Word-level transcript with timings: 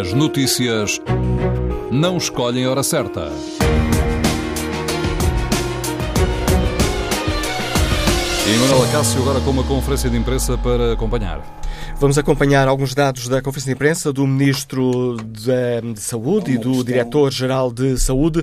As 0.00 0.14
notícias 0.14 0.98
não 1.90 2.16
escolhem 2.16 2.64
a 2.64 2.70
hora 2.70 2.82
certa. 2.82 3.30
E 8.46 8.58
Manuela 8.58 8.90
Cássio 8.90 9.20
agora 9.20 9.40
com 9.40 9.50
uma 9.50 9.62
conferência 9.64 10.08
de 10.08 10.16
imprensa 10.16 10.56
para 10.56 10.94
acompanhar. 10.94 11.42
Vamos 11.98 12.16
acompanhar 12.16 12.68
alguns 12.68 12.94
dados 12.94 13.28
da 13.28 13.42
conferência 13.42 13.68
de 13.68 13.74
imprensa 13.74 14.12
do 14.14 14.26
Ministro 14.26 15.18
de 15.26 16.00
Saúde 16.00 16.52
e 16.52 16.58
do 16.58 16.82
Diretor-Geral 16.82 17.70
de 17.70 17.98
Saúde 17.98 18.42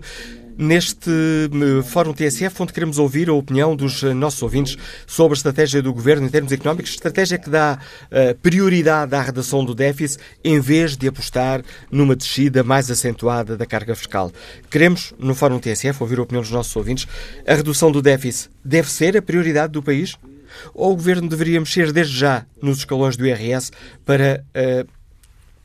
neste 0.60 1.10
eh, 1.10 1.84
Fórum 1.84 2.12
TSF, 2.12 2.62
onde 2.62 2.74
queremos 2.74 3.00
ouvir 3.00 3.30
a 3.30 3.34
opinião 3.34 3.78
dos 3.78 4.04
eh, 4.04 4.14
nossos 4.14 4.44
ouvintes 4.44 4.78
sobre 5.08 5.34
a 5.34 5.38
estratégia 5.38 5.82
do 5.82 5.94
Governo 5.94 6.28
em 6.28 6.30
termos 6.30 6.52
económicos, 6.52 6.92
estratégia 6.92 7.38
que 7.38 7.50
dá 7.50 7.80
uh, 8.12 8.36
prioridade 8.40 9.16
à 9.16 9.22
redação 9.22 9.64
do 9.64 9.74
déficit 9.74 10.22
em 10.44 10.60
vez 10.60 10.98
de 10.98 11.08
apostar 11.08 11.64
numa 11.90 12.14
descida 12.14 12.62
mais 12.62 12.92
acentuada 12.92 13.56
da 13.56 13.66
carga 13.66 13.96
fiscal. 13.96 14.34
Queremos, 14.70 15.14
no 15.18 15.34
Fórum 15.34 15.60
TSF, 15.60 16.04
ouvir 16.04 16.20
a 16.20 16.24
opinião 16.24 16.42
dos 16.42 16.52
nossos 16.52 16.76
ouvintes. 16.76 17.08
A 17.48 17.54
redução 17.54 17.90
do 17.90 18.02
déficit 18.02 18.50
deve 18.64 18.92
ser 18.92 19.16
a 19.16 19.22
prioridade 19.22 19.72
do 19.72 19.82
país? 19.82 20.18
Ou 20.74 20.92
o 20.92 20.96
Governo 20.96 21.30
deveria 21.30 21.60
mexer 21.60 21.94
desde 21.94 22.18
já 22.18 22.46
nos 22.62 22.80
escalões 22.80 23.16
do 23.16 23.26
IRS 23.26 23.72
para 24.04 24.44
uh, 24.50 24.99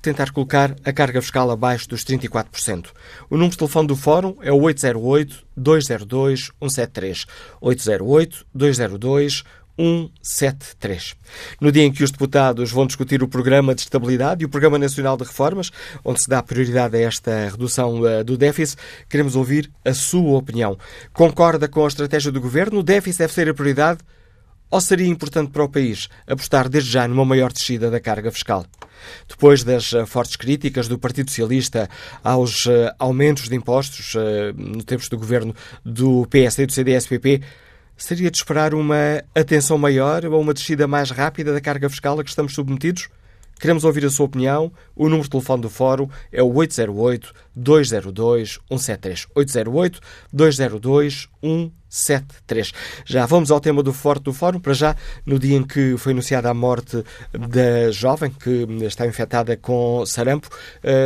tentar 0.04 0.30
colocar 0.30 0.76
a 0.84 0.92
carga 0.92 1.20
fiscal 1.20 1.50
abaixo 1.50 1.88
dos 1.88 2.04
34%. 2.04 2.90
O 3.28 3.34
número 3.34 3.50
de 3.50 3.58
telefone 3.58 3.88
do 3.88 3.96
Fórum 3.96 4.36
é 4.42 4.52
o 4.52 4.60
808-202-173. 4.60 7.26
808-202-173. 7.62 9.44
173. 9.76 11.16
No 11.60 11.72
dia 11.72 11.82
em 11.82 11.92
que 11.92 12.04
os 12.04 12.10
deputados 12.10 12.70
vão 12.70 12.86
discutir 12.86 13.22
o 13.22 13.28
Programa 13.28 13.74
de 13.74 13.82
Estabilidade 13.82 14.42
e 14.42 14.46
o 14.46 14.48
Programa 14.48 14.78
Nacional 14.78 15.16
de 15.16 15.24
Reformas, 15.24 15.70
onde 16.04 16.22
se 16.22 16.28
dá 16.28 16.42
prioridade 16.42 16.96
a 16.96 17.00
esta 17.00 17.48
redução 17.50 18.00
uh, 18.00 18.22
do 18.22 18.36
déficit, 18.36 18.80
queremos 19.08 19.34
ouvir 19.34 19.70
a 19.84 19.92
sua 19.92 20.38
opinião. 20.38 20.78
Concorda 21.12 21.68
com 21.68 21.84
a 21.84 21.88
estratégia 21.88 22.30
do 22.30 22.40
Governo? 22.40 22.80
O 22.80 22.82
déficit 22.82 23.18
deve 23.18 23.32
ser 23.32 23.48
a 23.48 23.54
prioridade? 23.54 24.00
Ou 24.70 24.80
seria 24.80 25.06
importante 25.06 25.50
para 25.50 25.64
o 25.64 25.68
país 25.68 26.08
apostar 26.26 26.68
desde 26.68 26.90
já 26.90 27.06
numa 27.06 27.24
maior 27.24 27.52
descida 27.52 27.90
da 27.90 28.00
carga 28.00 28.32
fiscal? 28.32 28.66
Depois 29.28 29.62
das 29.62 29.92
eh, 29.92 30.06
fortes 30.06 30.36
críticas 30.36 30.88
do 30.88 30.98
Partido 30.98 31.30
Socialista 31.30 31.88
aos 32.22 32.66
eh, 32.66 32.92
aumentos 32.98 33.48
de 33.48 33.54
impostos 33.54 34.14
eh, 34.16 34.52
no 34.56 34.82
tempos 34.82 35.08
do 35.08 35.18
governo 35.18 35.54
do 35.84 36.26
PSD 36.26 36.62
e 36.62 36.66
do 36.66 36.72
CDS-PP, 36.72 37.42
seria 37.96 38.30
de 38.30 38.36
esperar 38.36 38.74
uma 38.74 39.22
atenção 39.34 39.78
maior 39.78 40.24
ou 40.24 40.40
uma 40.40 40.54
descida 40.54 40.86
mais 40.86 41.10
rápida 41.10 41.52
da 41.52 41.60
carga 41.60 41.88
fiscal 41.88 42.18
a 42.18 42.24
que 42.24 42.30
estamos 42.30 42.54
submetidos? 42.54 43.08
Queremos 43.58 43.84
ouvir 43.84 44.04
a 44.04 44.10
sua 44.10 44.26
opinião. 44.26 44.70
O 44.94 45.04
número 45.04 45.22
de 45.24 45.30
telefone 45.30 45.62
do 45.62 45.70
Fórum 45.70 46.10
é 46.30 46.42
o 46.42 46.52
808-202-173. 46.52 49.26
808-202-173. 50.34 52.74
Já 53.04 53.26
vamos 53.26 53.50
ao 53.50 53.58
tema 53.60 53.82
do 53.82 53.92
Forte 53.92 54.22
do 54.24 54.32
Fórum. 54.32 54.60
Para 54.60 54.72
já, 54.74 54.96
no 55.24 55.38
dia 55.38 55.56
em 55.56 55.62
que 55.62 55.96
foi 55.96 56.12
anunciada 56.12 56.50
a 56.50 56.54
morte 56.54 57.02
da 57.32 57.90
jovem 57.90 58.30
que 58.30 58.66
está 58.84 59.06
infectada 59.06 59.56
com 59.56 60.04
sarampo, 60.06 60.48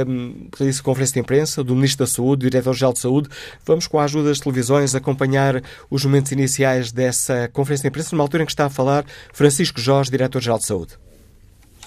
um, 0.07 0.49
realiza 0.57 0.83
conferência 0.83 1.15
de 1.15 1.21
imprensa 1.21 1.63
do 1.63 1.75
Ministro 1.75 2.07
da 2.07 2.11
Saúde, 2.11 2.49
Diretor-Geral 2.49 2.93
de 2.93 3.01
Saúde. 3.01 3.29
Vamos, 3.65 3.87
com 3.87 3.99
a 3.99 4.05
ajuda 4.05 4.29
das 4.31 4.41
televisões, 4.41 4.95
acompanhar 4.95 5.63
os 5.91 6.05
momentos 6.05 6.33
iniciais 6.33 6.93
dessa 6.93 7.49
conferência 7.53 7.83
de 7.83 7.89
imprensa, 7.89 8.11
numa 8.13 8.25
altura 8.25 8.43
em 8.43 8.47
que 8.47 8.53
está 8.53 8.67
a 8.67 8.71
falar 8.71 9.05
Francisco 9.33 9.81
Jorge, 9.81 10.11
Diretor-Geral 10.11 10.59
de 10.59 10.67
Saúde 10.67 10.99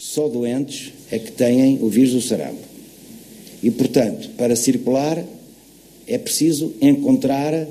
só 0.01 0.27
doentes 0.27 0.91
é 1.11 1.19
que 1.19 1.31
têm 1.31 1.77
o 1.79 1.87
vírus 1.87 2.13
do 2.13 2.21
sarampo. 2.21 2.57
E, 3.61 3.69
portanto, 3.69 4.31
para 4.35 4.55
circular 4.55 5.23
é 6.07 6.17
preciso 6.17 6.73
encontrar 6.81 7.67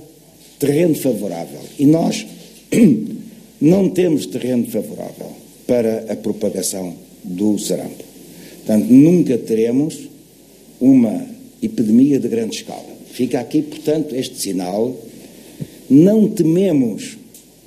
terreno 0.57 0.95
favorável. 0.95 1.61
E 1.77 1.85
nós 1.85 2.25
não 3.61 3.89
temos 3.89 4.27
terreno 4.27 4.65
favorável 4.67 5.33
para 5.67 6.13
a 6.13 6.15
propagação 6.15 6.95
do 7.25 7.59
sarampo. 7.59 8.05
Portanto, 8.59 8.87
nunca 8.89 9.37
teremos 9.37 9.99
uma 10.81 11.27
epidemia 11.61 12.21
de 12.21 12.29
grande 12.29 12.55
escala. 12.55 12.97
Fica 13.11 13.41
aqui, 13.41 13.61
portanto, 13.61 14.15
este 14.15 14.39
sinal. 14.39 14.97
Não 15.91 16.29
tememos 16.29 17.19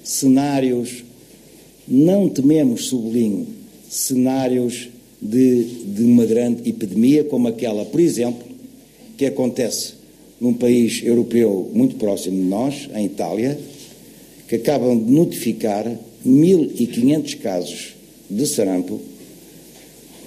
cenários, 0.02 1.04
não 1.86 2.30
tememos, 2.30 2.86
sublinho, 2.86 3.63
cenários 3.94 4.90
de, 5.22 5.64
de 5.86 6.04
uma 6.04 6.26
grande 6.26 6.68
epidemia, 6.68 7.24
como 7.24 7.48
aquela, 7.48 7.86
por 7.86 8.00
exemplo, 8.00 8.44
que 9.16 9.26
acontece 9.26 9.94
num 10.42 10.54
país 10.54 11.02
europeu 11.04 11.70
muito 11.72 11.96
próximo 11.96 12.36
de 12.36 12.50
nós, 12.50 12.90
em 12.96 13.06
Itália, 13.06 13.58
que 14.48 14.56
acabam 14.56 14.98
de 14.98 15.12
notificar 15.12 15.86
1.500 16.26 17.38
casos 17.38 17.94
de 18.30 18.48
sarampo, 18.48 19.00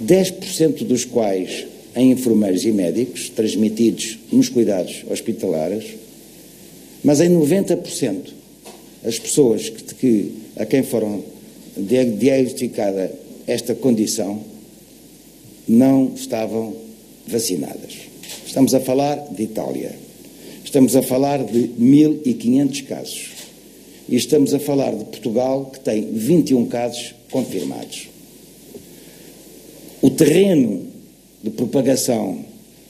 10% 0.02 0.84
dos 0.84 1.04
quais 1.04 1.66
em 1.96 2.12
enfermeiros 2.12 2.64
e 2.64 2.70
médicos, 2.70 3.30
transmitidos 3.30 4.18
nos 4.30 4.48
cuidados 4.48 5.04
hospitalares, 5.10 5.86
mas 7.02 7.20
em 7.20 7.30
90% 7.30 8.32
as 9.04 9.18
pessoas 9.18 9.68
que, 9.70 9.94
que 9.94 10.32
a 10.56 10.64
quem 10.64 10.82
foram 10.82 11.22
diagnosticadas 11.76 13.25
esta 13.46 13.74
condição 13.74 14.40
não 15.68 16.12
estavam 16.14 16.74
vacinadas. 17.26 17.94
Estamos 18.46 18.74
a 18.74 18.80
falar 18.80 19.16
de 19.32 19.42
Itália. 19.42 19.94
Estamos 20.64 20.96
a 20.96 21.02
falar 21.02 21.44
de 21.44 21.68
1.500 21.78 22.84
casos. 22.86 23.28
E 24.08 24.16
estamos 24.16 24.54
a 24.54 24.58
falar 24.58 24.94
de 24.94 25.04
Portugal, 25.04 25.66
que 25.66 25.80
tem 25.80 26.12
21 26.12 26.66
casos 26.66 27.14
confirmados. 27.30 28.08
O 30.00 30.10
terreno 30.10 30.86
de 31.42 31.50
propagação 31.50 32.44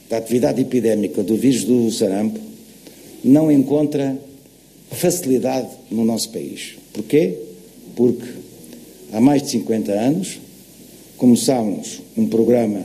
da 0.08 0.18
atividade 0.18 0.60
epidémica 0.60 1.22
do 1.22 1.36
vírus 1.36 1.64
do 1.64 1.90
sarampo 1.90 2.38
não 3.24 3.50
encontra 3.50 4.16
facilidade 4.90 5.68
no 5.90 6.04
nosso 6.04 6.30
país. 6.30 6.74
Porquê? 6.92 7.34
Porque 7.94 8.26
há 9.12 9.20
mais 9.20 9.42
de 9.42 9.50
50 9.50 9.92
anos 9.92 10.38
começámos 11.16 12.00
um 12.16 12.26
programa 12.26 12.82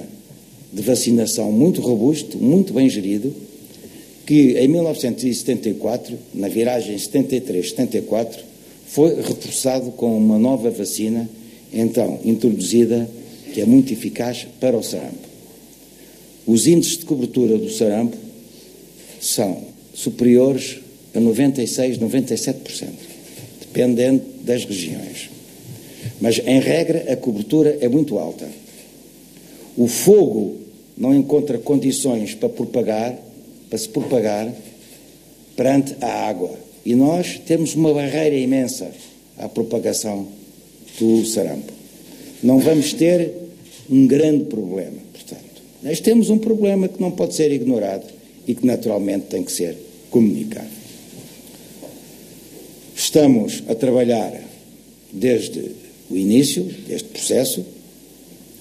de 0.72 0.82
vacinação 0.82 1.52
muito 1.52 1.82
robusto, 1.82 2.38
muito 2.38 2.74
bem 2.74 2.90
gerido, 2.90 3.34
que 4.26 4.58
em 4.58 4.68
1974, 4.68 6.18
na 6.34 6.48
viragem 6.48 6.96
73-74, 6.96 8.40
foi 8.88 9.16
reforçado 9.16 9.92
com 9.92 10.18
uma 10.18 10.40
nova 10.40 10.70
vacina, 10.70 11.30
então 11.74 12.20
introduzida, 12.24 13.10
que 13.54 13.60
é 13.62 13.66
muito 13.66 13.92
eficaz 13.92 14.48
para 14.60 14.78
o 14.78 14.84
sarampo. 14.84 15.30
Os 16.48 16.68
índices 16.68 16.98
de 16.98 17.06
cobertura 17.06 17.58
do 17.58 17.70
sarampo 17.70 18.18
são 19.20 19.62
superiores 19.94 20.80
a 21.14 21.20
96, 21.20 21.98
97%, 21.98 22.88
dependendo 23.60 24.24
das 24.44 24.64
regiões. 24.66 25.30
Mas, 26.20 26.40
em 26.40 26.60
regra, 26.60 27.12
a 27.12 27.16
cobertura 27.16 27.78
é 27.82 27.88
muito 27.88 28.18
alta. 28.18 28.48
O 29.78 29.88
fogo 29.88 30.58
não 30.98 31.14
encontra 31.14 31.58
condições 31.58 32.36
para 32.36 32.50
propagar, 32.50 33.18
para 33.70 33.78
se 33.78 33.90
propagar 33.90 34.52
perante 35.56 35.96
a 36.02 36.28
água. 36.28 36.52
E 36.86 36.96
nós 36.96 37.40
temos 37.46 37.76
uma 37.76 37.94
barreira 37.94 38.36
imensa 38.36 38.92
à 39.38 39.48
propagação 39.48 40.28
do 41.00 41.26
sarampo. 41.26 41.72
Não 42.44 42.60
vamos 42.60 42.94
ter 42.94 43.32
um 43.90 44.08
grande 44.08 44.46
problema, 44.46 44.98
portanto. 45.14 45.62
Nós 45.84 46.00
temos 46.00 46.30
um 46.30 46.38
problema 46.38 46.88
que 46.88 47.02
não 47.02 47.12
pode 47.12 47.36
ser 47.36 47.52
ignorado 47.52 48.06
e 48.48 48.56
que 48.56 48.66
naturalmente 48.66 49.26
tem 49.26 49.44
que 49.44 49.52
ser 49.52 49.78
comunicado. 50.10 50.70
Estamos 52.96 53.64
a 53.68 53.76
trabalhar 53.76 54.40
desde 55.12 55.81
o 56.12 56.18
início 56.18 56.64
deste 56.88 57.10
processo, 57.10 57.66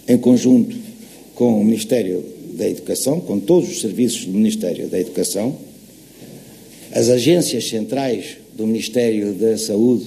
em 0.07 0.17
conjunto 0.17 0.77
com 1.35 1.61
o 1.61 1.65
Ministério 1.65 2.25
da 2.55 2.69
Educação, 2.69 3.21
com 3.21 3.41
todos 3.41 3.69
os 3.71 3.81
serviços 3.81 4.25
do 4.25 4.33
Ministério 4.33 4.89
da 4.89 5.01
Educação, 5.01 5.57
as 6.93 7.09
agências 7.09 7.69
centrais 7.69 8.37
do 8.55 8.67
Ministério 8.67 9.33
da 9.33 9.57
Saúde, 9.57 10.07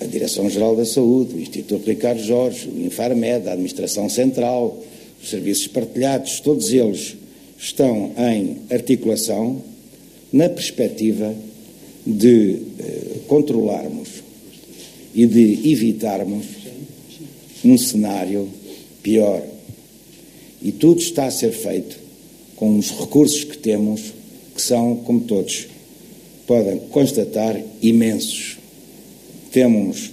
a 0.00 0.04
Direção-Geral 0.04 0.74
da 0.76 0.84
Saúde, 0.84 1.34
o 1.34 1.40
Instituto 1.40 1.86
Ricardo 1.86 2.22
Jorge, 2.22 2.68
o 2.68 2.80
Infarmed, 2.84 3.48
a 3.48 3.52
Administração 3.52 4.08
Central, 4.08 4.82
os 5.22 5.30
serviços 5.30 5.66
partilhados, 5.68 6.40
todos 6.40 6.72
eles 6.72 7.16
estão 7.58 8.12
em 8.18 8.58
articulação 8.70 9.62
na 10.32 10.48
perspectiva 10.48 11.34
de 12.04 12.58
eh, 12.80 13.18
controlarmos 13.28 14.21
e 15.14 15.26
de 15.26 15.70
evitarmos 15.70 16.46
um 17.64 17.76
cenário 17.78 18.48
pior. 19.02 19.42
E 20.62 20.72
tudo 20.72 21.00
está 21.00 21.26
a 21.26 21.30
ser 21.30 21.52
feito 21.52 21.98
com 22.56 22.78
os 22.78 22.90
recursos 22.90 23.44
que 23.44 23.58
temos, 23.58 24.12
que 24.54 24.62
são, 24.62 24.96
como 24.96 25.20
todos 25.20 25.66
podem 26.46 26.78
constatar, 26.90 27.60
imensos. 27.80 28.58
Temos, 29.50 30.12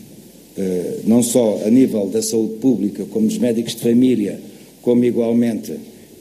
eh, 0.58 1.00
não 1.06 1.22
só 1.22 1.62
a 1.66 1.70
nível 1.70 2.08
da 2.08 2.22
saúde 2.22 2.56
pública, 2.56 3.06
como 3.06 3.28
dos 3.28 3.38
médicos 3.38 3.76
de 3.76 3.82
família, 3.82 4.40
como 4.82 5.06
igualmente 5.06 5.74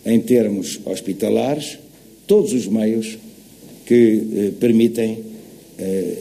em 0.05 0.21
termos 0.21 0.81
hospitalares, 0.85 1.79
todos 2.27 2.53
os 2.53 2.67
meios 2.67 3.19
que 3.87 4.23
eh, 4.35 4.53
permitem 4.61 5.19
eh, 5.79 6.17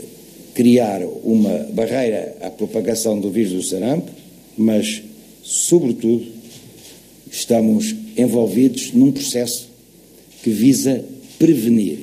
criar 0.57 1.04
uma 1.24 1.68
barreira 1.71 2.36
à 2.42 2.50
propagação 2.50 3.19
do 3.19 3.30
vírus 3.30 3.54
do 3.54 3.62
sarampo, 3.62 4.09
mas, 4.57 5.04
sobretudo, 5.44 6.25
estamos 7.31 7.95
envolvidos 8.18 8.92
num 8.92 9.12
processo 9.12 9.69
que 10.42 10.50
visa 10.50 11.06
prevenir 11.38 12.00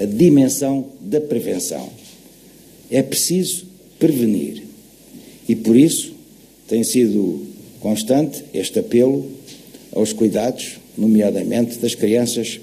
a 0.00 0.04
dimensão 0.04 0.84
da 1.00 1.20
prevenção. 1.20 1.88
É 2.90 3.04
preciso 3.04 3.66
prevenir. 4.00 4.64
E 5.48 5.54
por 5.54 5.76
isso 5.76 6.12
tem 6.66 6.82
sido 6.82 7.46
constante 7.78 8.42
este 8.52 8.80
apelo 8.80 9.30
aos 9.92 10.12
cuidados, 10.12 10.72
nomeadamente 10.98 11.78
das 11.78 11.94
crianças 11.94 12.58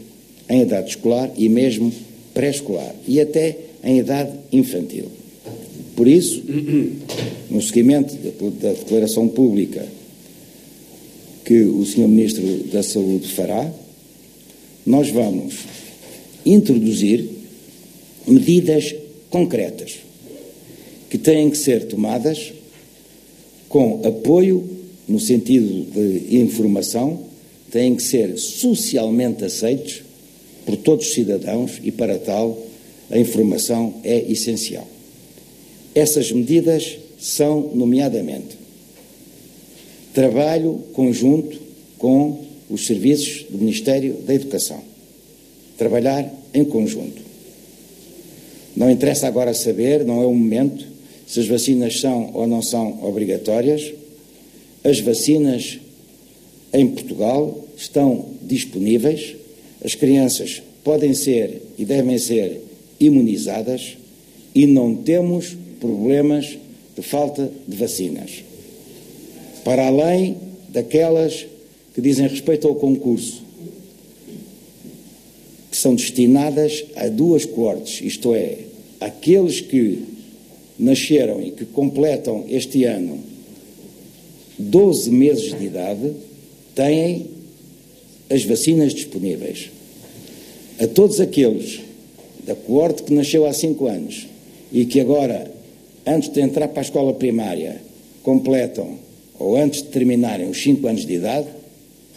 em 0.49 0.63
idade 0.63 0.89
escolar 0.89 1.31
e 1.37 1.47
mesmo 1.47 1.93
pré-escolar 2.33 2.93
e 3.07 3.21
até 3.21 3.66
em 3.83 3.99
idade 3.99 4.31
infantil. 4.51 5.05
Por 5.95 6.07
isso, 6.07 6.43
no 7.49 7.61
seguimento 7.61 8.15
da 8.61 8.73
declaração 8.73 9.27
pública 9.27 9.85
que 11.43 11.61
o 11.61 11.85
Sr. 11.85 12.07
Ministro 12.07 12.45
da 12.71 12.83
Saúde 12.83 13.27
fará, 13.29 13.71
nós 14.85 15.09
vamos 15.09 15.55
introduzir 16.45 17.27
medidas 18.27 18.93
concretas 19.29 19.95
que 21.09 21.17
têm 21.17 21.49
que 21.49 21.57
ser 21.57 21.85
tomadas 21.87 22.53
com 23.69 24.01
apoio 24.05 24.63
no 25.07 25.19
sentido 25.19 25.87
de 25.91 26.37
informação, 26.37 27.25
têm 27.71 27.95
que 27.95 28.03
ser 28.03 28.37
socialmente 28.37 29.43
aceitos 29.45 30.03
por 30.65 30.75
todos 30.75 31.07
os 31.07 31.13
cidadãos 31.13 31.79
e, 31.81 31.91
para 31.91 32.17
tal, 32.19 32.66
a 33.09 33.17
informação 33.17 33.95
é 34.03 34.19
essencial. 34.31 34.87
Essas 35.95 36.31
medidas 36.31 36.97
são, 37.19 37.71
nomeadamente, 37.73 38.57
trabalho 40.13 40.83
conjunto 40.93 41.59
com 41.97 42.45
os 42.69 42.85
serviços 42.85 43.45
do 43.49 43.57
Ministério 43.57 44.15
da 44.25 44.33
Educação. 44.33 44.81
Trabalhar 45.77 46.31
em 46.53 46.65
conjunto. 46.65 47.21
Não 48.75 48.89
interessa 48.89 49.27
agora 49.27 49.53
saber, 49.53 50.05
não 50.05 50.21
é 50.21 50.25
o 50.25 50.33
momento, 50.33 50.85
se 51.25 51.39
as 51.39 51.47
vacinas 51.47 51.99
são 51.99 52.31
ou 52.33 52.45
não 52.45 52.61
são 52.61 53.03
obrigatórias. 53.03 53.93
As 54.83 54.99
vacinas 54.99 55.79
em 56.73 56.87
Portugal 56.87 57.65
estão 57.75 58.25
disponíveis 58.43 59.35
as 59.83 59.95
crianças 59.95 60.61
podem 60.83 61.13
ser 61.13 61.61
e 61.77 61.85
devem 61.85 62.17
ser 62.17 62.61
imunizadas 62.99 63.97
e 64.53 64.65
não 64.65 64.95
temos 64.95 65.55
problemas 65.79 66.57
de 66.95 67.01
falta 67.01 67.51
de 67.67 67.75
vacinas. 67.75 68.43
Para 69.63 69.87
além 69.87 70.37
daquelas 70.69 71.45
que 71.93 72.01
dizem 72.01 72.27
respeito 72.27 72.67
ao 72.67 72.75
concurso, 72.75 73.43
que 75.69 75.77
são 75.77 75.95
destinadas 75.95 76.85
a 76.95 77.07
duas 77.07 77.45
coortes, 77.45 78.01
isto 78.01 78.33
é, 78.33 78.59
aqueles 78.99 79.61
que 79.61 80.03
nasceram 80.79 81.41
e 81.41 81.51
que 81.51 81.65
completam 81.65 82.45
este 82.47 82.83
ano 82.83 83.19
12 84.57 85.11
meses 85.11 85.57
de 85.57 85.65
idade, 85.65 86.13
têm 86.73 87.27
as 88.29 88.43
vacinas 88.43 88.93
disponíveis. 88.93 89.69
A 90.79 90.87
todos 90.87 91.19
aqueles 91.19 91.81
da 92.47 92.55
coorte 92.55 93.03
que 93.03 93.13
nasceu 93.13 93.45
há 93.45 93.51
cinco 93.51 93.87
anos 93.87 94.25
e 94.71 94.85
que 94.85 95.01
agora, 95.01 95.51
antes 96.05 96.29
de 96.29 96.39
entrar 96.39 96.69
para 96.69 96.79
a 96.79 96.85
escola 96.85 97.13
primária, 97.13 97.81
completam 98.23 98.97
ou 99.37 99.57
antes 99.57 99.83
de 99.83 99.89
terminarem 99.89 100.49
os 100.49 100.63
cinco 100.63 100.87
anos 100.87 101.05
de 101.05 101.13
idade, 101.13 101.47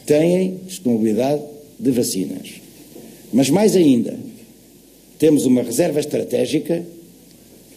têm 0.07 0.59
disponibilidade 0.67 1.43
de 1.79 1.91
vacinas. 1.91 2.61
Mas 3.33 3.51
mais 3.51 3.75
ainda, 3.75 4.17
temos 5.19 5.45
uma 5.45 5.63
reserva 5.63 5.99
estratégica 5.99 6.83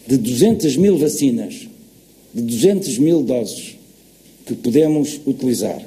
de 0.07 0.17
200 0.17 0.77
mil 0.77 0.97
vacinas, 0.97 1.67
de 2.33 2.41
200 2.41 2.99
mil 2.99 3.23
doses 3.23 3.77
que 4.45 4.53
podemos 4.53 5.19
utilizar. 5.25 5.81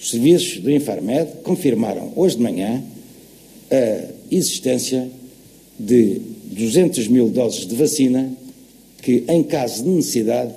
Os 0.00 0.10
serviços 0.10 0.60
do 0.60 0.70
Infarmed 0.70 1.28
confirmaram 1.42 2.12
hoje 2.14 2.36
de 2.36 2.42
manhã 2.42 2.82
a 3.70 4.04
existência 4.30 5.08
de 5.78 6.20
200 6.52 7.08
mil 7.08 7.28
doses 7.30 7.66
de 7.66 7.74
vacina 7.74 8.32
que, 9.02 9.24
em 9.28 9.42
caso 9.42 9.84
de 9.84 9.88
necessidade, 9.90 10.52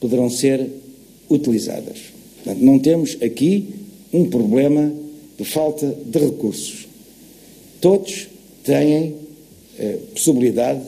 poderão 0.00 0.30
ser 0.30 0.66
utilizadas. 1.28 1.98
Portanto, 2.36 2.64
não 2.64 2.78
temos 2.78 3.16
aqui 3.22 3.68
um 4.12 4.28
problema 4.28 4.92
de 5.38 5.44
falta 5.44 5.94
de 6.04 6.18
recursos. 6.18 6.86
Todos 7.80 8.28
têm 8.64 9.14
eh, 9.78 9.98
possibilidade 10.14 10.80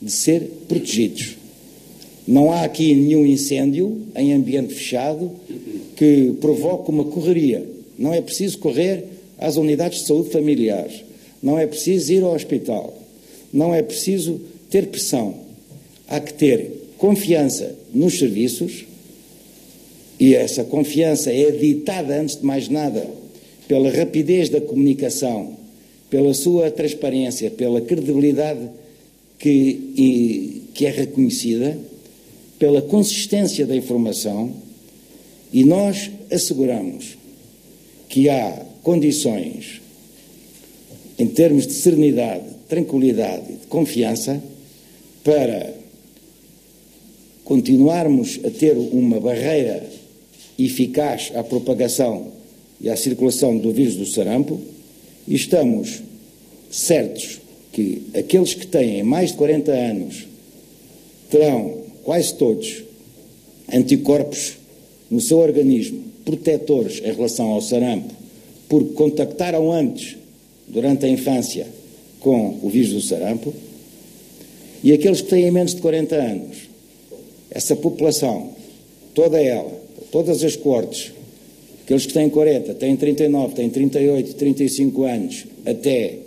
de 0.00 0.10
ser 0.10 0.42
protegidos. 0.68 1.36
Não 2.26 2.52
há 2.52 2.62
aqui 2.62 2.94
nenhum 2.94 3.24
incêndio 3.24 4.00
em 4.16 4.32
ambiente 4.32 4.74
fechado 4.74 5.30
que 5.94 6.34
provoque 6.40 6.90
uma 6.90 7.04
correria. 7.04 7.64
Não 7.98 8.12
é 8.12 8.20
preciso 8.20 8.58
correr 8.58 9.04
às 9.38 9.56
unidades 9.56 10.00
de 10.00 10.06
saúde 10.06 10.30
familiares. 10.30 11.04
Não 11.42 11.58
é 11.58 11.66
preciso 11.66 12.12
ir 12.12 12.22
ao 12.22 12.34
hospital. 12.34 13.05
Não 13.52 13.74
é 13.74 13.82
preciso 13.82 14.40
ter 14.70 14.86
pressão. 14.88 15.34
Há 16.08 16.20
que 16.20 16.34
ter 16.34 16.72
confiança 16.98 17.74
nos 17.92 18.18
serviços 18.18 18.84
e 20.18 20.34
essa 20.34 20.64
confiança 20.64 21.30
é 21.30 21.50
ditada, 21.50 22.20
antes 22.20 22.36
de 22.36 22.44
mais 22.44 22.68
nada, 22.68 23.06
pela 23.68 23.90
rapidez 23.90 24.48
da 24.48 24.60
comunicação, 24.60 25.56
pela 26.08 26.32
sua 26.32 26.70
transparência, 26.70 27.50
pela 27.50 27.80
credibilidade 27.80 28.68
que, 29.38 29.92
e, 29.96 30.62
que 30.72 30.86
é 30.86 30.90
reconhecida 30.90 31.78
pela 32.58 32.80
consistência 32.80 33.66
da 33.66 33.76
informação 33.76 34.54
e 35.52 35.64
nós 35.64 36.10
asseguramos 36.30 37.18
que 38.08 38.28
há 38.28 38.64
condições, 38.82 39.82
em 41.18 41.26
termos 41.26 41.66
de 41.66 41.74
serenidade, 41.74 42.44
tranquilidade 42.68 43.52
e 43.52 43.56
de 43.56 43.66
confiança, 43.66 44.42
para 45.22 45.74
continuarmos 47.44 48.40
a 48.44 48.50
ter 48.50 48.76
uma 48.76 49.20
barreira 49.20 49.88
eficaz 50.58 51.32
à 51.34 51.44
propagação 51.44 52.32
e 52.80 52.88
à 52.88 52.96
circulação 52.96 53.56
do 53.56 53.72
vírus 53.72 53.96
do 53.96 54.06
sarampo. 54.06 54.60
E 55.26 55.34
estamos 55.34 56.02
certos 56.70 57.40
que 57.72 58.02
aqueles 58.14 58.54
que 58.54 58.66
têm 58.66 59.02
mais 59.02 59.30
de 59.30 59.36
40 59.36 59.72
anos 59.72 60.26
terão 61.30 61.82
quase 62.02 62.34
todos, 62.34 62.84
anticorpos 63.72 64.56
no 65.10 65.20
seu 65.20 65.38
organismo, 65.38 66.04
protetores 66.24 67.00
em 67.04 67.12
relação 67.12 67.48
ao 67.48 67.60
sarampo, 67.60 68.14
porque 68.68 68.94
contactaram 68.94 69.72
antes, 69.72 70.16
durante 70.68 71.06
a 71.06 71.08
infância, 71.08 71.66
com 72.26 72.58
o 72.60 72.68
vírus 72.68 72.92
do 72.92 73.00
sarampo, 73.00 73.54
e 74.82 74.92
aqueles 74.92 75.20
que 75.20 75.28
têm 75.28 75.48
menos 75.48 75.76
de 75.76 75.80
40 75.80 76.16
anos, 76.16 76.56
essa 77.48 77.76
população, 77.76 78.50
toda 79.14 79.40
ela, 79.40 79.70
todas 80.10 80.42
as 80.42 80.56
cortes, 80.56 81.12
aqueles 81.84 82.04
que 82.04 82.12
têm 82.12 82.28
40, 82.28 82.74
têm 82.74 82.96
39, 82.96 83.54
têm 83.54 83.70
38, 83.70 84.34
35 84.34 85.04
anos, 85.04 85.44
até 85.64 86.18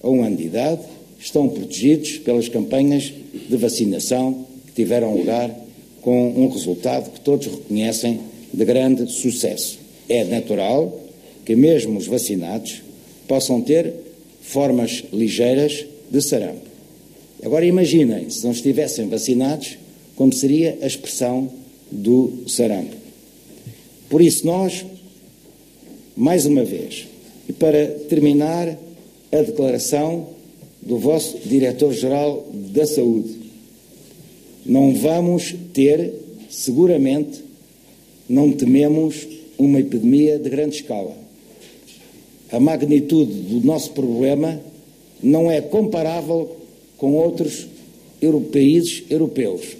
a 0.00 0.08
um 0.08 0.22
ano 0.22 0.36
de 0.36 0.44
idade, 0.44 0.82
estão 1.18 1.48
protegidos 1.48 2.18
pelas 2.18 2.48
campanhas 2.48 3.12
de 3.32 3.56
vacinação 3.56 4.46
que 4.68 4.72
tiveram 4.72 5.16
lugar 5.16 5.52
com 6.00 6.28
um 6.28 6.48
resultado 6.48 7.10
que 7.10 7.18
todos 7.18 7.48
reconhecem 7.48 8.20
de 8.54 8.64
grande 8.64 9.10
sucesso. 9.10 9.80
É 10.08 10.22
natural 10.22 10.96
que 11.44 11.56
mesmo 11.56 11.98
os 11.98 12.06
vacinados 12.06 12.82
possam 13.26 13.60
ter 13.60 14.09
formas 14.50 15.04
ligeiras 15.12 15.86
de 16.10 16.20
sarampo. 16.20 16.68
Agora 17.42 17.64
imaginem, 17.64 18.28
se 18.28 18.44
não 18.44 18.52
estivessem 18.52 19.08
vacinados, 19.08 19.78
como 20.16 20.32
seria 20.32 20.78
a 20.82 20.86
expressão 20.86 21.50
do 21.90 22.44
sarampo. 22.46 22.94
Por 24.08 24.20
isso 24.20 24.46
nós 24.46 24.84
mais 26.16 26.44
uma 26.44 26.64
vez, 26.64 27.06
e 27.48 27.52
para 27.52 27.86
terminar, 28.08 28.76
a 29.32 29.42
declaração 29.42 30.28
do 30.82 30.98
vosso 30.98 31.38
Diretor-Geral 31.46 32.46
da 32.52 32.86
Saúde. 32.86 33.36
Não 34.66 34.94
vamos 34.94 35.54
ter, 35.72 36.12
seguramente, 36.50 37.42
não 38.28 38.52
tememos 38.52 39.26
uma 39.56 39.80
epidemia 39.80 40.38
de 40.38 40.50
grande 40.50 40.76
escala. 40.76 41.16
A 42.52 42.58
magnitude 42.58 43.32
do 43.32 43.64
nosso 43.64 43.92
problema 43.92 44.60
não 45.22 45.50
é 45.50 45.60
comparável 45.60 46.56
com 46.96 47.14
outros 47.14 47.66
países 48.52 49.04
europeus. 49.08 49.76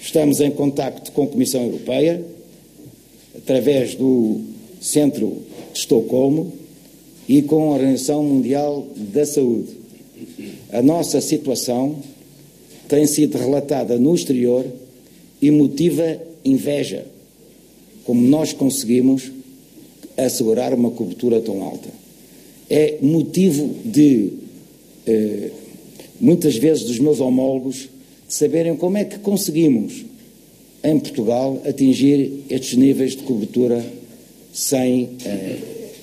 Estamos 0.00 0.40
em 0.40 0.50
contacto 0.50 1.12
com 1.12 1.24
a 1.24 1.26
Comissão 1.26 1.62
Europeia, 1.62 2.24
através 3.36 3.94
do 3.94 4.40
Centro 4.80 5.42
de 5.72 5.78
Estocolmo 5.78 6.52
e 7.28 7.42
com 7.42 7.70
a 7.70 7.74
Organização 7.74 8.24
Mundial 8.24 8.86
da 8.96 9.24
Saúde. 9.24 9.76
A 10.72 10.82
nossa 10.82 11.20
situação 11.20 11.96
tem 12.88 13.06
sido 13.06 13.38
relatada 13.38 13.98
no 13.98 14.14
exterior 14.14 14.64
e 15.40 15.50
motiva 15.50 16.20
inveja, 16.44 17.06
como 18.04 18.20
nós 18.20 18.52
conseguimos 18.52 19.30
assegurar 20.16 20.72
uma 20.74 20.90
cobertura 20.90 21.40
tão 21.40 21.62
alta. 21.62 21.88
É 22.68 22.98
motivo 23.00 23.74
de, 23.84 24.32
eh, 25.06 25.50
muitas 26.20 26.56
vezes, 26.56 26.84
dos 26.84 26.98
meus 26.98 27.20
homólogos 27.20 27.88
de 28.26 28.34
saberem 28.34 28.76
como 28.76 28.96
é 28.96 29.04
que 29.04 29.18
conseguimos, 29.18 30.04
em 30.82 30.98
Portugal, 30.98 31.60
atingir 31.66 32.44
estes 32.48 32.76
níveis 32.76 33.12
de 33.12 33.22
cobertura 33.22 33.84
sem 34.52 35.10
eh, 35.24 35.58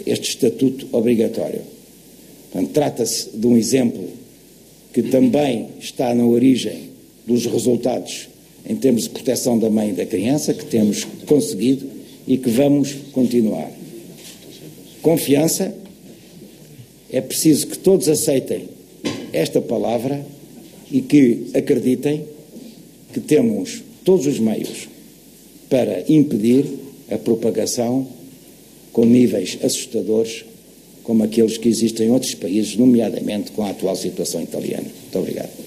este 0.05 0.29
estatuto 0.29 0.87
obrigatório. 0.91 1.61
Trata-se 2.71 3.29
de 3.35 3.47
um 3.47 3.57
exemplo 3.57 4.07
que 4.93 5.01
também 5.01 5.69
está 5.79 6.13
na 6.13 6.25
origem 6.25 6.91
dos 7.25 7.45
resultados 7.45 8.29
em 8.67 8.75
termos 8.75 9.03
de 9.03 9.09
proteção 9.09 9.57
da 9.57 9.69
mãe 9.69 9.89
e 9.89 9.93
da 9.93 10.05
criança 10.05 10.53
que 10.53 10.65
temos 10.65 11.03
conseguido 11.25 11.85
e 12.27 12.37
que 12.37 12.49
vamos 12.49 12.93
continuar. 13.11 13.71
Confiança, 15.03 15.75
é 17.11 17.21
preciso 17.21 17.67
que 17.67 17.77
todos 17.77 18.07
aceitem 18.07 18.67
esta 19.31 19.61
palavra 19.61 20.25
e 20.89 21.01
que 21.01 21.47
acreditem 21.53 22.25
que 23.13 23.19
temos 23.19 23.83
todos 24.03 24.25
os 24.25 24.39
meios 24.39 24.87
para 25.69 26.05
impedir 26.09 26.65
a 27.11 27.17
propagação 27.17 28.07
com 28.91 29.05
níveis 29.05 29.59
assustadores 29.61 30.45
como 31.03 31.23
aqueles 31.23 31.57
que 31.57 31.67
existem 31.67 32.07
em 32.07 32.11
outros 32.11 32.33
países, 32.33 32.77
nomeadamente 32.77 33.51
com 33.51 33.63
a 33.63 33.71
atual 33.71 33.95
situação 33.95 34.41
italiana. 34.41 34.85
Muito 34.85 35.19
obrigado. 35.19 35.62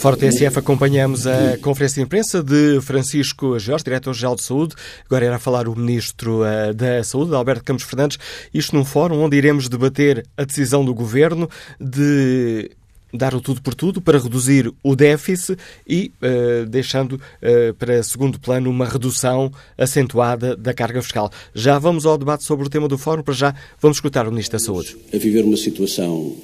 Fora 0.00 0.16
TSF, 0.16 0.58
acompanhamos 0.58 1.26
a 1.26 1.58
conferência 1.58 1.96
de 1.96 2.06
imprensa 2.06 2.42
de 2.42 2.80
Francisco 2.80 3.58
Jorge, 3.58 3.84
Diretor-Geral 3.84 4.34
de 4.34 4.42
Saúde. 4.42 4.74
Agora 5.04 5.26
era 5.26 5.38
falar 5.38 5.68
o 5.68 5.78
Ministro 5.78 6.42
eh, 6.42 6.72
da 6.72 7.04
Saúde, 7.04 7.34
Alberto 7.34 7.62
Campos 7.62 7.84
Fernandes. 7.84 8.16
Isto 8.52 8.74
num 8.76 8.84
fórum 8.84 9.20
onde 9.20 9.36
iremos 9.36 9.68
debater 9.68 10.26
a 10.38 10.44
decisão 10.44 10.86
do 10.86 10.94
Governo 10.94 11.50
de 11.78 12.70
dar 13.12 13.34
o 13.34 13.42
tudo 13.42 13.60
por 13.60 13.74
tudo 13.74 14.00
para 14.00 14.18
reduzir 14.18 14.72
o 14.82 14.96
déficit 14.96 15.58
e 15.86 16.10
uh, 16.22 16.64
deixando 16.64 17.16
uh, 17.16 17.74
para 17.74 18.02
segundo 18.02 18.40
plano 18.40 18.70
uma 18.70 18.86
redução 18.86 19.52
acentuada 19.76 20.56
da 20.56 20.72
carga 20.72 21.02
fiscal. 21.02 21.30
Já 21.54 21.78
vamos 21.78 22.06
ao 22.06 22.16
debate 22.16 22.44
sobre 22.44 22.66
o 22.66 22.70
tema 22.70 22.88
do 22.88 22.96
fórum, 22.96 23.22
para 23.22 23.34
já 23.34 23.54
vamos 23.78 23.98
escutar 23.98 24.26
o 24.26 24.30
Ministro 24.30 24.58
da 24.58 24.64
Saúde. 24.64 24.96
A 25.12 25.18
viver 25.18 25.44
uma 25.44 25.58
situação 25.58 26.34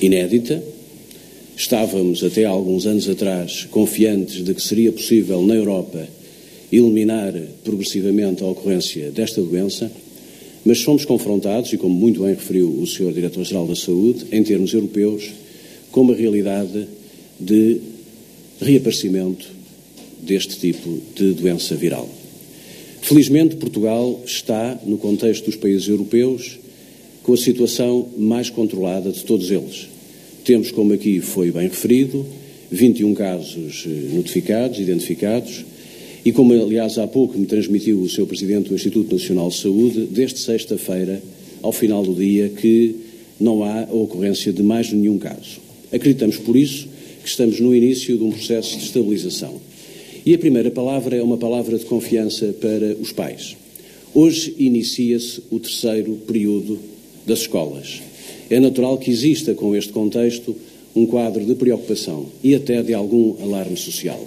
inédita. 0.00 0.75
Estávamos 1.56 2.22
até 2.22 2.44
há 2.44 2.50
alguns 2.50 2.84
anos 2.84 3.08
atrás 3.08 3.66
confiantes 3.70 4.44
de 4.44 4.52
que 4.52 4.60
seria 4.60 4.92
possível 4.92 5.40
na 5.42 5.54
Europa 5.54 6.06
eliminar 6.70 7.32
progressivamente 7.64 8.42
a 8.42 8.46
ocorrência 8.46 9.10
desta 9.10 9.40
doença, 9.40 9.90
mas 10.66 10.82
fomos 10.82 11.06
confrontados, 11.06 11.72
e 11.72 11.78
como 11.78 11.94
muito 11.94 12.22
bem 12.22 12.34
referiu 12.34 12.68
o 12.68 12.86
Sr. 12.86 13.10
Diretor-Geral 13.10 13.66
da 13.66 13.74
Saúde, 13.74 14.26
em 14.32 14.42
termos 14.42 14.74
europeus, 14.74 15.30
com 15.90 16.02
uma 16.02 16.14
realidade 16.14 16.86
de 17.40 17.80
reaparecimento 18.60 19.48
deste 20.20 20.58
tipo 20.58 21.00
de 21.14 21.32
doença 21.32 21.74
viral. 21.74 22.06
Felizmente, 23.00 23.56
Portugal 23.56 24.20
está, 24.26 24.78
no 24.84 24.98
contexto 24.98 25.46
dos 25.46 25.56
países 25.56 25.88
europeus, 25.88 26.58
com 27.22 27.32
a 27.32 27.36
situação 27.36 28.08
mais 28.18 28.50
controlada 28.50 29.10
de 29.10 29.24
todos 29.24 29.50
eles. 29.50 29.95
Temos, 30.46 30.70
como 30.70 30.92
aqui 30.92 31.20
foi 31.20 31.50
bem 31.50 31.66
referido, 31.66 32.24
21 32.70 33.14
casos 33.14 33.84
eh, 33.84 34.14
notificados, 34.14 34.78
identificados, 34.78 35.64
e 36.24 36.30
como, 36.30 36.52
aliás, 36.52 36.98
há 36.98 37.06
pouco 37.08 37.36
me 37.36 37.46
transmitiu 37.46 38.00
o 38.00 38.08
Sr. 38.08 38.26
Presidente 38.26 38.68
do 38.68 38.76
Instituto 38.76 39.12
Nacional 39.12 39.48
de 39.48 39.56
Saúde, 39.56 40.06
desde 40.08 40.38
sexta-feira, 40.38 41.20
ao 41.60 41.72
final 41.72 42.04
do 42.04 42.14
dia, 42.14 42.48
que 42.48 42.94
não 43.40 43.64
há 43.64 43.86
a 43.86 43.92
ocorrência 43.92 44.52
de 44.52 44.62
mais 44.62 44.92
nenhum 44.92 45.18
caso. 45.18 45.58
Acreditamos, 45.92 46.36
por 46.36 46.56
isso, 46.56 46.86
que 47.24 47.28
estamos 47.28 47.58
no 47.58 47.74
início 47.74 48.16
de 48.16 48.22
um 48.22 48.30
processo 48.30 48.78
de 48.78 48.84
estabilização. 48.84 49.60
E 50.24 50.32
a 50.32 50.38
primeira 50.38 50.70
palavra 50.70 51.16
é 51.16 51.22
uma 51.24 51.38
palavra 51.38 51.76
de 51.76 51.84
confiança 51.86 52.54
para 52.60 52.94
os 53.00 53.10
pais. 53.10 53.56
Hoje 54.14 54.54
inicia-se 54.60 55.42
o 55.50 55.58
terceiro 55.58 56.12
período 56.24 56.78
das 57.26 57.40
escolas. 57.40 58.00
É 58.48 58.60
natural 58.60 58.98
que 58.98 59.10
exista, 59.10 59.54
com 59.54 59.74
este 59.74 59.92
contexto, 59.92 60.54
um 60.94 61.06
quadro 61.06 61.44
de 61.44 61.54
preocupação 61.54 62.26
e 62.42 62.54
até 62.54 62.82
de 62.82 62.94
algum 62.94 63.34
alarme 63.42 63.76
social. 63.76 64.26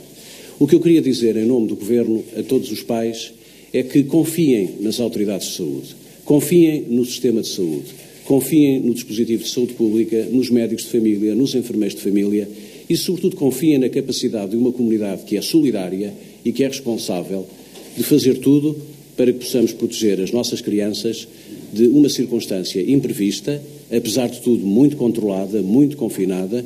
O 0.59 0.67
que 0.67 0.75
eu 0.75 0.79
queria 0.79 1.01
dizer 1.01 1.37
em 1.37 1.45
nome 1.45 1.67
do 1.67 1.75
Governo 1.75 2.23
a 2.37 2.43
todos 2.43 2.71
os 2.71 2.83
pais 2.83 3.31
é 3.71 3.81
que 3.81 4.03
confiem 4.03 4.71
nas 4.81 4.99
autoridades 4.99 5.47
de 5.47 5.53
saúde, 5.55 5.95
confiem 6.25 6.85
no 6.89 7.05
sistema 7.05 7.41
de 7.41 7.47
saúde, 7.47 7.85
confiem 8.25 8.79
no 8.79 8.93
dispositivo 8.93 9.43
de 9.43 9.49
saúde 9.49 9.73
pública, 9.73 10.27
nos 10.31 10.49
médicos 10.49 10.83
de 10.83 10.91
família, 10.91 11.33
nos 11.33 11.55
enfermeiros 11.55 11.95
de 11.95 12.03
família 12.03 12.47
e, 12.89 12.97
sobretudo, 12.97 13.35
confiem 13.35 13.77
na 13.77 13.89
capacidade 13.89 14.51
de 14.51 14.57
uma 14.57 14.71
comunidade 14.71 15.23
que 15.23 15.37
é 15.37 15.41
solidária 15.41 16.13
e 16.43 16.51
que 16.51 16.63
é 16.63 16.67
responsável 16.67 17.47
de 17.95 18.03
fazer 18.03 18.39
tudo 18.39 18.75
para 19.15 19.31
que 19.31 19.39
possamos 19.39 19.73
proteger 19.73 20.21
as 20.21 20.31
nossas 20.31 20.61
crianças 20.61 21.27
de 21.73 21.87
uma 21.87 22.09
circunstância 22.09 22.81
imprevista, 22.81 23.61
apesar 23.91 24.27
de 24.27 24.41
tudo 24.41 24.65
muito 24.65 24.95
controlada, 24.97 25.61
muito 25.61 25.97
confinada, 25.97 26.65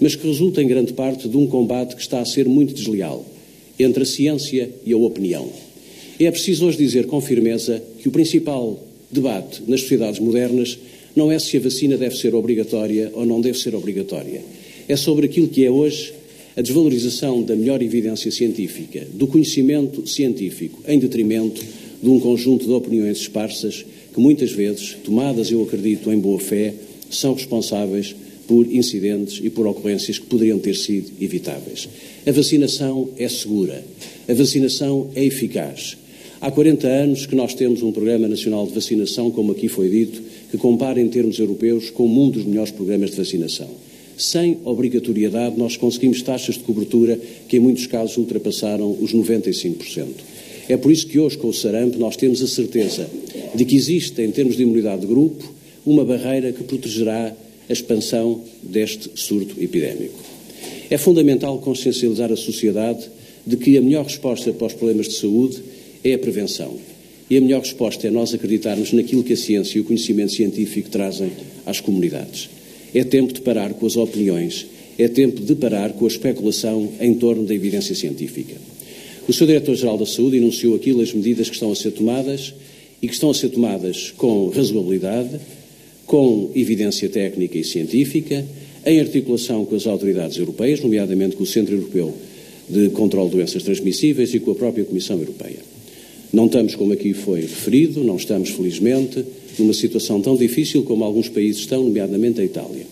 mas 0.00 0.14
que 0.14 0.26
resulta 0.26 0.62
em 0.62 0.68
grande 0.68 0.92
parte 0.92 1.28
de 1.28 1.36
um 1.36 1.46
combate 1.46 1.94
que 1.94 2.02
está 2.02 2.20
a 2.20 2.24
ser 2.24 2.48
muito 2.48 2.74
desleal 2.74 3.24
entre 3.78 4.02
a 4.02 4.06
ciência 4.06 4.70
e 4.84 4.92
a 4.92 4.96
opinião. 4.96 5.48
É 6.18 6.30
preciso 6.30 6.66
hoje 6.66 6.78
dizer 6.78 7.06
com 7.06 7.20
firmeza 7.20 7.82
que 7.98 8.08
o 8.08 8.12
principal 8.12 8.78
debate 9.10 9.62
nas 9.66 9.80
sociedades 9.80 10.20
modernas 10.20 10.78
não 11.16 11.32
é 11.32 11.38
se 11.38 11.56
a 11.56 11.60
vacina 11.60 11.96
deve 11.96 12.16
ser 12.16 12.34
obrigatória 12.34 13.10
ou 13.14 13.26
não 13.26 13.40
deve 13.40 13.58
ser 13.58 13.74
obrigatória. 13.74 14.42
É 14.88 14.96
sobre 14.96 15.26
aquilo 15.26 15.48
que 15.48 15.64
é 15.64 15.70
hoje 15.70 16.12
a 16.56 16.62
desvalorização 16.62 17.42
da 17.42 17.56
melhor 17.56 17.82
evidência 17.82 18.30
científica, 18.30 19.06
do 19.14 19.26
conhecimento 19.26 20.06
científico, 20.06 20.82
em 20.86 20.98
detrimento 20.98 21.64
de 22.02 22.08
um 22.08 22.20
conjunto 22.20 22.66
de 22.66 22.72
opiniões 22.72 23.18
esparsas 23.18 23.84
que 24.12 24.20
muitas 24.20 24.52
vezes, 24.52 24.96
tomadas, 25.04 25.50
eu 25.50 25.62
acredito, 25.62 26.12
em 26.12 26.18
boa 26.18 26.38
fé, 26.38 26.74
são 27.10 27.34
responsáveis 27.34 28.14
por 28.46 28.66
incidentes 28.66 29.40
e 29.42 29.48
por 29.48 29.66
ocorrências 29.66 30.18
que 30.18 30.26
poderiam 30.26 30.58
ter 30.58 30.74
sido 30.74 31.12
evitáveis. 31.20 31.88
A 32.26 32.32
vacinação 32.32 33.08
é 33.16 33.28
segura, 33.28 33.84
a 34.28 34.34
vacinação 34.34 35.10
é 35.14 35.24
eficaz. 35.24 35.96
Há 36.40 36.50
40 36.50 36.88
anos 36.88 37.26
que 37.26 37.36
nós 37.36 37.54
temos 37.54 37.82
um 37.82 37.92
Programa 37.92 38.26
Nacional 38.26 38.66
de 38.66 38.72
Vacinação, 38.72 39.30
como 39.30 39.52
aqui 39.52 39.68
foi 39.68 39.88
dito, 39.88 40.22
que 40.50 40.56
compara 40.56 41.00
em 41.00 41.08
termos 41.08 41.38
europeus 41.38 41.90
com 41.90 42.08
um 42.08 42.30
dos 42.30 42.44
melhores 42.44 42.72
programas 42.72 43.10
de 43.10 43.16
vacinação. 43.16 43.68
Sem 44.16 44.58
obrigatoriedade, 44.64 45.58
nós 45.58 45.76
conseguimos 45.76 46.22
taxas 46.22 46.56
de 46.56 46.62
cobertura 46.62 47.20
que, 47.48 47.56
em 47.56 47.60
muitos 47.60 47.86
casos, 47.86 48.16
ultrapassaram 48.16 48.90
os 49.00 49.14
95%. 49.14 50.06
É 50.68 50.76
por 50.76 50.90
isso 50.90 51.06
que 51.06 51.18
hoje, 51.18 51.38
com 51.38 51.48
o 51.48 51.54
sarampo, 51.54 51.98
nós 51.98 52.16
temos 52.16 52.42
a 52.42 52.46
certeza 52.46 53.08
de 53.54 53.64
que 53.64 53.76
existe, 53.76 54.22
em 54.22 54.30
termos 54.30 54.56
de 54.56 54.62
imunidade 54.62 55.02
de 55.02 55.06
grupo, 55.06 55.52
uma 55.84 56.04
barreira 56.04 56.52
que 56.52 56.62
protegerá 56.62 57.34
a 57.68 57.72
expansão 57.72 58.42
deste 58.62 59.10
surto 59.14 59.62
epidémico. 59.62 60.18
É 60.90 60.98
fundamental 60.98 61.58
consciencializar 61.58 62.32
a 62.32 62.36
sociedade 62.36 63.08
de 63.46 63.56
que 63.56 63.76
a 63.76 63.82
melhor 63.82 64.04
resposta 64.04 64.52
para 64.52 64.66
os 64.66 64.74
problemas 64.74 65.08
de 65.08 65.14
saúde 65.14 65.62
é 66.04 66.14
a 66.14 66.18
prevenção. 66.18 66.76
E 67.28 67.36
a 67.36 67.40
melhor 67.40 67.60
resposta 67.60 68.08
é 68.08 68.10
nós 68.10 68.34
acreditarmos 68.34 68.92
naquilo 68.92 69.22
que 69.22 69.34
a 69.34 69.36
ciência 69.36 69.78
e 69.78 69.80
o 69.80 69.84
conhecimento 69.84 70.32
científico 70.32 70.90
trazem 70.90 71.30
às 71.64 71.80
comunidades. 71.80 72.50
É 72.92 73.04
tempo 73.04 73.32
de 73.32 73.40
parar 73.40 73.72
com 73.74 73.86
as 73.86 73.96
opiniões, 73.96 74.66
é 74.98 75.06
tempo 75.06 75.40
de 75.40 75.54
parar 75.54 75.92
com 75.92 76.04
a 76.04 76.08
especulação 76.08 76.88
em 77.00 77.14
torno 77.14 77.44
da 77.44 77.54
evidência 77.54 77.94
científica. 77.94 78.56
O 79.28 79.32
Sr. 79.32 79.46
Diretor-Geral 79.46 79.96
da 79.96 80.06
Saúde 80.06 80.38
enunciou 80.38 80.74
aqui 80.74 80.90
as 81.00 81.12
medidas 81.12 81.48
que 81.48 81.54
estão 81.54 81.70
a 81.70 81.76
ser 81.76 81.92
tomadas 81.92 82.52
e 83.02 83.08
que 83.08 83.14
estão 83.14 83.30
a 83.30 83.34
ser 83.34 83.48
tomadas 83.48 84.12
com 84.16 84.48
razoabilidade, 84.48 85.40
com 86.06 86.50
evidência 86.54 87.08
técnica 87.08 87.56
e 87.56 87.64
científica, 87.64 88.44
em 88.84 89.00
articulação 89.00 89.64
com 89.64 89.76
as 89.76 89.86
autoridades 89.86 90.36
europeias, 90.36 90.80
nomeadamente 90.80 91.36
com 91.36 91.42
o 91.42 91.46
Centro 91.46 91.74
Europeu 91.74 92.14
de 92.68 92.88
Controlo 92.90 93.28
de 93.28 93.36
Doenças 93.36 93.62
Transmissíveis 93.62 94.32
e 94.32 94.40
com 94.40 94.52
a 94.52 94.54
própria 94.54 94.84
Comissão 94.84 95.18
Europeia. 95.18 95.58
Não 96.32 96.46
estamos, 96.46 96.76
como 96.76 96.92
aqui 96.92 97.12
foi 97.12 97.40
referido, 97.40 98.04
não 98.04 98.16
estamos, 98.16 98.50
felizmente, 98.50 99.24
numa 99.58 99.74
situação 99.74 100.20
tão 100.20 100.36
difícil 100.36 100.84
como 100.84 101.04
alguns 101.04 101.28
países 101.28 101.62
estão, 101.62 101.82
nomeadamente 101.82 102.40
a 102.40 102.44
Itália. 102.44 102.86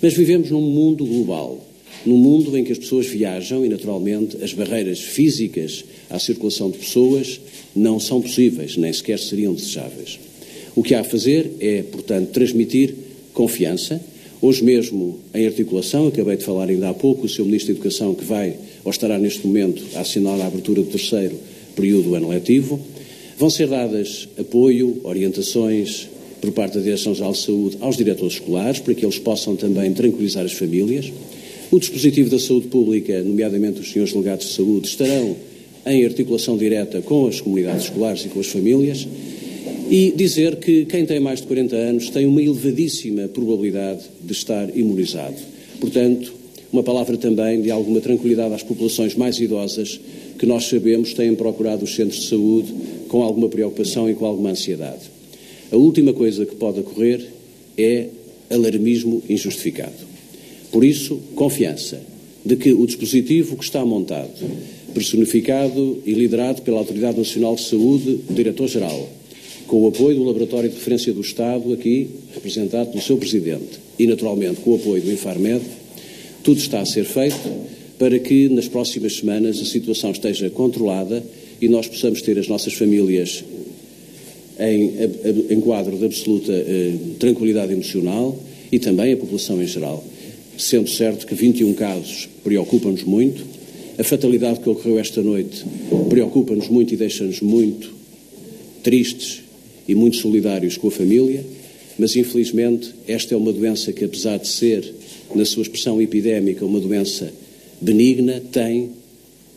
Mas 0.00 0.14
vivemos 0.14 0.50
num 0.50 0.62
mundo 0.62 1.04
global, 1.04 1.67
num 2.06 2.16
mundo 2.16 2.56
em 2.56 2.64
que 2.64 2.72
as 2.72 2.78
pessoas 2.78 3.06
viajam 3.06 3.64
e, 3.64 3.68
naturalmente, 3.68 4.42
as 4.42 4.52
barreiras 4.52 5.00
físicas 5.00 5.84
à 6.08 6.18
circulação 6.18 6.70
de 6.70 6.78
pessoas 6.78 7.40
não 7.74 7.98
são 8.00 8.20
possíveis, 8.20 8.76
nem 8.76 8.92
sequer 8.92 9.18
seriam 9.18 9.54
desejáveis. 9.54 10.18
O 10.74 10.82
que 10.82 10.94
há 10.94 11.00
a 11.00 11.04
fazer 11.04 11.50
é, 11.60 11.82
portanto, 11.82 12.30
transmitir 12.30 12.94
confiança. 13.32 14.00
Hoje 14.40 14.62
mesmo, 14.62 15.18
em 15.34 15.46
articulação, 15.46 16.06
acabei 16.06 16.36
de 16.36 16.44
falar 16.44 16.68
ainda 16.68 16.88
há 16.88 16.94
pouco, 16.94 17.26
o 17.26 17.28
Sr. 17.28 17.44
Ministro 17.44 17.74
da 17.74 17.80
Educação, 17.80 18.14
que 18.14 18.24
vai, 18.24 18.56
ou 18.84 18.90
estará 18.90 19.18
neste 19.18 19.46
momento, 19.46 19.84
a 19.94 20.00
assinar 20.00 20.40
a 20.40 20.46
abertura 20.46 20.82
do 20.82 20.88
terceiro 20.88 21.36
período 21.74 22.10
do 22.10 22.14
ano 22.14 22.28
letivo, 22.28 22.80
vão 23.36 23.50
ser 23.50 23.68
dadas 23.68 24.28
apoio, 24.38 25.00
orientações 25.04 26.08
por 26.40 26.52
parte 26.52 26.74
da 26.74 26.80
Direção-Geral 26.80 27.32
de 27.32 27.38
Saúde 27.38 27.76
aos 27.80 27.96
diretores 27.96 28.34
escolares, 28.34 28.80
para 28.80 28.94
que 28.94 29.04
eles 29.04 29.18
possam 29.18 29.56
também 29.56 29.92
tranquilizar 29.92 30.44
as 30.44 30.52
famílias. 30.52 31.12
O 31.70 31.78
dispositivo 31.78 32.30
da 32.30 32.38
saúde 32.38 32.68
pública, 32.68 33.22
nomeadamente 33.22 33.80
os 33.80 33.90
senhores 33.92 34.14
delegados 34.14 34.46
de 34.46 34.54
saúde, 34.54 34.88
estarão 34.88 35.36
em 35.84 36.02
articulação 36.02 36.56
direta 36.56 37.02
com 37.02 37.26
as 37.26 37.42
comunidades 37.42 37.84
escolares 37.84 38.24
e 38.24 38.28
com 38.28 38.40
as 38.40 38.46
famílias. 38.46 39.06
E 39.90 40.12
dizer 40.16 40.56
que 40.56 40.86
quem 40.86 41.04
tem 41.04 41.20
mais 41.20 41.40
de 41.40 41.46
40 41.46 41.76
anos 41.76 42.08
tem 42.08 42.26
uma 42.26 42.42
elevadíssima 42.42 43.28
probabilidade 43.28 44.02
de 44.22 44.32
estar 44.32 44.74
imunizado. 44.74 45.36
Portanto, 45.78 46.32
uma 46.72 46.82
palavra 46.82 47.18
também 47.18 47.60
de 47.60 47.70
alguma 47.70 48.00
tranquilidade 48.00 48.54
às 48.54 48.62
populações 48.62 49.14
mais 49.14 49.38
idosas 49.38 50.00
que 50.38 50.46
nós 50.46 50.64
sabemos 50.64 51.12
têm 51.12 51.34
procurado 51.34 51.84
os 51.84 51.94
centros 51.94 52.22
de 52.22 52.28
saúde 52.28 52.72
com 53.08 53.22
alguma 53.22 53.48
preocupação 53.48 54.08
e 54.08 54.14
com 54.14 54.24
alguma 54.24 54.50
ansiedade. 54.50 55.02
A 55.70 55.76
última 55.76 56.14
coisa 56.14 56.46
que 56.46 56.54
pode 56.54 56.80
ocorrer 56.80 57.26
é 57.76 58.08
alarmismo 58.50 59.22
injustificado. 59.28 60.07
Por 60.70 60.84
isso, 60.84 61.18
confiança 61.34 62.00
de 62.44 62.56
que 62.56 62.72
o 62.72 62.86
dispositivo 62.86 63.56
que 63.56 63.64
está 63.64 63.84
montado, 63.84 64.30
personificado 64.94 65.98
e 66.04 66.12
liderado 66.12 66.62
pela 66.62 66.78
Autoridade 66.78 67.18
Nacional 67.18 67.54
de 67.56 67.62
Saúde, 67.62 68.20
o 68.28 68.32
Diretor-Geral, 68.32 69.08
com 69.66 69.82
o 69.82 69.88
apoio 69.88 70.16
do 70.16 70.24
Laboratório 70.24 70.68
de 70.68 70.76
Referência 70.76 71.12
do 71.12 71.20
Estado, 71.20 71.72
aqui 71.72 72.08
representado 72.34 72.90
pelo 72.90 73.02
seu 73.02 73.16
Presidente, 73.18 73.78
e 73.98 74.06
naturalmente 74.06 74.60
com 74.60 74.70
o 74.72 74.76
apoio 74.76 75.02
do 75.02 75.12
Infarmed, 75.12 75.62
tudo 76.42 76.58
está 76.58 76.80
a 76.80 76.86
ser 76.86 77.04
feito 77.04 77.36
para 77.98 78.18
que 78.18 78.48
nas 78.48 78.68
próximas 78.68 79.16
semanas 79.16 79.60
a 79.60 79.64
situação 79.64 80.10
esteja 80.10 80.48
controlada 80.48 81.22
e 81.60 81.68
nós 81.68 81.86
possamos 81.86 82.22
ter 82.22 82.38
as 82.38 82.48
nossas 82.48 82.72
famílias 82.74 83.44
em, 84.58 84.92
em 85.50 85.60
quadro 85.60 85.96
de 85.96 86.06
absoluta 86.06 86.52
eh, 86.52 86.94
tranquilidade 87.18 87.72
emocional 87.72 88.38
e 88.70 88.78
também 88.78 89.12
a 89.12 89.16
população 89.16 89.62
em 89.62 89.66
geral 89.66 90.04
sendo 90.58 90.90
certo 90.90 91.26
que 91.26 91.34
21 91.34 91.72
casos 91.74 92.28
preocupam-nos 92.42 93.04
muito. 93.04 93.46
A 93.96 94.04
fatalidade 94.04 94.60
que 94.60 94.68
ocorreu 94.68 94.98
esta 94.98 95.22
noite 95.22 95.64
preocupa-nos 96.10 96.68
muito 96.68 96.92
e 96.92 96.96
deixa-nos 96.96 97.40
muito 97.40 97.92
tristes 98.82 99.42
e 99.86 99.94
muito 99.94 100.16
solidários 100.16 100.76
com 100.76 100.88
a 100.88 100.90
família, 100.90 101.44
mas 101.98 102.16
infelizmente 102.16 102.90
esta 103.06 103.34
é 103.34 103.36
uma 103.36 103.52
doença 103.52 103.92
que, 103.92 104.04
apesar 104.04 104.38
de 104.38 104.48
ser, 104.48 104.94
na 105.34 105.44
sua 105.44 105.62
expressão 105.62 106.00
epidémica, 106.00 106.64
uma 106.64 106.80
doença 106.80 107.32
benigna, 107.80 108.40
tem 108.52 108.90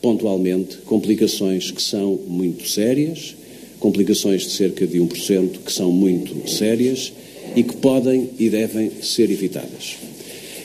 pontualmente 0.01 0.77
complicações 0.85 1.71
que 1.71 1.81
são 1.81 2.19
muito 2.27 2.67
sérias, 2.67 3.35
complicações 3.79 4.43
de 4.43 4.51
cerca 4.51 4.85
de 4.85 4.99
1% 4.99 5.59
que 5.65 5.71
são 5.71 5.91
muito 5.91 6.49
sérias 6.49 7.11
e 7.55 7.63
que 7.63 7.75
podem 7.75 8.29
e 8.39 8.49
devem 8.49 8.91
ser 9.01 9.29
evitadas. 9.29 10.10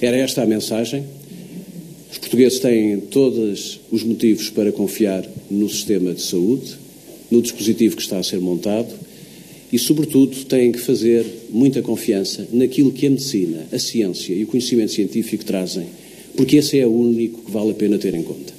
Era 0.01 0.17
esta 0.19 0.43
a 0.43 0.47
mensagem. 0.47 1.05
Os 2.11 2.19
portugueses 2.19 2.59
têm 2.59 3.01
todos 3.01 3.81
os 3.91 4.03
motivos 4.03 4.51
para 4.51 4.71
confiar 4.71 5.27
no 5.51 5.69
sistema 5.69 6.13
de 6.13 6.23
saúde, 6.23 6.77
no 7.31 7.41
dispositivo 7.41 7.97
que 7.97 8.03
está 8.03 8.19
a 8.19 8.23
ser 8.23 8.39
montado 8.39 8.93
e, 9.73 9.79
sobretudo, 9.79 10.45
têm 10.45 10.71
que 10.71 10.79
fazer 10.79 11.25
muita 11.51 11.83
confiança 11.83 12.47
naquilo 12.53 12.93
que 12.93 13.07
a 13.07 13.11
medicina, 13.11 13.67
a 13.73 13.79
ciência 13.79 14.35
e 14.35 14.45
o 14.45 14.47
conhecimento 14.47 14.93
científico 14.93 15.45
trazem, 15.45 15.87
porque 16.37 16.57
esse 16.57 16.79
é 16.79 16.87
o 16.87 16.93
único 16.93 17.43
que 17.43 17.51
vale 17.51 17.71
a 17.71 17.75
pena 17.75 17.99
ter 17.99 18.15
em 18.15 18.23
conta. 18.23 18.53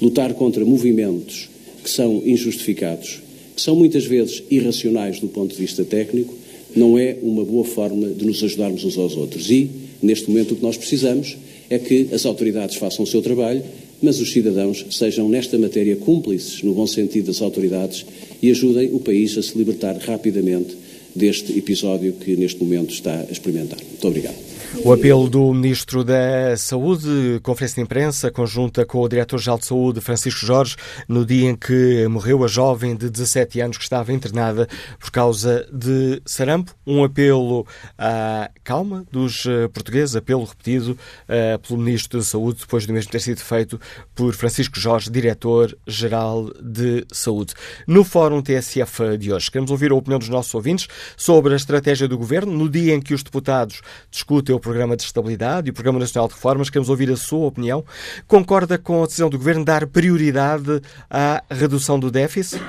Lutar 0.00 0.34
contra 0.34 0.64
movimentos 0.64 1.48
que 1.82 1.90
são 1.90 2.22
injustificados, 2.26 3.20
que 3.56 3.62
são 3.62 3.74
muitas 3.74 4.04
vezes 4.04 4.42
irracionais 4.50 5.20
do 5.20 5.28
ponto 5.28 5.54
de 5.54 5.60
vista 5.60 5.84
técnico, 5.84 6.34
não 6.74 6.98
é 6.98 7.16
uma 7.22 7.44
boa 7.44 7.64
forma 7.64 8.08
de 8.08 8.24
nos 8.24 8.42
ajudarmos 8.42 8.84
uns 8.84 8.96
aos 8.96 9.16
outros. 9.16 9.50
E 9.50 9.70
Neste 10.02 10.30
momento, 10.30 10.52
o 10.52 10.56
que 10.56 10.62
nós 10.62 10.76
precisamos 10.76 11.36
é 11.68 11.78
que 11.78 12.08
as 12.12 12.24
autoridades 12.24 12.76
façam 12.76 13.04
o 13.04 13.06
seu 13.06 13.20
trabalho, 13.20 13.62
mas 14.02 14.18
os 14.18 14.32
cidadãos 14.32 14.86
sejam, 14.90 15.28
nesta 15.28 15.58
matéria, 15.58 15.94
cúmplices, 15.96 16.62
no 16.62 16.72
bom 16.72 16.86
sentido 16.86 17.26
das 17.26 17.42
autoridades, 17.42 18.06
e 18.42 18.50
ajudem 18.50 18.92
o 18.94 18.98
país 18.98 19.36
a 19.36 19.42
se 19.42 19.56
libertar 19.56 19.96
rapidamente 19.98 20.74
deste 21.14 21.56
episódio 21.58 22.14
que 22.14 22.34
neste 22.34 22.62
momento 22.62 22.94
está 22.94 23.26
a 23.28 23.32
experimentar. 23.32 23.78
Muito 23.78 24.08
obrigado. 24.08 24.36
O 24.76 24.92
apelo 24.92 25.28
do 25.28 25.52
Ministro 25.52 26.04
da 26.04 26.56
Saúde, 26.56 27.40
conferência 27.42 27.74
de 27.74 27.82
imprensa 27.82 28.30
conjunta 28.30 28.86
com 28.86 29.00
o 29.00 29.08
Diretor-Geral 29.08 29.58
de 29.58 29.66
Saúde, 29.66 30.00
Francisco 30.00 30.46
Jorge, 30.46 30.76
no 31.08 31.26
dia 31.26 31.50
em 31.50 31.56
que 31.56 32.06
morreu 32.08 32.44
a 32.44 32.48
jovem 32.48 32.96
de 32.96 33.10
17 33.10 33.60
anos 33.60 33.76
que 33.76 33.82
estava 33.82 34.12
internada 34.12 34.68
por 34.98 35.10
causa 35.10 35.68
de 35.72 36.22
sarampo. 36.24 36.72
Um 36.86 37.02
apelo 37.02 37.66
à 37.98 38.48
calma 38.62 39.04
dos 39.10 39.44
eh, 39.44 39.66
portugueses, 39.68 40.14
apelo 40.14 40.44
repetido 40.44 40.92
uh, 40.92 41.58
pelo 41.58 41.78
Ministro 41.80 42.18
da 42.18 42.24
Saúde, 42.24 42.60
depois 42.60 42.86
do 42.86 42.92
mesmo 42.92 43.10
ter 43.10 43.20
sido 43.20 43.40
feito 43.40 43.78
por 44.14 44.32
Francisco 44.34 44.78
Jorge, 44.78 45.10
Diretor-Geral 45.10 46.50
de 46.62 47.04
Saúde. 47.12 47.54
No 47.86 48.04
Fórum 48.04 48.40
TSF 48.40 49.18
de 49.18 49.32
hoje, 49.32 49.50
queremos 49.50 49.70
ouvir 49.70 49.90
a 49.90 49.94
opinião 49.94 50.18
dos 50.18 50.28
nossos 50.28 50.54
ouvintes 50.54 50.88
sobre 51.16 51.52
a 51.52 51.56
estratégia 51.56 52.06
do 52.06 52.16
Governo 52.16 52.52
no 52.52 52.68
dia 52.68 52.94
em 52.94 53.00
que 53.00 53.12
os 53.12 53.22
deputados 53.22 53.82
discutem 54.10 54.59
o 54.60 54.62
Programa 54.62 54.94
de 54.94 55.02
Estabilidade 55.02 55.68
e 55.68 55.70
o 55.70 55.72
Programa 55.72 55.98
Nacional 55.98 56.28
de 56.28 56.34
Reformas. 56.34 56.68
Queremos 56.68 56.90
ouvir 56.90 57.10
a 57.10 57.16
sua 57.16 57.46
opinião. 57.46 57.82
Concorda 58.28 58.76
com 58.76 59.02
a 59.02 59.06
decisão 59.06 59.30
do 59.30 59.38
Governo 59.38 59.62
de 59.62 59.66
dar 59.66 59.86
prioridade 59.86 60.82
à 61.08 61.42
redução 61.50 61.98
do 61.98 62.10
déficit? 62.10 62.62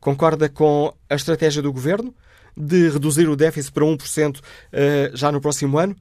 Concorda 0.00 0.48
com 0.48 0.94
a 1.08 1.14
estratégia 1.14 1.62
do 1.62 1.72
Governo 1.72 2.12
de 2.56 2.88
reduzir 2.88 3.28
o 3.28 3.36
déficit 3.36 3.72
para 3.72 3.84
1% 3.84 4.40
eh, 4.72 5.10
já 5.14 5.30
no 5.32 5.40
próximo 5.40 5.78
ano? 5.78 5.96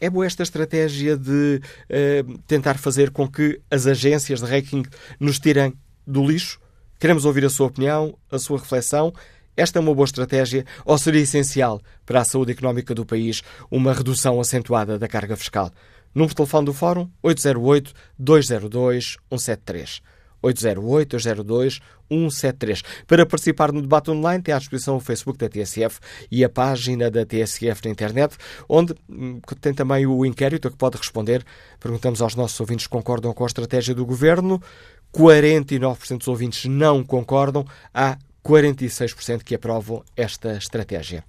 É 0.00 0.08
boa 0.10 0.26
esta 0.26 0.42
estratégia 0.42 1.16
de 1.16 1.62
uh, 1.90 2.38
tentar 2.46 2.76
fazer 2.78 3.10
com 3.10 3.26
que 3.26 3.58
as 3.70 3.86
agências 3.86 4.40
de 4.40 4.46
ranking 4.46 4.82
nos 5.18 5.38
tirem 5.38 5.72
do 6.06 6.22
lixo? 6.26 6.60
Queremos 6.98 7.24
ouvir 7.24 7.46
a 7.46 7.50
sua 7.50 7.68
opinião, 7.68 8.14
a 8.30 8.38
sua 8.38 8.58
reflexão. 8.58 9.14
Esta 9.56 9.78
é 9.78 9.80
uma 9.80 9.94
boa 9.94 10.04
estratégia 10.04 10.66
ou 10.84 10.98
seria 10.98 11.22
essencial 11.22 11.80
para 12.04 12.20
a 12.20 12.24
saúde 12.24 12.52
económica 12.52 12.94
do 12.94 13.06
país 13.06 13.42
uma 13.70 13.94
redução 13.94 14.38
acentuada 14.38 14.98
da 14.98 15.08
carga 15.08 15.34
fiscal? 15.36 15.72
Número 16.14 16.28
de 16.30 16.36
telefone 16.36 16.66
do 16.66 16.74
Fórum 16.74 17.10
808-202-173. 17.24 20.02
808-202-173. 22.10 22.82
Para 23.06 23.26
participar 23.26 23.72
no 23.72 23.82
debate 23.82 24.10
online, 24.10 24.42
tem 24.42 24.54
à 24.54 24.58
disposição 24.58 24.96
o 24.96 25.00
Facebook 25.00 25.38
da 25.38 25.48
TSF 25.48 25.98
e 26.30 26.44
a 26.44 26.48
página 26.48 27.10
da 27.10 27.24
TSF 27.24 27.84
na 27.84 27.90
internet, 27.90 28.36
onde 28.68 28.94
hum, 29.08 29.40
tem 29.60 29.74
também 29.74 30.06
o 30.06 30.24
inquérito 30.24 30.68
a 30.68 30.70
que 30.70 30.76
pode 30.76 30.96
responder. 30.96 31.44
Perguntamos 31.80 32.22
aos 32.22 32.34
nossos 32.34 32.58
ouvintes 32.60 32.84
se 32.84 32.88
concordam 32.88 33.32
com 33.32 33.44
a 33.44 33.46
estratégia 33.46 33.94
do 33.94 34.04
governo. 34.04 34.60
49% 35.12 36.18
dos 36.18 36.28
ouvintes 36.28 36.64
não 36.66 37.02
concordam. 37.02 37.64
Há 37.92 38.18
46% 38.44 39.42
que 39.42 39.54
aprovam 39.54 40.04
esta 40.16 40.56
estratégia. 40.56 41.24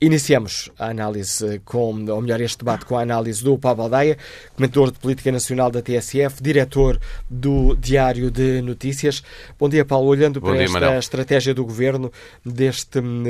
Iniciamos 0.00 0.70
a 0.78 0.90
análise 0.90 1.60
com, 1.64 2.04
ou 2.08 2.22
melhor, 2.22 2.40
este 2.40 2.58
debate 2.58 2.84
com 2.84 2.96
a 2.96 3.02
análise 3.02 3.42
do 3.42 3.58
Paulo 3.58 3.82
Aldeia, 3.82 4.16
comentador 4.54 4.92
de 4.92 4.98
Política 5.00 5.32
Nacional 5.32 5.72
da 5.72 5.82
TSF, 5.82 6.40
diretor 6.40 7.00
do 7.28 7.74
Diário 7.74 8.30
de 8.30 8.62
Notícias. 8.62 9.24
Bom 9.58 9.68
dia, 9.68 9.84
Paulo. 9.84 10.06
Olhando 10.06 10.40
Bom 10.40 10.50
para 10.50 10.58
dia, 10.58 10.66
esta 10.66 10.78
Manuel. 10.78 10.98
estratégia 11.00 11.52
do 11.52 11.64
Governo, 11.64 12.12
deste 12.46 13.00
um, 13.00 13.24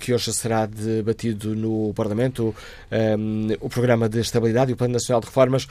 que 0.00 0.12
hoje 0.12 0.32
será 0.32 0.66
debatido 0.66 1.54
no 1.54 1.94
Parlamento, 1.94 2.52
um, 2.90 3.48
o 3.60 3.68
Programa 3.68 4.08
de 4.08 4.18
Estabilidade 4.18 4.72
e 4.72 4.74
o 4.74 4.76
Plano 4.76 4.94
Nacional 4.94 5.20
de 5.20 5.28
Reformas, 5.28 5.68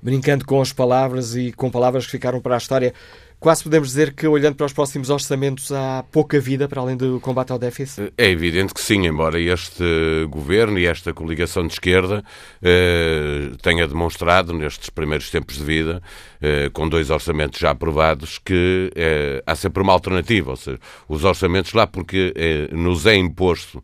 brincando 0.00 0.46
com 0.46 0.60
as 0.60 0.72
palavras 0.72 1.34
e 1.34 1.50
com 1.50 1.68
palavras 1.72 2.04
que 2.04 2.12
ficaram 2.12 2.40
para 2.40 2.54
a 2.54 2.58
história, 2.58 2.94
Quase 3.40 3.64
podemos 3.64 3.88
dizer 3.88 4.12
que, 4.12 4.26
olhando 4.26 4.54
para 4.54 4.66
os 4.66 4.72
próximos 4.74 5.08
orçamentos, 5.08 5.72
há 5.72 6.04
pouca 6.12 6.38
vida 6.38 6.68
para 6.68 6.82
além 6.82 6.94
do 6.94 7.18
combate 7.20 7.50
ao 7.50 7.58
déficit? 7.58 8.12
É 8.18 8.28
evidente 8.28 8.74
que 8.74 8.82
sim, 8.82 9.06
embora 9.06 9.40
este 9.40 9.82
governo 10.28 10.78
e 10.78 10.84
esta 10.84 11.14
coligação 11.14 11.66
de 11.66 11.72
esquerda 11.72 12.22
eh, 12.60 13.52
tenha 13.62 13.88
demonstrado, 13.88 14.52
nestes 14.52 14.90
primeiros 14.90 15.30
tempos 15.30 15.56
de 15.56 15.64
vida, 15.64 16.02
eh, 16.42 16.68
com 16.70 16.86
dois 16.86 17.08
orçamentos 17.08 17.58
já 17.58 17.70
aprovados, 17.70 18.38
que 18.38 18.92
eh, 18.94 19.42
há 19.46 19.56
sempre 19.56 19.82
uma 19.82 19.94
alternativa. 19.94 20.50
Ou 20.50 20.56
seja, 20.56 20.78
os 21.08 21.24
orçamentos 21.24 21.72
lá, 21.72 21.86
porque 21.86 22.34
eh, 22.36 22.68
nos 22.72 23.06
é 23.06 23.16
imposto 23.16 23.82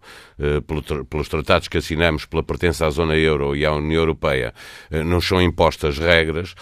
pelos 1.09 1.29
tratados 1.29 1.67
que 1.69 1.79
assinamos 1.79 2.27
pela 2.27 2.43
pertença 2.43 2.87
à 2.87 2.91
zona 2.91 3.17
euro 3.17 3.57
e 3.57 3.65
à 3.65 3.73
União 3.73 4.01
Europeia, 4.01 4.53
eh, 4.91 5.03
não 5.03 5.21
são 5.21 5.41
impostas 5.41 5.99
regras, 5.99 6.55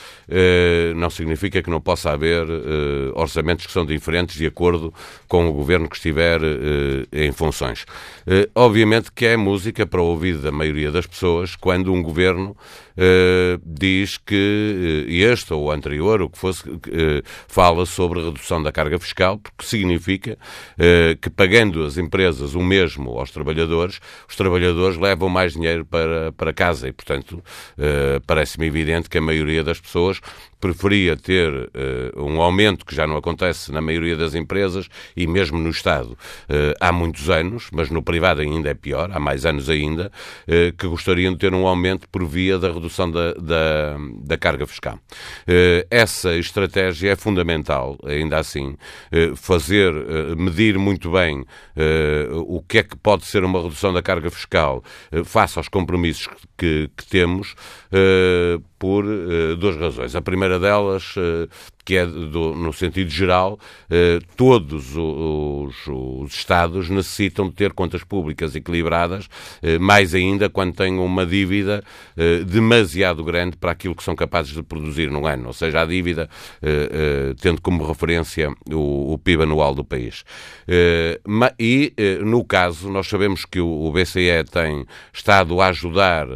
não 0.96 1.10
significa 1.10 1.62
que 1.62 1.70
não 1.70 1.80
possa 1.80 2.10
haver 2.10 2.46
orçamentos 3.14 3.66
que 3.66 3.72
são 3.72 3.84
diferentes 3.84 4.36
de 4.36 4.46
acordo 4.46 4.92
com 5.28 5.48
o 5.48 5.52
governo 5.52 5.88
que 5.88 5.96
estiver 5.96 6.40
em 7.12 7.32
funções. 7.32 7.84
Obviamente 8.54 9.10
que 9.12 9.26
é 9.26 9.36
música 9.36 9.86
para 9.86 10.00
o 10.00 10.06
ouvido 10.06 10.40
da 10.40 10.50
maioria 10.50 10.90
das 10.90 11.06
pessoas 11.06 11.56
quando 11.56 11.92
um 11.92 12.02
governo 12.02 12.56
diz 13.64 14.18
que 14.18 15.04
este 15.08 15.52
ou 15.52 15.64
o 15.64 15.70
anterior, 15.70 16.22
o 16.22 16.30
que 16.30 16.38
fosse, 16.38 16.62
fala 17.48 17.86
sobre 17.86 18.22
redução 18.22 18.62
da 18.62 18.72
carga 18.72 18.98
fiscal, 18.98 19.38
porque 19.38 19.64
significa 19.64 20.38
que 21.20 21.30
pagando 21.30 21.84
as 21.84 21.98
empresas 21.98 22.54
o 22.54 22.62
mesmo 22.62 23.18
aos 23.18 23.30
trabalhadores, 23.30 23.63
os 23.72 24.36
trabalhadores 24.36 24.98
levam 24.98 25.28
mais 25.28 25.54
dinheiro 25.54 25.84
para, 25.84 26.32
para 26.32 26.52
casa 26.52 26.88
e, 26.88 26.92
portanto, 26.92 27.42
parece-me 28.26 28.66
evidente 28.66 29.08
que 29.08 29.18
a 29.18 29.22
maioria 29.22 29.62
das 29.64 29.80
pessoas 29.80 30.20
preferia 30.64 31.14
ter 31.14 31.52
uh, 31.52 32.24
um 32.24 32.40
aumento 32.40 32.86
que 32.86 32.94
já 32.94 33.06
não 33.06 33.18
acontece 33.18 33.70
na 33.70 33.82
maioria 33.82 34.16
das 34.16 34.34
empresas 34.34 34.88
e 35.14 35.26
mesmo 35.26 35.58
no 35.58 35.68
Estado 35.68 36.12
uh, 36.12 36.74
há 36.80 36.90
muitos 36.90 37.28
anos, 37.28 37.68
mas 37.70 37.90
no 37.90 38.02
privado 38.02 38.40
ainda 38.40 38.70
é 38.70 38.74
pior, 38.74 39.10
há 39.12 39.20
mais 39.20 39.44
anos 39.44 39.68
ainda, 39.68 40.10
uh, 40.48 40.74
que 40.74 40.86
gostariam 40.86 41.34
de 41.34 41.38
ter 41.38 41.52
um 41.52 41.66
aumento 41.66 42.08
por 42.08 42.24
via 42.24 42.58
da 42.58 42.72
redução 42.72 43.10
da, 43.10 43.34
da, 43.34 43.98
da 44.22 44.38
carga 44.38 44.66
fiscal. 44.66 44.98
essa 45.90 46.34
estratégia 46.34 47.10
é 47.10 47.16
fundamental, 47.16 47.98
ainda 48.06 48.38
assim, 48.38 48.76
fazer, 49.36 49.92
medir 50.36 50.78
muito 50.78 51.10
bem 51.10 51.44
o 52.46 52.62
que 52.62 52.78
é 52.78 52.82
que 52.82 52.96
pode 52.96 53.26
ser 53.26 53.44
uma 53.44 53.60
redução 53.62 53.92
da 53.92 54.02
carga 54.02 54.30
fiscal 54.30 54.82
face 55.24 55.58
aos 55.58 55.68
compromissos 55.68 56.28
que, 56.56 56.90
que 56.96 57.06
temos 57.06 57.54
por 58.84 59.06
duas 59.56 59.76
razões. 59.76 60.14
A 60.14 60.20
primeira 60.20 60.44
primeira 60.44 60.58
delas, 60.58 61.14
eh, 61.16 61.48
que 61.84 61.96
é 61.96 62.06
do, 62.06 62.54
no 62.54 62.72
sentido 62.72 63.10
geral, 63.10 63.58
eh, 63.90 64.18
todos 64.36 64.96
os, 64.96 65.86
os, 65.86 66.34
Estados 66.34 66.88
necessitam 66.88 67.48
de 67.48 67.54
ter 67.54 67.72
contas 67.72 68.02
públicas 68.02 68.54
equilibradas, 68.56 69.28
eh, 69.62 69.78
mais 69.78 70.14
ainda 70.14 70.48
quando 70.48 70.74
têm 70.74 70.98
uma 70.98 71.24
dívida 71.26 71.82
demasiado 72.46 73.22
grande 73.24 73.56
para 73.56 73.72
aquilo 73.72 73.94
que 73.94 74.02
são 74.02 74.14
capazes 74.14 74.52
de 74.52 74.62
produzir 74.62 75.10
no 75.10 75.26
ano, 75.26 75.48
ou 75.48 75.52
seja, 75.52 75.82
a 75.82 75.84
dívida 75.84 76.28
tendo 77.40 77.60
como 77.60 77.86
referência 77.86 78.52
o, 78.70 79.12
o 79.12 79.18
PIB 79.18 79.42
anual 79.42 79.74
do 79.74 79.84
país. 79.84 80.24
e, 81.58 81.92
no 82.24 82.44
caso, 82.44 82.88
nós 82.90 83.08
sabemos 83.08 83.44
que 83.44 83.60
o, 83.60 83.66
o 83.66 83.92
BCE 83.92 84.44
tem 84.50 84.84
estado 85.12 85.60
a 85.60 85.68
ajudar 85.68 86.26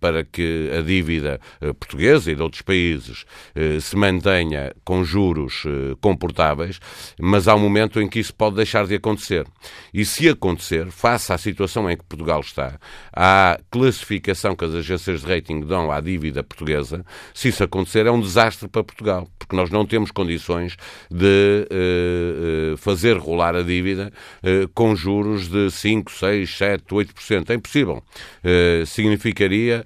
para 0.00 0.24
que 0.24 0.70
a 0.76 0.82
dívida 0.82 1.40
portuguesa 1.78 2.30
e 2.30 2.34
de 2.34 2.42
outros 2.42 2.62
países 2.62 3.24
eh, 3.54 3.80
se 3.80 3.96
mantenha 3.96 4.51
com 4.84 5.04
juros 5.04 5.64
eh, 5.66 5.94
comportáveis, 6.00 6.80
mas 7.20 7.48
há 7.48 7.54
um 7.54 7.58
momento 7.58 8.00
em 8.00 8.08
que 8.08 8.18
isso 8.18 8.34
pode 8.34 8.56
deixar 8.56 8.86
de 8.86 8.94
acontecer. 8.94 9.46
E 9.92 10.04
se 10.04 10.28
acontecer, 10.28 10.90
face 10.90 11.32
à 11.32 11.38
situação 11.38 11.90
em 11.90 11.96
que 11.96 12.04
Portugal 12.04 12.40
está, 12.40 12.78
à 13.12 13.58
classificação 13.70 14.54
que 14.54 14.64
as 14.64 14.74
agências 14.74 15.20
de 15.20 15.26
rating 15.26 15.60
dão 15.60 15.90
à 15.90 16.00
dívida 16.00 16.42
portuguesa, 16.42 17.04
se 17.34 17.48
isso 17.48 17.62
acontecer, 17.62 18.06
é 18.06 18.10
um 18.10 18.20
desastre 18.20 18.68
para 18.68 18.84
Portugal, 18.84 19.28
porque 19.38 19.56
nós 19.56 19.70
não 19.70 19.84
temos 19.86 20.10
condições 20.10 20.76
de 21.10 21.66
uh, 21.70 22.76
fazer 22.76 23.16
rolar 23.16 23.54
a 23.54 23.62
dívida 23.62 24.12
uh, 24.42 24.68
com 24.74 24.94
juros 24.94 25.48
de 25.48 25.70
5, 25.70 26.10
6, 26.10 26.56
7, 26.56 26.84
8%. 26.86 27.50
É 27.50 27.54
impossível. 27.54 28.02
Uh, 28.42 28.86
significaria 28.86 29.84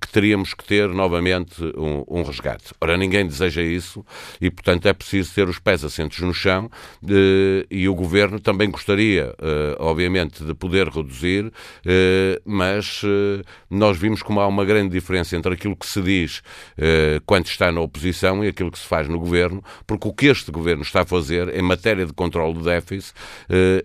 que 0.00 0.08
teríamos 0.08 0.54
que 0.54 0.64
ter 0.64 0.88
novamente 0.88 1.62
um, 1.76 2.04
um 2.08 2.22
resgate. 2.22 2.72
Ora, 2.80 2.96
ninguém 2.96 3.26
deseja 3.26 3.62
isso 3.62 3.95
e, 4.40 4.50
portanto, 4.50 4.86
é 4.86 4.92
preciso 4.92 5.34
ter 5.34 5.48
os 5.48 5.58
pés 5.58 5.84
assentos 5.84 6.18
no 6.20 6.34
chão 6.34 6.70
eh, 7.08 7.66
e 7.70 7.88
o 7.88 7.94
Governo 7.94 8.40
também 8.40 8.70
gostaria, 8.70 9.34
eh, 9.40 9.76
obviamente, 9.78 10.44
de 10.44 10.54
poder 10.54 10.88
reduzir, 10.88 11.52
eh, 11.84 12.40
mas 12.44 13.02
nós 13.70 13.96
vimos 13.98 14.22
como 14.22 14.40
há 14.40 14.46
uma 14.46 14.64
grande 14.64 14.90
diferença 14.90 15.36
entre 15.36 15.54
aquilo 15.54 15.76
que 15.76 15.86
se 15.86 16.00
diz 16.00 16.42
quando 17.24 17.46
está 17.46 17.70
na 17.70 17.80
oposição 17.80 18.44
e 18.44 18.48
aquilo 18.48 18.70
que 18.70 18.78
se 18.78 18.86
faz 18.86 19.08
no 19.08 19.18
Governo, 19.18 19.62
porque 19.86 20.08
o 20.08 20.12
que 20.12 20.26
este 20.26 20.50
Governo 20.50 20.82
está 20.82 21.02
a 21.02 21.06
fazer 21.06 21.54
em 21.54 21.62
matéria 21.62 22.06
de 22.06 22.12
controle 22.12 22.54
do 22.54 22.62
déficit 22.62 23.12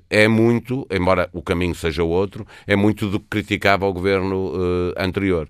é 0.09 0.27
muito, 0.27 0.87
embora 0.91 1.29
o 1.33 1.41
caminho 1.41 1.75
seja 1.75 2.03
outro, 2.03 2.45
é 2.65 2.75
muito 2.75 3.09
do 3.09 3.19
que 3.19 3.27
criticava 3.29 3.85
o 3.85 3.93
Governo 3.93 4.53
anterior. 4.97 5.47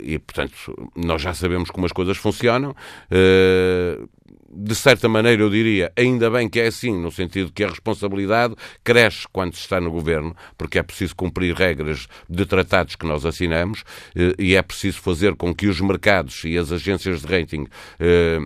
E, 0.00 0.18
portanto, 0.18 0.54
nós 0.96 1.22
já 1.22 1.34
sabemos 1.34 1.70
como 1.70 1.86
as 1.86 1.92
coisas 1.92 2.16
funcionam. 2.16 2.74
Eh, 3.52 3.98
de 4.54 4.74
certa 4.74 5.08
maneira, 5.08 5.42
eu 5.42 5.48
diria, 5.48 5.90
ainda 5.96 6.30
bem 6.30 6.46
que 6.46 6.60
é 6.60 6.66
assim, 6.66 6.94
no 6.94 7.10
sentido 7.10 7.50
que 7.50 7.64
a 7.64 7.68
responsabilidade 7.68 8.54
cresce 8.84 9.26
quando 9.32 9.54
se 9.54 9.60
está 9.60 9.80
no 9.80 9.90
governo, 9.90 10.36
porque 10.58 10.78
é 10.78 10.82
preciso 10.82 11.16
cumprir 11.16 11.54
regras 11.54 12.06
de 12.28 12.44
tratados 12.44 12.94
que 12.94 13.06
nós 13.06 13.24
assinamos 13.24 13.82
eh, 14.14 14.34
e 14.38 14.54
é 14.54 14.60
preciso 14.60 15.00
fazer 15.00 15.34
com 15.36 15.54
que 15.54 15.66
os 15.66 15.80
mercados 15.80 16.44
e 16.44 16.58
as 16.58 16.70
agências 16.70 17.22
de 17.22 17.26
rating 17.26 17.66
eh, 17.98 18.40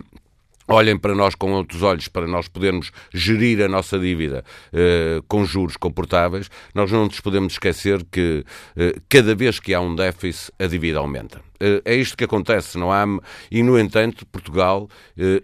olhem 0.67 0.97
para 0.97 1.15
nós 1.15 1.33
com 1.33 1.51
outros 1.53 1.81
olhos 1.81 2.07
para 2.07 2.27
nós 2.27 2.47
podermos 2.47 2.91
gerir 3.13 3.61
a 3.61 3.67
nossa 3.67 3.97
dívida 3.97 4.43
uh, 4.73 5.23
com 5.27 5.45
juros 5.45 5.77
comportáveis, 5.77 6.49
nós 6.75 6.91
não 6.91 7.05
nos 7.05 7.19
podemos 7.21 7.53
esquecer 7.53 8.05
que 8.11 8.43
uh, 8.75 9.01
cada 9.07 9.33
vez 9.33 9.59
que 9.59 9.73
há 9.73 9.79
um 9.79 9.95
déficit, 9.95 10.51
a 10.59 10.67
dívida 10.67 10.99
aumenta. 10.99 11.41
Uh, 11.61 11.81
é 11.83 11.95
isto 11.95 12.17
que 12.17 12.23
acontece, 12.23 12.77
não 12.77 12.91
há. 12.91 13.05
E, 13.49 13.63
no 13.63 13.79
entanto, 13.79 14.25
Portugal, 14.25 14.89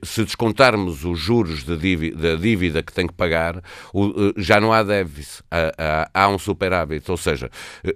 se 0.04 0.23
descontarmos 0.23 1.06
os 1.06 1.19
juros 1.19 1.63
da 1.63 1.76
dívida, 1.76 2.36
da 2.36 2.36
dívida 2.36 2.84
que 2.84 2.93
tem 2.93 3.08
que 3.08 3.13
pagar, 3.13 3.62
já 4.38 4.60
não 4.60 4.73
há 4.73 4.84
déficit, 4.84 5.43
há, 6.13 6.28
um 6.28 6.38
superávit. 6.38 7.10
Ou 7.10 7.17
seja, 7.17 7.49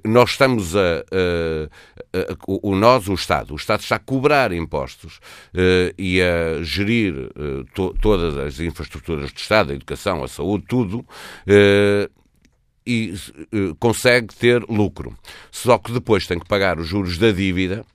nós 0.05 0.31
estamos 0.31 0.75
a. 0.75 0.79
a, 0.79 2.17
a 2.19 2.37
o, 2.47 2.75
nós, 2.75 3.07
o 3.07 3.13
Estado, 3.13 3.53
o 3.53 3.57
Estado 3.57 3.81
está 3.81 3.97
a 3.97 3.99
cobrar 3.99 4.51
impostos 4.51 5.19
e 5.97 6.21
a 6.21 6.63
gerir 6.63 7.29
eh, 7.35 7.63
to, 7.73 7.95
todas 8.01 8.37
as 8.37 8.59
infraestruturas 8.59 9.31
de 9.31 9.39
Estado, 9.39 9.71
a 9.71 9.75
educação, 9.75 10.23
a 10.23 10.27
saúde, 10.27 10.65
tudo, 10.67 11.05
eh, 11.45 12.09
e 12.87 13.13
uh, 13.53 13.75
consegue 13.75 14.33
ter 14.33 14.63
lucro. 14.69 15.13
Só 15.51 15.77
que 15.77 15.91
depois 15.91 16.25
tem 16.25 16.39
que 16.39 16.47
pagar 16.47 16.79
os 16.79 16.87
juros 16.87 17.17
da 17.17 17.31
dívida 17.31 17.85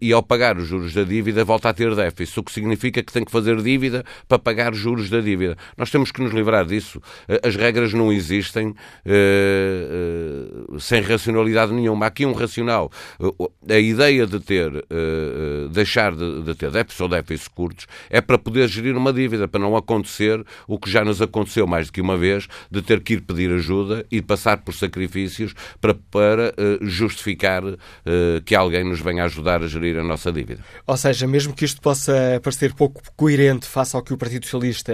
e 0.00 0.12
ao 0.12 0.22
pagar 0.22 0.56
os 0.56 0.66
juros 0.66 0.94
da 0.94 1.04
dívida 1.04 1.44
volta 1.44 1.68
a 1.68 1.74
ter 1.74 1.94
déficit, 1.94 2.40
o 2.40 2.42
que 2.42 2.52
significa 2.52 3.02
que 3.02 3.12
tem 3.12 3.24
que 3.24 3.30
fazer 3.30 3.60
dívida 3.62 4.04
para 4.28 4.38
pagar 4.38 4.72
os 4.72 4.78
juros 4.78 5.10
da 5.10 5.20
dívida. 5.20 5.56
Nós 5.76 5.90
temos 5.90 6.10
que 6.10 6.22
nos 6.22 6.32
livrar 6.32 6.64
disso. 6.64 6.98
Uh, 7.28 7.46
as 7.46 7.56
regras 7.56 7.92
não 7.92 8.12
existem 8.12 8.74
sem 10.78 11.00
racionalidade 11.02 11.72
nenhuma. 11.72 12.06
Há 12.06 12.08
aqui 12.08 12.24
um 12.24 12.32
racional. 12.32 12.90
a 13.68 13.78
ideia 13.78 14.26
de 14.26 14.40
ter, 14.40 14.70
deixar 15.70 16.14
de, 16.14 16.54
ter 16.54 16.70
déficit 16.70 17.02
ou 17.02 17.08
déficits 17.08 17.48
curtos 17.48 17.86
é 18.08 18.20
para 18.20 18.38
poder 18.38 18.68
gerir 18.68 18.96
uma 18.96 19.12
dívida, 19.12 19.48
para 19.48 19.60
não 19.60 19.76
acontecer 19.76 20.44
o 20.66 20.78
que 20.78 20.90
já 20.90 21.04
nos 21.04 21.20
aconteceu 21.20 21.66
mais 21.66 21.86
do 21.86 21.92
que 21.92 22.00
uma 22.00 22.16
vez, 22.16 22.48
de 22.70 22.82
ter 22.82 23.00
que 23.00 23.14
ir 23.14 23.20
pedir 23.20 23.50
ajuda 23.52 24.06
e 24.10 24.22
passar 24.22 24.58
por 24.58 24.74
sacrifícios 24.74 25.54
para, 25.80 25.94
para 25.94 26.54
justificar 26.82 27.62
que 28.44 28.54
alguém 28.54 28.84
nos 28.84 29.00
venha 29.00 29.24
ajudar 29.24 29.49
a 29.56 29.66
gerir 29.66 29.98
a 29.98 30.04
nossa 30.04 30.30
dívida. 30.30 30.60
Ou 30.86 30.96
seja, 30.96 31.26
mesmo 31.26 31.52
que 31.54 31.64
isto 31.64 31.80
possa 31.80 32.40
parecer 32.42 32.74
pouco 32.74 33.02
coerente 33.16 33.66
face 33.66 33.96
ao 33.96 34.02
que 34.02 34.12
o 34.12 34.18
Partido 34.18 34.44
Socialista 34.44 34.92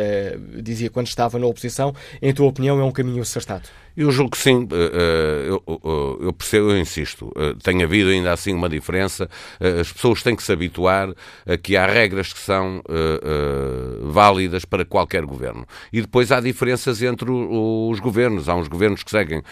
dizia 0.63 0.91
quando 0.91 1.07
estava 1.07 1.39
na 1.39 1.47
oposição, 1.47 1.95
em 2.21 2.33
tua 2.33 2.47
opinião 2.47 2.79
é 2.81 2.85
um 2.85 2.93
caminho 2.93 3.23
acertado? 3.23 3.69
Eu 3.97 4.11
julgo 4.11 4.33
que 4.33 4.39
sim, 4.39 4.69
eh, 4.71 4.91
eh, 4.93 5.49
eu, 5.49 6.19
eu 6.21 6.33
percebo, 6.35 6.71
eu 6.71 6.79
insisto, 6.79 7.33
eh, 7.35 7.55
tem 7.63 7.83
havido 7.83 8.11
ainda 8.11 8.31
assim 8.31 8.53
uma 8.53 8.69
diferença. 8.69 9.27
As 9.59 9.91
pessoas 9.91 10.23
têm 10.23 10.37
que 10.37 10.43
se 10.43 10.53
habituar 10.53 11.09
a 11.47 11.57
que 11.57 11.77
há 11.77 11.87
regras 11.87 12.33
que 12.33 12.39
são 12.39 12.83
válidas 14.03 14.65
para 14.65 14.85
qualquer 14.85 15.25
governo. 15.25 15.67
E 15.93 16.01
depois 16.01 16.31
há 16.31 16.41
diferenças 16.41 17.01
entre 17.03 17.31
os 17.31 17.99
governos. 18.01 18.49
Há 18.49 18.55
uns 18.55 18.69
governos 18.69 19.03
que 19.03 19.11
seguem 19.11 19.43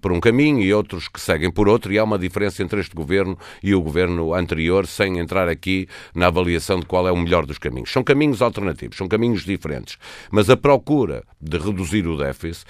por 0.00 0.10
um 0.10 0.20
caminho 0.20 0.60
e 0.60 0.72
outros 0.72 1.08
que 1.08 1.20
seguem 1.20 1.50
por 1.50 1.68
outro, 1.68 1.92
e 1.92 1.98
há 1.98 2.04
uma 2.04 2.18
diferença 2.18 2.62
entre 2.62 2.80
este 2.80 2.94
governo 2.94 3.38
e 3.62 3.74
o 3.74 3.80
governo 3.80 4.34
anterior, 4.34 4.86
sem 4.86 5.18
entrar 5.18 5.48
aqui 5.48 5.86
na 6.14 6.26
avaliação 6.26 6.80
de 6.80 6.86
qual 6.86 7.06
é 7.06 7.12
o 7.12 7.16
melhor 7.16 7.46
dos 7.46 7.58
caminhos. 7.58 7.92
São 7.92 8.02
caminhos 8.02 8.42
alternativos, 8.42 8.96
são 8.96 9.06
caminhos 9.06 9.44
diferentes. 9.44 9.96
Mas 10.30 10.50
a 10.50 10.56
procura 10.56 11.22
de 11.40 11.58
reduzir 11.58 12.06
o 12.06 12.16
déficit 12.16 12.64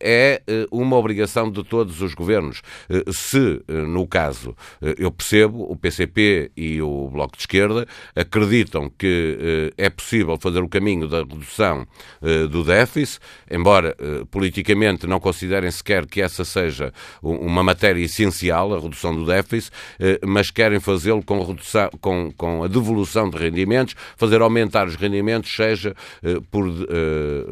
é 0.00 0.42
eh, 0.49 0.49
uma 0.70 0.96
obrigação 0.96 1.50
de 1.50 1.62
todos 1.64 2.00
os 2.02 2.14
governos. 2.14 2.62
Eh, 2.88 3.04
se, 3.12 3.62
eh, 3.68 3.72
no 3.72 4.06
caso, 4.06 4.54
eu 4.98 5.10
percebo, 5.10 5.70
o 5.70 5.76
PCP 5.76 6.50
e 6.56 6.80
o 6.82 7.08
Bloco 7.08 7.36
de 7.36 7.42
Esquerda 7.42 7.86
acreditam 8.14 8.90
que 8.90 9.72
é 9.76 9.88
possível 9.88 10.36
fazer 10.38 10.60
o 10.60 10.68
caminho 10.68 11.08
da 11.08 11.18
redução 11.18 11.86
do 12.50 12.64
déficit, 12.64 13.20
embora 13.50 13.96
politicamente 14.30 15.06
não 15.06 15.20
considerem 15.20 15.70
sequer 15.70 16.06
que 16.06 16.20
essa 16.20 16.44
seja 16.44 16.92
uma 17.22 17.62
matéria 17.62 18.02
essencial, 18.02 18.74
a 18.74 18.80
redução 18.80 19.14
do 19.14 19.24
déficit, 19.24 19.70
mas 20.26 20.50
querem 20.50 20.80
fazê-lo 20.80 21.22
com, 21.22 21.42
redução, 21.42 21.90
com, 22.00 22.30
com 22.32 22.64
a 22.64 22.68
devolução 22.68 23.28
de 23.28 23.36
rendimentos, 23.36 23.94
fazer 24.16 24.40
aumentar 24.40 24.86
os 24.86 24.96
rendimentos, 24.96 25.54
seja 25.54 25.94
por 26.50 26.66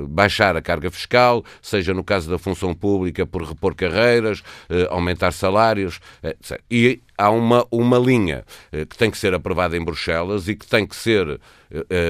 baixar 0.09 0.57
a 0.57 0.63
carga 0.63 0.91
fiscal, 0.91 1.45
seja 1.63 1.95
no 1.95 2.05
caso 2.05 2.31
da 2.31 2.39
função 2.39 2.75
pública 2.75 2.88
pública 2.88 3.27
por 3.27 3.42
repor 3.42 3.74
carreiras, 3.74 4.42
eh, 4.70 4.88
aumentar 4.90 5.31
salários, 5.33 6.01
etc. 6.22 6.59
E 6.70 7.01
há 7.18 7.29
uma, 7.31 7.66
uma 7.70 7.98
linha 7.98 8.46
eh, 8.72 8.87
que 8.87 8.96
tem 8.96 9.11
que 9.11 9.18
ser 9.18 9.35
aprovada 9.35 9.77
em 9.77 9.85
Bruxelas 9.85 10.48
e 10.48 10.57
que 10.57 10.66
tem 10.66 10.87
que 10.87 10.96
ser, 10.96 11.38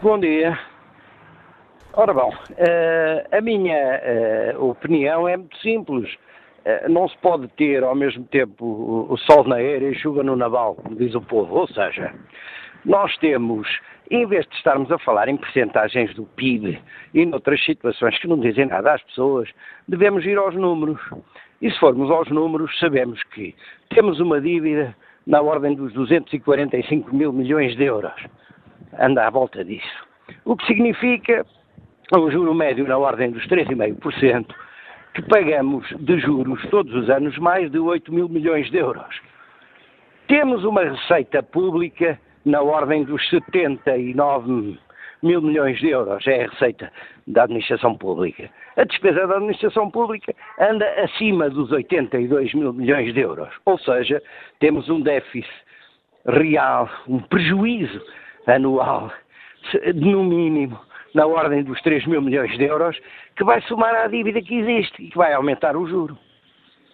Bom 0.03 0.19
dia. 0.19 0.59
Ora 1.93 2.15
bom, 2.15 2.31
uh, 2.31 3.37
a 3.37 3.41
minha 3.41 4.01
uh, 4.57 4.71
opinião 4.71 5.29
é 5.29 5.37
muito 5.37 5.57
simples. 5.59 6.09
Uh, 6.65 6.89
não 6.89 7.09
se 7.09 7.19
pode 7.19 7.49
ter 7.49 7.83
ao 7.83 7.97
mesmo 7.97 8.25
tempo 8.25 9.07
o, 9.11 9.17
sol 9.19 9.45
na 9.45 9.57
aérea 9.57 9.89
e 9.89 9.99
chuva 9.99 10.23
no 10.23 10.37
naval, 10.37 10.77
como 10.77 10.95
diz 10.95 11.15
o 11.15 11.21
povo. 11.21 11.57
Ou 11.57 11.67
seja, 11.67 12.15
nós 12.85 13.17
temos 13.19 13.67
em 14.11 14.27
vez 14.27 14.47
de 14.49 14.57
estarmos 14.57 14.91
a 14.91 14.99
falar 14.99 15.29
em 15.29 15.37
percentagens 15.37 16.13
do 16.15 16.25
PIB 16.25 16.81
e 17.15 17.25
noutras 17.25 17.65
situações 17.65 18.19
que 18.19 18.27
não 18.27 18.41
dizem 18.41 18.67
nada 18.67 18.95
às 18.95 19.03
pessoas, 19.05 19.49
devemos 19.87 20.25
ir 20.27 20.37
aos 20.37 20.55
números. 20.55 21.01
E 21.63 21.71
se 21.71 21.79
formos 21.79 22.11
aos 22.11 22.29
números, 22.29 22.77
sabemos 22.79 23.23
que 23.25 23.55
temos 23.91 24.19
uma 24.19 24.41
dívida 24.41 24.97
na 25.27 25.41
ordem 25.41 25.77
dos 25.77 25.93
245 25.93 27.15
mil 27.15 27.33
milhões 27.33 27.77
de 27.77 27.85
euros. 27.85 28.27
Anda 28.99 29.27
à 29.27 29.31
volta 29.31 29.65
disso. 29.65 30.09
O 30.45 30.57
que 30.57 30.67
significa 30.67 31.47
um 32.13 32.31
juro 32.31 32.53
médio 32.53 32.87
na 32.89 32.99
ordem 32.99 33.31
dos 33.31 33.47
3,5%, 33.47 34.47
que 35.15 35.23
pagamos 35.23 35.87
de 36.01 36.19
juros 36.19 36.61
todos 36.71 36.93
os 36.95 37.09
anos 37.09 37.39
mais 37.39 37.71
de 37.71 37.79
8 37.79 38.13
mil 38.13 38.29
milhões 38.29 38.69
de 38.71 38.79
euros. 38.79 39.21
Temos 40.27 40.65
uma 40.65 40.83
receita 40.83 41.43
pública 41.43 42.19
na 42.45 42.63
ordem 42.63 43.05
dos 43.05 43.29
79 43.29 44.79
mil 45.23 45.43
milhões 45.43 45.79
de 45.79 45.89
euros, 45.91 46.27
é 46.27 46.45
a 46.45 46.49
receita 46.49 46.91
da 47.27 47.45
administração 47.45 47.97
pública. 47.97 48.49
A 48.77 48.85
despesa 48.85 49.27
da 49.27 49.37
administração 49.37 49.91
pública 49.91 50.35
anda 50.59 50.87
acima 51.03 51.51
dos 51.51 51.71
82 51.71 52.55
mil 52.55 52.73
milhões 52.73 53.13
de 53.13 53.21
euros, 53.21 53.51
ou 53.67 53.79
seja, 53.79 54.23
temos 54.59 54.89
um 54.89 55.01
déficit 55.01 55.51
real, 56.27 56.89
um 57.07 57.21
prejuízo 57.21 58.01
anual, 58.47 59.13
no 59.95 60.25
mínimo, 60.25 60.79
na 61.15 61.27
ordem 61.27 61.63
dos 61.63 61.81
3 61.83 62.07
mil 62.07 62.23
milhões 62.23 62.57
de 62.57 62.65
euros, 62.65 62.99
que 63.37 63.45
vai 63.45 63.61
somar 63.63 63.95
à 63.95 64.07
dívida 64.07 64.41
que 64.41 64.55
existe 64.55 65.03
e 65.03 65.11
que 65.11 65.19
vai 65.19 65.33
aumentar 65.33 65.77
o 65.77 65.87
juro. 65.87 66.19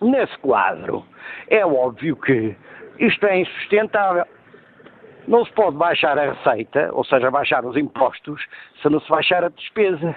Nesse 0.00 0.36
quadro, 0.38 1.04
é 1.48 1.64
óbvio 1.64 2.16
que 2.16 2.54
isto 2.98 3.26
é 3.26 3.40
insustentável. 3.40 4.24
Não 5.26 5.44
se 5.44 5.52
pode 5.52 5.76
baixar 5.76 6.18
a 6.18 6.32
receita, 6.32 6.90
ou 6.92 7.04
seja, 7.04 7.30
baixar 7.30 7.64
os 7.64 7.76
impostos, 7.76 8.44
se 8.80 8.88
não 8.88 9.00
se 9.00 9.08
baixar 9.08 9.42
a 9.44 9.48
despesa. 9.48 10.14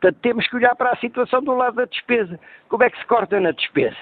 Portanto, 0.00 0.18
temos 0.22 0.46
que 0.48 0.56
olhar 0.56 0.74
para 0.76 0.90
a 0.90 0.96
situação 0.96 1.42
do 1.42 1.54
lado 1.54 1.76
da 1.76 1.84
despesa. 1.84 2.38
Como 2.68 2.82
é 2.82 2.90
que 2.90 2.98
se 2.98 3.06
corta 3.06 3.38
na 3.38 3.50
despesa? 3.50 3.96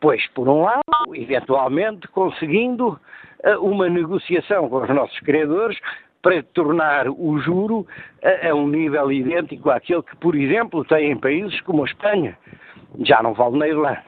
Pois, 0.00 0.26
por 0.28 0.48
um 0.48 0.62
lado, 0.62 0.82
eventualmente 1.14 2.08
conseguindo 2.08 2.98
eh, 3.42 3.56
uma 3.56 3.88
negociação 3.88 4.68
com 4.68 4.82
os 4.82 4.88
nossos 4.90 5.18
credores 5.20 5.78
para 6.20 6.42
tornar 6.42 7.08
o 7.08 7.38
juro 7.38 7.86
a, 8.22 8.48
a, 8.48 8.54
um 8.54 8.66
nível 8.66 9.12
idêntico 9.12 9.70
àquele 9.70 10.02
que, 10.02 10.16
por 10.16 10.34
exemplo, 10.34 10.84
tem 10.84 11.12
em 11.12 11.16
países 11.16 11.60
como 11.60 11.82
a 11.82 11.86
Espanha. 11.86 12.36
Já 13.00 13.22
não 13.22 13.34
vale 13.34 13.58
na 13.58 13.68
Irlanda. 13.68 14.02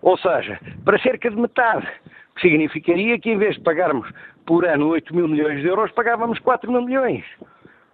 Ou 0.00 0.18
seja, 0.18 0.58
para 0.84 0.98
cerca 0.98 1.30
de 1.30 1.36
metade. 1.36 1.86
Que 2.34 2.42
significaria 2.42 3.18
que, 3.18 3.30
em 3.30 3.38
vez 3.38 3.56
de 3.56 3.62
pagarmos 3.62 4.10
por 4.46 4.64
ano 4.64 4.88
8 4.88 5.14
mil 5.14 5.28
milhões 5.28 5.60
de 5.60 5.66
euros, 5.66 5.90
pagávamos 5.92 6.38
4 6.40 6.70
mil 6.70 6.82
milhões. 6.82 7.24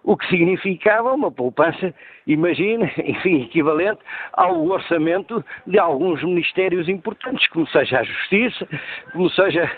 O 0.03 0.15
que 0.15 0.27
significava 0.27 1.13
uma 1.13 1.31
poupança, 1.31 1.93
imagine, 2.25 2.91
enfim, 3.03 3.43
equivalente 3.43 3.99
ao 4.33 4.65
orçamento 4.65 5.43
de 5.67 5.77
alguns 5.77 6.23
ministérios 6.23 6.87
importantes, 6.87 7.47
como 7.49 7.67
seja 7.67 7.99
a 7.99 8.03
Justiça, 8.03 8.67
como 9.11 9.29
seja 9.29 9.69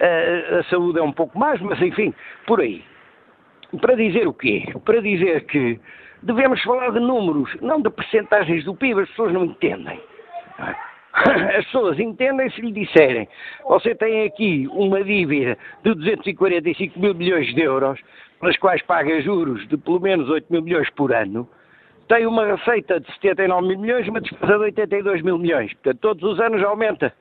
a, 0.00 0.04
eh, 0.04 0.58
a 0.60 0.62
Saúde 0.64 0.98
é 0.98 1.02
um 1.02 1.12
pouco 1.12 1.38
mais, 1.38 1.60
mas 1.60 1.80
enfim, 1.80 2.12
por 2.46 2.60
aí. 2.60 2.84
Para 3.80 3.94
dizer 3.94 4.26
o 4.26 4.32
quê? 4.32 4.64
Para 4.84 5.00
dizer 5.00 5.44
que 5.44 5.78
devemos 6.22 6.62
falar 6.62 6.90
de 6.90 7.00
números, 7.00 7.54
não 7.60 7.80
de 7.80 7.90
percentagens 7.90 8.64
do 8.64 8.74
PIB, 8.74 9.02
as 9.02 9.08
pessoas 9.10 9.32
não 9.32 9.44
entendem. 9.44 10.00
as 11.56 11.64
pessoas 11.66 11.98
entendem 11.98 12.50
se 12.50 12.60
lhe 12.60 12.72
disserem 12.72 13.28
você 13.64 13.94
tem 13.94 14.24
aqui 14.24 14.68
uma 14.72 15.02
dívida 15.02 15.56
de 15.84 15.94
245 15.94 16.98
mil 16.98 17.14
milhões 17.14 17.54
de 17.54 17.60
euros, 17.60 18.00
pelas 18.40 18.56
quais 18.58 18.82
paga 18.82 19.20
juros 19.20 19.66
de 19.68 19.76
pelo 19.76 20.00
menos 20.00 20.28
8 20.28 20.46
mil 20.50 20.62
milhões 20.62 20.88
por 20.90 21.12
ano, 21.12 21.48
tem 22.08 22.26
uma 22.26 22.46
receita 22.46 22.98
de 22.98 23.12
79 23.14 23.68
mil 23.68 23.78
milhões 23.78 24.08
uma 24.08 24.20
despesa 24.20 24.58
de 24.58 24.64
82 24.64 25.22
mil 25.22 25.38
milhões. 25.38 25.72
Portanto, 25.74 25.98
todos 26.00 26.24
os 26.24 26.40
anos 26.40 26.62
aumenta 26.64 27.12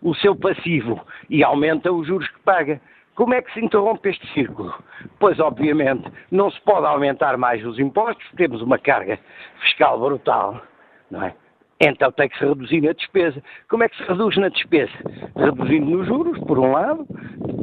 o 0.00 0.14
seu 0.14 0.36
passivo 0.36 1.04
e 1.28 1.42
aumenta 1.42 1.92
os 1.92 2.06
juros 2.06 2.28
que 2.28 2.40
paga. 2.40 2.80
Como 3.16 3.34
é 3.34 3.42
que 3.42 3.52
se 3.52 3.60
interrompe 3.64 4.10
este 4.10 4.26
círculo? 4.34 4.72
Pois, 5.18 5.40
obviamente, 5.40 6.04
não 6.30 6.50
se 6.50 6.60
pode 6.60 6.86
aumentar 6.86 7.36
mais 7.36 7.64
os 7.64 7.78
impostos, 7.78 8.24
temos 8.36 8.62
uma 8.62 8.78
carga 8.78 9.18
fiscal 9.60 9.98
brutal, 9.98 10.62
não 11.10 11.22
é? 11.22 11.34
Então 11.80 12.10
tem 12.12 12.28
que 12.28 12.38
se 12.38 12.44
reduzir 12.44 12.80
na 12.80 12.92
despesa. 12.92 13.42
Como 13.68 13.84
é 13.84 13.88
que 13.88 13.96
se 13.96 14.02
reduz 14.04 14.36
na 14.38 14.48
despesa? 14.48 14.92
Reduzindo 15.36 15.90
nos 15.90 16.06
juros, 16.06 16.38
por 16.40 16.58
um 16.58 16.72
lado, 16.72 17.06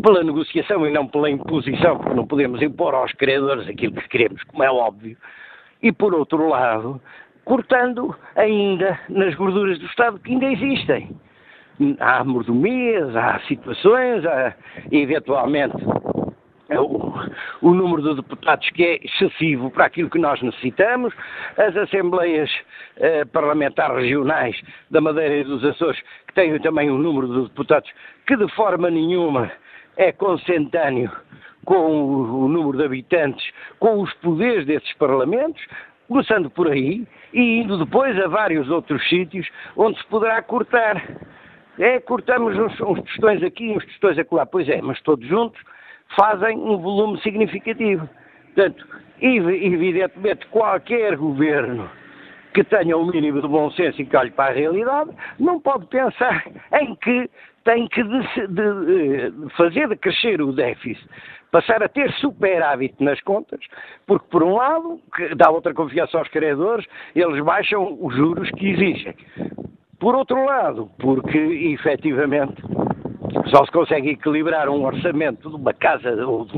pela 0.03 0.23
negociação 0.23 0.85
e 0.85 0.91
não 0.91 1.07
pela 1.07 1.29
imposição, 1.29 1.97
porque 1.97 2.13
não 2.13 2.27
podemos 2.27 2.61
impor 2.61 2.93
aos 2.93 3.11
credores 3.13 3.67
aquilo 3.67 3.93
que 3.93 4.09
queremos, 4.09 4.43
como 4.43 4.63
é 4.63 4.71
óbvio. 4.71 5.17
E 5.81 5.91
por 5.91 6.13
outro 6.13 6.47
lado, 6.47 7.01
cortando 7.43 8.15
ainda 8.35 8.99
nas 9.09 9.33
gorduras 9.35 9.79
do 9.79 9.85
Estado 9.87 10.19
que 10.19 10.31
ainda 10.31 10.45
existem 10.45 11.09
há 11.99 12.23
mordomias, 12.23 13.15
há 13.15 13.39
situações, 13.47 14.25
há, 14.25 14.53
eventualmente 14.91 15.75
o, 16.79 17.13
o, 17.61 17.73
número 17.73 18.01
de 18.01 18.15
deputados 18.15 18.69
que 18.71 18.83
é 18.83 18.99
excessivo 19.03 19.69
para 19.71 19.85
aquilo 19.85 20.09
que 20.09 20.19
nós 20.19 20.41
necessitamos, 20.41 21.13
as 21.57 21.75
assembleias 21.75 22.49
eh, 22.97 23.25
parlamentares 23.25 23.97
regionais 23.97 24.59
da 24.89 25.01
Madeira 25.01 25.37
e 25.37 25.43
dos 25.43 25.63
Açores, 25.63 26.01
que 26.27 26.33
têm 26.33 26.57
também 26.59 26.91
um 26.91 26.97
número 26.97 27.27
de 27.27 27.49
deputados 27.49 27.89
que 28.27 28.35
de 28.35 28.47
forma 28.53 28.89
nenhuma 28.89 29.51
é 29.97 30.11
consentâneo 30.11 31.11
com 31.65 31.75
o, 31.75 32.45
o 32.45 32.47
número 32.47 32.77
de 32.77 32.85
habitantes, 32.85 33.45
com 33.79 34.01
os 34.01 34.13
poderes 34.15 34.65
desses 34.65 34.93
parlamentos, 34.93 35.61
começando 36.07 36.49
por 36.49 36.69
aí 36.69 37.07
e 37.33 37.61
indo 37.61 37.77
depois 37.77 38.17
a 38.19 38.27
vários 38.27 38.69
outros 38.69 39.07
sítios 39.09 39.47
onde 39.75 39.97
se 39.97 40.05
poderá 40.07 40.41
cortar. 40.41 41.03
É, 41.79 41.99
cortamos 41.99 42.55
uns, 42.57 42.79
uns 42.81 43.01
tostões 43.01 43.41
aqui, 43.41 43.71
uns 43.71 43.85
tostões 43.85 44.19
acolá. 44.19 44.45
Pois 44.45 44.69
é, 44.69 44.81
mas 44.81 45.01
todos 45.01 45.27
juntos 45.27 45.59
fazem 46.15 46.57
um 46.57 46.77
volume 46.77 47.19
significativo. 47.21 48.07
Portanto, 48.53 48.85
evidentemente, 49.21 50.45
qualquer 50.47 51.15
governo 51.15 51.89
que 52.53 52.63
tenha 52.63 52.95
o 52.95 53.01
um 53.01 53.11
mínimo 53.11 53.41
de 53.41 53.47
bom 53.47 53.71
senso 53.71 54.01
e 54.01 54.05
que 54.05 54.15
olhe 54.15 54.31
para 54.31 54.51
a 54.51 54.55
realidade, 54.55 55.09
não 55.39 55.59
pode 55.59 55.87
pensar 55.87 56.45
em 56.81 56.95
que 56.95 57.29
tem 57.63 57.87
que 57.87 58.03
de, 58.03 58.47
de, 58.47 59.31
de 59.31 59.55
fazer 59.55 59.87
de 59.87 59.95
crescer 59.95 60.41
o 60.41 60.51
déficit, 60.51 61.03
passar 61.51 61.81
a 61.81 61.87
ter 61.87 62.11
superávit 62.13 62.95
nas 62.99 63.19
contas, 63.21 63.59
porque, 64.05 64.27
por 64.29 64.43
um 64.43 64.55
lado, 64.55 64.99
dá 65.35 65.49
outra 65.49 65.73
confiança 65.73 66.17
aos 66.17 66.27
credores, 66.27 66.85
eles 67.15 67.43
baixam 67.43 67.97
os 67.99 68.15
juros 68.15 68.49
que 68.51 68.69
exigem. 68.69 69.15
Por 69.99 70.15
outro 70.15 70.43
lado, 70.43 70.89
porque 70.99 71.37
efetivamente 71.37 72.61
só 73.49 73.65
se 73.65 73.71
consegue 73.71 74.11
equilibrar 74.11 74.69
um 74.69 74.83
orçamento 74.83 75.49
de 75.49 75.55
uma 75.55 75.73
casa, 75.73 76.11
ou 76.25 76.45
de, 76.45 76.57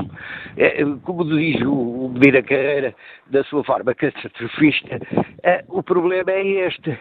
é, 0.58 0.84
como 1.04 1.24
diz 1.26 1.62
o, 1.62 1.74
o 1.74 2.10
Medina 2.10 2.42
Carreira, 2.42 2.96
da 3.28 3.44
sua 3.46 3.64
forma 3.64 3.94
catastrofista, 3.94 5.00
é, 5.44 5.64
o 5.68 5.82
problema 5.82 6.32
é 6.32 6.46
este. 6.68 6.98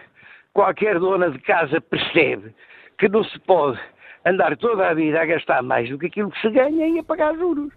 Qualquer 0.53 0.99
dona 0.99 1.29
de 1.29 1.39
casa 1.39 1.81
percebe 1.81 2.53
que 2.97 3.09
não 3.09 3.23
se 3.23 3.39
pode 3.39 3.79
andar 4.25 4.55
toda 4.57 4.87
a 4.87 4.93
vida 4.93 5.21
a 5.21 5.25
gastar 5.25 5.61
mais 5.61 5.89
do 5.89 5.99
que 5.99 6.07
aquilo 6.07 6.31
que 6.31 6.41
se 6.41 6.49
ganha 6.49 6.87
e 6.87 6.99
a 6.99 7.03
pagar 7.03 7.35
juros. 7.35 7.71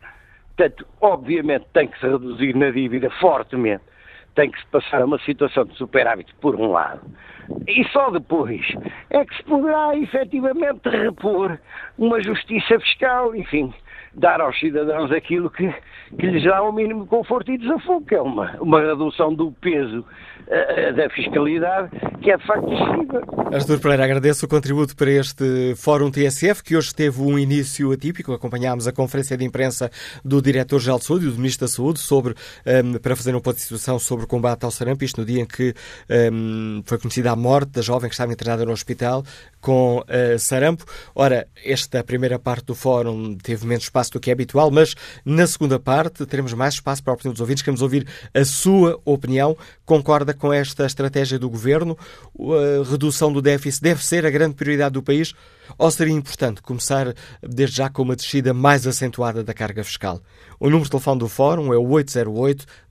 Portanto, 0.56 0.86
obviamente 1.00 1.66
tem 1.72 1.88
que 1.88 1.98
se 2.00 2.06
reduzir 2.08 2.54
na 2.54 2.70
dívida 2.70 3.10
fortemente 3.20 3.82
tem 4.38 4.52
que 4.52 4.60
se 4.60 4.66
passar 4.66 5.02
a 5.02 5.04
uma 5.04 5.18
situação 5.18 5.64
de 5.64 5.74
superávit 5.74 6.32
por 6.40 6.54
um 6.54 6.70
lado. 6.70 7.00
E 7.66 7.84
só 7.88 8.08
depois 8.08 8.64
é 9.10 9.24
que 9.24 9.36
se 9.36 9.42
poderá 9.42 9.96
efetivamente 9.96 10.88
repor 10.88 11.58
uma 11.98 12.22
justiça 12.22 12.78
fiscal, 12.78 13.34
enfim, 13.34 13.74
dar 14.18 14.40
aos 14.40 14.58
cidadãos 14.58 15.10
aquilo 15.12 15.50
que, 15.50 15.72
que 16.18 16.26
lhes 16.26 16.44
dá 16.44 16.62
o 16.62 16.72
mínimo 16.72 17.06
conforto 17.06 17.50
e 17.50 17.58
desafogo, 17.58 18.04
que 18.06 18.14
é 18.14 18.20
uma, 18.20 18.56
uma 18.60 18.80
redução 18.80 19.34
do 19.34 19.52
peso 19.52 20.00
uh, 20.00 20.96
da 20.96 21.08
fiscalidade, 21.10 21.90
que 22.20 22.30
é 22.30 22.36
de 22.36 22.46
facto 22.46 22.72
excessiva. 22.72 23.22
Artur 23.52 23.80
Pereira, 23.80 24.04
agradeço 24.04 24.46
o 24.46 24.48
contributo 24.48 24.96
para 24.96 25.10
este 25.10 25.74
Fórum 25.76 26.10
TSF, 26.10 26.62
que 26.62 26.76
hoje 26.76 26.94
teve 26.94 27.20
um 27.20 27.38
início 27.38 27.92
atípico. 27.92 28.32
Acompanhámos 28.32 28.86
a 28.86 28.92
conferência 28.92 29.36
de 29.36 29.44
imprensa 29.44 29.90
do 30.24 30.42
Diretor-Geral 30.42 30.98
de 30.98 31.04
Saúde 31.04 31.26
e 31.26 31.30
do 31.30 31.36
Ministro 31.36 31.66
da 31.66 31.72
Saúde 31.72 32.00
sobre, 32.00 32.32
um, 32.32 32.34
ehm, 32.66 32.98
para 32.98 33.14
fazer 33.16 33.34
um 33.34 33.40
ponto 33.40 33.56
de 33.56 33.62
situação 33.62 33.98
sobre 33.98 34.24
o 34.24 34.28
combate 34.28 34.64
ao 34.64 34.70
sarampo, 34.70 35.04
isto 35.04 35.20
no 35.20 35.26
dia 35.26 35.40
em 35.40 35.46
que 35.46 35.74
um, 36.10 36.78
ehm, 36.78 36.82
foi 36.84 36.98
conhecida 36.98 37.30
a 37.30 37.36
morte 37.36 37.72
da 37.72 37.82
jovem 37.82 38.08
que 38.08 38.14
estava 38.14 38.32
internada 38.32 38.64
no 38.64 38.72
hospital 38.72 39.22
com 39.60 39.98
uh, 39.98 40.38
sarampo. 40.38 40.84
Ora, 41.14 41.46
esta 41.64 42.02
primeira 42.04 42.38
parte 42.38 42.66
do 42.66 42.74
Fórum 42.74 43.36
teve 43.36 43.66
menos 43.66 43.84
espaço 43.84 44.07
espaço 44.08 44.12
do 44.12 44.20
que 44.20 44.30
é 44.30 44.32
habitual, 44.32 44.70
mas 44.70 44.94
na 45.24 45.44
segunda 45.46 45.78
parte 45.78 46.26
teremos 46.26 46.52
mais 46.54 46.74
espaço 46.74 47.02
para 47.02 47.12
a 47.12 47.14
opinião 47.14 47.32
dos 47.32 47.40
ouvintes. 47.40 47.62
Queremos 47.62 47.80
ouvir 47.82 48.06
a 48.34 48.44
sua 48.44 49.00
opinião. 49.04 49.56
Concorda 49.84 50.34
com 50.34 50.52
esta 50.52 50.84
estratégia 50.86 51.38
do 51.38 51.48
governo? 51.48 51.96
A 52.38 52.82
redução 52.90 53.32
do 53.32 53.40
déficit 53.40 53.82
deve 53.82 54.04
ser 54.04 54.26
a 54.26 54.30
grande 54.30 54.56
prioridade 54.56 54.94
do 54.94 55.02
país? 55.02 55.32
Ou 55.76 55.90
seria 55.90 56.14
importante 56.14 56.62
começar 56.62 57.12
desde 57.42 57.76
já 57.76 57.90
com 57.90 58.00
uma 58.02 58.16
descida 58.16 58.54
mais 58.54 58.86
acentuada 58.86 59.44
da 59.44 59.52
carga 59.52 59.84
fiscal? 59.84 60.22
O 60.58 60.64
número 60.66 60.84
de 60.84 60.90
telefone 60.90 61.20
do 61.20 61.28
Fórum 61.28 61.74
é 61.74 61.76
o 61.76 61.84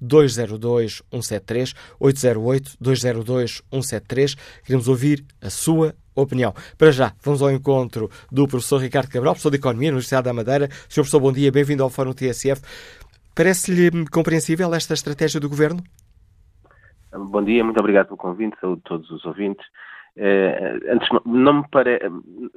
808-202-173, 0.01 1.73
808-202-173. 1.99 4.37
Queremos 4.63 4.87
ouvir 4.87 5.25
a 5.41 5.49
sua 5.49 5.95
opinião. 6.21 6.53
Para 6.77 6.91
já, 6.91 7.13
vamos 7.23 7.41
ao 7.41 7.51
encontro 7.51 8.09
do 8.31 8.47
professor 8.47 8.77
Ricardo 8.79 9.09
Cabral, 9.09 9.33
professor 9.33 9.51
de 9.51 9.57
Economia 9.57 9.89
na 9.89 9.95
Universidade 9.95 10.25
da 10.25 10.33
Madeira. 10.33 10.67
Sr. 10.89 11.01
Professor, 11.01 11.19
bom 11.19 11.31
dia, 11.31 11.51
bem-vindo 11.51 11.83
ao 11.83 11.89
Fórum 11.89 12.13
TSF. 12.13 12.61
Parece-lhe 13.35 14.07
compreensível 14.09 14.73
esta 14.73 14.93
estratégia 14.93 15.39
do 15.39 15.49
Governo? 15.49 15.83
Bom 17.13 17.43
dia, 17.43 17.63
muito 17.63 17.79
obrigado 17.79 18.07
pelo 18.07 18.17
convite, 18.17 18.57
saúde 18.59 18.81
a 18.85 18.89
todos 18.89 19.09
os 19.11 19.25
ouvintes. 19.25 19.65
Eh, 20.19 20.79
antes, 20.89 21.07
não 21.25 21.53
me 21.61 21.67
pare... 21.69 21.99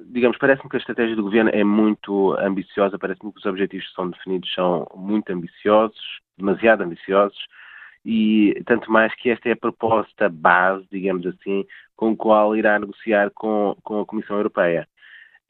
digamos, 0.07 0.39
parece-me 0.39 0.71
que 0.71 0.77
a 0.77 0.81
estratégia 0.81 1.15
do 1.15 1.23
governo 1.23 1.51
é 1.53 1.63
muito 1.63 2.35
ambiciosa, 2.39 2.99
parece-me 2.99 3.33
que 3.33 3.39
os 3.39 3.45
objetivos 3.45 3.87
que 3.87 3.95
são 3.95 4.09
definidos 4.11 4.53
são 4.55 4.87
muito 4.97 5.31
ambiciosos, 5.31 6.01
demasiado 6.39 6.83
ambiciosos, 6.83 7.39
e 8.05 8.63
tanto 8.67 8.91
mais 8.91 9.15
que 9.15 9.31
esta 9.31 9.49
é 9.49 9.53
a 9.53 9.57
proposta 9.57 10.29
base, 10.29 10.87
digamos 10.91 11.27
assim, 11.27 11.67
com 11.97 12.13
a 12.13 12.17
qual 12.17 12.57
irá 12.57 12.79
negociar 12.79 13.31
com, 13.35 13.77
com 13.83 14.01
a 14.01 14.07
Comissão 14.07 14.37
Europeia. 14.37 14.89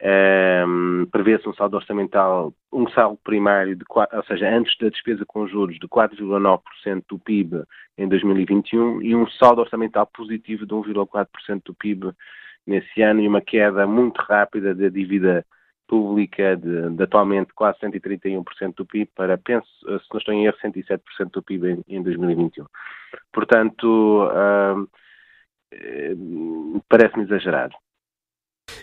Um, 0.02 1.06
Prevê-se 1.12 1.46
um 1.46 1.52
saldo 1.52 1.76
orçamental, 1.76 2.54
um 2.72 2.88
saldo 2.88 3.18
primário, 3.22 3.76
de, 3.76 3.84
ou 3.88 4.24
seja, 4.24 4.48
antes 4.48 4.76
da 4.78 4.88
despesa 4.88 5.24
com 5.26 5.46
juros, 5.46 5.78
de 5.78 5.86
4,9% 5.86 7.04
do 7.08 7.18
PIB 7.18 7.62
em 7.98 8.08
2021 8.08 9.02
e 9.02 9.14
um 9.14 9.28
saldo 9.28 9.60
orçamental 9.60 10.06
positivo 10.06 10.64
de 10.64 10.74
1,4% 10.74 11.62
do 11.66 11.74
PIB 11.74 12.12
nesse 12.66 13.02
ano 13.02 13.20
e 13.20 13.28
uma 13.28 13.42
queda 13.42 13.86
muito 13.86 14.18
rápida 14.22 14.74
da 14.74 14.88
dívida 14.88 15.44
pública 15.90 16.56
de, 16.56 16.90
de, 16.90 17.02
atualmente 17.02 17.52
quase 17.52 17.80
131% 17.80 18.76
do 18.76 18.86
PIB 18.86 19.10
para, 19.12 19.36
penso, 19.36 19.66
se 19.80 20.06
não 20.12 20.18
estou 20.18 20.32
em 20.32 20.46
erro, 20.46 20.56
107% 20.64 21.00
do 21.32 21.42
PIB 21.42 21.82
em, 21.88 21.96
em 21.96 22.02
2021. 22.02 22.64
Portanto, 23.32 24.28
uh, 24.28 24.88
parece-me 26.88 27.24
exagerado. 27.24 27.74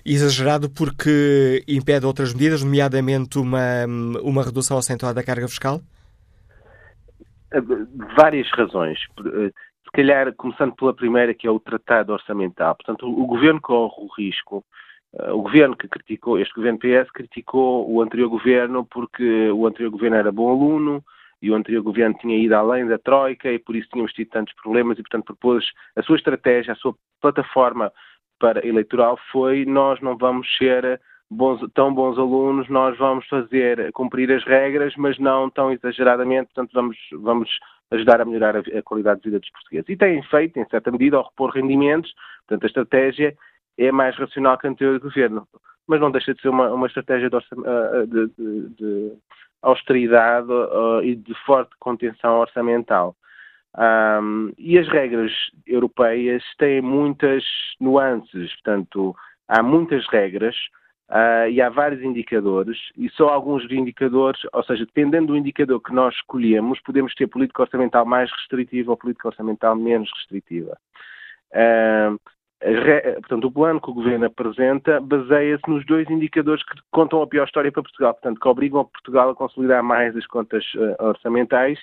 Exagerado 0.06 0.70
porque 0.70 1.64
impede 1.66 2.06
outras 2.06 2.34
medidas, 2.34 2.62
nomeadamente 2.62 3.40
uma, 3.40 3.86
uma 4.22 4.44
redução 4.44 4.78
acentuada 4.78 5.16
da 5.16 5.24
carga 5.26 5.48
fiscal? 5.48 5.80
Várias 8.18 8.50
razões. 8.52 9.00
Se 9.00 9.92
calhar, 9.94 10.34
começando 10.36 10.76
pela 10.76 10.94
primeira, 10.94 11.34
que 11.34 11.48
é 11.48 11.50
o 11.50 11.60
tratado 11.60 12.12
orçamental. 12.12 12.76
Portanto, 12.76 13.08
o 13.08 13.26
governo 13.26 13.62
corre 13.62 13.96
o 13.98 14.14
risco 14.18 14.66
o 15.34 15.42
governo 15.42 15.76
que 15.76 15.88
criticou, 15.88 16.40
este 16.40 16.54
governo 16.54 16.80
PS, 16.80 17.12
criticou 17.12 17.90
o 17.90 18.02
anterior 18.02 18.30
governo 18.30 18.86
porque 18.86 19.50
o 19.52 19.66
anterior 19.66 19.90
governo 19.90 20.18
era 20.18 20.32
bom 20.32 20.50
aluno 20.50 21.04
e 21.42 21.52
o 21.52 21.56
anterior 21.56 21.84
governo 21.84 22.16
tinha 22.20 22.38
ido 22.38 22.56
além 22.56 22.88
da 22.88 22.98
Troika 22.98 23.52
e 23.52 23.60
por 23.60 23.76
isso 23.76 23.90
tínhamos 23.90 24.14
tido 24.14 24.30
tantos 24.30 24.54
problemas 24.56 24.98
e, 24.98 25.02
portanto, 25.02 25.26
propôs 25.26 25.66
a 25.96 26.02
sua 26.04 26.18
estratégia, 26.18 26.74
a 26.74 26.76
sua 26.76 26.96
plataforma 27.22 27.92
para 28.40 28.66
eleitoral 28.66 29.20
foi 29.32 29.66
nós 29.66 30.00
não 30.02 30.18
vamos 30.18 30.48
ser 30.58 31.00
bons, 31.30 31.62
tão 31.74 31.94
bons 31.94 32.18
alunos, 32.18 32.70
nós 32.70 32.98
vamos 32.98 33.28
fazer, 33.28 33.92
cumprir 33.94 34.32
as 34.32 34.44
regras, 34.44 34.94
mas 34.98 35.18
não 35.18 35.50
tão 35.50 35.72
exageradamente, 35.72 36.54
portanto, 36.54 36.72
vamos, 36.74 36.98
vamos 37.12 37.50
ajudar 37.92 38.22
a 38.22 38.26
melhorar 38.26 38.58
a, 38.58 38.60
a 38.60 38.84
qualidade 38.84 39.22
de 39.22 39.30
vida 39.30 39.40
dos 39.40 39.50
portugueses. 39.50 39.90
E 39.90 39.98
têm 39.98 40.22
feito, 40.24 40.60
em 40.60 40.68
certa 40.70 40.92
medida, 40.92 41.18
ao 41.18 41.24
repor 41.24 41.52
rendimentos, 41.52 42.14
portanto, 42.48 42.64
a 42.64 42.68
estratégia 42.68 43.38
é 43.78 43.92
mais 43.92 44.16
racional 44.18 44.58
que 44.58 44.68
a 44.68 44.70
anterior 44.70 45.00
governo. 45.00 45.48
Mas 45.88 46.02
não 46.02 46.12
deixa 46.12 46.34
de 46.34 46.42
ser 46.42 46.50
uma, 46.50 46.70
uma 46.72 46.88
estratégia 46.88 47.30
de, 47.30 47.38
de, 48.08 48.28
de, 48.38 48.70
de 48.76 49.18
austeridade 49.62 50.52
uh, 50.52 51.02
e 51.04 51.16
de 51.16 51.34
forte 51.46 51.72
contenção 51.80 52.40
orçamental. 52.40 53.16
Um, 53.78 54.52
e 54.58 54.78
as 54.80 54.88
regras 54.88 55.32
europeias 55.66 56.44
têm 56.58 56.82
muitas 56.82 57.44
nuances, 57.80 58.52
portanto, 58.56 59.16
há 59.48 59.62
muitas 59.62 60.08
regras 60.08 60.56
uh, 61.10 61.48
e 61.50 61.62
há 61.62 61.70
vários 61.70 62.02
indicadores, 62.02 62.78
e 62.98 63.08
só 63.10 63.30
alguns 63.30 63.70
indicadores, 63.72 64.42
ou 64.52 64.64
seja, 64.64 64.86
dependendo 64.86 65.28
do 65.28 65.38
indicador 65.38 65.80
que 65.80 65.94
nós 65.94 66.16
escolhemos, 66.16 66.80
podemos 66.82 67.14
ter 67.14 67.28
política 67.28 67.62
orçamental 67.62 68.06
mais 68.06 68.32
restritiva 68.32 68.92
ou 68.92 68.98
política 68.98 69.28
orçamental 69.28 69.76
menos 69.76 70.10
restritiva. 70.16 70.76
Uh, 71.52 72.20
portanto, 72.60 73.46
o 73.46 73.52
plano 73.52 73.80
que 73.80 73.90
o 73.90 73.94
Governo 73.94 74.26
apresenta 74.26 75.00
baseia-se 75.00 75.70
nos 75.70 75.86
dois 75.86 76.10
indicadores 76.10 76.64
que 76.64 76.76
contam 76.92 77.22
a 77.22 77.28
pior 77.28 77.46
história 77.46 77.72
para 77.72 77.84
Portugal, 77.84 78.14
portanto, 78.14 78.40
que 78.40 78.48
obrigam 78.48 78.86
Portugal 78.86 79.30
a 79.30 79.36
consolidar 79.36 79.84
mais 79.84 80.16
as 80.16 80.26
contas 80.26 80.66
uh, 80.76 80.96
orçamentais, 81.06 81.80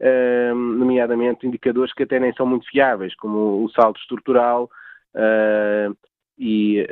uh, 0.00 0.54
nomeadamente 0.54 1.46
indicadores 1.46 1.94
que 1.94 2.02
até 2.02 2.20
nem 2.20 2.32
são 2.34 2.46
muito 2.46 2.68
fiáveis, 2.68 3.14
como 3.16 3.64
o 3.64 3.70
saldo 3.70 3.98
estrutural 3.98 4.70
uh, 5.14 5.96
e 6.38 6.86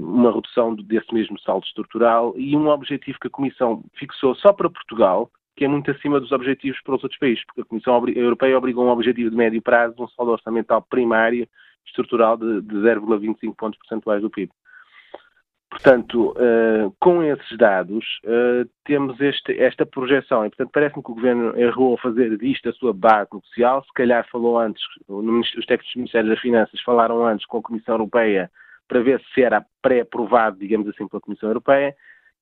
uma 0.00 0.30
redução 0.30 0.76
desse 0.76 1.12
mesmo 1.12 1.36
saldo 1.40 1.66
estrutural 1.66 2.34
e 2.36 2.56
um 2.56 2.68
objetivo 2.68 3.18
que 3.18 3.26
a 3.26 3.30
Comissão 3.30 3.82
fixou 3.98 4.32
só 4.36 4.52
para 4.52 4.70
Portugal, 4.70 5.28
que 5.56 5.64
é 5.64 5.68
muito 5.68 5.90
acima 5.90 6.20
dos 6.20 6.30
objetivos 6.30 6.80
para 6.82 6.94
os 6.94 7.02
outros 7.02 7.18
países, 7.18 7.44
porque 7.46 7.62
a 7.62 7.64
Comissão 7.64 8.00
Europeia 8.14 8.56
obrigou 8.56 8.86
um 8.86 8.90
objetivo 8.90 9.30
de 9.30 9.36
médio 9.36 9.60
prazo 9.60 9.96
um 9.98 10.06
saldo 10.08 10.30
orçamental 10.30 10.82
primário 10.82 11.48
estrutural 11.86 12.36
de, 12.36 12.62
de 12.62 12.74
0,25 12.76 13.54
pontos 13.56 13.78
percentuais 13.78 14.22
do 14.22 14.30
PIB. 14.30 14.52
Portanto, 15.72 16.32
uh, 16.32 16.94
com 17.00 17.22
esses 17.22 17.56
dados, 17.56 18.04
uh, 18.24 18.68
temos 18.84 19.18
este, 19.22 19.58
esta 19.58 19.86
projeção. 19.86 20.44
E, 20.44 20.50
portanto, 20.50 20.70
parece-me 20.70 21.02
que 21.02 21.10
o 21.10 21.14
Governo 21.14 21.58
errou 21.58 21.94
a 21.94 21.98
fazer 21.98 22.36
disto 22.36 22.68
a 22.68 22.72
sua 22.74 22.92
base 22.92 23.30
negocial. 23.32 23.82
Se 23.82 23.92
calhar 23.94 24.28
falou 24.30 24.58
antes, 24.58 24.82
os 25.08 25.64
técnicos 25.64 25.94
do 25.94 25.98
Ministério 26.00 26.28
das 26.28 26.40
Finanças 26.40 26.78
falaram 26.82 27.26
antes 27.26 27.46
com 27.46 27.56
a 27.56 27.62
Comissão 27.62 27.94
Europeia 27.94 28.50
para 28.86 29.00
ver 29.00 29.22
se 29.32 29.42
era 29.42 29.64
pré-aprovado, 29.80 30.58
digamos 30.58 30.86
assim, 30.88 31.08
pela 31.08 31.22
Comissão 31.22 31.48
Europeia. 31.48 31.96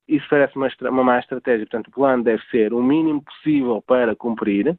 Isso 0.09 0.27
parece 0.29 0.57
uma, 0.57 0.69
uma 0.91 1.05
má 1.05 1.21
estratégia. 1.21 1.67
Portanto, 1.67 1.87
o 1.87 1.93
plano 1.93 2.25
deve 2.25 2.43
ser 2.51 2.75
o 2.75 2.83
mínimo 2.83 3.23
possível 3.23 3.81
para 3.81 4.17
cumprir 4.17 4.77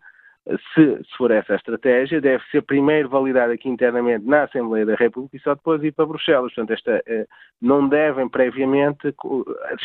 se, 0.48 0.98
se, 0.98 1.18
for 1.18 1.32
essa 1.32 1.54
a 1.54 1.56
estratégia, 1.56 2.20
deve 2.20 2.44
ser 2.50 2.62
primeiro 2.64 3.10
validada 3.10 3.54
aqui 3.54 3.70
internamente 3.70 4.26
na 4.26 4.44
Assembleia 4.44 4.86
da 4.86 4.96
República 4.96 5.38
e 5.38 5.40
só 5.40 5.54
depois 5.54 5.84
ir 5.84 5.94
para 5.94 6.06
Bruxelas. 6.06 6.54
Portanto, 6.54 6.72
esta, 6.72 7.04
eh, 7.06 7.28
não 7.62 7.88
devem 7.88 8.28
previamente 8.28 9.14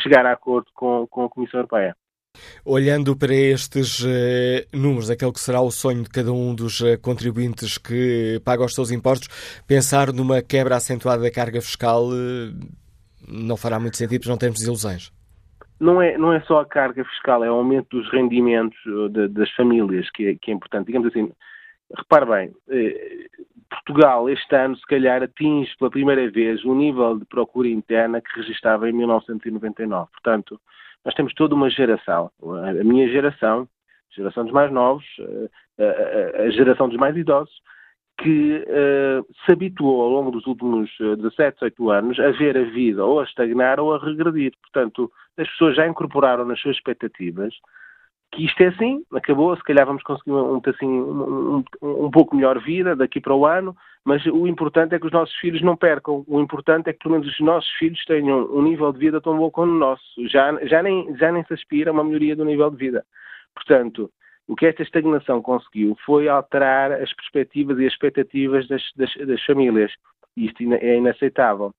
chegar 0.01 0.25
a 0.25 0.31
acordo 0.33 0.67
com, 0.73 1.05
com 1.07 1.25
a 1.25 1.29
Comissão 1.29 1.59
Europeia. 1.59 1.95
Olhando 2.63 3.15
para 3.15 3.33
estes 3.33 3.99
uh, 3.99 4.07
números, 4.71 5.09
aquele 5.09 5.31
que 5.31 5.39
será 5.39 5.59
o 5.59 5.71
sonho 5.71 6.03
de 6.03 6.09
cada 6.09 6.31
um 6.31 6.53
dos 6.53 6.81
uh, 6.81 6.99
contribuintes 7.01 7.79
que 7.79 8.39
paga 8.45 8.63
os 8.63 8.75
seus 8.75 8.91
impostos, 8.91 9.27
pensar 9.65 10.13
numa 10.13 10.41
quebra 10.41 10.75
acentuada 10.75 11.23
da 11.23 11.31
carga 11.31 11.61
fiscal 11.61 12.05
uh, 12.07 12.53
não 13.27 13.57
fará 13.57 13.79
muito 13.79 13.97
sentido, 13.97 14.19
porque 14.19 14.29
não 14.29 14.37
temos 14.37 14.61
ilusões 14.61 15.11
não 15.79 16.01
é, 16.01 16.17
não 16.17 16.33
é 16.33 16.41
só 16.41 16.59
a 16.59 16.65
carga 16.65 17.03
fiscal, 17.05 17.43
é 17.43 17.51
o 17.51 17.55
aumento 17.55 17.97
dos 17.97 18.09
rendimentos 18.11 18.77
uh, 18.85 19.09
de, 19.09 19.27
das 19.27 19.49
famílias 19.51 20.09
que 20.11 20.27
é, 20.27 20.35
que 20.35 20.51
é, 20.51 20.53
importante. 20.53 20.87
Digamos 20.87 21.07
assim, 21.07 21.31
repare 21.95 22.25
bem, 22.25 22.55
eh, 22.69 23.27
Portugal 23.69 24.29
este 24.29 24.55
ano 24.55 24.75
se 24.75 24.85
calhar 24.85 25.23
atinge 25.23 25.75
pela 25.77 25.91
primeira 25.91 26.29
vez 26.29 26.63
o 26.65 26.73
nível 26.73 27.17
de 27.17 27.25
procura 27.25 27.67
interna 27.67 28.21
que 28.21 28.39
registrava 28.39 28.89
em 28.89 28.93
1999. 28.93 30.09
Portanto, 30.11 30.59
nós 31.05 31.13
temos 31.13 31.33
toda 31.33 31.55
uma 31.55 31.69
geração, 31.69 32.31
a 32.41 32.83
minha 32.83 33.07
geração, 33.07 33.67
a 34.11 34.15
geração 34.15 34.43
dos 34.43 34.53
mais 34.53 34.71
novos, 34.71 35.05
a, 35.79 36.41
a 36.43 36.49
geração 36.49 36.89
dos 36.89 36.97
mais 36.97 37.15
idosos, 37.15 37.61
que 38.17 38.65
uh, 38.67 39.25
se 39.45 39.51
habituou 39.51 40.01
ao 40.01 40.09
longo 40.09 40.31
dos 40.31 40.47
últimos 40.47 40.89
17, 40.99 41.55
18 41.55 41.89
anos 41.91 42.19
a 42.19 42.31
ver 42.31 42.57
a 42.57 42.63
vida 42.63 43.05
ou 43.05 43.19
a 43.19 43.23
estagnar 43.23 43.79
ou 43.79 43.93
a 43.93 43.99
regredir. 43.99 44.53
Portanto, 44.61 45.11
as 45.37 45.47
pessoas 45.49 45.75
já 45.75 45.87
incorporaram 45.87 46.45
nas 46.45 46.59
suas 46.59 46.75
expectativas 46.75 47.53
que 48.31 48.45
isto 48.45 48.61
é 48.61 48.67
assim, 48.67 49.03
acabou, 49.13 49.55
se 49.55 49.63
calhar 49.63 49.85
vamos 49.85 50.03
conseguir 50.03 50.31
um, 50.31 50.61
assim, 50.65 50.87
um, 50.87 51.63
um, 51.81 52.05
um, 52.05 52.11
pouco 52.11 52.35
melhor 52.35 52.59
vida 52.61 52.95
daqui 52.95 53.21
para 53.21 53.33
o 53.33 53.45
ano, 53.45 53.75
mas 54.03 54.25
o 54.25 54.47
importante 54.47 54.93
é 54.93 54.99
que 54.99 55.05
os 55.05 55.11
nossos 55.11 55.35
filhos 55.37 55.61
não 55.61 55.75
percam. 55.75 56.23
O 56.27 56.39
importante 56.39 56.89
é 56.89 56.93
que 56.93 56.99
pelo 56.99 57.13
menos 57.13 57.27
os 57.27 57.39
nossos 57.39 57.69
filhos 57.73 58.03
tenham 58.05 58.45
um 58.53 58.61
nível 58.61 58.91
de 58.91 58.99
vida 58.99 59.21
tão 59.21 59.37
bom 59.37 59.49
como 59.49 59.71
o 59.71 59.77
nosso. 59.77 60.03
Já, 60.27 60.53
já, 60.65 60.83
nem, 60.83 61.15
já 61.17 61.31
nem 61.31 61.43
se 61.45 61.53
aspira 61.53 61.91
a 61.91 61.93
uma 61.93 62.03
melhoria 62.03 62.35
do 62.35 62.45
nível 62.45 62.69
de 62.69 62.77
vida. 62.77 63.05
Portanto, 63.53 64.09
o 64.47 64.55
que 64.55 64.65
esta 64.65 64.81
estagnação 64.81 65.41
conseguiu 65.41 65.97
foi 66.05 66.29
alterar 66.29 66.91
as 66.91 67.13
perspectivas 67.13 67.77
e 67.79 67.85
as 67.85 67.93
expectativas 67.93 68.67
das, 68.67 68.81
das, 68.95 69.13
das 69.15 69.43
famílias. 69.43 69.91
Isto 70.35 70.73
é 70.73 70.97
inaceitável. 70.97 71.71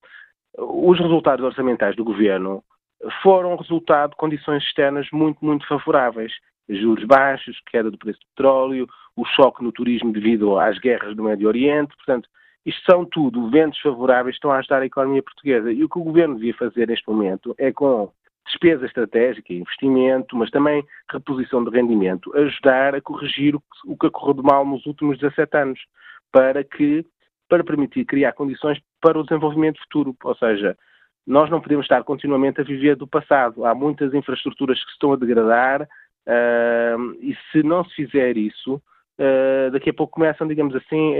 Os 0.57 0.99
resultados 0.99 1.43
orçamentais 1.43 1.95
do 1.95 2.03
governo 2.03 2.63
foram 3.23 3.55
resultado 3.55 4.11
de 4.11 4.17
condições 4.17 4.63
externas 4.63 5.07
muito, 5.11 5.43
muito 5.43 5.67
favoráveis. 5.67 6.31
Juros 6.67 7.05
baixos, 7.05 7.59
queda 7.71 7.89
do 7.89 7.97
preço 7.97 8.19
do 8.19 8.27
petróleo, 8.35 8.87
o 9.15 9.25
choque 9.25 9.63
no 9.63 9.71
turismo 9.71 10.11
devido 10.11 10.59
às 10.59 10.77
guerras 10.77 11.15
do 11.15 11.23
Médio 11.23 11.47
Oriente. 11.47 11.95
Portanto, 11.95 12.29
isto 12.65 12.81
são 12.89 13.05
tudo 13.05 13.49
ventos 13.49 13.79
favoráveis 13.79 14.35
que 14.35 14.37
estão 14.37 14.51
a 14.51 14.57
ajudar 14.57 14.81
a 14.81 14.85
economia 14.85 15.23
portuguesa. 15.23 15.71
E 15.71 15.83
o 15.83 15.89
que 15.89 15.97
o 15.97 16.03
governo 16.03 16.35
devia 16.35 16.53
fazer 16.53 16.87
neste 16.87 17.07
momento 17.07 17.55
é, 17.57 17.71
com 17.71 18.11
despesa 18.49 18.85
estratégica, 18.85 19.53
investimento, 19.53 20.35
mas 20.35 20.49
também 20.49 20.83
reposição 21.11 21.63
de 21.63 21.69
rendimento, 21.69 22.35
ajudar 22.35 22.95
a 22.95 23.01
corrigir 23.01 23.55
o 23.55 23.97
que 23.97 24.07
ocorreu 24.07 24.33
de 24.33 24.43
mal 24.43 24.65
nos 24.65 24.85
últimos 24.85 25.17
17 25.17 25.57
anos, 25.57 25.79
para 26.31 26.63
que 26.63 27.05
para 27.47 27.63
permitir 27.63 28.05
criar 28.05 28.33
condições 28.33 28.79
para 29.01 29.17
o 29.17 29.23
desenvolvimento 29.23 29.79
futuro, 29.79 30.15
ou 30.23 30.35
seja, 30.35 30.77
nós 31.25 31.49
não 31.49 31.59
podemos 31.59 31.85
estar 31.85 32.03
continuamente 32.03 32.61
a 32.61 32.63
viver 32.63 32.95
do 32.95 33.07
passado. 33.07 33.65
Há 33.65 33.73
muitas 33.73 34.13
infraestruturas 34.13 34.79
que 34.79 34.85
se 34.85 34.93
estão 34.93 35.13
a 35.13 35.15
degradar 35.15 35.81
uh, 35.83 37.13
e 37.21 37.35
se 37.51 37.63
não 37.63 37.83
se 37.85 37.95
fizer 37.95 38.37
isso, 38.37 38.75
uh, 38.75 39.71
daqui 39.71 39.89
a 39.89 39.93
pouco 39.93 40.13
começam, 40.13 40.47
digamos 40.47 40.75
assim, 40.75 41.15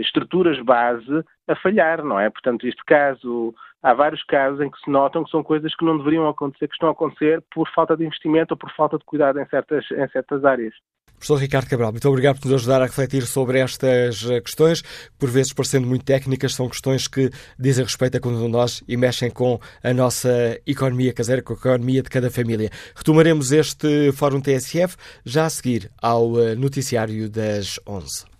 estruturas 0.00 0.58
base 0.60 1.24
a 1.48 1.56
falhar, 1.56 2.04
não 2.04 2.18
é? 2.18 2.30
Portanto, 2.30 2.66
este 2.66 2.84
caso, 2.84 3.54
há 3.82 3.92
vários 3.94 4.22
casos 4.24 4.60
em 4.60 4.70
que 4.70 4.78
se 4.80 4.90
notam 4.90 5.24
que 5.24 5.30
são 5.30 5.42
coisas 5.42 5.74
que 5.74 5.84
não 5.84 5.98
deveriam 5.98 6.28
acontecer, 6.28 6.68
que 6.68 6.74
estão 6.74 6.88
a 6.88 6.92
acontecer 6.92 7.42
por 7.52 7.68
falta 7.74 7.96
de 7.96 8.04
investimento 8.04 8.54
ou 8.54 8.58
por 8.58 8.70
falta 8.72 8.98
de 8.98 9.04
cuidado 9.04 9.40
em 9.40 9.46
certas, 9.46 9.84
em 9.90 10.08
certas 10.08 10.44
áreas. 10.44 10.74
Professor 11.22 11.36
Ricardo 11.36 11.68
Cabral, 11.68 11.92
muito 11.92 12.08
obrigado 12.08 12.40
por 12.40 12.48
nos 12.48 12.62
ajudar 12.62 12.82
a 12.82 12.86
refletir 12.86 13.22
sobre 13.26 13.60
estas 13.60 14.28
eh, 14.28 14.40
questões, 14.40 14.82
por 15.16 15.30
vezes 15.30 15.52
parecendo 15.52 15.86
muito 15.86 16.04
técnicas, 16.04 16.52
são 16.52 16.68
questões 16.68 17.06
que 17.06 17.30
dizem 17.56 17.84
respeito 17.84 18.16
a 18.16 18.20
de 18.20 18.48
nós 18.48 18.82
e 18.88 18.96
mexem 18.96 19.30
com 19.30 19.60
a 19.84 19.94
nossa 19.94 20.60
economia 20.66 21.12
caseira, 21.12 21.40
com 21.40 21.52
a 21.52 21.56
economia 21.56 22.02
de 22.02 22.10
cada 22.10 22.28
família. 22.28 22.70
Retomaremos 22.96 23.52
este 23.52 24.10
Fórum 24.10 24.40
TSF 24.40 24.96
já 25.24 25.46
a 25.46 25.50
seguir 25.50 25.92
ao 26.02 26.40
eh, 26.40 26.56
noticiário 26.56 27.30
das 27.30 27.78
11. 27.86 28.31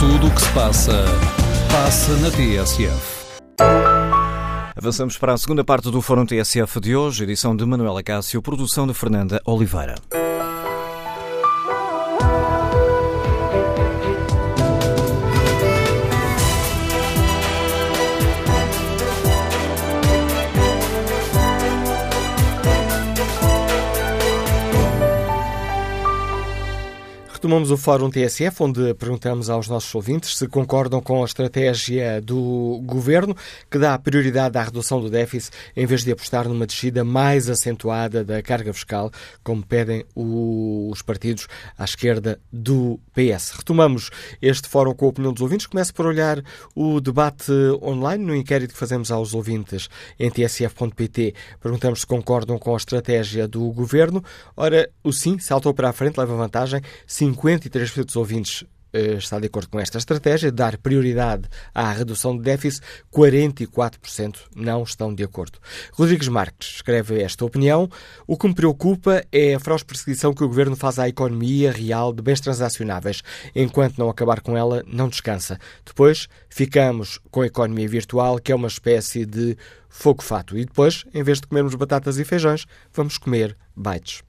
Tudo 0.00 0.28
o 0.28 0.34
que 0.34 0.40
se 0.40 0.50
passa, 0.54 1.04
passa 1.70 2.16
na 2.16 2.30
TSF. 2.30 3.20
Avançamos 4.74 5.18
para 5.18 5.34
a 5.34 5.36
segunda 5.36 5.62
parte 5.62 5.90
do 5.90 6.00
Fórum 6.00 6.24
TSF 6.24 6.80
de 6.80 6.96
hoje, 6.96 7.24
edição 7.24 7.54
de 7.54 7.66
Manuela 7.66 8.02
Cássio, 8.02 8.40
produção 8.40 8.86
de 8.86 8.94
Fernanda 8.94 9.42
Oliveira. 9.44 9.96
Retomamos 27.40 27.70
o 27.70 27.76
Fórum 27.78 28.10
TSF, 28.10 28.62
onde 28.62 28.92
perguntamos 28.92 29.48
aos 29.48 29.66
nossos 29.66 29.94
ouvintes 29.94 30.36
se 30.36 30.46
concordam 30.46 31.00
com 31.00 31.22
a 31.22 31.24
estratégia 31.24 32.20
do 32.20 32.82
governo, 32.84 33.34
que 33.70 33.78
dá 33.78 33.98
prioridade 33.98 34.58
à 34.58 34.62
redução 34.62 35.00
do 35.00 35.08
déficit 35.08 35.56
em 35.74 35.86
vez 35.86 36.04
de 36.04 36.12
apostar 36.12 36.46
numa 36.46 36.66
descida 36.66 37.02
mais 37.02 37.48
acentuada 37.48 38.22
da 38.22 38.42
carga 38.42 38.74
fiscal, 38.74 39.10
como 39.42 39.64
pedem 39.64 40.04
os 40.14 41.00
partidos 41.00 41.48
à 41.78 41.84
esquerda 41.84 42.38
do 42.52 43.00
PS. 43.14 43.52
Retomamos 43.56 44.10
este 44.42 44.68
Fórum 44.68 44.92
com 44.92 45.06
a 45.06 45.08
opinião 45.08 45.32
dos 45.32 45.40
ouvintes. 45.40 45.66
Começo 45.66 45.94
por 45.94 46.04
olhar 46.04 46.42
o 46.74 47.00
debate 47.00 47.50
online 47.82 48.22
no 48.22 48.36
inquérito 48.36 48.74
que 48.74 48.78
fazemos 48.78 49.10
aos 49.10 49.32
ouvintes 49.32 49.88
em 50.18 50.28
tsf.pt. 50.28 51.34
Perguntamos 51.58 52.00
se 52.00 52.06
concordam 52.06 52.58
com 52.58 52.74
a 52.74 52.76
estratégia 52.76 53.48
do 53.48 53.62
governo. 53.72 54.22
Ora, 54.54 54.90
o 55.02 55.10
sim 55.10 55.38
saltou 55.38 55.72
para 55.72 55.88
a 55.88 55.92
frente, 55.94 56.18
leva 56.18 56.36
vantagem. 56.36 56.82
53% 57.34 58.04
dos 58.04 58.16
ouvintes 58.16 58.64
eh, 58.92 59.14
está 59.14 59.38
de 59.38 59.46
acordo 59.46 59.68
com 59.68 59.78
esta 59.78 59.98
estratégia, 59.98 60.50
dar 60.50 60.76
prioridade 60.76 61.48
à 61.72 61.92
redução 61.92 62.36
de 62.36 62.42
déficit, 62.42 62.84
44% 63.12 64.36
não 64.54 64.82
estão 64.82 65.14
de 65.14 65.22
acordo. 65.22 65.58
Rodrigues 65.92 66.28
Marques 66.28 66.76
escreve 66.76 67.22
esta 67.22 67.44
opinião. 67.44 67.88
O 68.26 68.36
que 68.36 68.48
me 68.48 68.54
preocupa 68.54 69.24
é 69.30 69.54
a 69.54 69.60
feroz 69.60 69.82
perseguição 69.82 70.34
que 70.34 70.42
o 70.42 70.48
governo 70.48 70.74
faz 70.74 70.98
à 70.98 71.08
economia 71.08 71.70
real 71.70 72.12
de 72.12 72.22
bens 72.22 72.40
transacionáveis. 72.40 73.22
Enquanto 73.54 73.98
não 73.98 74.10
acabar 74.10 74.40
com 74.40 74.56
ela, 74.56 74.82
não 74.86 75.08
descansa. 75.08 75.58
Depois, 75.84 76.28
ficamos 76.48 77.20
com 77.30 77.42
a 77.42 77.46
economia 77.46 77.88
virtual, 77.88 78.40
que 78.40 78.50
é 78.50 78.54
uma 78.54 78.68
espécie 78.68 79.24
de 79.24 79.56
fogo-fato. 79.90 80.56
E 80.56 80.64
depois, 80.64 81.04
em 81.12 81.22
vez 81.22 81.40
de 81.40 81.46
comermos 81.46 81.74
batatas 81.74 82.18
e 82.18 82.24
feijões, 82.24 82.64
vamos 82.94 83.18
comer 83.18 83.56
bytes. 83.76 84.22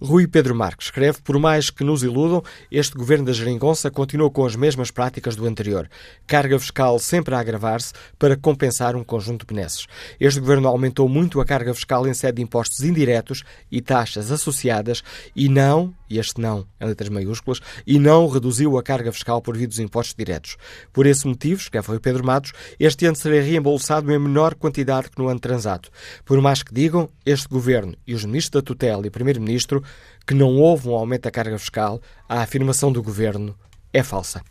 Rui 0.00 0.26
Pedro 0.26 0.54
Marques 0.54 0.86
escreve: 0.86 1.18
Por 1.22 1.38
mais 1.38 1.70
que 1.70 1.84
nos 1.84 2.02
iludam, 2.02 2.42
este 2.70 2.96
governo 2.96 3.26
da 3.26 3.32
Geringonça 3.32 3.90
continua 3.90 4.30
com 4.30 4.44
as 4.44 4.54
mesmas 4.54 4.90
práticas 4.90 5.34
do 5.34 5.46
anterior. 5.46 5.88
Carga 6.26 6.58
fiscal 6.58 6.98
sempre 6.98 7.34
a 7.34 7.40
agravar-se 7.40 7.92
para 8.18 8.36
compensar 8.36 8.94
um 8.96 9.04
conjunto 9.04 9.46
de 9.46 9.54
benesses. 9.54 9.86
Este 10.20 10.40
governo 10.40 10.68
aumentou 10.68 11.08
muito 11.08 11.40
a 11.40 11.44
carga 11.44 11.74
fiscal 11.74 12.06
em 12.06 12.14
sede 12.14 12.36
de 12.36 12.42
impostos 12.42 12.80
indiretos 12.80 13.44
e 13.70 13.80
taxas 13.80 14.30
associadas 14.30 15.02
e 15.34 15.48
não, 15.48 15.94
e 16.08 16.18
este 16.18 16.40
não 16.40 16.66
letras 16.86 17.08
maiúsculas, 17.08 17.60
e 17.86 17.98
não 17.98 18.28
reduziu 18.28 18.78
a 18.78 18.82
carga 18.82 19.12
fiscal 19.12 19.42
por 19.42 19.56
via 19.56 19.68
dos 19.68 19.78
impostos 19.78 20.14
diretos. 20.14 20.56
Por 20.92 21.06
esse 21.06 21.26
motivo, 21.26 21.60
escreve 21.60 21.88
Rui 21.88 22.00
Pedro 22.00 22.24
Matos, 22.24 22.52
este 22.78 23.06
ano 23.06 23.16
será 23.16 23.40
reembolsado 23.40 24.10
em 24.12 24.18
menor 24.18 24.54
quantidade 24.54 25.07
que 25.10 25.20
no 25.20 25.28
ano 25.28 25.40
transato. 25.40 25.90
Por 26.24 26.40
mais 26.40 26.62
que 26.62 26.72
digam, 26.72 27.08
este 27.24 27.48
governo 27.48 27.94
e 28.06 28.14
os 28.14 28.24
ministros 28.24 28.62
da 28.62 28.66
tutela 28.66 29.06
e 29.06 29.10
primeiro-ministro 29.10 29.82
que 30.26 30.34
não 30.34 30.56
houve 30.56 30.88
um 30.88 30.94
aumento 30.94 31.22
da 31.22 31.30
carga 31.30 31.58
fiscal, 31.58 32.00
a 32.28 32.42
afirmação 32.42 32.92
do 32.92 33.02
governo 33.02 33.54
é 33.92 34.02
falsa. 34.02 34.42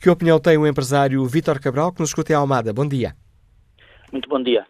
Que 0.00 0.08
opinião 0.08 0.40
tem 0.40 0.56
o 0.56 0.66
empresário 0.66 1.24
Vítor 1.26 1.60
Cabral, 1.60 1.92
que 1.92 2.00
nos 2.00 2.10
escuta 2.10 2.32
em 2.32 2.36
Almada? 2.36 2.72
Bom 2.72 2.88
dia. 2.88 3.14
Muito 4.10 4.28
bom 4.28 4.42
dia. 4.42 4.66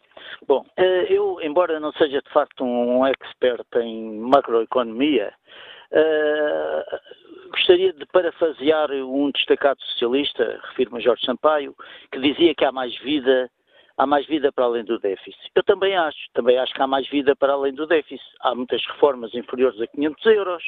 Bom, 0.47 0.65
eh, 0.77 1.07
eu, 1.09 1.39
embora 1.43 1.81
não 1.81 1.93
seja 1.93 2.21
de 2.21 2.33
facto 2.33 2.65
um 2.65 3.07
expert 3.07 3.67
em 3.77 4.19
macroeconomia, 4.19 5.33
uh, 5.93 7.51
gostaria 7.51 7.93
de 7.93 8.07
parafrasear 8.07 8.91
um 8.93 9.31
destacado 9.31 9.81
socialista, 9.83 10.61
refiro-me 10.69 10.99
a 10.99 11.01
Jorge 11.01 11.25
Sampaio, 11.25 11.75
que 12.13 12.21
dizia 12.21 12.55
que 12.55 12.65
há 12.65 12.71
mais 12.71 12.97
vida 13.01 13.51
há 13.97 14.07
mais 14.07 14.27
vida 14.27 14.53
para 14.53 14.65
além 14.65 14.85
do 14.85 14.99
déficit. 14.99 15.39
Eu 15.55 15.63
também 15.63 15.97
acho, 15.97 16.19
também 16.35 16.59
acho 16.59 16.73
que 16.73 16.83
há 16.83 16.87
mais 16.87 17.09
vida 17.09 17.35
para 17.35 17.53
além 17.53 17.75
do 17.75 17.87
déficit. 17.87 18.25
Há 18.41 18.55
muitas 18.55 18.85
reformas 18.87 19.35
inferiores 19.35 19.81
a 19.81 19.87
500 19.87 20.27
euros, 20.27 20.63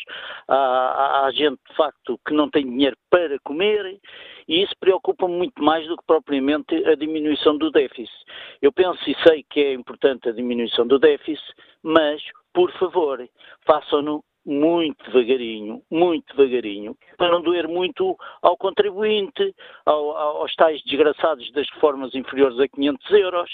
há, 0.49 1.27
há, 1.27 1.31
gente, 1.33 1.61
de 1.69 1.77
facto, 1.77 2.19
que 2.27 2.35
não 2.35 2.51
tem 2.51 2.65
dinheiro 2.65 2.97
para 3.11 3.39
comer, 3.41 3.99
e 4.47 4.63
isso 4.63 4.75
preocupa-me 4.81 5.35
muito 5.35 5.63
mais 5.63 5.87
do 5.87 5.97
que 5.97 6.05
propriamente 6.07 6.75
a 6.87 6.95
diminuição 6.95 7.57
do 7.57 7.71
déficit. 7.71 8.25
Eu 8.63 8.73
penso 8.73 8.99
e 9.09 9.15
sei 9.23 9.45
que 9.49 9.61
é 9.61 9.73
importante 9.75 10.29
a 10.29 10.33
diminuição 10.33 10.87
do 10.87 10.99
déficit, 10.99 11.45
mas, 11.83 12.23
por 12.53 12.73
favor, 12.73 13.27
façam-no 13.67 14.25
muito 14.49 15.05
devagarinho, 15.05 15.83
muito 15.91 16.35
devagarinho, 16.35 16.97
para 17.19 17.31
não 17.31 17.43
doer 17.43 17.69
muito 17.69 18.17
ao 18.41 18.57
contribuinte, 18.57 19.55
ao, 19.85 20.17
aos 20.17 20.55
tais 20.55 20.83
desgraçados 20.85 21.53
das 21.53 21.69
reformas 21.71 22.15
inferiores 22.15 22.59
a 22.59 22.67
500 22.67 23.11
euros. 23.11 23.51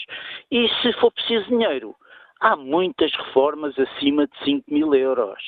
E 0.53 0.69
se 0.81 0.93
for 0.95 1.11
preciso 1.11 1.49
dinheiro, 1.49 1.97
há 2.41 2.55
muitas 2.55 3.13
reformas 3.13 3.77
acima 3.77 4.29
de 4.29 4.45
5 4.45 4.73
mil 4.73 4.95
euros. 4.95 5.43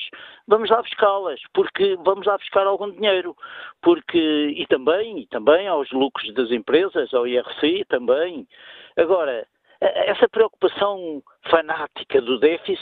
Vamos 0.47 0.69
lá 0.69 0.81
buscá-las, 0.81 1.39
porque 1.53 1.95
vamos 2.03 2.25
lá 2.25 2.37
buscar 2.37 2.67
algum 2.67 2.91
dinheiro, 2.91 3.33
porque 3.81 4.17
e 4.17 4.67
também 4.67 5.19
e 5.19 5.27
também 5.27 5.67
aos 5.67 5.89
lucros 5.91 6.33
das 6.33 6.51
empresas, 6.51 7.13
ao 7.13 7.25
IRC 7.25 7.85
também. 7.87 8.45
Agora 8.97 9.47
essa 9.79 10.27
preocupação 10.27 11.21
fanática 11.49 12.21
do 12.21 12.39
déficit 12.39 12.81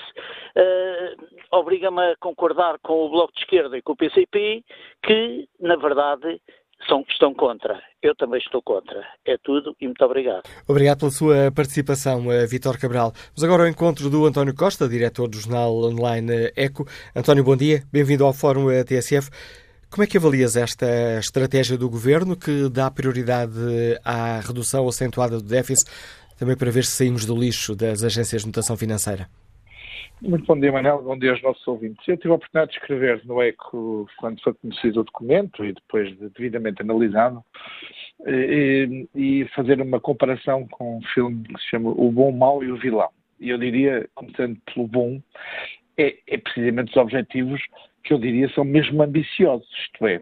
uh, 0.55 1.57
obriga-me 1.57 2.01
a 2.01 2.15
concordar 2.17 2.77
com 2.81 3.05
o 3.05 3.09
Bloco 3.09 3.33
de 3.33 3.41
Esquerda 3.41 3.77
e 3.77 3.81
com 3.81 3.93
o 3.93 3.95
PCP, 3.95 4.63
que, 5.03 5.47
na 5.59 5.75
verdade, 5.75 6.41
são, 6.87 7.03
estão 7.09 7.33
contra. 7.33 7.81
Eu 8.01 8.15
também 8.15 8.39
estou 8.39 8.61
contra. 8.61 9.03
É 9.25 9.37
tudo 9.37 9.75
e 9.79 9.85
muito 9.85 10.03
obrigado. 10.03 10.43
Obrigado 10.67 10.99
pela 10.99 11.11
sua 11.11 11.51
participação, 11.55 12.31
eh, 12.31 12.45
Vitor 12.45 12.79
Cabral. 12.79 13.11
Vamos 13.35 13.43
agora 13.43 13.63
ao 13.63 13.69
encontro 13.69 14.09
do 14.09 14.25
António 14.25 14.55
Costa, 14.55 14.87
diretor 14.87 15.27
do 15.27 15.37
jornal 15.37 15.73
online 15.75 16.51
ECO. 16.55 16.85
António, 17.15 17.43
bom 17.43 17.55
dia. 17.55 17.83
Bem-vindo 17.91 18.25
ao 18.25 18.33
Fórum 18.33 18.69
eh, 18.69 18.83
TSF. 18.83 19.29
Como 19.89 20.03
é 20.03 20.07
que 20.07 20.17
avalias 20.17 20.57
esta 20.57 21.19
estratégia 21.19 21.77
do 21.77 21.89
governo 21.89 22.35
que 22.35 22.69
dá 22.69 22.91
prioridade 22.91 23.53
à 24.03 24.41
redução 24.41 24.87
acentuada 24.87 25.37
do 25.37 25.47
déficit 25.47 25.89
também 26.37 26.57
para 26.57 26.71
ver 26.71 26.83
se 26.83 26.91
saímos 26.91 27.25
do 27.25 27.35
lixo 27.35 27.75
das 27.75 28.03
agências 28.03 28.41
de 28.41 28.47
notação 28.47 28.75
financeira. 28.77 29.27
Muito 30.21 30.45
bom 30.45 30.57
dia, 30.57 30.71
Manel. 30.71 31.01
Bom 31.01 31.17
dia 31.17 31.31
aos 31.31 31.41
nossos 31.41 31.67
ouvintes. 31.67 32.07
Eu 32.07 32.17
tive 32.17 32.31
a 32.31 32.35
oportunidade 32.35 32.71
de 32.71 32.77
escrever 32.77 33.21
no 33.25 33.41
ECO 33.43 34.07
quando 34.17 34.41
foi 34.41 34.53
conhecido 34.53 35.01
o 35.01 35.03
documento 35.03 35.65
e 35.65 35.73
depois 35.73 36.09
de 36.17 36.29
devidamente 36.29 36.81
analisado 36.81 37.43
e, 38.25 39.07
e, 39.13 39.45
fazer 39.53 39.81
uma 39.81 39.99
comparação 39.99 40.65
com 40.69 40.97
um 40.97 41.01
filme 41.13 41.43
que 41.43 41.61
se 41.61 41.69
chama 41.69 41.89
O 41.89 42.11
Bom, 42.11 42.29
o 42.29 42.37
Mau 42.37 42.63
e 42.63 42.71
o 42.71 42.77
Vilão. 42.77 43.09
E 43.39 43.49
eu 43.49 43.57
diria, 43.57 44.07
começando 44.15 44.57
pelo 44.73 44.87
bom, 44.87 45.21
é, 45.97 46.15
é 46.27 46.37
precisamente 46.37 46.91
os 46.91 46.97
objetivos 46.97 47.61
que 48.03 48.13
eu 48.13 48.17
diria 48.17 48.47
são 48.49 48.63
mesmo 48.63 49.03
ambiciosos, 49.03 49.67
isto 49.83 50.07
é, 50.07 50.21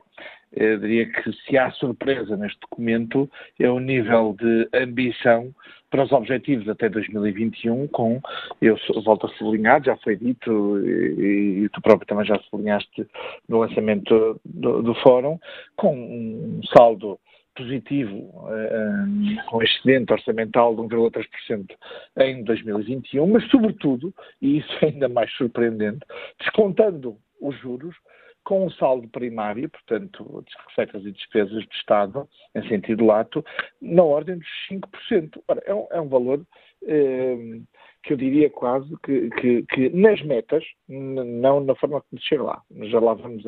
eu 0.56 0.80
diria 0.80 1.12
que 1.12 1.32
se 1.34 1.58
há 1.58 1.72
surpresa 1.72 2.38
neste 2.38 2.60
documento 2.60 3.30
é 3.60 3.70
o 3.70 3.80
nível 3.80 4.36
de 4.40 4.70
ambição 4.74 5.54
para 5.94 6.06
os 6.06 6.12
objetivos 6.12 6.68
até 6.68 6.90
2021, 6.90 7.88
com, 7.90 8.20
eu 8.60 8.76
volto 9.06 9.28
a 9.28 9.30
sublinhar, 9.38 9.84
já 9.84 9.96
foi 9.98 10.16
dito 10.16 10.80
e, 10.80 11.66
e 11.66 11.70
tu 11.70 11.80
próprio 11.84 12.08
também 12.08 12.26
já 12.26 12.36
sublinhaste 12.50 13.06
no 13.48 13.60
lançamento 13.60 14.42
do, 14.44 14.82
do 14.82 14.96
fórum, 14.96 15.40
com 15.76 15.96
um 15.96 16.62
saldo 16.76 17.20
positivo, 17.56 18.16
um, 18.16 19.36
com 19.46 19.62
excedente 19.62 20.12
orçamental 20.12 20.76
de 20.76 20.82
1,3% 20.82 21.76
em 22.22 22.44
2021, 22.44 23.28
mas 23.28 23.48
sobretudo, 23.52 24.12
e 24.42 24.58
isso 24.58 24.76
é 24.82 24.88
ainda 24.88 25.08
mais 25.08 25.32
surpreendente, 25.34 26.00
descontando 26.40 27.16
os 27.40 27.56
juros, 27.60 27.96
com 28.44 28.66
um 28.66 28.70
saldo 28.72 29.08
primário, 29.08 29.70
portanto, 29.70 30.44
receitas 30.68 31.06
e 31.06 31.12
despesas 31.12 31.66
do 31.66 31.74
Estado, 31.74 32.28
em 32.56 32.68
sentido 32.68 33.06
lato, 33.06 33.44
na 33.82 34.04
ordem 34.04 34.38
dos 34.38 34.48
5%. 34.70 35.42
Ora, 35.48 35.62
é 35.66 35.74
um, 35.74 35.88
é 35.92 36.02
um 36.02 36.10
valor 36.10 36.46
eh, 36.86 37.62
que 38.04 38.14
eu 38.14 38.18
diria 38.18 38.50
quase 38.50 38.90
que, 39.04 39.30
que, 39.30 39.64
que 39.64 39.90
nas 39.90 40.22
metas, 40.22 40.64
não 40.88 41.62
na 41.62 41.74
forma 41.76 42.02
como 42.02 42.22
chega 42.22 42.44
lá, 42.44 42.62
já 42.84 43.00
lá 43.00 43.14
vamos 43.14 43.44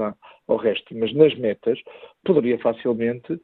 ao 0.48 0.58
resto, 0.58 0.96
mas 0.98 1.14
nas 1.14 1.36
metas, 1.36 1.78
poderia 2.24 2.58
facilmente 2.60 3.40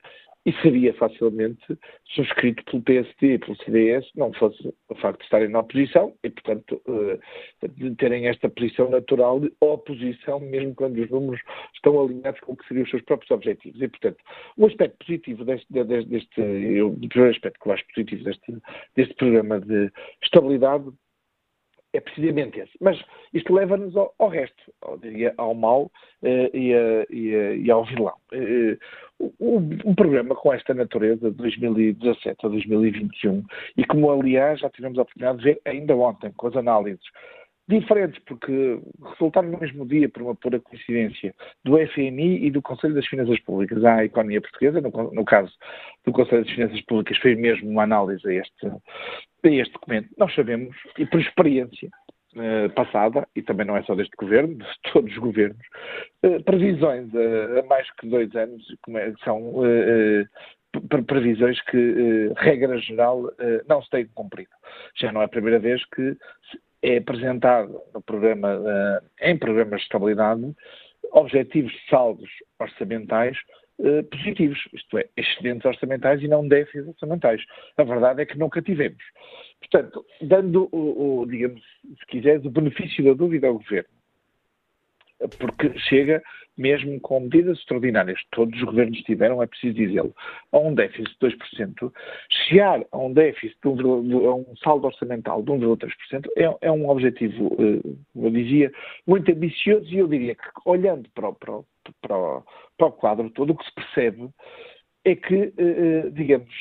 e 0.46 0.52
seria 0.62 0.94
facilmente 0.96 1.78
subscrito 2.16 2.64
pelo 2.66 2.82
PSD 2.82 3.34
e 3.34 3.40
pelo 3.40 3.56
CDS, 3.58 4.06
não 4.16 4.34
fosse 4.34 4.74
o 4.90 4.96
facto 4.96 5.20
de 5.20 5.26
estarem 5.26 5.50
na 5.50 5.60
oposição 5.60 6.14
e, 6.24 6.30
portanto, 6.30 6.82
eh, 6.88 7.68
de 7.68 7.96
terem 7.96 8.28
esta 8.28 8.50
posição 8.50 8.90
natural 8.90 9.40
de 9.40 9.52
oposição, 9.62 10.40
mesmo 10.40 10.74
quando 10.74 10.98
os 10.98 11.10
números 11.10 11.42
estão 11.76 12.02
alinhados 12.02 12.40
com 12.42 12.54
o 12.54 12.58
que 12.58 12.68
seriam 12.68 12.84
os 12.84 12.90
seus 12.90 13.04
próprios 13.04 13.30
objetivos. 13.32 13.80
E, 13.80 13.88
portanto, 13.88 14.18
o 14.58 14.66
aspecto 14.66 14.98
positivo 15.06 15.46
deste, 15.46 15.68
deste, 15.72 16.10
deste 16.10 16.42
o 16.82 17.08
primeiro 17.08 17.36
aspecto 17.36 17.60
que 17.60 17.70
eu 17.70 17.74
acho 17.74 17.86
positivo 17.94 18.24
deste, 18.24 18.58
deste 18.96 19.14
programa 19.16 19.60
de 19.60 19.92
estabilidade 20.24 20.86
é 21.94 22.00
precisamente 22.00 22.60
esse. 22.60 22.72
Mas 22.80 23.00
isto 23.34 23.54
leva-nos 23.54 23.96
ao, 23.96 24.14
ao, 24.18 24.30
resto, 24.30 24.74
ao, 24.82 24.98
diria, 24.98 25.34
ao 25.38 25.54
mal 25.54 25.92
eh, 26.24 26.50
e, 26.54 26.74
a, 26.74 27.06
e, 27.10 27.36
a, 27.36 27.56
e, 27.56 27.72
ao 27.72 27.86
vilão. 27.86 28.14
Eh, 28.32 28.78
um 29.40 29.94
programa 29.94 30.34
com 30.34 30.52
esta 30.52 30.74
natureza 30.74 31.30
de 31.30 31.38
2017 31.38 32.44
a 32.44 32.50
2021 32.50 33.44
e 33.78 33.86
como 33.86 34.10
aliás 34.10 34.60
já 34.60 34.70
tivemos 34.72 34.98
a 34.98 35.04
oportunidade 35.04 35.38
de 35.38 35.44
ver 35.44 35.62
ainda 35.64 35.96
ontem 35.96 36.32
com 36.32 36.48
as 36.48 36.56
análises 36.56 37.06
diferentes, 37.68 38.22
porque 38.26 38.80
resultaram 39.14 39.50
no 39.50 39.60
mesmo 39.60 39.86
dia, 39.86 40.10
por 40.10 40.22
uma 40.24 40.36
pura 40.36 40.60
coincidência, 40.60 41.34
do 41.64 41.78
FMI 41.88 42.46
e 42.46 42.52
do 42.52 42.62
Conselho 42.62 42.94
das 42.94 43.08
Finanças 43.08 43.40
Públicas 43.40 43.84
à 43.86 44.04
economia 44.04 44.42
portuguesa. 44.42 44.82
No, 44.82 44.90
no 45.12 45.26
caso 45.26 45.52
do 46.06 46.12
Conselho 46.12 46.44
das 46.44 46.54
Finanças 46.54 46.82
Públicas, 46.82 47.18
fez 47.20 47.38
mesmo 47.40 47.70
uma 47.70 47.84
análise 47.84 48.28
a 48.28 48.34
este, 48.34 48.72
a 49.44 49.50
este 49.50 49.74
documento. 49.74 50.10
Nós 50.18 50.34
sabemos, 50.34 50.76
e 50.98 51.06
por 51.06 51.20
experiência, 51.20 51.90
Uh, 52.34 52.70
passada, 52.70 53.28
e 53.36 53.42
também 53.42 53.66
não 53.68 53.76
é 53.76 53.84
só 53.84 53.94
deste 53.94 54.16
governo, 54.16 54.56
de 54.56 54.66
todos 54.94 55.12
os 55.12 55.18
governos, 55.18 55.68
uh, 56.24 56.42
previsões 56.46 57.14
uh, 57.14 57.60
a 57.60 57.64
mais 57.64 57.92
que 57.96 58.08
dois 58.08 58.34
anos 58.38 58.66
é, 58.96 59.14
são 59.26 59.54
previsões 61.06 61.60
que, 61.66 62.32
regra 62.38 62.78
geral, 62.78 63.30
não 63.68 63.82
se 63.82 63.90
têm 63.90 64.06
cumprido. 64.16 64.50
Já 64.96 65.12
não 65.12 65.22
é 65.22 65.26
a 65.26 65.28
primeira 65.28 65.60
vez 65.60 65.84
que 65.94 66.16
é 66.82 67.00
apresentado 67.00 67.82
no 67.94 68.02
programa, 68.02 68.58
em 69.22 69.38
programas 69.38 69.82
de 69.82 69.84
estabilidade 69.88 70.56
objetivos 71.12 71.74
de 71.74 71.90
saldos 71.90 72.30
orçamentais 72.58 73.38
positivos, 74.10 74.60
isto 74.74 74.98
é, 74.98 75.10
excedentes 75.18 75.66
orçamentais 75.66 76.22
e 76.22 76.28
não 76.28 76.48
déficits 76.48 76.88
orçamentais. 76.88 77.42
A 77.78 77.84
verdade 77.84 78.22
é 78.22 78.26
que 78.26 78.38
nunca 78.38 78.62
tivemos. 78.62 79.04
Portanto, 79.72 80.06
dando, 80.22 80.68
o, 80.72 81.22
o, 81.22 81.26
digamos, 81.26 81.62
se 82.00 82.06
quiseres, 82.08 82.44
o 82.46 82.50
benefício 82.50 83.04
da 83.06 83.14
dúvida 83.14 83.48
ao 83.48 83.54
Governo, 83.54 83.90
porque 85.40 85.78
chega 85.80 86.22
mesmo 86.58 87.00
com 87.00 87.22
medidas 87.22 87.58
extraordinárias. 87.58 88.20
Todos 88.32 88.56
os 88.60 88.64
governos 88.64 89.00
tiveram, 89.00 89.42
é 89.42 89.48
preciso 89.48 89.74
dizê-lo, 89.74 90.14
a 90.52 90.60
um 90.60 90.74
déficit 90.74 91.10
de 91.20 91.38
2%, 91.38 91.94
chegar 92.48 92.84
a 92.92 92.98
um 92.98 93.14
déficit, 93.14 93.58
de 93.62 93.68
um, 93.68 94.30
a 94.30 94.36
um 94.36 94.56
saldo 94.64 94.88
orçamental 94.88 95.42
de 95.42 95.52
1,3% 95.52 96.28
é, 96.38 96.68
é 96.68 96.72
um 96.72 96.90
objetivo, 96.90 97.56
eh, 97.60 97.90
eu 98.16 98.30
dizia, 98.30 98.72
muito 99.08 99.32
ambicioso 99.32 99.88
e 99.90 99.98
eu 99.98 100.08
diria 100.08 100.36
que, 100.36 100.44
olhando 100.66 101.10
para 101.16 101.32
para 101.32 101.62
para 102.02 102.42
para 102.78 102.88
o 102.88 102.92
quadro 102.92 103.30
todo, 103.32 103.54
o 103.54 103.56
que 103.56 103.66
se 103.66 103.74
percebe 103.74 104.30
é 105.04 105.16
que, 105.16 105.36
eh, 105.36 105.52
eh, 105.58 106.10
digamos, 106.12 106.52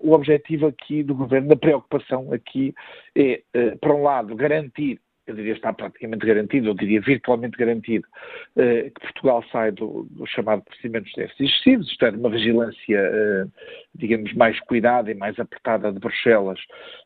o 0.00 0.12
objetivo 0.12 0.66
aqui 0.66 1.02
do 1.02 1.14
governo, 1.14 1.52
a 1.52 1.56
preocupação 1.56 2.32
aqui 2.32 2.74
é, 3.16 3.42
por 3.80 3.92
um 3.92 4.02
lado, 4.02 4.34
garantir 4.34 5.00
eu 5.26 5.34
diria 5.34 5.54
está 5.54 5.72
praticamente 5.72 6.26
garantido, 6.26 6.68
eu 6.68 6.74
diria 6.74 7.00
virtualmente 7.00 7.56
garantido, 7.56 8.06
eh, 8.56 8.90
que 8.90 9.00
Portugal 9.00 9.42
sai 9.50 9.72
do, 9.72 10.06
do 10.10 10.26
chamado 10.26 10.62
procedimento 10.62 11.06
de 11.06 11.14
déficit 11.14 11.44
excessivos, 11.44 11.90
isto 11.90 12.04
é, 12.04 12.10
de 12.10 12.18
uma 12.18 12.28
vigilância, 12.28 12.98
eh, 12.98 13.46
digamos, 13.94 14.32
mais 14.34 14.58
cuidada 14.60 15.10
e 15.10 15.14
mais 15.14 15.38
apertada 15.38 15.90
de 15.92 15.98
Bruxelas, 15.98 16.60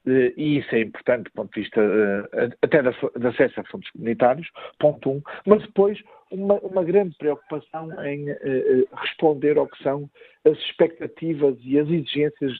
eh, 0.07 0.32
e 0.36 0.59
isso 0.59 0.74
é 0.74 0.80
importante 0.80 1.24
do 1.24 1.32
ponto 1.32 1.55
de 1.55 1.61
vista 1.61 1.80
eh, 1.80 2.51
até 2.62 2.82
de, 2.82 2.90
de 2.90 3.26
acesso 3.26 3.61
a 3.61 3.64
fundos 3.64 3.88
comunitários, 3.90 4.49
ponto 4.78 5.11
um, 5.11 5.22
mas 5.46 5.62
depois 5.62 6.03
uma, 6.30 6.54
uma 6.60 6.84
grande 6.84 7.16
preocupação 7.16 7.90
em 8.04 8.28
eh, 8.30 8.84
responder 8.92 9.58
ao 9.58 9.66
que 9.66 9.82
são 9.82 10.08
as 10.44 10.56
expectativas 10.58 11.56
e 11.62 11.78
as 11.78 11.88
exigências 11.88 12.52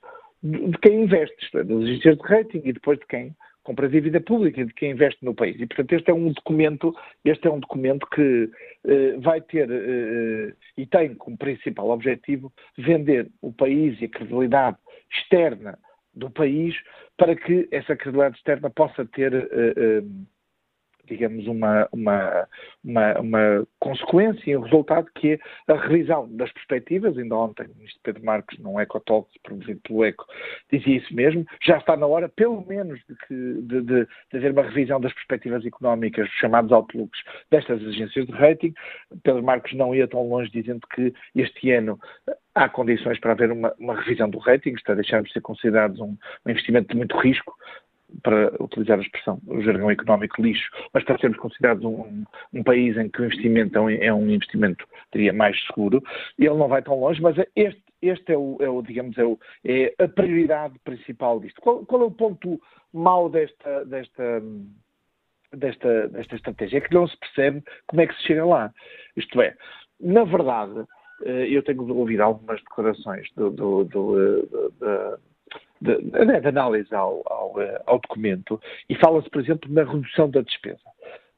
de, 0.43 0.69
de 0.69 0.79
quem 0.79 1.03
investe, 1.03 1.57
é, 1.57 1.65
das 1.65 1.79
exigências 1.79 2.19
de 2.19 2.23
rating 2.23 2.63
e 2.65 2.73
depois 2.73 2.99
de 2.99 3.07
quem 3.07 3.35
compra 3.63 3.89
dívida 3.89 4.19
pública 4.21 4.65
de 4.65 4.73
quem 4.73 4.93
investe 4.93 5.23
no 5.23 5.35
país. 5.35 5.61
E, 5.61 5.67
portanto, 5.67 5.93
este 5.93 6.11
é 6.11 6.15
um 6.15 6.33
documento, 6.33 6.95
este 7.23 7.47
é 7.47 7.51
um 7.51 7.61
documento 7.61 8.07
que 8.07 8.51
eh, 8.87 9.17
vai 9.19 9.43
ter 9.43 9.69
eh, 9.71 10.55
e 10.77 10.87
tem 10.87 11.15
como 11.15 11.37
principal 11.37 11.91
objetivo 11.91 12.51
vender 12.79 13.31
o 13.43 13.53
país 13.53 14.01
e 14.01 14.07
a 14.07 14.09
credibilidade 14.09 14.79
externa 15.13 15.79
do 16.15 16.31
país 16.31 16.75
para 17.19 17.37
que 17.37 17.69
essa 17.71 17.95
credibilidade 17.95 18.37
externa 18.37 18.71
possa 18.71 19.05
ter 19.05 19.33
digamos, 21.09 21.47
uma, 21.47 21.89
uma, 21.93 22.49
uma, 22.85 23.21
uma 23.21 23.67
consequência 23.79 24.51
e 24.51 24.57
um 24.57 24.61
resultado 24.61 25.09
que 25.15 25.33
é 25.33 25.73
a 25.73 25.77
revisão 25.77 26.29
das 26.37 26.53
perspectivas. 26.53 27.17
Ainda 27.17 27.37
ontem 27.37 27.67
o 27.67 27.75
ministro 27.77 28.01
Pedro 28.03 28.25
Marques, 28.25 28.59
num 28.59 28.81
Ecotalk 28.81 29.29
promovido 29.43 29.81
pelo 29.81 30.05
ECO, 30.05 30.25
dizia 30.71 30.97
isso 30.97 31.15
mesmo. 31.15 31.45
Já 31.65 31.79
está 31.79 31.97
na 31.97 32.07
hora, 32.07 32.29
pelo 32.29 32.65
menos, 32.67 33.01
de, 33.09 33.17
que, 33.27 33.35
de, 33.63 33.83
de, 33.83 34.09
de 34.31 34.37
haver 34.37 34.53
uma 34.53 34.63
revisão 34.63 35.01
das 35.01 35.13
perspectivas 35.13 35.65
económicas, 35.65 36.29
chamados 36.41 36.73
outlooks, 36.73 37.21
destas 37.51 37.83
agências 37.83 38.27
de 38.27 38.33
rating. 38.33 38.75
Pedro 39.23 39.43
Marques 39.43 39.77
não 39.77 39.95
ia 39.95 40.07
tão 40.07 40.29
longe 40.29 40.51
dizendo 40.51 40.87
que 40.95 41.13
este 41.35 41.71
ano 41.71 41.99
há 42.55 42.69
condições 42.69 43.21
para 43.21 43.33
haver 43.33 43.53
uma, 43.53 43.73
uma 43.79 43.95
revisão 43.95 44.29
do 44.29 44.39
rating, 44.39 44.71
está 44.71 44.93
a 44.93 44.97
deixar 44.97 45.23
de 45.23 45.33
ser 45.33 45.41
considerados 45.41 46.01
um, 46.01 46.17
um 46.45 46.51
investimento 46.51 46.89
de 46.89 46.97
muito 46.97 47.17
risco, 47.19 47.55
para 48.23 48.53
utilizar 48.63 48.99
a 48.99 49.03
expressão, 49.03 49.41
o 49.47 49.61
jargão 49.63 49.91
económico 49.91 50.41
lixo, 50.41 50.71
mas 50.93 51.05
para 51.05 51.19
sermos 51.19 51.39
considerados 51.39 51.85
um, 51.85 52.25
um, 52.53 52.63
país 52.63 52.97
em 52.97 53.09
que 53.09 53.21
o 53.21 53.25
investimento 53.25 53.77
é 53.77 53.81
um, 53.81 53.91
é 53.91 54.15
um, 54.15 54.31
investimento, 54.31 54.87
diria, 55.13 55.33
mais 55.33 55.57
seguro, 55.67 56.03
ele 56.39 56.55
não 56.55 56.69
vai 56.69 56.83
tão 56.83 56.99
longe, 56.99 57.21
mas 57.21 57.37
este, 57.55 57.83
este 58.01 58.33
é, 58.33 58.37
o, 58.37 58.57
é 58.61 58.69
o 58.69 58.83
digamos, 58.83 59.17
é, 59.19 59.25
o, 59.25 59.39
é, 59.65 59.95
a 59.99 60.09
prioridade 60.09 60.79
principal 60.85 61.41
disto. 61.41 61.61
Qual, 61.61 61.85
qual, 61.85 62.03
é 62.03 62.05
o 62.07 62.11
ponto 62.11 62.61
mau 62.93 63.29
desta, 63.29 63.85
desta, 63.85 64.43
desta, 65.53 66.09
desta 66.09 66.37
estratégia? 66.37 66.79
É 66.79 66.81
que 66.81 66.95
não 66.95 67.07
se 67.07 67.17
percebe 67.19 67.63
como 67.87 68.01
é 68.01 68.07
que 68.07 68.15
se 68.15 68.27
chega 68.27 68.45
lá. 68.45 68.73
Isto 69.17 69.43
é, 69.43 69.55
na 70.01 70.25
verdade, 70.25 70.85
eh, 71.25 71.49
eu 71.51 71.63
tenho 71.63 71.83
ouvido 71.95 72.23
algumas 72.23 72.61
declarações 72.61 73.29
do, 73.37 73.51
do, 73.51 73.85
do, 73.85 74.21
eh, 74.21 74.43
do 74.81 75.19
de, 75.81 75.97
de 76.01 76.49
análise 76.49 76.95
ao, 76.95 77.23
ao, 77.27 77.61
eh, 77.61 77.83
ao 77.87 77.99
documento 77.99 78.61
e 78.89 78.95
fala-se, 78.97 79.31
por 79.31 79.41
exemplo, 79.41 79.73
na 79.73 79.85
redução 79.85 80.31
da 80.31 80.43
despesa. 80.43 80.81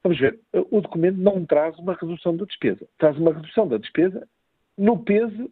Vamos 0.03 0.19
ver, 0.19 0.39
o 0.71 0.81
documento 0.81 1.17
não 1.17 1.45
traz 1.45 1.77
uma 1.77 1.93
redução 1.93 2.35
da 2.35 2.45
despesa, 2.45 2.87
traz 2.97 3.15
uma 3.17 3.33
redução 3.33 3.67
da 3.67 3.77
despesa 3.77 4.27
no 4.77 4.97
peso 4.97 5.49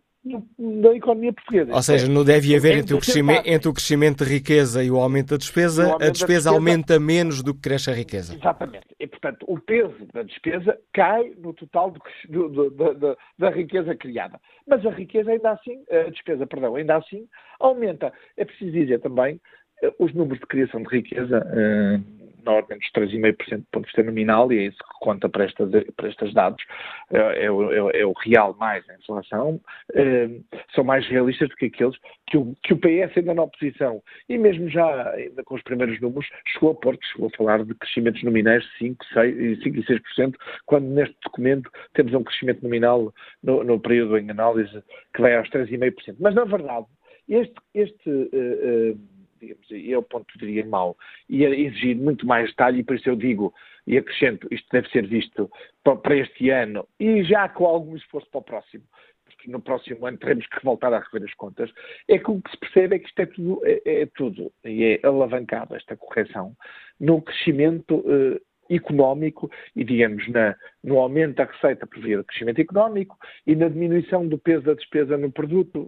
da 0.81 0.95
economia 0.95 1.33
portuguesa. 1.33 1.73
Ou 1.73 1.81
seja, 1.81 2.11
não 2.11 2.23
deve 2.23 2.55
haver 2.55 2.77
entre 2.77 2.93
o, 2.93 2.99
crescimento, 2.99 3.47
entre 3.47 3.69
o 3.69 3.73
crescimento 3.73 4.23
de 4.23 4.31
riqueza 4.31 4.83
e 4.83 4.91
o 4.91 4.97
aumento 4.97 5.29
da 5.29 5.37
despesa, 5.37 5.85
aumento 5.85 6.03
a 6.03 6.09
despesa, 6.11 6.49
aumenta 6.49 6.99
menos 6.99 7.41
do 7.41 7.53
que 7.53 7.61
cresce 7.61 7.89
a 7.89 7.93
riqueza. 7.93 8.35
Exatamente. 8.35 8.87
E, 8.99 9.07
portanto, 9.07 9.45
o 9.47 9.59
peso 9.59 9.95
da 10.13 10.23
despesa 10.23 10.77
cai 10.93 11.33
no 11.37 11.53
total 11.53 11.91
do, 11.91 12.49
do, 12.49 12.69
do, 12.69 12.93
da, 12.93 13.17
da 13.37 13.49
riqueza 13.49 13.95
criada. 13.95 14.39
Mas 14.67 14.85
a 14.85 14.89
riqueza 14.89 15.31
ainda 15.31 15.51
assim, 15.51 15.83
a 15.89 16.09
despesa, 16.09 16.45
perdão, 16.45 16.75
ainda 16.75 16.97
assim 16.97 17.27
aumenta. 17.59 18.13
É 18.37 18.45
preciso 18.45 18.71
dizer 18.71 18.99
também, 18.99 19.39
eh, 19.81 19.93
os 19.99 20.13
números 20.13 20.39
de 20.39 20.45
criação 20.45 20.83
de 20.83 20.89
riqueza 20.89 21.39
uh, 21.39 22.18
na 22.43 22.51
ordem 22.51 22.77
dos 22.77 22.91
3,5% 22.91 23.57
do 23.57 23.65
ponto 23.71 23.83
de 23.83 23.87
vista 23.87 24.03
nominal, 24.03 24.51
e 24.51 24.59
é 24.59 24.61
isso 24.63 24.77
que 24.77 24.99
conta 25.01 25.29
para, 25.29 25.45
estas, 25.45 25.69
para 25.95 26.09
estes 26.09 26.33
dados, 26.33 26.63
é, 27.11 27.45
é, 27.45 27.51
o, 27.51 27.89
é, 27.89 28.01
é 28.01 28.05
o 28.05 28.13
real 28.13 28.55
mais 28.59 28.87
a 28.89 28.95
inflação, 28.95 29.59
é, 29.93 30.29
são 30.73 30.83
mais 30.83 31.07
realistas 31.07 31.49
do 31.49 31.55
que 31.55 31.65
aqueles 31.65 31.95
que 32.27 32.37
o, 32.37 32.55
que 32.63 32.73
o 32.73 32.77
PS, 32.77 33.17
ainda 33.17 33.33
na 33.33 33.43
oposição, 33.43 34.01
e 34.27 34.37
mesmo 34.37 34.69
já 34.69 35.11
ainda 35.11 35.43
com 35.43 35.55
os 35.55 35.63
primeiros 35.63 35.99
números, 35.99 36.27
chegou 36.47 36.71
a 36.71 36.75
pôr, 36.75 36.97
chegou 37.11 37.27
a 37.27 37.37
falar 37.37 37.63
de 37.63 37.73
crescimentos 37.75 38.23
nominais 38.23 38.63
de 38.63 38.77
5, 38.77 39.05
6, 39.13 39.63
5 39.63 39.77
e 39.77 39.83
6%, 39.83 40.35
quando 40.65 40.85
neste 40.85 41.15
documento 41.23 41.69
temos 41.93 42.13
um 42.13 42.23
crescimento 42.23 42.63
nominal 42.63 43.13
no, 43.43 43.63
no 43.63 43.79
período 43.79 44.17
em 44.17 44.29
análise 44.29 44.83
que 45.13 45.21
vai 45.21 45.35
aos 45.35 45.49
3,5%. 45.49 46.15
Mas, 46.19 46.35
na 46.35 46.45
verdade, 46.45 46.85
este, 47.27 47.55
este 47.73 48.09
uh, 48.09 48.93
uh, 48.93 48.99
digamos, 49.39 49.69
e 49.71 49.91
é 49.91 49.97
o 49.97 50.03
ponto, 50.03 50.37
diria, 50.37 50.65
mau, 50.65 50.97
e 51.27 51.45
a 51.45 51.49
exigir 51.49 51.95
muito 51.95 52.25
mais 52.25 52.49
detalhe, 52.49 52.79
e 52.79 52.83
por 52.83 52.95
isso 52.95 53.09
eu 53.09 53.15
digo, 53.15 53.53
e 53.87 53.97
acrescento, 53.97 54.47
isto 54.51 54.67
deve 54.71 54.89
ser 54.89 55.07
visto 55.07 55.49
para 55.83 56.15
este 56.15 56.49
ano, 56.49 56.87
e 56.99 57.23
já 57.23 57.49
com 57.49 57.65
algum 57.65 57.95
esforço 57.95 58.29
para 58.29 58.39
o 58.39 58.43
próximo, 58.43 58.83
porque 59.25 59.49
no 59.49 59.61
próximo 59.61 60.05
ano 60.05 60.17
teremos 60.17 60.45
que 60.47 60.63
voltar 60.63 60.93
a 60.93 60.99
rever 60.99 61.27
as 61.27 61.33
contas, 61.35 61.71
é 62.07 62.17
que 62.17 62.29
o 62.29 62.41
que 62.41 62.51
se 62.51 62.57
percebe 62.57 62.95
é 62.95 62.99
que 62.99 63.07
isto 63.07 63.19
é 63.19 63.25
tudo, 63.25 63.61
é, 63.63 64.01
é 64.01 64.05
tudo, 64.07 64.51
e 64.65 64.83
é 64.83 65.07
alavancado 65.07 65.75
esta 65.75 65.95
correção, 65.95 66.55
no 66.99 67.21
crescimento 67.21 68.03
eh, 68.07 68.41
económico 68.69 69.49
e, 69.75 69.83
digamos, 69.83 70.27
na, 70.29 70.55
no 70.83 70.99
aumento 70.99 71.35
da 71.35 71.45
receita 71.45 71.87
por 71.87 72.01
via 72.01 72.17
do 72.17 72.23
crescimento 72.23 72.59
económico 72.59 73.17
e 73.45 73.55
na 73.55 73.67
diminuição 73.67 74.27
do 74.27 74.37
peso 74.37 74.63
da 74.63 74.73
despesa 74.73 75.17
no 75.17 75.31
produto, 75.31 75.87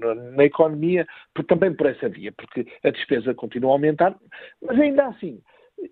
na, 0.00 0.14
na, 0.14 0.44
economia, 0.44 1.06
por, 1.34 1.44
também 1.44 1.74
por 1.74 1.86
essa 1.86 2.08
via, 2.08 2.32
porque 2.32 2.66
a 2.84 2.90
despesa 2.90 3.34
continua 3.34 3.70
a 3.70 3.74
aumentar, 3.74 4.16
mas 4.62 4.78
ainda 4.78 5.06
assim, 5.06 5.40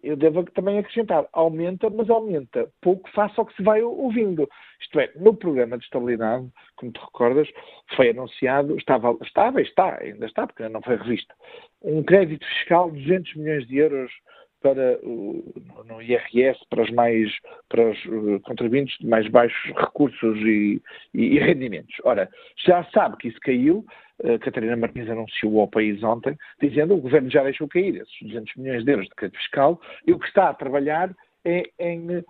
eu 0.03 0.17
devo 0.17 0.45
também 0.45 0.79
acrescentar, 0.79 1.27
aumenta, 1.33 1.89
mas 1.91 2.11
aumenta 2.11 2.69
pouco 2.81 3.09
face 3.11 3.35
ao 3.39 3.47
que 3.47 3.57
se 3.57 3.63
vai 3.63 3.83
ouvindo. 3.83 4.49
Isto 4.81 5.01
é, 5.01 5.11
no 5.17 5.35
programa 5.35 5.79
de 5.79 5.85
estabilidade, 5.85 6.49
como 6.77 6.93
te 6.93 7.01
recordas, 7.01 7.49
foi 7.97 8.11
anunciado, 8.11 8.77
estava, 8.77 9.17
estava, 9.23 9.61
está, 9.61 9.99
ainda 10.01 10.27
está, 10.27 10.47
porque 10.47 10.63
ainda 10.63 10.75
não 10.75 10.83
foi 10.83 10.97
revisto, 10.97 11.35
um 11.83 12.03
crédito 12.03 12.47
fiscal 12.47 12.91
de 12.91 13.01
200 13.03 13.35
milhões 13.37 13.67
de 13.67 13.79
euros 13.79 14.13
para 14.61 14.99
no 15.85 16.03
IRS 16.03 16.59
para 16.69 16.83
os 16.83 16.91
mais 16.91 17.31
para 17.69 17.91
os 17.91 18.05
uh, 18.07 18.41
contribuintes 18.41 18.97
de 18.99 19.07
mais 19.07 19.29
baixos 19.29 19.73
recursos 19.77 20.39
e, 20.41 20.83
e, 21.15 21.37
e 21.37 21.39
rendimentos. 21.39 21.95
Ora, 22.05 22.29
já 22.67 22.85
sabe 22.93 23.17
que 23.19 23.29
isso 23.29 23.41
caiu. 23.41 23.85
Uh, 24.23 24.39
Catarina 24.41 24.77
Martins 24.77 25.09
anunciou 25.09 25.61
ao 25.61 25.69
país 25.69 26.03
ontem, 26.03 26.37
dizendo 26.61 26.95
que 26.95 27.01
o 27.01 27.03
governo 27.03 27.31
já 27.31 27.43
deixou 27.45 27.69
cair 27.69 27.97
esses 27.97 28.21
200 28.23 28.57
milhões 28.57 28.85
de 28.85 28.91
euros 28.91 29.07
de 29.07 29.15
crédito 29.15 29.39
fiscal 29.39 29.81
e 30.07 30.13
o 30.13 30.19
que 30.19 30.27
está 30.27 30.49
a 30.49 30.55
trabalhar 30.55 31.15
é 31.45 31.63
em, 31.79 32.25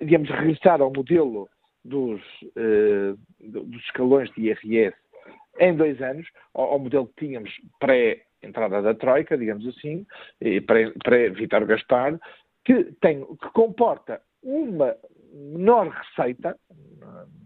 digamos, 0.00 0.28
regressar 0.30 0.80
ao 0.80 0.92
modelo 0.92 1.48
dos, 1.84 2.20
uh, 2.56 3.18
dos 3.40 3.82
escalões 3.84 4.30
de 4.32 4.48
IRS 4.48 4.96
em 5.58 5.76
dois 5.76 6.00
anos, 6.02 6.26
ao, 6.54 6.72
ao 6.72 6.78
modelo 6.78 7.06
que 7.06 7.26
tínhamos 7.26 7.50
pré 7.78 8.22
entrada 8.42 8.82
da 8.82 8.94
Troika, 8.94 9.36
digamos 9.36 9.66
assim, 9.66 10.06
para, 10.66 10.92
para 11.02 11.20
evitar 11.20 11.64
gastar, 11.64 12.18
que, 12.64 12.84
tem, 13.00 13.24
que 13.24 13.48
comporta 13.52 14.20
uma 14.42 14.96
menor 15.32 15.88
receita, 15.88 16.56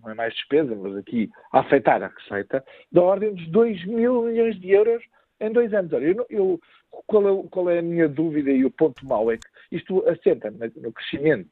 não 0.03 0.11
é 0.11 0.14
mais 0.14 0.34
despesa, 0.34 0.74
mas 0.74 0.97
aqui 0.97 1.30
afetar 1.53 2.03
a 2.03 2.09
receita, 2.09 2.64
da 2.90 3.03
ordem 3.03 3.34
dos 3.34 3.49
2 3.49 3.84
mil 3.86 4.22
milhões 4.22 4.59
de 4.61 4.70
euros 4.70 5.03
em 5.40 5.53
dois 5.53 5.72
anos. 5.72 5.92
Eu, 5.92 6.26
eu, 6.28 6.61
qual, 7.07 7.28
é, 7.28 7.49
qual, 7.51 7.70
é, 7.70 7.78
a 7.78 7.82
minha 7.82 8.09
dúvida 8.09 8.51
e 8.51 8.64
o 8.64 8.70
ponto 8.70 9.07
mau 9.07 9.30
é 9.30 9.36
que 9.36 9.76
isto 9.76 10.07
assenta 10.09 10.51
no 10.51 10.92
crescimento 10.92 11.51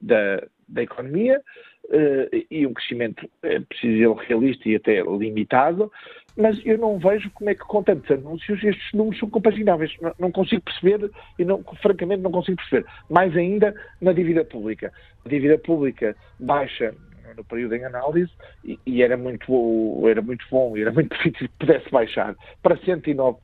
da, 0.00 0.46
da 0.68 0.82
economia, 0.82 1.40
uh, 1.86 2.44
e 2.50 2.66
um 2.66 2.74
crescimento, 2.74 3.28
é 3.42 3.60
preciso 3.60 3.92
dizer, 3.92 4.28
realista 4.28 4.68
e 4.68 4.76
até 4.76 5.02
limitado, 5.02 5.90
mas 6.36 6.64
eu 6.64 6.78
não 6.78 6.98
vejo 6.98 7.30
como 7.30 7.50
é 7.50 7.54
que 7.54 7.62
com 7.62 7.82
tantos 7.82 8.08
anúncios 8.10 8.62
estes 8.62 8.92
números 8.92 9.18
são 9.18 9.28
compagináveis. 9.28 9.92
Não, 10.00 10.14
não 10.20 10.30
consigo 10.30 10.62
perceber 10.62 11.10
e, 11.36 11.44
não, 11.44 11.64
francamente, 11.82 12.22
não 12.22 12.30
consigo 12.30 12.58
perceber. 12.58 12.86
Mais 13.10 13.36
ainda 13.36 13.74
na 14.00 14.12
dívida 14.12 14.44
pública. 14.44 14.92
A 15.24 15.28
dívida 15.28 15.58
pública 15.58 16.14
baixa 16.38 16.94
no 17.36 17.44
período 17.44 17.74
em 17.74 17.84
análise 17.84 18.30
e, 18.64 18.78
e, 18.86 19.02
era, 19.02 19.16
muito, 19.16 20.02
era 20.08 20.22
muito 20.22 20.44
bom 20.50 20.76
era 20.76 20.92
muito 20.92 21.14
difícil 21.16 21.48
que 21.48 21.66
pudesse 21.66 21.90
baixar 21.90 22.34
para 22.62 22.76
109%, 22.76 23.36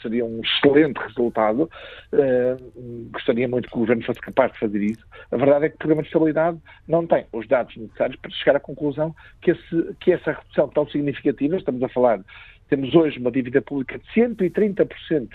seria 0.00 0.24
um 0.24 0.40
excelente 0.40 0.98
resultado. 0.98 1.70
Uh, 2.12 3.10
gostaria 3.10 3.48
muito 3.48 3.68
que 3.68 3.76
o 3.76 3.80
Governo 3.80 4.04
fosse 4.04 4.20
capaz 4.20 4.52
de 4.52 4.58
fazer 4.58 4.82
isso. 4.82 5.04
A 5.30 5.36
verdade 5.36 5.66
é 5.66 5.68
que 5.68 5.76
o 5.76 5.78
Programa 5.78 6.02
de 6.02 6.08
Estabilidade 6.08 6.58
não 6.86 7.06
tem 7.06 7.26
os 7.32 7.46
dados 7.48 7.76
necessários 7.76 8.18
para 8.20 8.30
chegar 8.30 8.56
à 8.56 8.60
conclusão 8.60 9.14
que, 9.40 9.50
esse, 9.52 9.94
que 10.00 10.12
essa 10.12 10.32
redução 10.32 10.68
tão 10.68 10.88
significativa, 10.88 11.56
estamos 11.56 11.82
a 11.82 11.88
falar, 11.88 12.20
temos 12.68 12.94
hoje 12.94 13.18
uma 13.18 13.30
dívida 13.30 13.60
pública 13.60 13.98
de 13.98 14.04
130% 14.14 15.28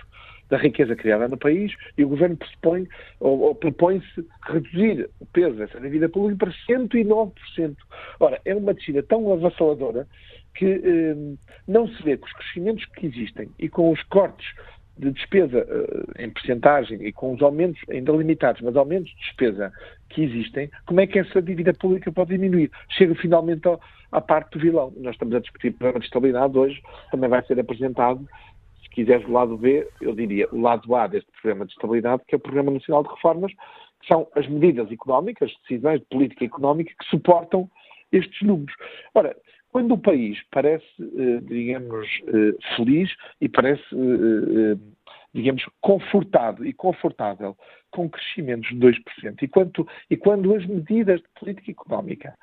da 0.50 0.58
riqueza 0.58 0.96
criada 0.96 1.28
no 1.28 1.38
país 1.38 1.74
e 1.98 2.04
o 2.04 2.10
governo 2.10 2.38
pressupõe 2.38 2.88
ou, 3.20 3.40
ou 3.40 3.56
propõe-se 3.56 4.26
reduzir 4.44 5.10
o 5.20 5.26
peso 5.26 5.56
dessa 5.56 5.80
dívida 5.80 6.10
pública 6.10 6.46
para 6.46 6.78
109%. 6.78 7.76
Ora, 8.20 8.40
é 8.46 8.56
uma 8.56 8.74
descida 8.74 9.04
tão 9.04 9.32
avassaladora 9.32 10.08
que 10.56 10.66
eh, 10.66 11.16
não 11.68 11.88
se 11.88 12.02
vê 12.04 12.18
com 12.18 12.26
os 12.26 12.34
crescimentos 12.34 12.86
que 12.86 13.06
existem 13.06 13.50
e 13.60 13.70
com 13.70 13.92
os 13.92 14.02
cortes 14.04 14.48
de 14.98 15.12
despesa 15.12 15.60
uh, 15.60 16.22
em 16.22 16.30
percentagem 16.30 17.06
e 17.06 17.12
com 17.12 17.34
os 17.34 17.42
aumentos 17.42 17.80
ainda 17.90 18.12
limitados, 18.12 18.62
mas 18.62 18.76
aumentos 18.76 19.12
de 19.12 19.18
despesa 19.18 19.72
que 20.10 20.24
existem, 20.24 20.70
como 20.86 21.00
é 21.00 21.08
que 21.08 21.20
essa 21.20 21.42
dívida 21.42 21.74
pública 21.74 22.12
pode 22.12 22.32
diminuir? 22.32 22.72
Chega 22.90 23.14
finalmente 23.16 23.68
ao, 23.68 23.80
à 24.12 24.20
parte 24.20 24.58
do 24.58 24.60
vilão. 24.60 24.92
Nós 24.98 25.14
estamos 25.14 25.36
a 25.36 25.40
discutir 25.40 25.70
o 25.70 25.74
programa 25.74 26.00
de 26.00 26.06
estabilidade 26.06 26.58
hoje, 26.58 26.82
também 27.12 27.30
vai 27.30 27.46
ser 27.46 27.60
apresentado 27.60 28.28
quiseres 28.98 29.28
o 29.28 29.32
lado 29.32 29.56
B, 29.56 29.88
eu 30.02 30.16
diria 30.16 30.48
o 30.52 30.60
lado 30.60 30.96
A 30.96 31.06
deste 31.06 31.32
programa 31.40 31.68
de 31.68 31.72
estabilidade, 31.72 32.24
que 32.28 32.34
é 32.34 32.38
o 32.38 32.42
Programa 32.42 32.72
Nacional 32.72 33.04
de 33.04 33.10
Reformas, 33.10 33.54
que 34.02 34.08
são 34.08 34.28
as 34.36 34.48
medidas 34.48 34.92
económicas, 34.92 35.54
decisões 35.62 36.00
de 36.00 36.06
política 36.08 36.44
económica 36.44 36.92
que 37.00 37.06
suportam 37.08 37.70
estes 38.12 38.42
números. 38.42 38.74
Ora, 39.14 39.38
quando 39.70 39.94
o 39.94 40.00
país 40.00 40.42
parece, 40.50 40.84
eh, 41.00 41.40
digamos, 41.44 42.08
eh, 42.26 42.76
feliz 42.76 43.14
e 43.40 43.48
parece, 43.48 43.84
eh, 43.94 44.78
digamos, 45.32 45.64
confortado 45.80 46.66
e 46.66 46.74
confortável 46.74 47.56
com 47.92 48.10
crescimentos 48.10 48.68
de 48.70 48.78
2%, 48.78 49.44
e 49.44 49.48
quando, 49.48 49.88
e 50.10 50.18
quando 50.18 50.56
as 50.56 50.66
medidas 50.66 51.22
de 51.22 51.28
política 51.40 51.70
económica 51.70 52.36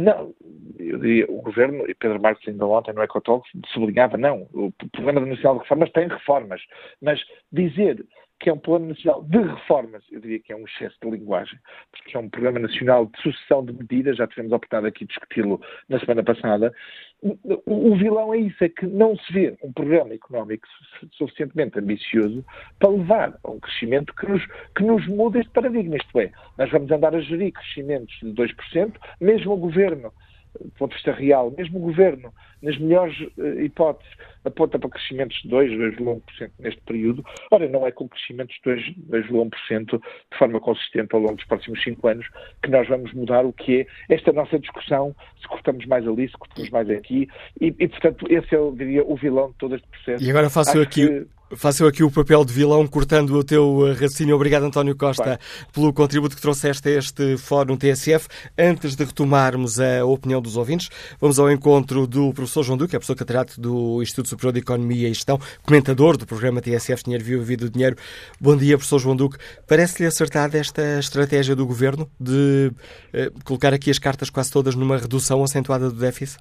não, 0.00 0.34
eu 0.78 0.98
diria, 0.98 1.26
o 1.30 1.42
Governo, 1.42 1.88
e 1.88 1.94
Pedro 1.94 2.20
Marques 2.20 2.48
ainda 2.48 2.66
ontem 2.66 2.92
no 2.92 3.02
Ecotalk 3.02 3.48
sublinhava, 3.72 4.16
não, 4.16 4.48
o 4.52 4.72
Programa 4.92 5.20
Nacional 5.20 5.54
de 5.54 5.62
Reformas 5.62 5.90
tem 5.92 6.08
reformas, 6.08 6.60
mas 7.00 7.20
dizer 7.52 8.04
que 8.40 8.48
é 8.48 8.52
um 8.52 8.58
Plano 8.58 8.88
Nacional 8.88 9.22
de 9.22 9.38
Reformas, 9.38 10.02
eu 10.10 10.18
diria 10.18 10.40
que 10.40 10.52
é 10.52 10.56
um 10.56 10.64
excesso 10.64 10.96
de 11.02 11.10
linguagem, 11.10 11.58
porque 11.92 12.16
é 12.16 12.20
um 12.20 12.28
Programa 12.28 12.58
Nacional 12.58 13.06
de 13.06 13.20
Sucessão 13.20 13.64
de 13.64 13.72
Medidas, 13.72 14.16
já 14.16 14.26
tivemos 14.26 14.52
a 14.52 14.56
oportunidade 14.56 14.88
aqui 14.88 15.04
de 15.04 15.08
discuti-lo 15.08 15.60
na 15.88 16.00
semana 16.00 16.24
passada. 16.24 16.74
O, 17.22 17.36
o 17.66 17.96
vilão 17.96 18.32
é 18.32 18.38
isso, 18.38 18.64
é 18.64 18.68
que 18.70 18.86
não 18.86 19.14
se 19.14 19.32
vê 19.32 19.56
um 19.62 19.70
programa 19.72 20.14
económico 20.14 20.66
suficientemente 21.12 21.78
ambicioso 21.78 22.42
para 22.78 22.88
levar 22.88 23.38
a 23.44 23.50
um 23.50 23.60
crescimento 23.60 24.14
que 24.14 24.26
nos, 24.26 24.42
que 24.74 24.82
nos 24.82 25.06
muda 25.06 25.38
este 25.38 25.52
paradigma. 25.52 25.96
Isto 25.96 26.18
é, 26.18 26.32
nós 26.56 26.70
vamos 26.70 26.90
andar 26.90 27.14
a 27.14 27.20
gerir 27.20 27.52
crescimentos 27.52 28.18
de 28.22 28.32
2%, 28.32 28.94
mesmo 29.20 29.52
o 29.52 29.58
Governo 29.58 30.10
do 30.58 30.70
ponto 30.72 30.90
de 30.90 30.96
vista 30.96 31.12
real, 31.12 31.52
mesmo 31.56 31.78
o 31.78 31.82
Governo, 31.82 32.32
nas 32.62 32.78
melhores 32.78 33.18
uh, 33.38 33.60
hipóteses, 33.60 34.12
aponta 34.44 34.78
para 34.78 34.90
crescimentos 34.90 35.40
de 35.42 35.48
2, 35.48 35.96
2,1% 35.96 36.50
neste 36.58 36.80
período. 36.82 37.24
Ora, 37.50 37.68
não 37.68 37.86
é 37.86 37.92
com 37.92 38.08
crescimentos 38.08 38.56
de 38.64 38.70
2,1% 38.70 40.00
de 40.00 40.38
forma 40.38 40.60
consistente 40.60 41.14
ao 41.14 41.20
longo 41.20 41.36
dos 41.36 41.44
próximos 41.44 41.82
5 41.82 42.08
anos 42.08 42.26
que 42.62 42.70
nós 42.70 42.88
vamos 42.88 43.12
mudar 43.12 43.44
o 43.44 43.52
que 43.52 43.80
é 44.08 44.14
esta 44.14 44.32
nossa 44.32 44.58
discussão, 44.58 45.14
se 45.40 45.48
cortamos 45.48 45.86
mais 45.86 46.06
ali, 46.06 46.28
se 46.28 46.36
cortamos 46.36 46.70
mais 46.70 46.90
aqui, 46.90 47.28
e, 47.60 47.74
e 47.78 47.88
portanto, 47.88 48.26
esse 48.28 48.54
é, 48.54 48.58
eu 48.58 48.74
diria, 48.76 49.04
o 49.04 49.16
vilão 49.16 49.50
de 49.50 49.54
todo 49.56 49.74
este 49.74 49.86
processo. 49.88 50.24
E 50.24 50.30
agora 50.30 50.50
faço 50.50 50.70
Acho 50.70 50.82
aqui... 50.82 51.06
Que 51.06 51.39
Faço 51.56 51.82
eu 51.82 51.88
aqui 51.88 52.04
o 52.04 52.10
papel 52.10 52.44
de 52.44 52.52
vilão, 52.52 52.86
cortando 52.86 53.30
o 53.30 53.42
teu 53.42 53.88
eh, 53.88 53.92
raciocínio. 53.92 54.36
Obrigado, 54.36 54.62
António 54.62 54.94
Costa, 54.94 55.38
pelo 55.72 55.92
contributo 55.92 56.36
que 56.36 56.40
trouxeste 56.40 56.88
a 56.88 56.92
este 56.92 57.36
Fórum 57.38 57.76
TSF. 57.76 58.28
Antes 58.56 58.94
de 58.94 59.02
retomarmos 59.02 59.80
a 59.80 60.04
opinião 60.04 60.40
dos 60.40 60.56
ouvintes, 60.56 60.88
vamos 61.20 61.40
ao 61.40 61.50
encontro 61.50 62.06
do 62.06 62.32
professor 62.32 62.62
João 62.62 62.78
Duque, 62.78 62.94
é 62.94 63.00
professor 63.00 63.16
catedrático 63.16 63.60
do 63.60 64.00
Instituto 64.00 64.28
Superior 64.28 64.52
de 64.52 64.60
Economia 64.60 65.08
e 65.08 65.12
Gestão, 65.12 65.40
comentador 65.64 66.16
do 66.16 66.24
programa 66.24 66.60
TSF 66.60 67.02
Dinheiro 67.02 67.24
Vivo 67.24 67.42
Vida 67.42 67.64
do 67.64 67.70
Dinheiro. 67.72 67.96
Bom 68.40 68.56
dia, 68.56 68.78
professor 68.78 69.00
João 69.00 69.16
Duque. 69.16 69.36
Parece-lhe 69.66 70.06
acertada 70.06 70.56
esta 70.56 71.00
estratégia 71.00 71.56
do 71.56 71.66
Governo 71.66 72.08
de 72.18 72.70
eh, 73.12 73.32
colocar 73.42 73.74
aqui 73.74 73.90
as 73.90 73.98
cartas 73.98 74.30
quase 74.30 74.52
todas 74.52 74.76
numa 74.76 74.96
redução 74.96 75.42
acentuada 75.42 75.90
do 75.90 75.96
déficit? 75.96 76.38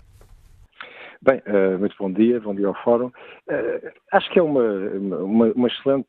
Bem, 1.22 1.42
uh, 1.48 1.78
muito 1.78 1.98
bom 2.00 2.10
dia, 2.10 2.40
bom 2.40 2.56
dia 2.56 2.68
ao 2.68 2.74
Fórum. 2.82 3.08
Uh, 3.08 3.92
acho 4.14 4.32
que 4.32 4.40
é 4.40 4.42
uma, 4.42 4.64
uma, 4.64 5.52
uma, 5.52 5.68
excelente 5.68 6.08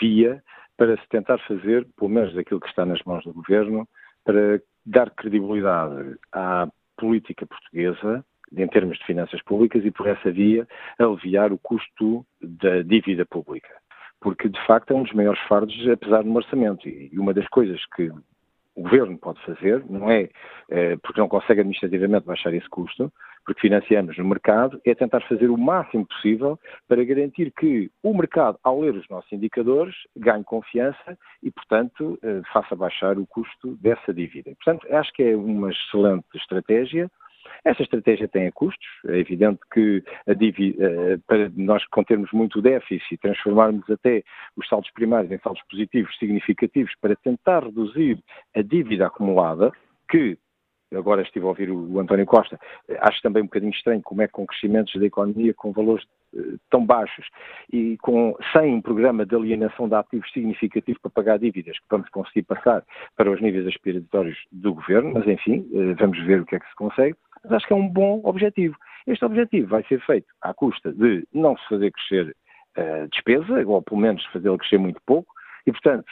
via 0.00 0.40
para 0.76 0.96
se 0.96 1.08
tentar 1.08 1.38
fazer, 1.38 1.84
pelo 1.96 2.08
menos 2.08 2.38
aquilo 2.38 2.60
que 2.60 2.68
está 2.68 2.86
nas 2.86 3.02
mãos 3.02 3.24
do 3.24 3.32
Governo, 3.32 3.86
para 4.24 4.62
dar 4.86 5.10
credibilidade 5.10 6.16
à 6.30 6.68
política 6.96 7.44
portuguesa 7.46 8.24
em 8.56 8.68
termos 8.68 8.96
de 8.98 9.04
finanças 9.06 9.42
públicas 9.42 9.84
e, 9.84 9.90
por 9.90 10.06
essa 10.06 10.30
via, 10.30 10.68
aliviar 11.00 11.52
o 11.52 11.58
custo 11.58 12.24
da 12.40 12.82
dívida 12.82 13.26
pública. 13.26 13.74
Porque, 14.20 14.48
de 14.48 14.66
facto, 14.66 14.92
é 14.92 14.94
um 14.94 15.02
dos 15.02 15.12
maiores 15.14 15.40
fardos, 15.48 15.76
apesar 15.88 16.22
do 16.22 16.32
orçamento. 16.32 16.88
E 16.88 17.10
uma 17.18 17.34
das 17.34 17.48
coisas 17.48 17.84
que 17.96 18.08
o 18.76 18.82
governo 18.82 19.18
pode 19.18 19.40
fazer, 19.44 19.84
não 19.90 20.08
é, 20.08 20.28
é 20.70 20.96
porque 20.98 21.20
não 21.20 21.28
consegue 21.28 21.60
administrativamente 21.60 22.26
baixar 22.26 22.54
esse 22.54 22.68
custo, 22.68 23.12
porque 23.44 23.60
financiamos 23.60 24.16
no 24.16 24.24
mercado, 24.24 24.80
é 24.84 24.94
tentar 24.94 25.20
fazer 25.22 25.50
o 25.50 25.58
máximo 25.58 26.06
possível 26.06 26.58
para 26.88 27.04
garantir 27.04 27.52
que 27.52 27.90
o 28.02 28.14
mercado, 28.14 28.58
ao 28.62 28.80
ler 28.80 28.94
os 28.94 29.08
nossos 29.08 29.30
indicadores, 29.32 29.94
ganhe 30.16 30.44
confiança 30.44 31.18
e, 31.42 31.50
portanto, 31.50 32.18
eh, 32.22 32.42
faça 32.52 32.76
baixar 32.76 33.18
o 33.18 33.26
custo 33.26 33.76
dessa 33.76 34.12
dívida. 34.12 34.52
Portanto, 34.62 34.86
acho 34.94 35.12
que 35.12 35.22
é 35.22 35.36
uma 35.36 35.70
excelente 35.70 36.26
estratégia. 36.34 37.10
Essa 37.64 37.82
estratégia 37.82 38.28
tem 38.28 38.50
custos. 38.52 38.86
É 39.06 39.18
evidente 39.18 39.60
que 39.72 40.02
dívida, 40.36 40.84
eh, 40.84 41.18
para 41.26 41.50
nós 41.56 41.84
contermos 41.86 42.30
muito 42.32 42.62
déficit 42.62 43.14
e 43.14 43.18
transformarmos 43.18 43.88
até 43.90 44.22
os 44.56 44.68
saldos 44.68 44.90
primários 44.92 45.32
em 45.32 45.38
saldos 45.38 45.62
positivos 45.70 46.16
significativos 46.18 46.92
para 47.00 47.16
tentar 47.16 47.64
reduzir 47.64 48.18
a 48.54 48.62
dívida 48.62 49.06
acumulada, 49.06 49.72
que 50.08 50.38
agora 50.94 51.22
estive 51.22 51.44
a 51.44 51.48
ouvir 51.48 51.70
o, 51.70 51.98
António 51.98 52.26
Costa, 52.26 52.58
acho 53.00 53.20
também 53.22 53.42
um 53.42 53.46
bocadinho 53.46 53.72
estranho 53.72 54.02
como 54.02 54.22
é 54.22 54.26
que 54.26 54.32
com 54.32 54.46
crescimentos 54.46 54.94
da 54.98 55.06
economia 55.06 55.54
com 55.54 55.72
valores 55.72 56.04
uh, 56.34 56.58
tão 56.70 56.84
baixos 56.84 57.26
e 57.72 57.96
com, 57.98 58.36
sem 58.52 58.74
um 58.74 58.80
programa 58.80 59.24
de 59.24 59.34
alienação 59.34 59.88
de 59.88 59.94
ativos 59.94 60.30
significativo 60.32 61.00
para 61.00 61.10
pagar 61.10 61.38
dívidas 61.38 61.78
que 61.78 61.86
vamos 61.90 62.08
conseguir 62.10 62.42
passar 62.42 62.82
para 63.16 63.30
os 63.30 63.40
níveis 63.40 63.66
aspiratórios 63.66 64.38
do 64.50 64.74
governo, 64.74 65.12
mas 65.14 65.26
enfim, 65.26 65.66
uh, 65.72 65.94
vamos 65.98 66.18
ver 66.24 66.40
o 66.40 66.46
que 66.46 66.56
é 66.56 66.60
que 66.60 66.68
se 66.68 66.76
consegue. 66.76 67.16
Mas 67.44 67.52
acho 67.54 67.66
que 67.66 67.72
é 67.72 67.76
um 67.76 67.88
bom 67.88 68.20
objetivo. 68.24 68.76
Este 69.06 69.24
objetivo 69.24 69.68
vai 69.68 69.82
ser 69.84 70.00
feito 70.02 70.28
à 70.40 70.54
custa 70.54 70.92
de 70.92 71.26
não 71.32 71.56
se 71.56 71.68
fazer 71.68 71.90
crescer 71.90 72.36
a 72.76 73.04
uh, 73.04 73.08
despesa, 73.08 73.66
ou 73.66 73.82
pelo 73.82 74.00
menos 74.00 74.24
fazê-la 74.26 74.56
crescer 74.56 74.78
muito 74.78 75.00
pouco, 75.04 75.32
e, 75.66 75.72
portanto, 75.72 76.06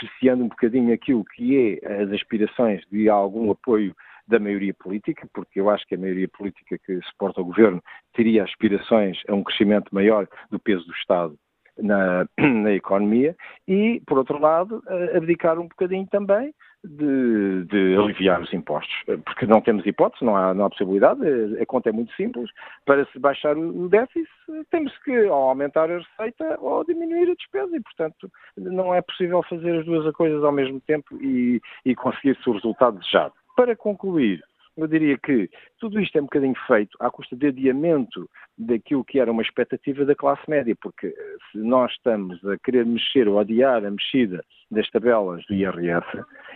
cerceando 0.00 0.44
um 0.44 0.48
bocadinho 0.48 0.92
aquilo 0.92 1.24
que 1.24 1.80
é 1.82 2.02
as 2.02 2.10
aspirações 2.10 2.82
de 2.90 3.08
algum 3.08 3.50
apoio 3.50 3.94
da 4.26 4.38
maioria 4.38 4.74
política, 4.74 5.28
porque 5.32 5.60
eu 5.60 5.70
acho 5.70 5.86
que 5.86 5.94
a 5.94 5.98
maioria 5.98 6.28
política 6.28 6.78
que 6.78 7.00
suporta 7.02 7.40
o 7.40 7.44
governo 7.44 7.82
teria 8.14 8.44
aspirações 8.44 9.18
a 9.28 9.34
um 9.34 9.42
crescimento 9.42 9.94
maior 9.94 10.26
do 10.50 10.58
peso 10.58 10.84
do 10.86 10.92
Estado 10.92 11.36
na, 11.78 12.26
na 12.38 12.72
economia 12.72 13.36
e, 13.66 14.00
por 14.06 14.18
outro 14.18 14.38
lado, 14.38 14.82
abdicar 15.14 15.58
um 15.58 15.68
bocadinho 15.68 16.06
também 16.06 16.54
de, 16.84 17.64
de, 17.64 17.96
aliviar 17.96 18.42
os 18.42 18.52
impostos, 18.52 18.94
porque 19.24 19.46
não 19.46 19.62
temos 19.62 19.86
hipótese, 19.86 20.22
não 20.22 20.36
há, 20.36 20.52
não 20.52 20.66
há 20.66 20.70
possibilidade, 20.70 21.22
a 21.58 21.64
conta 21.64 21.88
é 21.88 21.92
muito 21.92 22.12
simples. 22.14 22.50
Para 22.84 23.06
se 23.06 23.18
baixar 23.18 23.56
o 23.56 23.88
déficit, 23.88 24.28
temos 24.70 24.96
que 24.98 25.18
ou 25.24 25.48
aumentar 25.50 25.90
a 25.90 25.98
receita 25.98 26.58
ou 26.60 26.84
diminuir 26.84 27.30
a 27.30 27.34
despesa 27.34 27.74
e, 27.74 27.80
portanto, 27.80 28.30
não 28.56 28.94
é 28.94 29.00
possível 29.00 29.42
fazer 29.44 29.78
as 29.78 29.86
duas 29.86 30.12
coisas 30.14 30.44
ao 30.44 30.52
mesmo 30.52 30.78
tempo 30.80 31.16
e, 31.22 31.60
e 31.86 31.94
conseguir-se 31.94 32.48
o 32.48 32.52
resultado 32.52 32.98
desejado. 32.98 33.34
Para 33.56 33.76
concluir, 33.76 34.42
eu 34.76 34.88
diria 34.88 35.16
que 35.16 35.48
tudo 35.78 36.00
isto 36.00 36.16
é 36.16 36.20
um 36.20 36.24
bocadinho 36.24 36.54
feito 36.66 36.96
à 37.00 37.08
custa 37.10 37.36
de 37.36 37.46
adiamento 37.46 38.28
daquilo 38.58 39.04
que 39.04 39.20
era 39.20 39.30
uma 39.30 39.42
expectativa 39.42 40.04
da 40.04 40.16
classe 40.16 40.42
média, 40.48 40.74
porque 40.80 41.06
eh, 41.06 41.36
se 41.50 41.58
nós 41.58 41.92
estamos 41.92 42.44
a 42.44 42.58
querer 42.58 42.84
mexer 42.84 43.28
ou 43.28 43.38
adiar 43.38 43.84
a 43.84 43.90
mexida 43.90 44.44
das 44.70 44.88
tabelas 44.90 45.44
do 45.46 45.54
IRS, 45.54 46.06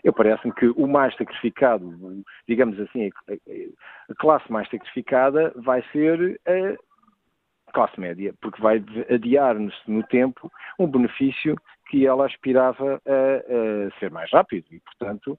eu 0.02 0.12
parece-me 0.12 0.52
que 0.54 0.66
o 0.66 0.88
mais 0.88 1.14
sacrificado, 1.16 1.96
digamos 2.48 2.78
assim, 2.80 3.10
a 3.28 4.14
classe 4.16 4.50
mais 4.50 4.68
sacrificada 4.68 5.52
vai 5.56 5.84
ser 5.92 6.40
a 6.46 7.72
classe 7.72 8.00
média, 8.00 8.34
porque 8.40 8.60
vai 8.60 8.82
adiar-nos 9.12 9.74
no 9.86 10.02
tempo 10.04 10.50
um 10.78 10.86
benefício 10.86 11.54
que 11.88 12.06
ela 12.06 12.26
aspirava 12.26 13.00
a, 13.06 13.86
a, 13.86 13.98
ser 13.98 14.10
mais 14.10 14.30
rápido 14.32 14.66
e, 14.70 14.80
portanto, 14.80 15.38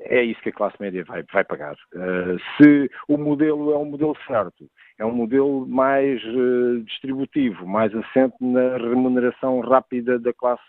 é 0.00 0.22
isso 0.22 0.40
que 0.42 0.50
a 0.50 0.52
classe 0.52 0.76
média 0.80 1.04
vai, 1.04 1.22
vai 1.32 1.44
pagar. 1.44 1.74
Uh, 1.94 2.38
se 2.56 2.90
o 3.08 3.16
modelo 3.16 3.72
é 3.72 3.78
um 3.78 3.84
modelo 3.84 4.16
certo, 4.26 4.68
é 4.98 5.04
um 5.04 5.12
modelo 5.12 5.66
mais 5.66 6.22
uh, 6.24 6.80
distributivo, 6.84 7.66
mais 7.66 7.94
assente 7.94 8.36
na 8.40 8.76
remuneração 8.76 9.60
rápida 9.60 10.18
da 10.18 10.32
classe 10.32 10.62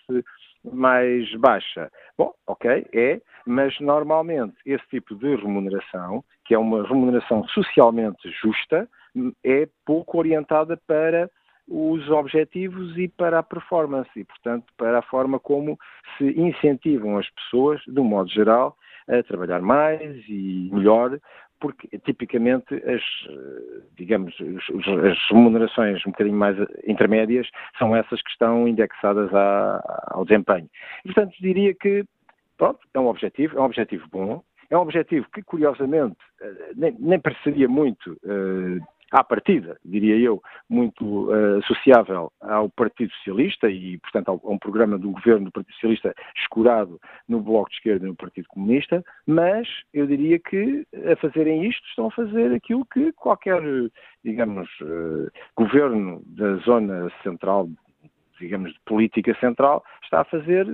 mais 0.64 1.32
baixa. 1.36 1.92
Bom, 2.18 2.34
ok, 2.48 2.88
é, 2.94 3.22
mas 3.46 3.80
normalmente 3.80 4.56
esse 4.66 4.86
tipo 4.88 5.16
de 5.16 5.36
remuneração, 5.36 6.24
que 6.46 6.54
é 6.54 6.58
uma 6.58 6.88
remuneração 6.88 7.48
socialmente 7.50 8.30
justa, 8.42 8.90
é 9.44 9.68
pouco 9.86 10.18
orientada 10.18 10.78
para 10.88 11.30
os 11.68 12.10
objetivos 12.10 12.98
e 12.98 13.08
para 13.08 13.40
a 13.40 13.44
performance 13.44 14.10
e, 14.16 14.24
portanto, 14.24 14.66
para 14.78 15.00
a 15.00 15.04
forma 15.04 15.40
como 15.40 15.80
se 16.18 16.26
incentivam 16.40 17.18
as 17.18 17.30
pessoas, 17.32 17.82
de 17.88 18.00
um 18.00 18.04
modo 18.04 18.30
geral, 18.30 18.78
a 19.08 19.24
trabalhar 19.24 19.62
mais 19.62 20.02
e 20.28 20.70
melhor, 20.74 21.20
porque 21.60 21.98
tipicamente 22.00 22.76
as, 22.76 23.02
digamos, 23.96 24.36
as 24.40 25.30
remunerações 25.30 26.06
um 26.06 26.12
bocadinho 26.12 26.38
mais 26.38 26.58
intermédias 26.86 27.48
são 27.78 27.96
essas 27.96 28.22
que 28.22 28.30
estão 28.30 28.68
indexadas 28.68 29.30
ao 30.08 30.26
desempenho. 30.26 30.70
E, 31.04 31.14
portanto, 31.14 31.34
diria 31.40 31.74
que, 31.74 32.04
pronto, 32.58 32.80
é 32.94 33.00
um 33.00 33.08
objetivo, 33.08 33.58
é 33.58 33.62
um 33.62 33.66
objetivo 33.66 34.08
bom, 34.12 34.44
é 34.70 34.78
um 34.78 34.82
objetivo 34.82 35.28
que, 35.34 35.42
curiosamente, 35.44 36.18
eh, 36.42 36.72
nem, 36.76 36.96
nem 37.00 37.20
pareceria 37.20 37.68
muito 37.68 38.14
uh, 38.24 38.82
à 39.12 39.24
partida, 39.24 39.78
diria 39.84 40.18
eu, 40.18 40.42
muito 40.70 41.30
uh, 41.30 41.58
associável 41.60 42.32
ao 42.42 42.70
Partido 42.70 43.12
Socialista 43.14 43.70
e, 43.70 43.98
portanto, 44.00 44.30
a 44.44 44.50
um 44.50 44.58
programa 44.58 44.98
do 44.98 45.12
governo 45.12 45.46
do 45.46 45.52
Partido 45.52 45.74
Socialista 45.76 46.14
escurado 46.36 47.00
no 47.28 47.40
Bloco 47.40 47.70
de 47.70 47.76
Esquerda 47.76 48.06
e 48.06 48.10
no 48.10 48.16
Partido 48.16 48.48
Comunista, 48.48 49.04
mas 49.26 49.68
eu 49.94 50.08
diria 50.08 50.40
que 50.40 50.86
a 51.12 51.16
fazerem 51.18 51.66
isto 51.66 51.88
estão 51.88 52.08
a 52.08 52.12
fazer 52.12 52.54
aquilo 52.54 52.86
que 52.86 53.12
qualquer, 53.14 53.62
digamos, 54.24 54.68
uh, 54.82 55.32
governo 55.56 56.22
da 56.26 56.56
zona 56.58 57.12
central 57.24 57.70
digamos, 58.40 58.74
de 58.74 58.80
política 58.86 59.34
central, 59.40 59.82
está 60.04 60.22
a 60.22 60.26
fazer 60.26 60.68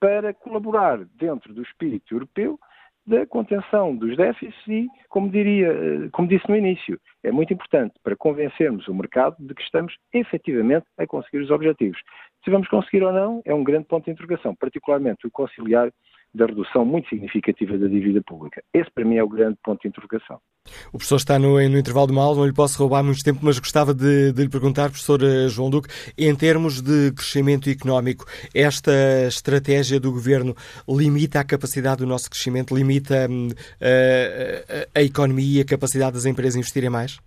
para 0.00 0.32
colaborar 0.32 0.98
dentro 1.16 1.52
do 1.52 1.62
espírito 1.62 2.14
europeu 2.14 2.58
da 3.06 3.26
contenção 3.26 3.96
dos 3.96 4.16
déficits 4.16 4.56
e, 4.68 4.86
como 5.08 5.28
diria, 5.28 5.68
eh, 5.68 6.08
como 6.12 6.28
disse 6.28 6.48
no 6.48 6.56
início, 6.56 7.00
é 7.22 7.32
muito 7.32 7.52
importante 7.52 7.94
para 8.02 8.16
convencermos 8.16 8.86
o 8.86 8.94
mercado 8.94 9.36
de 9.40 9.54
que 9.54 9.62
estamos 9.62 9.96
efetivamente 10.12 10.86
a 10.96 11.06
conseguir 11.06 11.38
os 11.38 11.50
objetivos. 11.50 11.98
Se 12.44 12.50
vamos 12.50 12.68
conseguir 12.68 13.02
ou 13.02 13.12
não, 13.12 13.42
é 13.44 13.52
um 13.52 13.64
grande 13.64 13.86
ponto 13.86 14.04
de 14.04 14.12
interrogação, 14.12 14.54
particularmente 14.54 15.26
o 15.26 15.30
conciliar 15.30 15.90
da 16.34 16.46
redução 16.46 16.84
muito 16.84 17.08
significativa 17.08 17.76
da 17.76 17.88
dívida 17.88 18.22
pública. 18.22 18.62
Esse, 18.72 18.90
para 18.90 19.04
mim, 19.04 19.16
é 19.16 19.22
o 19.22 19.28
grande 19.28 19.58
ponto 19.62 19.82
de 19.82 19.88
interrogação. 19.88 20.40
O 20.88 20.98
professor 20.98 21.16
está 21.16 21.38
no, 21.38 21.54
no 21.54 21.78
intervalo 21.78 22.06
de 22.06 22.12
uma 22.12 22.22
aula, 22.22 22.38
não 22.38 22.46
lhe 22.46 22.52
posso 22.52 22.78
roubar 22.78 23.02
muito 23.02 23.22
tempo, 23.24 23.40
mas 23.42 23.58
gostava 23.58 23.94
de, 23.94 24.32
de 24.32 24.42
lhe 24.42 24.48
perguntar, 24.48 24.90
professor 24.90 25.22
eh, 25.22 25.48
João 25.48 25.70
Duque, 25.70 25.88
em 26.16 26.34
termos 26.36 26.80
de 26.80 27.12
crescimento 27.12 27.68
económico, 27.68 28.24
esta 28.54 28.92
estratégia 29.26 29.98
do 29.98 30.12
governo 30.12 30.54
limita 30.88 31.40
a 31.40 31.44
capacidade 31.44 31.98
do 31.98 32.06
nosso 32.06 32.28
crescimento, 32.30 32.74
limita 32.74 33.26
uh, 33.26 34.88
a, 34.94 35.02
economia 35.02 35.58
e 35.58 35.62
a 35.62 35.66
capacidade 35.66 36.12
das 36.12 36.26
empresas 36.26 36.56
investirem 36.56 36.90
mais? 36.90 37.18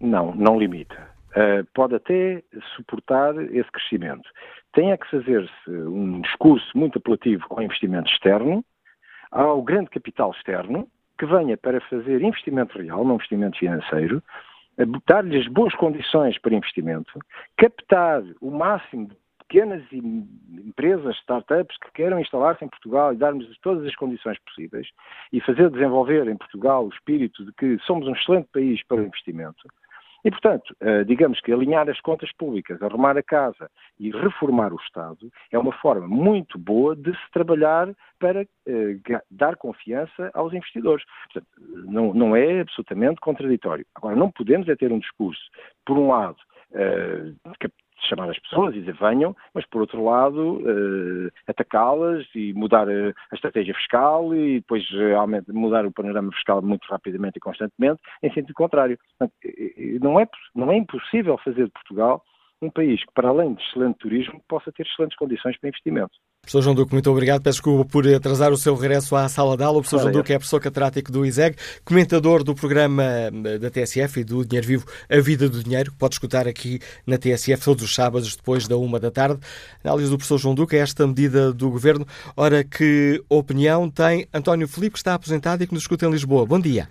Não, 0.00 0.34
não 0.34 0.58
limita. 0.58 1.08
Uh, 1.30 1.64
pode 1.72 1.94
até 1.94 2.42
suportar 2.76 3.36
esse 3.54 3.70
crescimento 3.70 4.28
tem 4.72 4.92
é 4.92 4.96
que 4.96 5.10
fazer-se 5.10 5.70
um 5.70 6.20
discurso 6.20 6.66
muito 6.76 6.98
apelativo 6.98 7.44
ao 7.50 7.62
investimento 7.62 8.10
externo, 8.10 8.64
ao 9.30 9.62
grande 9.62 9.90
capital 9.90 10.30
externo, 10.30 10.88
que 11.20 11.26
venha 11.26 11.54
para 11.54 11.82
fazer 11.82 12.22
investimento 12.22 12.78
real, 12.78 13.04
não 13.04 13.16
investimento 13.16 13.58
financeiro, 13.58 14.22
dar-lhes 15.06 15.46
boas 15.48 15.74
condições 15.74 16.38
para 16.38 16.54
investimento, 16.54 17.12
captar 17.58 18.22
o 18.40 18.50
máximo 18.50 19.08
de 19.08 19.16
pequenas 19.46 19.82
empresas, 19.92 21.14
startups 21.18 21.76
que 21.76 21.92
queiram 21.92 22.18
instalar-se 22.18 22.64
em 22.64 22.68
Portugal 22.68 23.12
e 23.12 23.16
darmos 23.18 23.46
todas 23.60 23.84
as 23.84 23.94
condições 23.96 24.38
possíveis 24.46 24.88
e 25.30 25.42
fazer 25.42 25.68
desenvolver 25.68 26.26
em 26.26 26.38
Portugal 26.38 26.86
o 26.86 26.88
espírito 26.88 27.44
de 27.44 27.52
que 27.52 27.78
somos 27.80 28.08
um 28.08 28.14
excelente 28.14 28.48
país 28.50 28.82
para 28.84 29.02
o 29.02 29.04
investimento, 29.04 29.68
e, 30.24 30.30
portanto, 30.30 30.74
eh, 30.80 31.04
digamos 31.04 31.40
que 31.40 31.52
alinhar 31.52 31.88
as 31.88 32.00
contas 32.00 32.30
públicas, 32.32 32.82
arrumar 32.82 33.16
a 33.16 33.22
casa 33.22 33.70
e 33.98 34.10
reformar 34.10 34.72
o 34.72 34.76
Estado 34.76 35.30
é 35.50 35.58
uma 35.58 35.72
forma 35.72 36.06
muito 36.06 36.58
boa 36.58 36.94
de 36.94 37.12
se 37.12 37.30
trabalhar 37.32 37.88
para 38.18 38.42
eh, 38.42 38.96
dar 39.30 39.56
confiança 39.56 40.30
aos 40.34 40.52
investidores. 40.52 41.04
Portanto, 41.24 41.48
não, 41.86 42.12
não 42.14 42.36
é 42.36 42.60
absolutamente 42.60 43.20
contraditório. 43.20 43.86
Agora, 43.94 44.16
não 44.16 44.30
podemos 44.30 44.68
é 44.68 44.76
ter 44.76 44.92
um 44.92 44.98
discurso, 44.98 45.42
por 45.86 45.96
um 45.98 46.08
lado, 46.08 46.36
eh, 46.72 47.32
chamar 48.08 48.30
as 48.30 48.38
pessoas 48.38 48.74
e 48.74 48.80
dizer 48.80 48.94
venham, 48.94 49.36
mas 49.54 49.66
por 49.66 49.80
outro 49.80 50.04
lado 50.04 50.58
uh, 50.58 51.30
atacá-las 51.46 52.26
e 52.34 52.52
mudar 52.54 52.88
a, 52.88 53.10
a, 53.10 53.34
estratégia 53.34 53.74
fiscal 53.74 54.34
e 54.34 54.60
depois 54.60 54.84
uh, 54.92 55.52
mudar 55.52 55.86
o 55.86 55.92
panorama 55.92 56.32
fiscal 56.32 56.62
muito 56.62 56.86
rapidamente 56.88 57.36
e 57.36 57.40
constantemente 57.40 58.00
em 58.22 58.32
sentido 58.32 58.54
contrário. 58.54 58.98
Não, 60.00 60.20
é, 60.20 60.28
não 60.54 60.72
é 60.72 60.76
impossível 60.76 61.38
fazer 61.38 61.64
de 61.64 61.72
Portugal 61.72 62.22
um 62.62 62.70
país 62.70 63.02
que, 63.04 63.12
para 63.14 63.28
além 63.28 63.54
de 63.54 63.62
excelente 63.62 63.98
turismo, 63.98 64.42
possa 64.48 64.70
ter 64.72 64.86
excelentes 64.86 65.16
condições 65.16 65.58
para 65.58 65.68
investimento. 65.68 66.12
Professor 66.42 66.62
João 66.62 66.74
Duque, 66.74 66.92
muito 66.92 67.10
obrigado. 67.10 67.42
Peço 67.42 67.58
desculpa 67.58 67.88
por 67.88 68.06
atrasar 68.08 68.50
o 68.50 68.56
seu 68.56 68.74
regresso 68.74 69.14
à 69.14 69.28
sala 69.28 69.56
de 69.56 69.62
aula. 69.62 69.78
O 69.78 69.82
professor 69.82 70.00
João 70.00 70.12
Duque 70.12 70.32
é 70.32 70.36
professor 70.36 70.60
catedrático 70.60 71.12
do 71.12 71.24
ISEG, 71.24 71.54
comentador 71.84 72.42
do 72.42 72.54
programa 72.54 73.04
eh, 73.04 73.58
da 73.58 73.70
TSF 73.70 74.20
e 74.20 74.24
do 74.24 74.44
Dinheiro 74.44 74.66
Vivo, 74.66 74.86
A 75.08 75.20
Vida 75.20 75.48
do 75.48 75.62
Dinheiro, 75.62 75.92
que 75.92 75.98
pode 75.98 76.14
escutar 76.14 76.48
aqui 76.48 76.80
na 77.06 77.18
TSF 77.18 77.64
todos 77.64 77.84
os 77.84 77.94
sábados, 77.94 78.34
depois 78.34 78.66
da 78.66 78.76
uma 78.76 78.98
da 78.98 79.10
tarde. 79.10 79.38
Análise 79.84 80.10
do 80.10 80.16
professor 80.16 80.38
João 80.38 80.54
Duque 80.54 80.74
é 80.74 80.80
esta 80.80 81.06
medida 81.06 81.52
do 81.52 81.70
Governo. 81.70 82.04
Ora, 82.36 82.64
que 82.64 83.22
opinião 83.28 83.88
tem 83.88 84.26
António 84.34 84.66
Filipe, 84.66 84.94
que 84.94 84.98
está 84.98 85.14
aposentado 85.14 85.62
e 85.62 85.66
que 85.68 85.74
nos 85.74 85.84
escuta 85.84 86.06
em 86.06 86.10
Lisboa. 86.10 86.44
Bom 86.46 86.58
dia. 86.58 86.88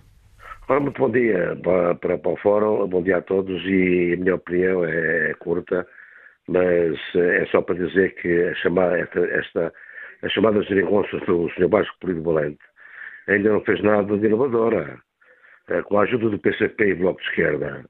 Ora, 0.69 0.79
muito 0.79 1.01
bom 1.01 1.09
dia 1.09 1.57
para, 1.63 1.95
para, 1.95 2.17
para 2.19 2.31
o 2.31 2.37
Fórum, 2.37 2.87
bom 2.87 3.01
dia 3.01 3.17
a 3.17 3.21
todos 3.21 3.59
e 3.65 4.13
a 4.13 4.17
minha 4.21 4.35
opinião 4.35 4.85
é 4.85 5.33
curta, 5.39 5.85
mas 6.49 6.97
é 7.15 7.45
só 7.51 7.61
para 7.61 7.75
dizer 7.75 8.15
que 8.15 8.43
a 8.43 8.55
chamada, 8.55 8.99
esta, 8.99 9.19
esta, 9.19 9.73
a 10.23 10.29
chamada 10.29 10.63
geringonça 10.63 11.17
do 11.19 11.47
Sr. 11.51 11.69
Vasco 11.69 11.95
Polido 11.99 12.23
Valente 12.23 12.63
ainda 13.27 13.51
não 13.51 13.61
fez 13.61 13.81
nada 13.83 14.17
de 14.17 14.25
inovadora. 14.25 14.97
É, 15.67 15.83
com 15.83 15.99
a 15.99 16.03
ajuda 16.03 16.29
do 16.29 16.39
PCP 16.39 16.87
e 16.87 16.95
Bloco 16.95 17.21
de 17.21 17.27
Esquerda, 17.27 17.85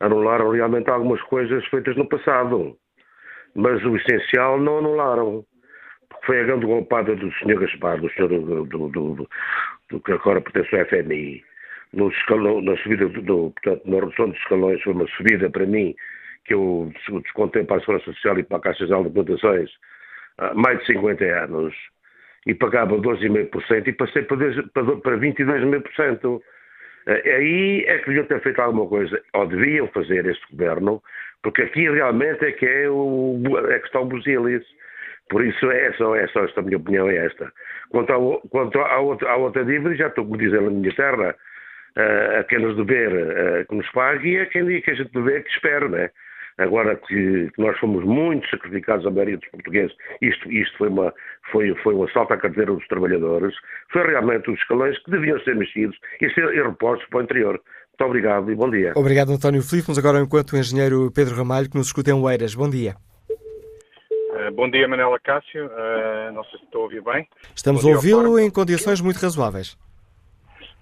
anularam 0.00 0.50
realmente 0.50 0.90
algumas 0.90 1.22
coisas 1.22 1.64
feitas 1.66 1.96
no 1.96 2.08
passado, 2.08 2.76
mas 3.54 3.84
o 3.84 3.94
essencial 3.96 4.58
não 4.58 4.78
anularam. 4.78 5.44
Porque 6.08 6.26
foi 6.26 6.40
a 6.40 6.44
grande 6.44 6.66
golpada 6.66 7.14
do 7.14 7.30
Sr. 7.34 7.60
Gaspar, 7.60 8.00
do 8.00 8.10
Sr. 8.10 8.26
Do, 8.26 8.64
do, 8.64 8.88
do, 8.88 9.28
do, 9.88 10.00
que 10.00 10.10
agora 10.10 10.40
pertence 10.40 10.76
ao 10.76 10.84
FMI, 10.86 11.44
no 11.92 12.08
escalão, 12.08 12.60
na 12.60 12.76
subida 12.78 13.08
do, 13.08 13.52
portanto, 13.52 13.82
na 13.84 14.00
redução 14.00 14.30
dos 14.30 14.38
escalões, 14.40 14.82
foi 14.82 14.92
uma 14.94 15.06
subida 15.06 15.48
para 15.48 15.66
mim 15.66 15.94
que 16.50 16.54
eu 16.54 16.92
descontei 17.22 17.62
para 17.62 17.76
a 17.76 17.80
Segurança 17.80 18.12
Social 18.12 18.36
e 18.40 18.42
para 18.42 18.56
a 18.56 18.60
Caixa 18.60 18.84
Geral 18.84 19.04
de 19.04 19.10
Plantações 19.10 19.70
há 20.36 20.52
mais 20.52 20.80
de 20.80 20.86
50 20.86 21.24
anos 21.24 21.72
e 22.44 22.54
pagava 22.54 22.96
12,5% 22.96 23.86
e 23.86 23.92
passei 23.92 24.22
para 24.22 25.16
22,5%. 25.16 26.42
Eh, 27.06 27.34
aí 27.36 27.84
é 27.86 27.98
que 27.98 28.06
deviam 28.06 28.26
ter 28.26 28.40
feito 28.40 28.60
alguma 28.60 28.88
coisa, 28.88 29.22
ou 29.34 29.46
deviam 29.46 29.86
fazer 29.88 30.26
este 30.26 30.44
governo, 30.50 31.00
porque 31.40 31.62
aqui 31.62 31.88
realmente 31.88 32.44
é 32.44 32.50
que 32.50 32.66
é, 32.66 32.90
o, 32.90 33.40
é 33.70 33.78
que 33.78 33.86
está 33.86 34.00
o 34.00 34.06
Busilis. 34.06 34.66
Por 35.28 35.44
isso 35.44 35.70
é 35.70 35.92
só, 35.92 36.16
é 36.16 36.26
só 36.28 36.44
esta 36.44 36.62
minha 36.62 36.78
opinião 36.78 37.08
é 37.08 37.26
esta. 37.26 37.52
Quanto, 37.90 38.12
ao, 38.12 38.40
quanto 38.48 38.80
à, 38.80 38.98
outra, 38.98 39.30
à 39.30 39.36
outra 39.36 39.64
dívida, 39.64 39.94
já 39.94 40.08
estou 40.08 40.24
dizendo 40.36 40.64
na 40.64 40.70
minha 40.70 40.92
terra, 40.96 41.36
uh, 41.96 42.40
a 42.40 42.44
quem 42.44 42.58
nos 42.58 42.76
dever 42.76 43.66
que 43.68 43.74
nos 43.76 43.88
pague 43.92 44.30
e 44.30 44.40
a 44.40 44.46
quem, 44.46 44.80
que 44.80 44.90
a 44.90 44.94
gente 44.94 45.12
dever 45.12 45.44
que 45.44 45.50
espere, 45.50 45.88
né? 45.88 46.10
Agora 46.60 46.94
que, 46.96 47.50
nós 47.58 47.78
fomos 47.78 48.04
muito 48.04 48.48
sacrificados 48.48 49.06
a 49.06 49.10
maioria 49.10 49.38
dos 49.38 49.48
portugueses, 49.48 49.96
isto, 50.20 50.50
isto 50.52 50.78
foi, 50.78 50.88
uma, 50.88 51.12
foi, 51.50 51.74
foi 51.82 51.94
um 51.94 52.04
assalto 52.04 52.34
à 52.34 52.36
carteira 52.36 52.72
dos 52.72 52.86
trabalhadores, 52.86 53.54
foi 53.92 54.06
realmente 54.06 54.50
os 54.50 54.58
escalões 54.58 54.98
que 55.02 55.10
deviam 55.10 55.40
ser 55.40 55.56
mexidos 55.56 55.96
e 56.20 56.30
ser 56.32 56.46
repostos 56.62 57.08
para 57.08 57.20
o 57.20 57.22
interior. 57.22 57.60
Muito 57.88 58.08
obrigado 58.08 58.50
e 58.50 58.54
bom 58.54 58.70
dia. 58.70 58.92
Obrigado, 58.94 59.32
António 59.32 59.62
Filipe. 59.62 59.88
Mas 59.88 59.98
agora, 59.98 60.20
enquanto 60.20 60.52
o 60.52 60.56
engenheiro 60.56 61.10
Pedro 61.14 61.34
Ramalho, 61.34 61.68
que 61.68 61.76
nos 61.76 61.88
escuta 61.88 62.10
em 62.10 62.14
Oeiras. 62.14 62.54
Bom 62.54 62.68
dia. 62.68 62.94
Uh, 63.30 64.54
bom 64.54 64.70
dia, 64.70 64.88
Manela 64.88 65.18
Cássio. 65.22 65.66
Uh, 65.66 66.32
não 66.32 66.42
sei 66.44 66.58
se 66.60 66.64
estou 66.64 66.80
a 66.80 66.84
ouvir 66.84 67.02
bem. 67.02 67.28
Estamos 67.54 67.84
a 67.84 67.88
ouvi-lo 67.88 68.38
em 68.38 68.50
condições 68.50 69.02
muito 69.02 69.18
razoáveis. 69.18 69.76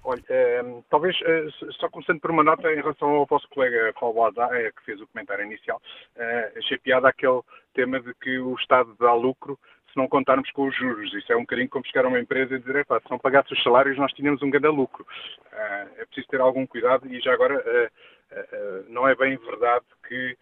Olha, 0.09 0.23
uh, 0.23 0.85
talvez, 0.89 1.15
só 1.79 1.87
começando 1.91 2.19
por 2.19 2.31
uma 2.31 2.43
nota 2.43 2.73
em 2.73 2.77
relação 2.77 3.11
ao 3.11 3.27
vosso 3.27 3.47
colega 3.51 3.93
Paulo 4.01 4.25
Azar, 4.25 4.49
que 4.73 4.85
fez 4.87 4.99
o 5.03 5.07
comentário 5.07 5.45
inicial, 5.45 5.83
achei 6.57 6.79
piada 6.79 7.11
aquele 7.11 7.43
tema 7.75 8.01
de 8.01 8.15
que 8.15 8.39
o 8.39 8.55
Estado 8.55 8.97
dá 8.99 9.13
lucro 9.13 9.59
se 9.93 9.99
não 9.99 10.09
contarmos 10.09 10.51
com 10.53 10.67
os 10.67 10.75
juros. 10.75 11.13
Isso 11.13 11.31
é 11.31 11.37
um 11.37 11.43
bocadinho 11.43 11.69
como 11.69 11.85
chegar 11.85 12.07
a 12.07 12.09
uma 12.09 12.19
empresa 12.19 12.55
e 12.55 12.59
dizer, 12.59 12.87
se 12.87 13.11
não 13.11 13.19
pagasse 13.19 13.53
os 13.53 13.63
salários 13.63 13.99
nós 13.99 14.11
tínhamos 14.15 14.43
um 14.43 14.49
grande 14.49 14.69
lucro. 14.69 15.07
é 15.53 16.07
preciso 16.07 16.29
ter 16.29 16.41
algum 16.41 16.67
cuidado 16.67 17.07
e 17.07 17.21
já 17.21 17.35
agora 17.35 17.63
não 18.89 19.07
é 19.07 19.15
bem 19.15 19.37
verdade 19.37 19.85
que 20.09 20.39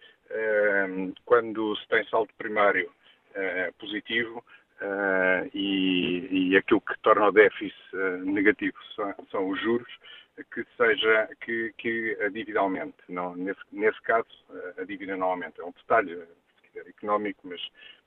quando 1.25 1.75
se 1.75 1.85
tem 1.89 2.05
saldo 2.05 2.29
primário 2.37 2.89
uh, 3.35 3.73
positivo 3.77 4.41
uh, 4.81 5.49
e, 5.53 6.51
e, 6.51 6.57
aquilo 6.57 6.81
que 6.81 6.97
torna 7.01 7.27
o 7.27 7.31
déficit 7.31 7.75
uh, 7.93 8.17
negativo 8.25 8.77
são, 8.95 9.15
são, 9.31 9.49
os 9.49 9.59
juros, 9.61 9.91
que 10.53 10.65
seja 10.75 11.29
que, 11.41 11.73
que 11.77 12.17
a 12.21 12.29
dívida 12.29 12.59
aumente. 12.59 12.97
Não, 13.09 13.35
nesse, 13.35 13.61
nesse 13.71 13.99
caso, 14.03 14.27
a 14.77 14.83
dívida 14.83 15.17
não 15.17 15.31
aumenta. 15.31 15.61
É 15.61 15.65
um 15.65 15.71
detalhe 15.71 16.21
económico, 16.87 17.47
mas, 17.47 17.59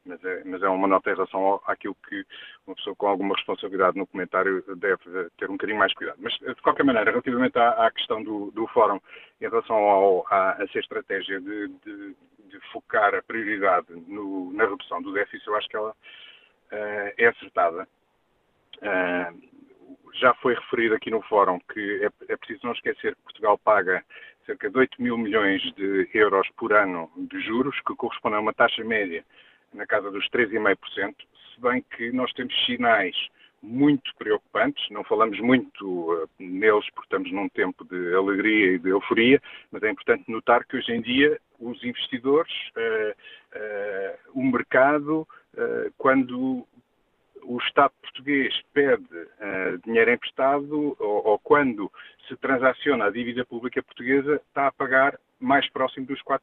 mas, 0.05 0.25
é, 0.25 0.45
mas 0.45 0.63
é 0.63 0.69
uma 0.69 0.87
nota 0.87 1.11
em 1.11 1.15
relação 1.15 1.61
àquilo 1.67 1.97
que 2.09 2.25
uma 2.67 2.77
pessoa 2.77 2.95
com 2.95 3.09
alguma 3.09 3.35
responsabilidade 3.35 3.99
no 3.99 4.07
comentário 4.07 4.63
deve 4.77 5.29
ter 5.39 5.51
um 5.51 5.55
bocadinho 5.55 5.79
mais 5.79 5.93
cuidado. 5.95 6.19
Mas, 6.21 6.33
de 6.35 6.63
qualquer 6.63 6.85
maneira, 6.85 7.11
relativamente 7.11 7.59
à, 7.59 7.87
à 7.87 7.91
questão 7.91 8.23
do, 8.23 8.53
do 8.53 8.67
fórum, 8.69 9.01
em 9.41 9.49
relação 9.49 9.77
ao, 9.77 10.25
à, 10.29 10.53
a 10.53 10.63
essa 10.63 10.79
estratégia 10.79 11.41
de, 11.41 11.69
de 11.85 12.17
de 12.51 12.61
focar 12.73 13.15
a 13.15 13.23
prioridade 13.23 13.87
no, 14.09 14.53
na 14.53 14.67
redução 14.67 15.01
do 15.01 15.13
déficit, 15.13 15.47
eu 15.47 15.57
acho 15.57 15.69
que 15.69 15.77
ela 15.77 15.95
é 17.17 17.27
acertada. 17.27 17.87
Uh, 18.79 19.51
já 20.15 20.35
foi 20.35 20.55
referido 20.55 20.95
aqui 20.95 21.11
no 21.11 21.23
fórum 21.23 21.59
que 21.73 22.05
é, 22.05 22.33
é, 22.33 22.37
preciso 22.37 22.67
não 22.67 22.73
esquecer 22.73 23.15
que 23.15 23.23
Portugal 23.23 23.59
paga 23.59 24.05
cerca 24.47 24.71
de 24.71 24.79
8 24.79 25.01
mil 25.01 25.17
milhões 25.17 25.63
de 25.75 26.09
euros 26.15 26.49
por 26.57 26.73
ano 26.73 27.11
de 27.17 27.41
juros, 27.41 27.79
que 27.87 27.95
corresponde 27.95 28.37
a 28.37 28.41
uma 28.41 28.53
taxa 28.53 28.83
média 28.85 29.25
na 29.73 29.87
casa 29.87 30.11
dos 30.11 30.29
3,5%, 30.31 31.15
se 31.55 31.61
bem 31.61 31.85
que 31.97 32.11
nós 32.11 32.33
temos 32.33 32.53
sinais 32.67 33.15
muito 33.63 34.11
preocupantes. 34.17 34.83
Não 34.91 35.05
falamos 35.05 35.39
muito 35.39 35.85
uh, 35.87 36.29
neles 36.39 36.89
porque 36.91 37.07
estamos 37.07 37.31
num 37.31 37.49
tempo 37.51 37.85
de 37.85 38.15
alegria 38.15 38.73
e 38.73 38.79
de 38.79 38.89
euforia, 38.89 39.41
mas 39.71 39.83
é 39.83 39.91
importante 39.91 40.31
notar 40.31 40.65
que 40.65 40.77
hoje 40.77 40.93
em 40.93 41.03
dia 41.03 41.39
os 41.61 41.85
investidores, 41.85 42.53
o 44.33 44.43
mercado, 44.43 45.29
quando 45.99 46.67
o 47.43 47.59
Estado 47.59 47.93
português 48.03 48.55
pede 48.73 49.07
dinheiro 49.85 50.13
emprestado 50.13 50.97
ou, 50.99 51.27
ou 51.27 51.39
quando 51.39 51.91
se 52.29 52.37
transaciona 52.37 53.07
a 53.07 53.11
dívida 53.11 53.45
pública 53.45 53.83
portuguesa, 53.83 54.37
está 54.37 54.69
a 54.69 54.73
pagar 54.73 55.19
mais 55.41 55.69
próximo 55.71 56.07
dos 56.07 56.23
4% 56.23 56.41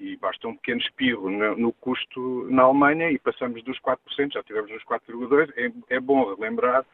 e 0.00 0.16
basta 0.16 0.48
um 0.48 0.56
pequeno 0.56 0.80
espirro 0.80 1.30
no, 1.30 1.56
no, 1.56 1.72
custo 1.74 2.48
na 2.50 2.62
Alemanha 2.62 3.10
e 3.10 3.18
passamos 3.18 3.62
dos 3.62 3.78
4%, 3.80 4.32
já 4.32 4.42
tivemos 4.42 4.70
nos 4.70 4.82
4,2%. 4.84 5.52
É, 5.56 5.96
é, 5.96 6.00
bom 6.00 6.34
relembrar 6.34 6.84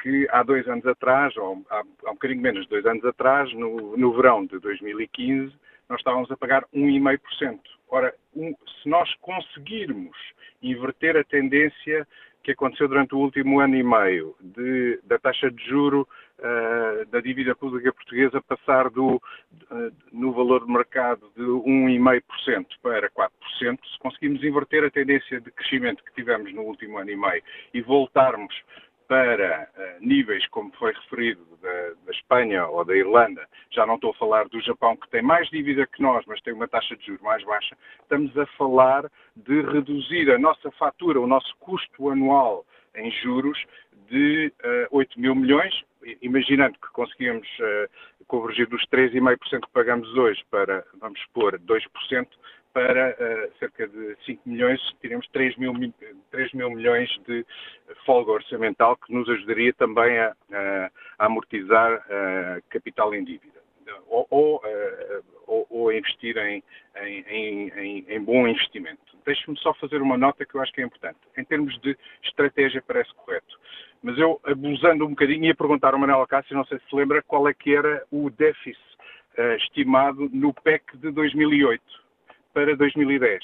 que 0.00 0.28
há 0.30 0.42
dois 0.42 0.68
anos 0.68 0.84
atrás, 0.86 1.34
ou 1.36 1.64
há, 1.70 1.82
há 2.04 2.10
um 2.10 2.14
bocadinho 2.14 2.42
menos 2.42 2.64
de 2.64 2.68
dois 2.68 2.84
anos 2.84 3.04
atrás, 3.04 3.52
no, 3.54 3.96
no 3.96 4.12
verão 4.12 4.44
de 4.44 4.58
2015, 4.58 5.54
nós 5.88 5.98
estávamos 5.98 6.30
a 6.30 6.36
pagar 6.36 6.64
1,5%. 6.74 7.60
Ora, 7.88 8.14
um, 8.34 8.54
se 8.82 8.88
nós 8.88 9.12
conseguirmos 9.16 10.16
inverter 10.62 11.16
a 11.16 11.24
tendência 11.24 12.06
que 12.42 12.52
aconteceu 12.52 12.88
durante 12.88 13.14
o 13.14 13.18
último 13.18 13.60
ano 13.60 13.76
e 13.76 13.82
meio 13.82 14.34
de, 14.40 14.98
da 15.04 15.18
taxa 15.18 15.50
de 15.50 15.64
juro 15.64 16.08
uh, 16.38 17.06
da 17.06 17.20
dívida 17.20 17.54
pública 17.54 17.92
portuguesa 17.92 18.42
passar 18.42 18.90
do, 18.90 19.16
uh, 19.16 19.92
no 20.12 20.32
valor 20.32 20.66
de 20.66 20.72
mercado 20.72 21.30
de 21.36 21.42
1,5% 21.42 22.66
para 22.82 23.08
4%, 23.10 23.30
se 23.60 23.98
conseguirmos 24.00 24.42
inverter 24.42 24.84
a 24.84 24.90
tendência 24.90 25.40
de 25.40 25.50
crescimento 25.52 26.02
que 26.02 26.14
tivemos 26.14 26.52
no 26.52 26.62
último 26.62 26.98
ano 26.98 27.10
e 27.10 27.16
meio 27.16 27.42
e 27.72 27.80
voltarmos 27.80 28.54
para 29.08 29.68
uh, 29.76 30.06
níveis, 30.06 30.46
como 30.48 30.72
foi 30.72 30.92
referido, 30.92 31.44
da, 31.60 31.70
da, 32.04 32.12
Espanha 32.12 32.66
ou 32.66 32.84
da 32.84 32.96
Irlanda, 32.96 33.46
já 33.70 33.86
não 33.86 33.94
estou 33.94 34.10
a 34.10 34.14
falar 34.14 34.48
do 34.48 34.60
Japão, 34.60 34.96
que 34.96 35.08
tem 35.10 35.22
mais 35.22 35.48
dívida 35.48 35.86
que 35.86 36.02
nós, 36.02 36.24
mas 36.26 36.40
tem 36.42 36.52
uma 36.52 36.68
taxa 36.68 36.96
de 36.96 37.06
juros 37.06 37.22
mais 37.22 37.44
baixa, 37.44 37.76
estamos 38.00 38.36
a 38.36 38.46
falar 38.58 39.10
de 39.36 39.62
reduzir 39.62 40.30
a 40.30 40.38
nossa 40.38 40.70
fatura, 40.72 41.20
o 41.20 41.26
nosso 41.26 41.54
custo 41.58 42.10
anual 42.10 42.64
em 42.94 43.10
juros 43.10 43.58
de 44.08 44.52
uh, 44.92 44.96
8 44.96 45.18
mil 45.18 45.34
milhões, 45.34 45.72
imaginando 46.20 46.74
que 46.74 46.88
conseguimos 46.92 47.48
uh, 47.60 47.88
convergir 48.26 48.66
dos 48.68 48.84
3,5% 48.86 49.60
que 49.60 49.72
pagamos 49.72 50.08
hoje 50.16 50.42
para, 50.50 50.84
vamos 51.00 51.20
supor, 51.20 51.58
2%, 51.58 52.28
para 52.72 53.10
uh, 53.10 53.58
cerca 53.58 53.86
de 53.86 54.16
5 54.24 54.48
milhões, 54.48 54.80
teremos 55.02 55.28
3 55.28 55.56
mil, 55.58 55.74
3 56.30 56.52
mil 56.54 56.70
milhões 56.70 57.10
de 57.26 57.44
folga 58.06 58.32
orçamental 58.32 58.96
que 58.96 59.12
nos 59.12 59.28
ajudaria 59.28 59.74
também 59.74 60.18
a, 60.18 60.34
a 61.18 61.26
amortizar 61.26 61.98
uh, 61.98 62.62
capital 62.70 63.14
em 63.14 63.24
dívida. 63.24 63.51
Ou, 64.08 64.26
ou, 64.30 64.56
uh, 64.56 65.24
ou, 65.46 65.66
ou 65.70 65.92
investir 65.92 66.36
em, 66.36 66.62
em, 67.00 67.68
em, 67.68 68.04
em 68.08 68.20
bom 68.20 68.46
investimento. 68.46 69.00
Deixe-me 69.24 69.58
só 69.58 69.72
fazer 69.74 70.02
uma 70.02 70.18
nota 70.18 70.44
que 70.44 70.54
eu 70.54 70.60
acho 70.60 70.72
que 70.72 70.80
é 70.80 70.84
importante. 70.84 71.18
Em 71.36 71.44
termos 71.44 71.78
de 71.80 71.96
estratégia, 72.24 72.82
parece 72.86 73.12
correto. 73.14 73.58
Mas 74.02 74.18
eu, 74.18 74.40
abusando 74.44 75.04
um 75.06 75.10
bocadinho, 75.10 75.44
ia 75.44 75.54
perguntar 75.54 75.94
ao 75.94 76.00
Manuel 76.00 76.26
Cássio, 76.26 76.56
não 76.56 76.64
sei 76.64 76.78
se 76.78 76.84
se 76.88 76.96
lembra, 76.96 77.22
qual 77.22 77.48
é 77.48 77.54
que 77.54 77.74
era 77.74 78.04
o 78.10 78.30
déficit 78.30 78.80
estimado 79.56 80.28
no 80.32 80.52
PEC 80.52 80.96
de 80.98 81.10
2008 81.10 81.82
para 82.52 82.76
2010. 82.76 83.42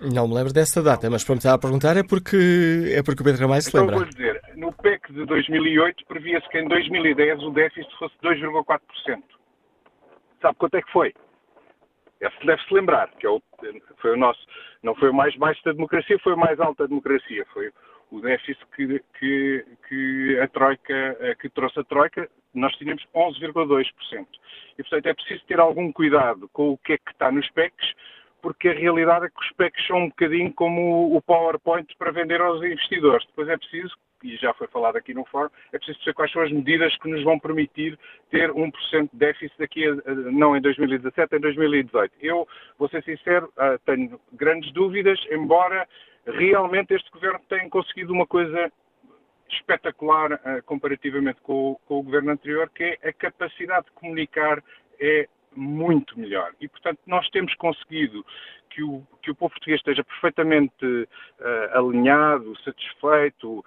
Não 0.00 0.28
me 0.28 0.34
lembro 0.34 0.52
dessa 0.52 0.80
data, 0.80 1.10
mas 1.10 1.24
para 1.24 1.34
me 1.34 1.38
estar 1.38 1.54
a 1.54 1.58
perguntar 1.58 1.96
é 1.96 2.04
porque, 2.04 2.92
é 2.94 3.02
porque 3.02 3.20
o 3.20 3.24
Pedro 3.24 3.42
Ramalho 3.42 3.62
se 3.62 3.68
então, 3.68 3.80
lembra. 3.80 3.96
Então 3.96 4.06
vou 4.06 4.14
dizer, 4.14 4.37
no 4.58 4.72
PEC 4.72 5.12
de 5.12 5.24
2008 5.24 6.04
previa-se 6.06 6.48
que 6.48 6.58
em 6.58 6.66
2010 6.66 7.44
o 7.44 7.50
déficit 7.50 7.96
fosse 7.96 8.14
2,4%. 8.22 9.22
Sabe 10.42 10.58
quanto 10.58 10.74
é 10.74 10.82
que 10.82 10.90
foi? 10.90 11.14
Esse 12.20 12.44
deve-se 12.44 12.74
lembrar, 12.74 13.08
que 13.12 13.24
é 13.24 13.30
o, 13.30 13.40
foi 13.98 14.12
o 14.12 14.16
nosso, 14.16 14.44
não 14.82 14.96
foi 14.96 15.10
o 15.10 15.14
mais 15.14 15.34
baixo 15.36 15.62
da 15.64 15.72
democracia, 15.72 16.18
foi 16.18 16.34
o 16.34 16.36
mais 16.36 16.58
alto 16.58 16.78
da 16.78 16.86
democracia. 16.86 17.46
Foi 17.52 17.72
o 18.10 18.20
déficit 18.20 18.58
que, 18.74 19.00
que, 19.18 19.64
que 19.88 20.40
a 20.40 20.48
Troika, 20.48 21.36
que 21.40 21.48
trouxe 21.50 21.78
a 21.78 21.84
Troika, 21.84 22.28
nós 22.52 22.74
tínhamos 22.76 23.06
11,2%. 23.14 24.26
E, 24.76 24.82
portanto, 24.82 25.06
é 25.06 25.14
preciso 25.14 25.44
ter 25.46 25.60
algum 25.60 25.92
cuidado 25.92 26.48
com 26.52 26.70
o 26.70 26.78
que 26.78 26.94
é 26.94 26.98
que 26.98 27.12
está 27.12 27.30
nos 27.30 27.48
PECs, 27.50 27.94
porque 28.42 28.68
a 28.68 28.74
realidade 28.74 29.26
é 29.26 29.28
que 29.28 29.40
os 29.40 29.52
PECs 29.52 29.86
são 29.86 29.98
um 29.98 30.08
bocadinho 30.08 30.52
como 30.54 31.14
o 31.16 31.22
PowerPoint 31.22 31.94
para 31.96 32.10
vender 32.10 32.40
aos 32.40 32.60
investidores. 32.62 33.24
Depois 33.26 33.48
é 33.48 33.56
preciso, 33.56 33.94
e 34.22 34.36
já 34.36 34.52
foi 34.54 34.66
falado 34.68 34.96
aqui 34.96 35.14
no 35.14 35.24
fórum, 35.24 35.50
é 35.72 35.78
preciso 35.78 35.98
saber 36.00 36.14
quais 36.14 36.32
são 36.32 36.42
as 36.42 36.52
medidas 36.52 36.96
que 36.98 37.08
nos 37.08 37.22
vão 37.22 37.38
permitir 37.38 37.98
ter 38.30 38.50
1% 38.50 39.10
de 39.12 39.18
déficit 39.18 39.58
daqui 39.58 39.86
a, 39.86 39.94
não 40.14 40.56
em 40.56 40.60
2017, 40.60 41.36
em 41.36 41.40
2018. 41.40 42.14
Eu, 42.20 42.46
vou 42.78 42.88
ser 42.88 43.02
sincero, 43.04 43.52
ah, 43.56 43.78
tenho 43.84 44.20
grandes 44.32 44.72
dúvidas, 44.72 45.18
embora 45.30 45.86
realmente 46.26 46.94
este 46.94 47.10
governo 47.10 47.40
tenha 47.48 47.68
conseguido 47.70 48.12
uma 48.12 48.26
coisa 48.26 48.70
espetacular 49.50 50.32
uh, 50.32 50.62
comparativamente 50.66 51.40
com, 51.40 51.78
com, 51.86 52.00
o 52.00 52.02
governo 52.02 52.32
anterior, 52.32 52.70
que 52.70 52.98
é 53.02 53.08
a 53.08 53.12
capacidade 53.12 53.86
de 53.86 53.92
comunicar 53.92 54.62
é 55.00 55.26
muito 55.54 56.18
melhor. 56.18 56.52
E, 56.60 56.68
portanto, 56.68 57.00
nós 57.06 57.28
temos 57.30 57.54
conseguido 57.54 58.24
que 58.70 58.82
o, 58.82 59.02
que 59.22 59.30
o 59.30 59.34
povo 59.34 59.50
português 59.50 59.80
esteja 59.80 60.04
perfeitamente 60.04 60.84
uh, 60.84 61.78
alinhado, 61.78 62.56
satisfeito, 62.62 63.58
uh, 63.58 63.64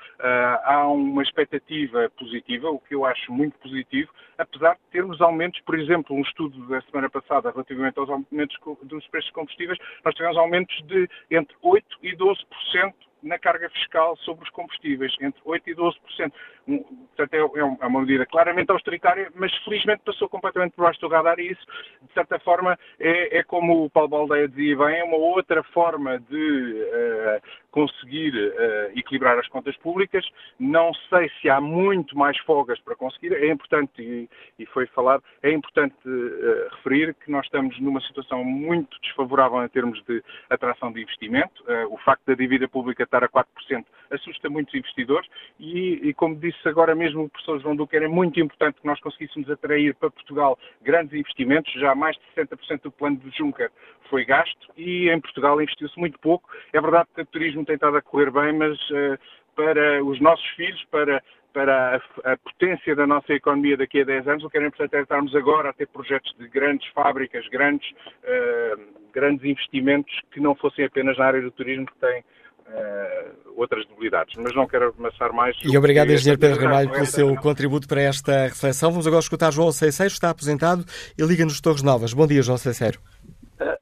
há 0.64 0.88
uma 0.88 1.24
expectativa 1.24 2.10
positiva, 2.18 2.70
o 2.70 2.80
que 2.80 2.96
eu 2.96 3.06
acho 3.06 3.32
muito 3.32 3.58
positivo, 3.60 4.12
apesar 4.38 4.74
de 4.74 4.82
termos 4.92 5.22
aumentos, 5.22 5.60
por 5.62 5.78
exemplo, 5.78 6.16
um 6.16 6.22
estudo 6.22 6.68
da 6.68 6.82
semana 6.82 7.10
passada 7.10 7.52
relativamente 7.52 8.00
aos 8.00 8.10
aumentos 8.10 8.58
dos 8.84 9.08
preços 9.08 9.32
combustíveis, 9.32 9.78
nós 10.04 10.16
tivemos 10.16 10.38
aumentos 10.38 10.76
de 10.84 11.10
entre 11.30 11.56
8% 11.64 11.84
e 12.04 12.16
12% 12.16 12.94
na 13.24 13.38
carga 13.38 13.70
fiscal 13.70 14.18
sobre 14.18 14.44
os 14.44 14.50
combustíveis, 14.50 15.14
entre 15.22 15.42
8% 15.44 15.62
e 15.68 15.76
12%. 15.76 16.32
Portanto, 16.66 17.34
é, 17.34 17.38
é, 17.38 17.78
é 17.82 17.88
uma 17.88 18.02
medida 18.02 18.26
claramente 18.26 18.72
austeritária, 18.72 19.32
mas 19.36 19.56
felizmente 19.64 20.02
passou 20.04 20.28
completamente 20.28 20.74
por 20.74 20.84
baixo 20.84 21.00
do 21.02 21.08
radar 21.08 21.40
e 21.40 21.52
isso, 21.52 21.66
de 22.02 22.14
certa 22.14 22.40
forma, 22.40 22.78
é, 23.00 23.40
é 23.40 23.44
como 23.44 23.86
o 23.86 23.90
Paulo 23.90 24.10
Baldeia 24.10 24.48
dizia 24.48 24.78
bem, 24.78 24.91
é 24.92 25.04
uma 25.04 25.18
outra 25.18 25.64
forma 25.64 26.20
de 26.20 26.84
uh, 26.84 27.61
conseguir 27.72 28.36
uh, 28.36 28.98
equilibrar 28.98 29.40
as 29.40 29.48
contas 29.48 29.76
públicas. 29.78 30.26
Não 30.60 30.94
sei 31.10 31.32
se 31.42 31.50
há 31.50 31.60
muito 31.60 32.18
mais 32.18 32.38
folgas 32.40 32.80
para 32.82 32.96
conseguir. 32.96 33.34
É 33.34 33.50
importante, 33.50 34.02
e, 34.02 34.30
e 34.60 34.66
foi 34.68 34.86
falado, 34.88 35.24
é 35.42 35.52
importante 35.52 35.96
uh, 36.06 36.76
referir 36.76 37.16
que 37.16 37.32
nós 37.32 37.46
estamos 37.46 37.80
numa 37.80 38.02
situação 38.02 38.44
muito 38.44 39.00
desfavorável 39.02 39.64
em 39.64 39.70
termos 39.70 40.04
de 40.06 40.24
atração 40.50 40.92
de 40.92 41.02
investimento. 41.02 41.64
o 41.90 41.98
facto 41.98 42.26
da 42.26 42.34
dívida 42.34 42.68
pública 42.68 43.04
estar 43.04 43.24
a 43.24 43.30
4% 43.30 43.86
assusta 44.12 44.50
muitos 44.50 44.74
investidores 44.74 45.28
e, 45.60 46.10
e, 46.10 46.14
como 46.14 46.36
disse 46.36 46.68
agora 46.68 46.94
mesmo 46.94 47.24
o 47.24 47.30
professor 47.30 47.60
João 47.62 47.76
Duque, 47.76 47.96
era 47.96 48.10
muito 48.10 48.40
importante 48.40 48.80
que 48.82 48.88
nós 48.88 49.00
conseguíssemos 49.00 49.50
atrair 49.50 49.96
para 49.96 50.12
Portugal 50.12 50.58
grandes 50.82 51.14
investimentos. 51.14 51.72
Já 51.74 51.96
mais 51.96 52.18
de 52.18 52.24
60% 52.42 52.82
do 52.84 52.92
plano 52.92 53.18
de 53.18 53.38
Juncker 53.38 53.72
foi 54.10 54.26
gasto 54.26 54.68
e 54.78 55.10
em 55.10 55.20
Portugal 55.20 55.62
investiu-se 55.62 55.98
muito 55.98 56.20
pouco. 56.20 56.50
É 56.74 56.82
verdade 56.82 57.08
que 57.16 57.22
o 57.22 57.26
turismo 57.26 57.61
tem 57.66 57.76
estado 57.76 57.98
a 57.98 58.02
correr 58.02 58.32
bem, 58.32 58.54
mas 58.54 58.78
uh, 58.90 59.18
para 59.56 60.04
os 60.04 60.20
nossos 60.20 60.48
filhos, 60.52 60.84
para 60.92 61.22
para 61.54 61.98
a, 61.98 62.32
a, 62.32 62.38
potência 62.38 62.96
da 62.96 63.06
nossa 63.06 63.34
economia 63.34 63.76
daqui 63.76 64.02
a 64.02 64.06
10 64.06 64.28
anos, 64.28 64.44
o 64.44 64.50
que 64.50 64.58
era 64.58 64.68
importante 64.68 64.96
é 64.96 65.02
estarmos 65.02 65.36
agora 65.36 65.70
a 65.70 65.74
ter 65.74 65.88
projetos 65.88 66.34
de 66.40 66.48
grandes 66.48 66.88
fábricas, 66.94 67.48
grandes, 67.50 67.90
uh, 67.92 68.80
grandes 69.14 69.44
investimentos 69.44 70.14
que 70.32 70.40
não 70.40 70.56
fossem 70.56 70.86
apenas 70.86 71.18
na 71.18 71.26
área 71.26 71.42
do 71.42 71.52
turismo, 71.52 71.86
que 71.86 72.00
tem 72.00 72.20
uh, 72.22 73.52
outras 73.56 73.86
debilidades. 73.88 74.36
Mas 74.38 74.56
não 74.56 74.68
quero 74.68 74.94
amassar 74.98 75.34
mais. 75.34 75.56
E 75.64 75.78
obrigado, 75.78 76.12
engenheiro 76.12 76.40
Pedro 76.40 76.62
Ramalho, 76.62 76.90
pelo 76.90 77.06
seu 77.06 77.36
contributo 77.36 77.88
para 77.88 78.02
esta 78.02 78.48
reflexão. 78.48 78.92
Vamos 78.92 79.08
agora 79.08 79.22
escutar 79.22 79.52
João 79.52 79.72
Ceiceiro, 79.72 80.12
está 80.12 80.30
aposentado 80.30 80.86
e 81.18 81.24
liga-nos 81.24 81.60
Torres 81.60 81.84
Novas. 81.84 82.14
Bom 82.14 82.28
dia, 82.28 82.42
João 82.42 82.58
Ceiceiro. 82.58 83.00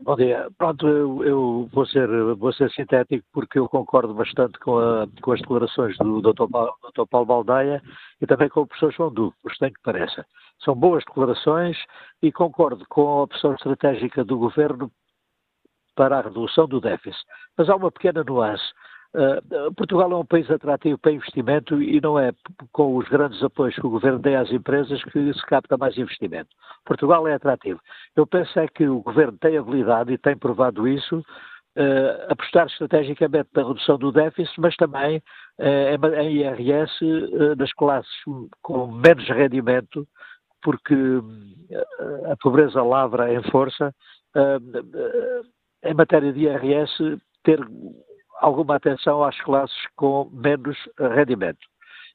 Bom 0.01 0.15
dia. 0.15 0.49
Pronto, 0.57 0.87
eu, 0.87 1.23
eu, 1.23 1.69
vou, 1.71 1.85
ser, 1.85 2.07
vou 2.35 2.51
ser 2.51 2.69
sintético 2.71 3.25
porque 3.31 3.59
eu 3.59 3.69
concordo 3.69 4.13
bastante 4.13 4.59
com, 4.59 4.77
a, 4.77 5.07
com 5.21 5.31
as 5.31 5.39
declarações 5.39 5.97
do 5.97 6.21
Dr. 6.21 6.49
Paulo, 6.51 6.73
Dr. 6.93 7.05
Paulo 7.09 7.25
Baldeia 7.25 7.81
e 8.21 8.27
também 8.27 8.49
com 8.49 8.61
o 8.61 8.67
professor 8.67 8.91
João 8.91 9.13
Duque, 9.13 9.37
por 9.41 9.55
tem 9.57 9.71
que 9.71 9.81
pareça. 9.81 10.25
São 10.63 10.75
boas 10.75 11.03
declarações 11.05 11.77
e 12.21 12.31
concordo 12.31 12.85
com 12.89 13.07
a 13.07 13.23
opção 13.23 13.53
estratégica 13.53 14.25
do 14.25 14.37
Governo 14.37 14.91
para 15.95 16.19
a 16.19 16.21
redução 16.21 16.67
do 16.67 16.81
déficit. 16.81 17.25
Mas 17.57 17.69
há 17.69 17.75
uma 17.75 17.91
pequena 17.91 18.23
nuance. 18.23 18.63
Uh, 19.15 19.73
Portugal 19.73 20.11
é 20.11 20.15
um 20.15 20.25
país 20.25 20.49
atrativo 20.51 20.97
para 20.99 21.11
investimento 21.11 21.81
e 21.81 21.99
não 21.99 22.19
é 22.19 22.31
com 22.71 22.95
os 22.95 23.07
grandes 23.09 23.41
apoios 23.41 23.73
que 23.73 23.85
o 23.85 23.89
governo 23.89 24.19
tem 24.19 24.35
às 24.35 24.51
empresas 24.51 25.03
que 25.05 25.33
se 25.33 25.45
capta 25.47 25.77
mais 25.77 25.97
investimento. 25.97 26.49
Portugal 26.85 27.27
é 27.27 27.33
atrativo. 27.33 27.79
Eu 28.15 28.27
penso 28.27 28.59
é 28.59 28.67
que 28.67 28.87
o 28.87 29.01
governo 29.01 29.35
tem 29.39 29.57
habilidade 29.57 30.13
e 30.13 30.17
tem 30.17 30.37
provado 30.37 30.87
isso, 30.87 31.17
uh, 31.19 32.31
apostar 32.31 32.67
estrategicamente 32.67 33.49
na 33.55 33.67
redução 33.67 33.97
do 33.97 34.11
déficit, 34.11 34.61
mas 34.61 34.75
também 34.75 35.17
uh, 35.57 36.21
em 36.21 36.41
IRS 36.41 36.93
nas 37.57 37.73
classes 37.73 38.11
com 38.61 38.91
menos 38.91 39.27
rendimento, 39.27 40.07
porque 40.61 40.95
a 42.31 42.35
pobreza 42.37 42.83
lavra 42.83 43.33
em 43.33 43.41
força 43.49 43.93
em 45.83 45.93
matéria 45.93 46.33
de 46.33 46.41
IRS, 46.41 47.17
ter 47.43 47.59
alguma 48.39 48.75
atenção 48.75 49.23
às 49.23 49.39
classes 49.41 49.77
com 49.95 50.29
menos 50.31 50.77
rendimento. 50.97 51.59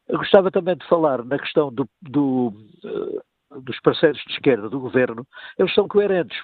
Eu 0.09 0.19
gostava 0.19 0.51
também 0.51 0.77
de 0.77 0.87
falar 0.87 1.25
na 1.25 1.39
questão 1.39 1.73
do, 1.73 1.89
do, 2.03 2.53
uh, 2.85 3.61
dos 3.63 3.81
parceiros 3.81 4.21
de 4.27 4.33
esquerda 4.33 4.69
do 4.69 4.81
governo. 4.81 5.27
Eles 5.59 5.73
são 5.75 5.89
coerentes. 5.89 6.39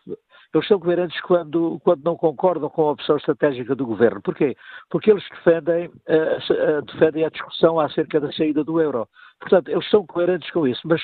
Eles 0.54 0.66
são 0.66 0.80
coerentes 0.80 1.20
quando, 1.22 1.78
quando 1.84 2.02
não 2.02 2.16
concordam 2.16 2.70
com 2.70 2.88
a 2.88 2.92
opção 2.92 3.16
estratégica 3.16 3.74
do 3.74 3.86
governo. 3.86 4.20
Porquê? 4.22 4.56
Porque 4.88 5.10
eles 5.10 5.24
defendem, 5.28 5.88
uh, 5.88 6.82
defendem 6.86 7.24
a 7.24 7.30
discussão 7.30 7.78
acerca 7.78 8.18
da 8.18 8.32
saída 8.32 8.64
do 8.64 8.80
euro. 8.80 9.06
Portanto, 9.38 9.68
eles 9.68 9.88
são 9.90 10.06
coerentes 10.06 10.50
com 10.50 10.66
isso, 10.66 10.80
mas 10.84 11.02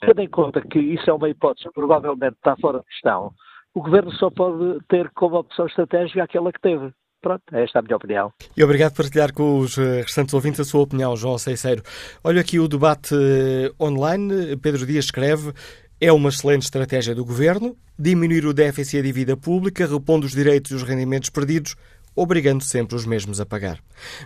tendo 0.00 0.20
em 0.20 0.28
conta 0.28 0.60
que 0.60 0.78
isso 0.78 1.08
é 1.08 1.12
uma 1.12 1.28
hipótese 1.28 1.70
provavelmente 1.72 2.34
está 2.34 2.56
fora 2.56 2.78
de 2.78 2.84
questão, 2.86 3.32
o 3.74 3.82
governo 3.82 4.12
só 4.12 4.30
pode 4.30 4.78
ter 4.88 5.10
como 5.10 5.36
opção 5.36 5.66
estratégica 5.66 6.24
aquela 6.24 6.52
que 6.52 6.60
teve. 6.60 6.92
Pronto, 7.24 7.42
esta 7.52 7.78
é 7.78 7.80
a 7.80 7.82
minha 7.82 7.96
opinião. 7.96 8.30
E 8.54 8.62
obrigado 8.62 8.92
por 8.92 9.02
partilhar 9.02 9.32
com 9.32 9.58
os 9.60 9.78
eh, 9.78 10.02
restantes 10.02 10.34
ouvintes 10.34 10.60
a 10.60 10.64
sua 10.64 10.82
opinião, 10.82 11.16
João 11.16 11.38
Seiceiro. 11.38 11.82
Olha 12.22 12.42
aqui 12.42 12.60
o 12.60 12.68
debate 12.68 13.14
eh, 13.14 13.72
online. 13.82 14.58
Pedro 14.58 14.84
Dias 14.84 15.06
escreve. 15.06 15.54
É 15.98 16.12
uma 16.12 16.28
excelente 16.28 16.64
estratégia 16.64 17.14
do 17.14 17.24
governo 17.24 17.74
diminuir 17.98 18.44
o 18.44 18.52
déficit 18.52 18.96
e 18.96 18.98
a 18.98 19.02
dívida 19.02 19.38
pública, 19.38 19.86
repondo 19.86 20.26
os 20.26 20.32
direitos 20.32 20.72
e 20.72 20.74
os 20.74 20.82
rendimentos 20.82 21.30
perdidos, 21.30 21.76
obrigando 22.14 22.62
sempre 22.62 22.94
os 22.94 23.06
mesmos 23.06 23.40
a 23.40 23.46
pagar. 23.46 23.78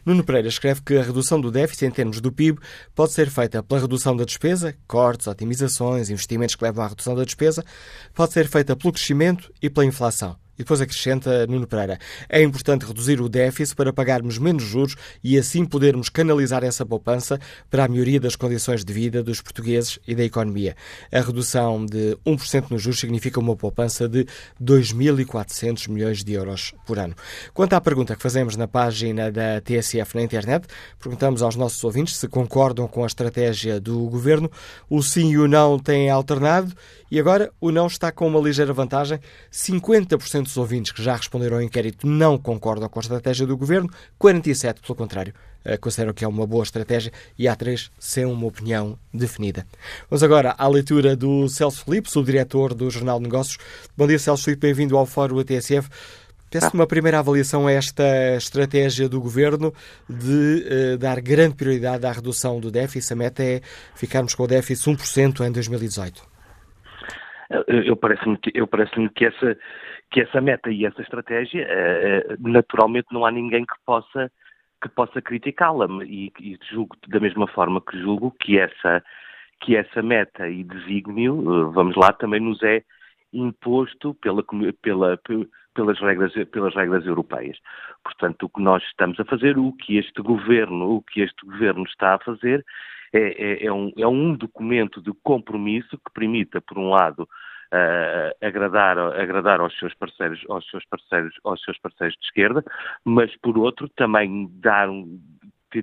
Nuno 0.04 0.24
Pereira 0.24 0.48
escreve 0.48 0.82
que 0.82 0.96
a 0.96 1.02
redução 1.02 1.40
do 1.40 1.52
déficit 1.52 1.86
em 1.86 1.90
termos 1.92 2.20
do 2.20 2.32
PIB 2.32 2.58
pode 2.96 3.12
ser 3.12 3.30
feita 3.30 3.62
pela 3.62 3.80
redução 3.80 4.16
da 4.16 4.24
despesa, 4.24 4.74
cortes, 4.88 5.28
otimizações, 5.28 6.10
investimentos 6.10 6.56
que 6.56 6.64
levam 6.64 6.84
à 6.84 6.88
redução 6.88 7.14
da 7.14 7.22
despesa, 7.22 7.62
pode 8.12 8.32
ser 8.32 8.48
feita 8.48 8.74
pelo 8.74 8.92
crescimento 8.92 9.52
e 9.62 9.70
pela 9.70 9.86
inflação. 9.86 10.36
E 10.58 10.62
depois 10.62 10.80
acrescenta 10.80 11.46
Nuno 11.46 11.66
Pereira: 11.66 11.98
é 12.28 12.42
importante 12.42 12.84
reduzir 12.84 13.20
o 13.20 13.28
déficit 13.28 13.76
para 13.76 13.92
pagarmos 13.92 14.38
menos 14.38 14.64
juros 14.64 14.96
e 15.22 15.38
assim 15.38 15.64
podermos 15.64 16.08
canalizar 16.08 16.64
essa 16.64 16.84
poupança 16.84 17.38
para 17.70 17.84
a 17.84 17.88
melhoria 17.88 18.18
das 18.18 18.34
condições 18.34 18.84
de 18.84 18.92
vida 18.92 19.22
dos 19.22 19.40
portugueses 19.40 19.98
e 20.06 20.14
da 20.14 20.24
economia. 20.24 20.74
A 21.12 21.20
redução 21.20 21.86
de 21.86 22.16
1% 22.26 22.70
nos 22.70 22.82
juros 22.82 22.98
significa 22.98 23.38
uma 23.38 23.54
poupança 23.54 24.08
de 24.08 24.26
2.400 24.60 25.88
milhões 25.88 26.24
de 26.24 26.32
euros 26.32 26.74
por 26.86 26.98
ano. 26.98 27.14
Quanto 27.54 27.74
à 27.74 27.80
pergunta 27.80 28.16
que 28.16 28.22
fazemos 28.22 28.56
na 28.56 28.66
página 28.66 29.30
da 29.30 29.60
TSF 29.60 30.16
na 30.16 30.22
internet, 30.22 30.66
perguntamos 30.98 31.42
aos 31.42 31.54
nossos 31.54 31.82
ouvintes 31.84 32.16
se 32.16 32.26
concordam 32.26 32.88
com 32.88 33.04
a 33.04 33.06
estratégia 33.06 33.80
do 33.80 33.98
governo. 34.08 34.50
O 34.90 35.02
sim 35.02 35.30
e 35.30 35.38
o 35.38 35.46
não 35.46 35.78
têm 35.78 36.10
alternado 36.10 36.74
e 37.10 37.18
agora 37.18 37.50
o 37.60 37.70
não 37.70 37.86
está 37.86 38.12
com 38.12 38.26
uma 38.26 38.40
ligeira 38.40 38.72
vantagem. 38.72 39.18
50% 39.52 40.47
dos 40.48 40.56
ouvintes 40.56 40.92
que 40.92 41.02
já 41.02 41.14
responderam 41.16 41.56
ao 41.56 41.62
inquérito 41.62 42.06
não 42.06 42.36
concordam 42.38 42.88
com 42.88 42.98
a 42.98 43.02
estratégia 43.02 43.46
do 43.46 43.56
governo, 43.56 43.88
47% 44.20 44.80
pelo 44.80 44.96
contrário 44.96 45.34
eh, 45.64 45.76
consideram 45.76 46.14
que 46.14 46.24
é 46.24 46.28
uma 46.28 46.46
boa 46.46 46.62
estratégia 46.62 47.12
e 47.38 47.46
há 47.46 47.54
três 47.54 47.90
sem 47.98 48.24
uma 48.24 48.46
opinião 48.46 48.98
definida. 49.12 49.66
Vamos 50.08 50.22
agora 50.22 50.54
à 50.56 50.68
leitura 50.68 51.14
do 51.14 51.48
Celso 51.48 51.84
Felipe, 51.84 52.10
subdiretor 52.10 52.74
do 52.74 52.90
Jornal 52.90 53.18
de 53.18 53.24
Negócios. 53.24 53.58
Bom 53.96 54.06
dia, 54.06 54.18
Celso 54.18 54.44
Felipe, 54.44 54.62
bem-vindo 54.62 54.96
ao 54.96 55.04
Fórum 55.04 55.38
ATSF. 55.40 55.88
Peço 56.50 56.70
uma 56.72 56.86
primeira 56.86 57.18
avaliação 57.18 57.66
a 57.66 57.72
esta 57.72 58.36
estratégia 58.36 59.06
do 59.06 59.20
Governo 59.20 59.74
de 60.08 60.94
uh, 60.94 60.98
dar 60.98 61.20
grande 61.20 61.54
prioridade 61.54 62.06
à 62.06 62.12
redução 62.12 62.58
do 62.58 62.70
déficit. 62.70 63.12
A 63.12 63.16
meta 63.16 63.42
é 63.42 63.60
ficarmos 63.94 64.34
com 64.34 64.44
o 64.44 64.46
déficit 64.46 64.88
1% 64.96 65.46
em 65.46 65.52
2018. 65.52 66.22
Eu 67.66 67.96
parece-me 67.96 68.38
eu 68.54 68.66
parece 68.66 68.92
que 69.14 69.26
essa 69.26 69.56
que 70.10 70.20
essa 70.20 70.40
meta 70.40 70.70
e 70.70 70.84
essa 70.84 71.02
estratégia 71.02 71.66
uh, 71.66 72.48
naturalmente 72.48 73.08
não 73.12 73.24
há 73.24 73.30
ninguém 73.30 73.64
que 73.64 73.74
possa 73.84 74.30
que 74.80 74.88
possa 74.88 75.20
criticá-la 75.20 75.86
e, 76.04 76.32
e, 76.40 76.56
julgo 76.70 76.96
da 77.08 77.18
mesma 77.18 77.48
forma 77.48 77.80
que 77.80 77.98
julgo 78.00 78.30
que 78.40 78.58
essa 78.58 79.02
que 79.60 79.76
essa 79.76 80.02
meta 80.02 80.48
e 80.48 80.62
desígnio 80.64 81.34
uh, 81.34 81.70
vamos 81.72 81.96
lá 81.96 82.12
também 82.12 82.40
nos 82.40 82.62
é 82.62 82.82
imposto 83.32 84.14
pela, 84.14 84.42
pela, 84.80 85.18
pelas 85.74 86.00
regras 86.00 86.32
pelas 86.50 86.74
regras 86.74 87.04
europeias. 87.04 87.58
Portanto 88.02 88.44
o 88.44 88.48
que 88.48 88.62
nós 88.62 88.82
estamos 88.84 89.18
a 89.20 89.24
fazer 89.24 89.58
o 89.58 89.72
que 89.72 89.98
este 89.98 90.22
governo 90.22 90.96
o 90.96 91.02
que 91.02 91.20
este 91.20 91.44
governo 91.44 91.84
está 91.84 92.14
a 92.14 92.20
fazer 92.20 92.64
é, 93.12 93.20
é, 93.20 93.66
é, 93.66 93.72
um, 93.72 93.92
é 93.96 94.06
um 94.06 94.34
documento 94.34 95.00
de 95.00 95.12
compromisso 95.22 95.96
que 95.96 96.12
permita, 96.12 96.60
por 96.60 96.78
um 96.78 96.90
lado, 96.90 97.28
uh, 97.72 98.46
agradar, 98.46 98.98
agradar 98.98 99.60
aos 99.60 99.76
seus 99.78 99.94
parceiros, 99.94 100.44
aos 100.48 100.68
seus 100.70 100.84
parceiros, 100.86 101.34
aos 101.44 101.62
seus 101.62 101.78
parceiros 101.78 102.16
de 102.18 102.26
esquerda, 102.26 102.64
mas 103.04 103.34
por 103.38 103.58
outro 103.58 103.88
também 103.90 104.48
dar 104.60 104.88
um, 104.88 105.20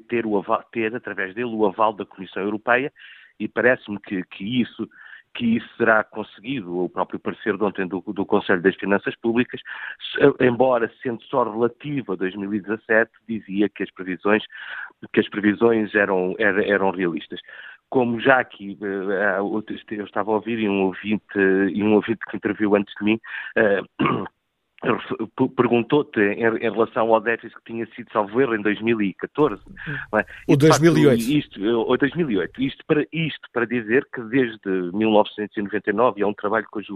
ter, 0.07 0.26
o 0.26 0.38
aval, 0.38 0.64
ter 0.72 0.95
através 0.95 1.34
dele 1.36 1.53
o 1.53 1.66
aval 1.66 1.94
da 1.94 2.06
Comissão 2.06 2.44
Europeia 2.44 2.91
e 3.40 3.48
parece-me 3.48 3.99
que, 3.99 4.24
que 4.24 4.62
isso 4.62 4.88
que 5.36 5.57
isso 5.57 5.68
será 5.76 6.02
conseguido, 6.03 6.80
o 6.80 6.90
próprio 6.90 7.20
parecer 7.20 7.57
de 7.57 7.64
ontem 7.64 7.86
do, 7.86 8.02
do 8.07 8.26
Conselho 8.26 8.62
das 8.62 8.76
Finanças 8.76 9.14
Públicas, 9.18 9.60
embora 10.40 10.90
sendo 11.03 11.22
só 11.24 11.44
relativo 11.44 12.14
a 12.14 12.16
2017, 12.16 13.12
dizia 13.28 13.68
que 13.68 13.84
as 13.84 13.91
previsões, 13.91 14.44
que 15.14 15.20
as 15.20 15.30
previsões 15.30 15.94
eram, 15.94 16.36
eram, 16.40 16.60
eram 16.62 16.91
realistas. 16.91 17.41
Como 17.90 18.20
já 18.20 18.40
aqui 18.40 18.78
eh, 18.82 19.40
eu 19.91 20.06
estava 20.06 20.32
a 20.32 20.36
ouvir 20.36 20.60
e 20.60 20.68
um 20.68 20.84
ouvinte, 20.84 21.40
e 21.74 21.84
um 21.84 21.94
ouvinte 21.94 22.20
que 22.30 22.38
interviu 22.38 22.76
antes 22.76 22.94
de 22.99 23.06
mim, 23.06 23.20
uh, 23.57 25.49
perguntou-te 25.56 26.20
em, 26.20 26.60
relação 26.60 27.14
ao 27.14 27.22
déficit 27.22 27.56
que 27.57 27.72
tinha 27.72 27.86
sido 27.95 28.12
salvo 28.12 28.40
erro 28.41 28.56
em 28.56 28.62
2014. 28.62 29.62
É? 30.14 30.26
O 30.48 30.56
2008. 30.56 31.10
Facto, 31.10 31.32
isto, 31.32 31.64
ou 31.64 31.98
2008. 31.98 32.62
Isto 32.62 32.86
para, 32.86 33.06
isto 33.12 33.49
para 33.53 33.66
dizer 33.66 34.07
que 34.14 34.22
desde 34.24 34.70
1999, 34.94 36.20
e 36.20 36.24
é 36.24 36.28
um 36.28 36.34
trabalho 36.34 36.68
que 36.72 36.78
hoje, 36.78 36.94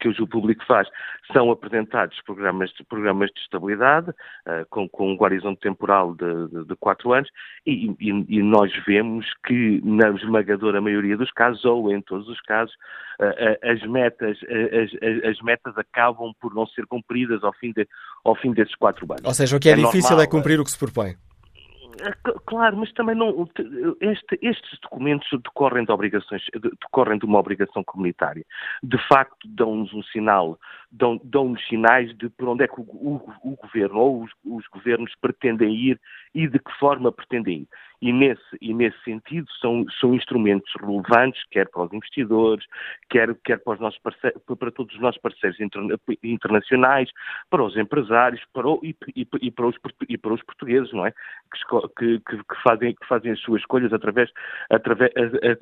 que 0.00 0.08
hoje 0.08 0.22
o 0.22 0.26
público 0.26 0.64
faz, 0.66 0.88
são 1.32 1.50
apresentados 1.50 2.20
programas 2.22 2.70
de, 2.70 2.84
programas 2.84 3.30
de 3.30 3.40
estabilidade 3.40 4.10
uh, 4.10 4.66
com, 4.70 4.88
com 4.88 5.12
um 5.12 5.16
horizonte 5.20 5.60
temporal 5.60 6.14
de, 6.14 6.48
de, 6.48 6.64
de 6.66 6.76
quatro 6.76 7.12
anos 7.12 7.30
e, 7.66 7.90
e, 8.00 8.10
e, 8.28 8.42
nós 8.42 8.72
vemos 8.86 9.26
que 9.46 9.80
na 9.84 10.10
esmagadora 10.10 10.80
maioria 10.80 11.16
dos 11.16 11.30
casos, 11.32 11.64
ou 11.64 11.90
em 11.92 12.00
todos 12.02 12.28
os 12.28 12.40
casos, 12.42 12.74
uh, 13.20 13.70
as, 13.70 13.82
metas, 13.88 14.38
as, 14.42 15.24
as 15.30 15.40
metas 15.40 15.76
acabam 15.78 16.32
por 16.40 16.54
não 16.54 16.66
ser 16.66 16.86
cumpridas 16.86 17.04
cumpridas 17.04 17.42
ao 17.44 17.52
fim, 17.54 17.72
de, 17.72 17.86
ao 18.24 18.34
fim 18.36 18.52
desses 18.52 18.74
quatro 18.74 19.06
anos. 19.10 19.24
Ou 19.24 19.34
seja, 19.34 19.56
o 19.56 19.60
que 19.60 19.68
é, 19.68 19.72
é 19.72 19.76
difícil 19.76 20.10
normal, 20.10 20.24
é 20.24 20.26
cumprir 20.26 20.60
o 20.60 20.64
que 20.64 20.70
se 20.70 20.78
propõe. 20.78 21.14
É, 22.00 22.12
claro, 22.46 22.76
mas 22.76 22.92
também 22.92 23.14
não. 23.14 23.48
Este, 24.00 24.38
estes 24.42 24.78
documentos 24.80 25.28
decorrem 25.30 25.84
de 25.84 25.92
obrigações, 25.92 26.42
decorrem 26.80 27.18
de 27.18 27.24
uma 27.24 27.38
obrigação 27.38 27.84
comunitária. 27.84 28.44
De 28.82 28.98
facto, 29.08 29.46
dão-nos 29.46 29.92
um 29.92 30.02
sinal, 30.04 30.58
dão-nos 30.94 31.22
dão 31.24 31.56
sinais 31.68 32.16
de 32.16 32.28
por 32.30 32.48
onde 32.48 32.64
é 32.64 32.68
que 32.68 32.80
o, 32.80 32.84
o, 32.84 33.32
o 33.42 33.56
governo 33.56 33.98
ou 33.98 34.22
os, 34.22 34.30
os, 34.44 34.66
governos 34.68 35.12
pretendem 35.20 35.74
ir 35.74 36.00
e 36.34 36.46
de 36.46 36.58
que 36.58 36.72
forma 36.78 37.10
pretendem 37.10 37.62
ir 37.62 37.68
e 38.04 38.12
nesse, 38.12 38.42
e 38.60 38.74
nesse 38.74 39.02
sentido 39.02 39.50
são, 39.62 39.82
são 39.98 40.14
instrumentos 40.14 40.70
relevantes, 40.78 41.42
quer 41.50 41.70
para 41.70 41.84
os 41.84 41.92
investidores, 41.94 42.62
quer, 43.08 43.34
quer 43.42 43.56
para, 43.64 43.72
os 43.72 43.80
nossos 43.80 43.98
para 43.98 44.70
todos 44.70 44.94
os 44.94 45.00
nossos 45.00 45.18
parceiros 45.22 45.58
interna, 45.58 45.98
internacionais, 46.22 47.08
para 47.48 47.64
os 47.64 47.74
empresários 47.78 48.42
para 48.52 48.68
o, 48.68 48.78
e, 48.82 48.94
e, 49.16 49.26
e, 49.40 49.50
para 49.50 49.66
os, 49.68 49.76
e 50.06 50.18
para 50.18 50.34
os 50.34 50.42
portugueses, 50.42 50.92
não 50.92 51.06
é? 51.06 51.12
Que, 51.50 52.18
que, 52.20 52.38
que, 52.44 52.62
fazem, 52.62 52.94
que 52.94 53.06
fazem 53.06 53.32
as 53.32 53.40
suas 53.40 53.62
escolhas 53.62 53.90
através, 53.90 54.30
através, 54.68 55.10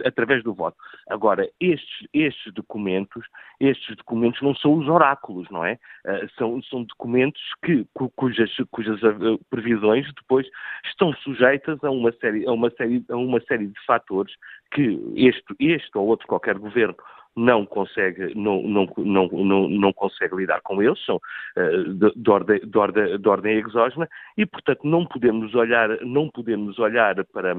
através 0.05 0.43
do 0.43 0.53
voto. 0.53 0.77
Agora, 1.09 1.49
estes, 1.61 2.09
estes 2.13 2.53
documentos, 2.55 3.25
estes 3.61 3.95
documentos 3.97 4.43
não 4.43 4.57
são 4.57 4.75
os 4.75 4.89
oráculos, 4.89 5.22
não 5.51 5.65
é? 5.65 5.79
Uh, 6.05 6.31
são, 6.37 6.63
são 6.63 6.85
documentos 6.85 7.41
que, 7.65 7.87
cujas, 8.17 8.51
cujas 8.71 9.03
ah, 9.05 9.15
previsões 9.51 10.07
depois 10.15 10.47
estão 10.85 11.13
sujeitas 11.15 11.83
a 11.83 11.91
uma 11.91 12.13
série 12.13 12.47
a, 12.47 12.53
uma 12.53 12.71
série, 12.71 13.05
a 13.09 13.17
uma 13.17 13.41
série 13.41 13.67
de 13.67 13.85
fatores 13.87 14.35
que 14.73 14.99
este, 15.17 15.55
este 15.61 15.97
ou 15.97 16.07
outro 16.07 16.27
qualquer 16.27 16.59
governo 16.59 16.97
não 17.37 17.65
consegue, 17.65 18.35
não, 18.35 18.63
não, 18.63 18.87
não, 18.99 19.29
não, 19.29 19.69
não 19.69 19.93
consegue 19.93 20.37
lidar 20.37 20.61
com 20.61 20.83
eles, 20.83 21.03
são 21.05 21.17
uh, 21.17 21.95
de, 21.95 22.13
de, 22.15 22.31
ordem, 22.31 22.61
de, 22.61 22.79
ordem, 22.79 23.19
de 23.19 23.29
ordem 23.29 23.59
exógena 23.59 24.09
e, 24.37 24.45
portanto, 24.45 24.81
não 24.85 25.07
podemos 25.07 25.55
olhar, 25.55 25.89
não 26.03 26.29
podemos 26.29 26.79
olhar 26.79 27.25
para, 27.27 27.55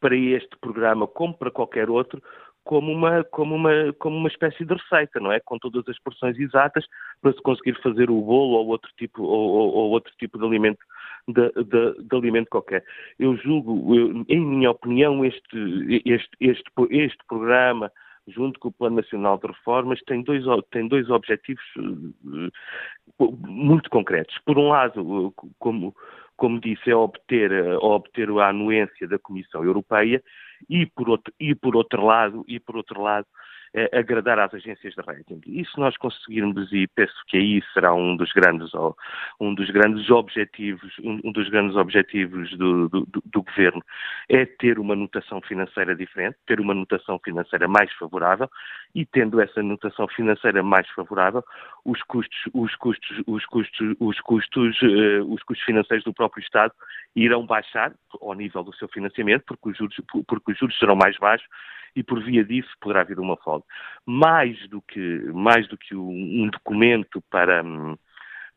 para 0.00 0.16
este 0.16 0.56
programa 0.60 1.06
como 1.06 1.34
para 1.34 1.50
qualquer 1.50 1.88
outro 1.88 2.22
como 2.68 2.92
uma, 2.92 3.24
como, 3.24 3.54
uma, 3.54 3.94
como 3.98 4.18
uma 4.18 4.28
espécie 4.28 4.62
de 4.62 4.74
receita, 4.74 5.18
não 5.18 5.32
é? 5.32 5.40
Com 5.40 5.58
todas 5.58 5.88
as 5.88 5.98
porções 6.00 6.38
exatas 6.38 6.84
para 7.22 7.32
se 7.32 7.40
conseguir 7.40 7.80
fazer 7.82 8.10
o 8.10 8.20
bolo 8.20 8.58
ou 8.58 8.66
outro 8.66 8.90
tipo, 8.98 9.22
ou, 9.22 9.50
ou, 9.52 9.74
ou 9.74 9.90
outro 9.92 10.12
tipo 10.18 10.36
de 10.38 10.44
alimento 10.44 10.84
de, 11.26 11.50
de, 11.64 12.02
de 12.02 12.14
alimento 12.14 12.50
qualquer. 12.50 12.84
Eu 13.18 13.38
julgo, 13.38 13.96
eu, 13.96 14.22
em 14.28 14.40
minha 14.44 14.70
opinião, 14.70 15.24
este, 15.24 16.02
este, 16.04 16.30
este, 16.38 16.70
este 16.90 17.24
programa, 17.26 17.90
junto 18.26 18.60
com 18.60 18.68
o 18.68 18.72
Plano 18.72 18.96
Nacional 18.96 19.38
de 19.38 19.46
Reformas, 19.46 19.98
tem 20.06 20.22
dois, 20.22 20.44
tem 20.70 20.86
dois 20.88 21.08
objetivos 21.08 21.64
uh, 21.78 23.32
muito 23.48 23.88
concretos. 23.88 24.38
Por 24.44 24.58
um 24.58 24.68
lado, 24.68 25.32
como, 25.58 25.96
como 26.36 26.60
disse, 26.60 26.90
é 26.90 26.94
obter, 26.94 27.50
uh, 27.50 27.78
obter 27.82 28.28
a 28.28 28.50
anuência 28.50 29.08
da 29.08 29.18
Comissão 29.18 29.64
Europeia 29.64 30.22
e 30.68 30.86
por 30.86 31.08
outro, 31.08 31.32
e 31.38 31.54
por 31.54 31.76
outro 31.76 32.04
lado, 32.04 32.44
e 32.48 32.58
por 32.58 32.76
outro 32.76 33.02
lado, 33.02 33.26
agradar 33.92 34.38
às 34.38 34.52
agências 34.54 34.94
de 34.94 35.02
rating. 35.02 35.40
E 35.46 35.64
se 35.64 35.78
nós 35.78 35.96
conseguirmos, 35.96 36.72
e 36.72 36.86
penso 36.88 37.14
que 37.26 37.36
aí 37.36 37.62
será 37.74 37.94
um 37.94 38.16
dos 38.16 38.32
grandes, 38.32 38.70
um 39.40 39.54
dos 39.54 39.70
grandes 39.70 40.08
objetivos, 40.10 40.92
um, 41.02 41.32
dos 41.32 41.48
grandes 41.48 41.76
objetivos 41.76 42.50
do, 42.56 42.88
do, 42.88 43.06
do, 43.06 43.42
governo, 43.42 43.82
é 44.28 44.46
ter 44.46 44.78
uma 44.78 44.96
notação 44.96 45.40
financeira 45.42 45.94
diferente, 45.94 46.36
ter 46.46 46.60
uma 46.60 46.74
notação 46.74 47.18
financeira 47.22 47.68
mais 47.68 47.92
favorável, 47.94 48.48
e 48.94 49.04
tendo 49.04 49.40
essa 49.40 49.62
notação 49.62 50.08
financeira 50.08 50.62
mais 50.62 50.88
favorável, 50.90 51.44
os 51.84 52.02
custos, 52.04 52.38
os 52.54 52.74
custos, 52.76 53.22
os 53.26 53.44
custos, 53.46 53.96
os 54.00 54.20
custos, 54.20 54.82
uh, 54.82 55.32
os 55.32 55.42
custos 55.42 55.64
financeiros 55.64 56.04
do 56.04 56.14
próprio 56.14 56.42
Estado 56.42 56.72
irão 57.14 57.44
baixar 57.44 57.92
ao 58.20 58.34
nível 58.34 58.62
do 58.62 58.74
seu 58.76 58.88
financiamento, 58.88 59.44
porque 59.46 59.70
os 59.70 59.76
juros, 59.76 59.96
porque 60.26 60.52
os 60.52 60.58
juros 60.58 60.78
serão 60.78 60.96
mais 60.96 61.16
baixos 61.18 61.48
e 61.98 62.02
por 62.04 62.22
via 62.22 62.44
disso 62.44 62.70
poderá 62.80 63.00
haver 63.00 63.18
uma 63.18 63.36
folga. 63.36 63.64
Mais 64.06 64.56
do 64.68 64.80
que, 64.80 65.00
mais 65.34 65.66
do 65.66 65.76
que 65.76 65.96
um 65.96 66.48
documento 66.48 67.20
para, 67.28 67.64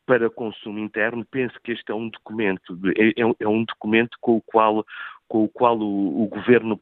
para 0.06 0.30
consumo 0.30 0.78
interno, 0.78 1.26
penso 1.28 1.58
que 1.62 1.72
este 1.72 1.90
é 1.90 1.94
um 1.94 2.08
documento, 2.08 2.78
é, 2.96 3.08
é, 3.20 3.34
é 3.40 3.48
um 3.48 3.64
documento 3.64 4.16
com 4.20 4.36
o 4.36 4.42
qual 4.42 4.86
com 5.26 5.44
o 5.44 5.48
qual 5.48 5.78
o, 5.78 6.24
o 6.24 6.26
governo 6.28 6.78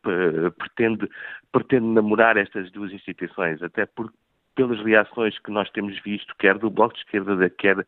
pretende, 0.59 1.09
pretende 1.53 1.87
namorar 1.87 2.37
estas 2.37 2.69
duas 2.73 2.93
instituições, 2.93 3.63
até 3.63 3.87
porque 3.87 4.17
pelas 4.57 4.83
reações 4.85 5.39
que 5.39 5.53
nós 5.53 5.71
temos 5.71 5.97
visto, 6.03 6.35
quer 6.37 6.59
do 6.59 6.69
Bloco 6.69 6.95
de 6.95 7.01
Esquerda, 7.01 7.49
quer, 7.49 7.87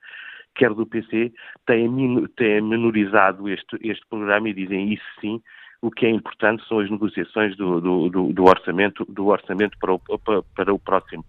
quer 0.55 0.73
do 0.73 0.87
PC, 0.87 1.33
têm, 1.67 2.27
têm 2.37 2.61
menorizado 2.61 3.49
este, 3.49 3.77
este 3.83 4.07
programa 4.09 4.49
e 4.49 4.55
dizem 4.55 4.93
isso 4.93 5.05
sim, 5.21 5.43
o 5.83 5.91
que 5.91 6.07
é 6.07 6.11
importante 6.11 6.67
são 6.69 6.79
as 6.79 6.89
negociações 6.89 7.57
do, 7.57 7.81
do, 7.81 8.09
do, 8.09 8.33
do 8.33 8.45
orçamento, 8.45 9.05
do 9.09 9.27
orçamento 9.27 9.77
para 9.79 9.93
o, 9.93 9.99
para, 9.99 10.43
para 10.55 10.73
o 10.73 10.79
próximo 10.79 11.25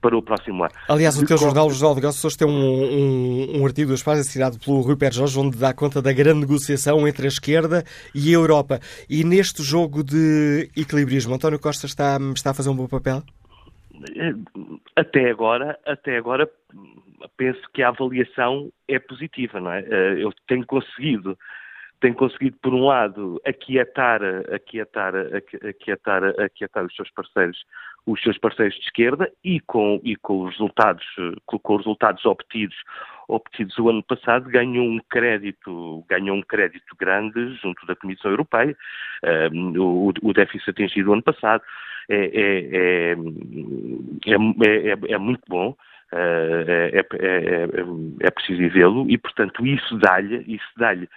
para 0.00 0.18
o 0.18 0.22
próximo 0.22 0.62
ano. 0.62 0.72
Aliás, 0.86 1.16
o 1.16 1.24
teu 1.24 1.38
jornal, 1.38 1.66
o 1.66 1.70
Jornal 1.70 1.94
de 1.94 2.02
Negócios, 2.02 2.36
tem 2.36 2.46
um, 2.46 2.50
um, 2.50 3.60
um 3.62 3.64
artigo 3.64 3.90
das 3.90 4.02
páginas 4.02 4.28
assinado 4.28 4.58
pelo 4.58 4.82
Rui 4.82 4.96
Pérez 4.96 5.16
Jorge, 5.16 5.38
onde 5.38 5.56
dá 5.56 5.72
conta 5.72 6.02
da 6.02 6.12
grande 6.12 6.40
negociação 6.40 7.08
entre 7.08 7.24
a 7.24 7.28
esquerda 7.28 7.82
e 8.14 8.28
a 8.28 8.34
Europa. 8.34 8.80
E 9.08 9.24
neste 9.24 9.62
jogo 9.62 10.04
de 10.04 10.68
equilibrismo, 10.76 11.34
António 11.34 11.58
Costa 11.58 11.86
está, 11.86 12.18
está 12.34 12.50
a 12.50 12.54
fazer 12.54 12.68
um 12.68 12.76
bom 12.76 12.86
papel? 12.86 13.22
Eh, 14.14 14.34
até 14.94 15.30
agora, 15.30 15.78
até 15.86 16.18
agora 16.18 16.50
penso 17.38 17.62
que 17.72 17.82
a 17.82 17.88
avaliação 17.88 18.70
é 18.86 18.98
positiva, 18.98 19.58
não 19.58 19.72
é? 19.72 19.80
Eh, 19.80 20.16
eu 20.18 20.30
tenho 20.46 20.66
conseguido 20.66 21.38
tem 22.04 22.12
conseguido, 22.12 22.58
por 22.60 22.74
um 22.74 22.84
lado, 22.84 23.40
aquietar, 23.46 24.20
aquietar, 24.52 25.14
aquietar, 25.66 26.22
aquietar 26.38 26.84
os 26.84 26.94
seus 26.94 27.10
parceiros, 27.12 27.64
os 28.04 28.20
seus 28.20 28.36
parceiros 28.36 28.74
de 28.74 28.82
esquerda 28.82 29.32
e 29.42 29.58
com, 29.60 29.98
e 30.04 30.14
com 30.14 30.42
os 30.42 30.50
resultados, 30.50 31.06
com, 31.46 31.58
os 31.72 31.78
resultados 31.78 32.22
obtidos, 32.26 32.76
obtidos 33.26 33.78
o 33.78 33.88
ano 33.88 34.02
passado, 34.02 34.50
ganhou 34.50 34.84
um 34.84 35.00
crédito, 35.08 36.04
ganhou 36.06 36.36
um 36.36 36.42
crédito 36.42 36.94
grande 37.00 37.54
junto 37.54 37.86
da 37.86 37.96
Comissão 37.96 38.30
Europeia, 38.30 38.76
um, 39.54 39.80
o, 39.80 40.12
o 40.20 40.32
déficit 40.34 40.68
atingido 40.68 41.08
o 41.08 41.14
ano 41.14 41.22
passado 41.22 41.62
é, 42.10 42.16
é, 42.16 43.12
é, 44.26 44.34
é, 44.34 45.14
é 45.14 45.18
muito 45.18 45.42
bom. 45.48 45.74
É, 46.12 47.04
é, 48.20 48.30
preciso 48.30 48.68
vê-lo 48.68 49.10
e, 49.10 49.18
portanto, 49.18 49.66
isso 49.66 49.98
dá-lhe, 49.98 50.44
isso 50.46 50.68
é 50.78 51.08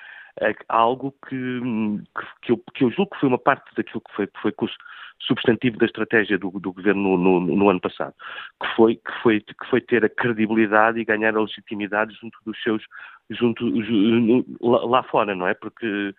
algo 0.68 1.14
que, 1.28 1.60
que, 2.42 2.52
eu, 2.52 2.62
que 2.74 2.84
eu 2.84 2.92
julgo 2.92 3.12
que 3.12 3.20
foi 3.20 3.30
uma 3.30 3.40
parte 3.40 3.74
daquilo 3.76 4.02
que 4.02 4.16
foi, 4.16 4.30
foi 4.42 4.54
substantivo 5.20 5.78
da 5.78 5.86
estratégia 5.86 6.38
do, 6.38 6.52
do 6.52 6.72
governo 6.72 7.18
no, 7.18 7.40
no, 7.40 7.56
no, 7.56 7.70
ano 7.70 7.80
passado, 7.80 8.14
que 8.62 8.76
foi, 8.76 8.96
que, 8.96 9.12
foi, 9.22 9.40
que 9.42 9.70
foi 9.70 9.82
ter 9.82 10.06
a 10.06 10.10
credibilidade 10.10 11.00
e 11.00 11.06
ganhar 11.06 11.36
a 11.36 11.42
legitimidade 11.42 12.16
junto 12.20 12.38
dos 12.46 12.62
seus, 12.62 12.84
junto, 13.30 13.66
lá, 14.62 15.04
fora, 15.04 15.36
não 15.36 15.48
é? 15.48 15.54
Porque 15.54 16.14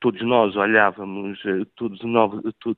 todos 0.00 0.20
nós 0.22 0.54
olhávamos, 0.56 1.40
eh, 1.46 1.64
todos 1.76 2.02
nós, 2.02 2.32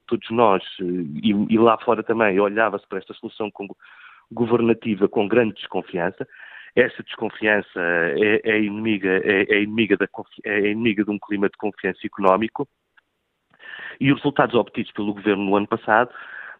todos 0.07 0.31
nós 0.31 0.63
eh, 0.81 0.85
e, 1.23 1.55
e 1.55 1.59
lá 1.59 1.77
fora 1.79 2.03
também 2.03 2.39
olhava-se 2.39 2.87
para 2.87 2.99
esta 2.99 3.15
solução 3.15 3.51
governativa 4.31 5.09
com 5.09 5.27
grande 5.27 5.55
desconfiança, 5.55 6.27
essa 6.77 7.03
desconfiança 7.03 7.81
é, 7.81 8.41
é 8.45 8.61
inimiga, 8.61 9.21
é, 9.25 9.55
é, 9.55 9.63
inimiga 9.63 9.97
da, 9.97 10.09
é 10.45 10.71
inimiga 10.71 11.05
de 11.05 11.11
um 11.11 11.19
clima 11.19 11.49
de 11.49 11.57
confiança 11.57 12.01
económico 12.05 12.69
e 14.01 14.11
os 14.13 14.19
resultados 14.19 14.55
obtidos 14.55 14.93
pelo 14.93 15.15
governo 15.15 15.45
no 15.45 15.57
ano 15.57 15.69
passado 15.69 16.11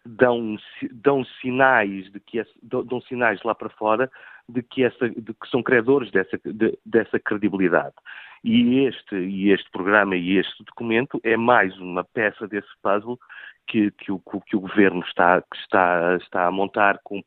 dão, 0.05 0.55
dão 0.91 1.25
sinais 1.41 2.11
de 2.11 2.19
que 2.19 2.41
dão 2.61 3.01
sinais 3.01 3.41
lá 3.43 3.53
para 3.53 3.69
fora 3.69 4.09
de 4.47 4.61
que, 4.61 4.83
essa, 4.83 5.09
de 5.09 5.33
que 5.33 5.49
são 5.49 5.63
credores 5.63 6.11
dessa, 6.11 6.39
de, 6.45 6.77
dessa 6.85 7.19
credibilidade. 7.19 7.95
E 8.43 8.85
este, 8.85 9.15
e 9.15 9.51
este 9.51 9.69
programa 9.71 10.15
e 10.15 10.37
este 10.37 10.63
documento 10.63 11.19
é 11.23 11.35
mais 11.35 11.75
uma 11.79 12.03
peça 12.03 12.47
desse 12.47 12.69
puzzle 12.81 13.19
que, 13.67 13.89
que, 13.91 14.11
o, 14.11 14.19
que 14.19 14.55
o 14.55 14.59
governo 14.59 15.01
está, 15.01 15.41
que 15.41 15.57
está, 15.57 16.15
está 16.21 16.45
a 16.45 16.51
montar 16.51 16.99
com, 17.03 17.23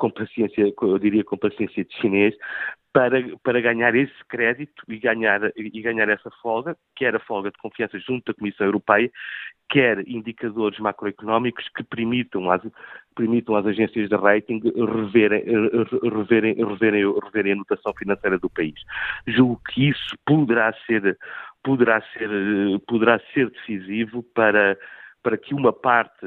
com 0.00 0.10
paciência, 0.10 0.72
eu 0.82 0.98
diria 0.98 1.22
com 1.22 1.36
paciência 1.36 1.84
de 1.84 1.94
chinês, 2.00 2.34
para, 2.92 3.22
para 3.44 3.60
ganhar 3.60 3.94
esse 3.94 4.24
crédito 4.28 4.82
e 4.88 4.98
ganhar, 4.98 5.40
e 5.54 5.80
ganhar 5.80 6.08
essa 6.08 6.30
folga, 6.42 6.76
quer 6.96 7.14
a 7.14 7.20
folga 7.20 7.50
de 7.50 7.58
confiança 7.58 7.98
junto 8.00 8.32
da 8.32 8.34
Comissão 8.36 8.66
Europeia, 8.66 9.10
quer 9.68 10.00
indicadores 10.08 10.78
macroeconómicos 10.80 11.68
que 11.76 11.84
permitam 11.84 12.50
às, 12.50 12.62
permitam 13.14 13.54
às 13.54 13.66
agências 13.66 14.08
de 14.08 14.16
rating 14.16 14.60
reverem, 14.74 15.44
reverem, 16.02 16.54
reverem, 16.54 17.14
reverem 17.22 17.52
a 17.52 17.56
notação 17.56 17.92
financeira 17.96 18.38
do 18.38 18.50
país. 18.50 18.80
Julgo 19.28 19.60
que 19.68 19.90
isso 19.90 20.16
poderá 20.26 20.74
ser, 20.86 21.16
poderá 21.62 22.02
ser, 22.12 22.28
poderá 22.88 23.20
ser 23.32 23.50
decisivo 23.50 24.24
para 24.34 24.76
para 25.22 25.36
que 25.36 25.54
uma 25.54 25.72
parte, 25.72 26.24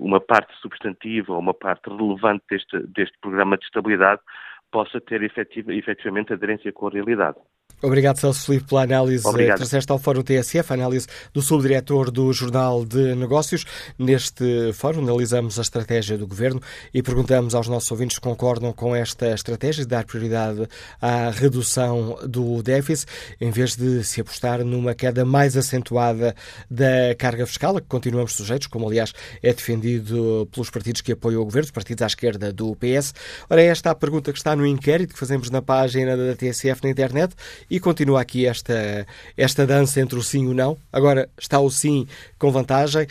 uma 0.00 0.20
parte 0.20 0.54
substantiva 0.60 1.32
ou 1.32 1.38
uma 1.38 1.54
parte 1.54 1.88
relevante 1.88 2.44
deste, 2.50 2.78
deste 2.88 3.18
programa 3.20 3.56
de 3.56 3.64
estabilidade 3.64 4.20
possa 4.70 5.00
ter 5.00 5.22
efetiva, 5.22 5.72
efetivamente 5.72 6.32
aderência 6.32 6.72
com 6.72 6.88
a 6.88 6.90
realidade. 6.90 7.38
Obrigado, 7.80 8.18
Celso 8.18 8.44
Filipe, 8.44 8.66
pela 8.68 8.82
análise 8.82 9.26
Obrigado. 9.26 9.54
que 9.54 9.60
trouxeste 9.60 9.92
ao 9.92 9.98
Fórum 9.98 10.22
TSF, 10.22 10.72
a 10.72 10.74
análise 10.74 11.06
do 11.32 11.40
subdiretor 11.40 12.10
do 12.10 12.32
Jornal 12.32 12.84
de 12.84 13.14
Negócios. 13.14 13.64
Neste 13.96 14.72
fórum 14.72 15.02
analisamos 15.02 15.58
a 15.60 15.62
estratégia 15.62 16.18
do 16.18 16.26
Governo 16.26 16.60
e 16.92 17.02
perguntamos 17.02 17.54
aos 17.54 17.68
nossos 17.68 17.88
ouvintes 17.92 18.16
se 18.16 18.20
concordam 18.20 18.72
com 18.72 18.96
esta 18.96 19.32
estratégia 19.32 19.84
de 19.84 19.90
dar 19.90 20.04
prioridade 20.04 20.66
à 21.00 21.30
redução 21.30 22.18
do 22.26 22.62
déficit, 22.64 23.06
em 23.40 23.50
vez 23.50 23.76
de 23.76 24.02
se 24.02 24.20
apostar 24.20 24.64
numa 24.64 24.92
queda 24.92 25.24
mais 25.24 25.56
acentuada 25.56 26.34
da 26.68 27.14
carga 27.16 27.46
fiscal, 27.46 27.76
a 27.76 27.80
que 27.80 27.86
continuamos 27.86 28.32
sujeitos, 28.32 28.66
como 28.66 28.88
aliás 28.88 29.12
é 29.40 29.52
defendido 29.52 30.48
pelos 30.50 30.68
partidos 30.68 31.00
que 31.00 31.12
apoiam 31.12 31.40
o 31.40 31.44
Governo, 31.44 31.66
os 31.66 31.70
partidos 31.70 32.02
à 32.02 32.06
esquerda 32.06 32.52
do 32.52 32.74
PS. 32.74 33.14
Ora, 33.48 33.62
esta 33.62 33.90
é 33.90 33.92
a 33.92 33.94
pergunta 33.94 34.32
que 34.32 34.38
está 34.38 34.56
no 34.56 34.66
inquérito 34.66 35.14
que 35.14 35.20
fazemos 35.20 35.48
na 35.48 35.62
página 35.62 36.16
da 36.16 36.34
TSF 36.34 36.82
na 36.82 36.90
internet 36.90 37.34
e 37.70 37.78
continua 37.80 38.20
aqui 38.20 38.46
esta, 38.46 39.06
esta 39.36 39.66
dança 39.66 40.00
entre 40.00 40.18
o 40.18 40.22
sim 40.22 40.44
e 40.44 40.48
o 40.48 40.54
não. 40.54 40.76
Agora 40.92 41.28
está 41.38 41.60
o 41.60 41.70
sim 41.70 42.06
com 42.38 42.50
vantagem. 42.50 43.06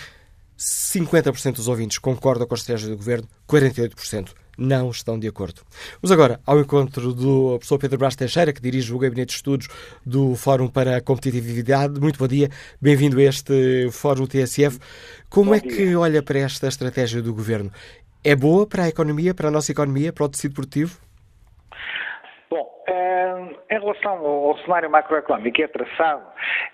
50% 0.58 1.56
dos 1.56 1.68
ouvintes 1.68 2.00
concordam 2.00 2.48
com 2.48 2.56
a 2.56 2.58
estratégia 2.58 2.90
do 2.90 2.98
governo, 2.98 3.28
48% 3.48 4.30
não 4.58 4.90
estão 4.90 5.20
de 5.20 5.28
acordo. 5.28 5.62
Vamos 6.02 6.12
agora 6.12 6.42
ao 6.46 6.60
encontro 6.60 7.14
do 7.14 7.58
professor 7.58 7.78
Pedro 7.78 8.00
Brás 8.00 8.16
Teixeira, 8.16 8.52
que 8.52 8.62
dirige 8.62 8.92
o 8.92 8.98
Gabinete 8.98 9.30
de 9.30 9.36
Estudos 9.36 9.68
do 10.06 10.36
Fórum 10.36 10.68
para 10.68 10.98
a 10.98 11.02
Competitividade. 11.02 12.00
Muito 12.00 12.18
bom 12.18 12.28
dia, 12.28 12.50
bem-vindo 12.82 13.20
a 13.20 13.24
este 13.24 13.90
Fórum 13.92 14.26
TSF. 14.26 14.80
Como 15.30 15.52
bom 15.52 15.56
é 15.56 15.60
que 15.60 15.96
olha 15.96 16.24
para 16.24 16.40
esta 16.40 16.68
estratégia 16.68 17.22
do 17.22 17.34
governo? 17.34 17.72
É 18.24 18.36
boa 18.36 18.66
para 18.66 18.86
a 18.86 18.88
economia, 18.90 19.34
para 19.34 19.50
a 19.50 19.52
nossa 19.52 19.72
economia, 19.72 20.12
para 20.12 20.26
o 20.26 20.30
tecido 20.30 20.56
produtivo? 20.56 20.98
Em 22.90 23.80
relação 23.80 24.26
ao 24.26 24.58
cenário 24.60 24.90
macroeconómico 24.90 25.56
que 25.58 25.64
é 25.64 25.68
traçado, 25.68 26.24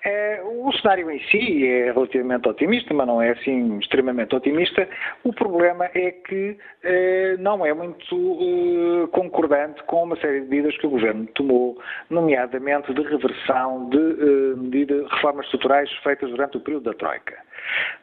é, 0.05 0.41
o 0.43 0.71
cenário 0.73 1.09
em 1.09 1.19
si 1.23 1.67
é 1.67 1.91
relativamente 1.91 2.47
otimista, 2.47 2.93
mas 2.93 3.07
não 3.07 3.21
é 3.21 3.31
assim 3.31 3.79
extremamente 3.79 4.35
otimista. 4.35 4.87
O 5.23 5.33
problema 5.33 5.89
é 5.93 6.11
que 6.11 6.57
é, 6.83 7.35
não 7.39 7.65
é 7.65 7.73
muito 7.73 9.03
é, 9.03 9.07
concordante 9.07 9.81
com 9.83 10.03
uma 10.03 10.15
série 10.17 10.41
de 10.41 10.49
medidas 10.49 10.77
que 10.77 10.85
o 10.85 10.91
Governo 10.91 11.25
tomou, 11.33 11.81
nomeadamente 12.09 12.93
de 12.93 13.01
reversão 13.01 13.89
de, 13.89 13.97
eh, 13.97 14.85
de 14.85 15.03
reformas 15.09 15.45
estruturais 15.45 15.91
feitas 16.03 16.29
durante 16.29 16.57
o 16.57 16.61
período 16.61 16.91
da 16.91 16.93
Troika. 16.93 17.35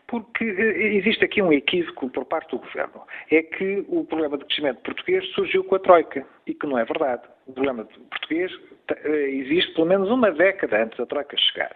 Porque 0.06 0.44
eh, 0.44 0.96
existe 0.96 1.24
aqui 1.24 1.42
um 1.42 1.52
equívoco 1.52 2.08
por 2.10 2.24
parte 2.24 2.50
do 2.50 2.58
Governo. 2.58 3.02
É 3.30 3.42
que 3.42 3.84
o 3.88 4.04
problema 4.04 4.36
de 4.38 4.44
crescimento 4.44 4.80
português 4.82 5.24
surgiu 5.34 5.64
com 5.64 5.76
a 5.76 5.78
Troika, 5.78 6.26
e 6.46 6.54
que 6.54 6.66
não 6.66 6.78
é 6.78 6.84
verdade. 6.84 7.22
O 7.50 7.52
problema 7.52 7.84
português 8.10 8.52
eh, 8.88 9.30
existe 9.30 9.74
pelo 9.74 9.86
menos 9.86 10.08
uma 10.08 10.30
década 10.30 10.84
antes 10.84 10.96
da 10.96 11.06
Troika 11.06 11.36
chegar. 11.36 11.74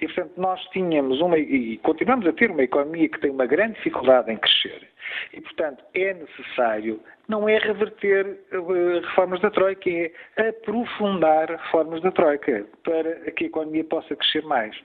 E, 0.00 0.06
portanto, 0.06 0.32
nós 0.36 0.60
tínhamos 0.70 1.20
uma, 1.20 1.36
e 1.36 1.78
continuamos 1.78 2.26
a 2.26 2.32
ter 2.32 2.50
uma 2.50 2.62
economia 2.62 3.08
que 3.08 3.20
tem 3.20 3.30
uma 3.30 3.46
grande 3.46 3.74
dificuldade 3.74 4.30
em 4.30 4.36
crescer. 4.36 4.88
E, 5.32 5.40
portanto, 5.40 5.84
é 5.94 6.14
necessário, 6.14 7.00
não 7.28 7.48
é 7.48 7.58
reverter 7.58 8.38
uh, 8.52 9.00
reformas 9.00 9.40
da 9.40 9.50
Troika, 9.50 9.90
é 9.90 10.12
aprofundar 10.48 11.50
reformas 11.50 12.00
da 12.02 12.12
Troika 12.12 12.64
para 12.84 13.30
que 13.32 13.44
a 13.44 13.46
economia 13.48 13.84
possa 13.84 14.14
crescer 14.14 14.44
mais. 14.44 14.76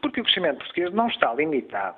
Porque 0.00 0.20
o 0.20 0.24
crescimento 0.24 0.58
português 0.58 0.92
não 0.92 1.08
está 1.08 1.34
limitado 1.34 1.96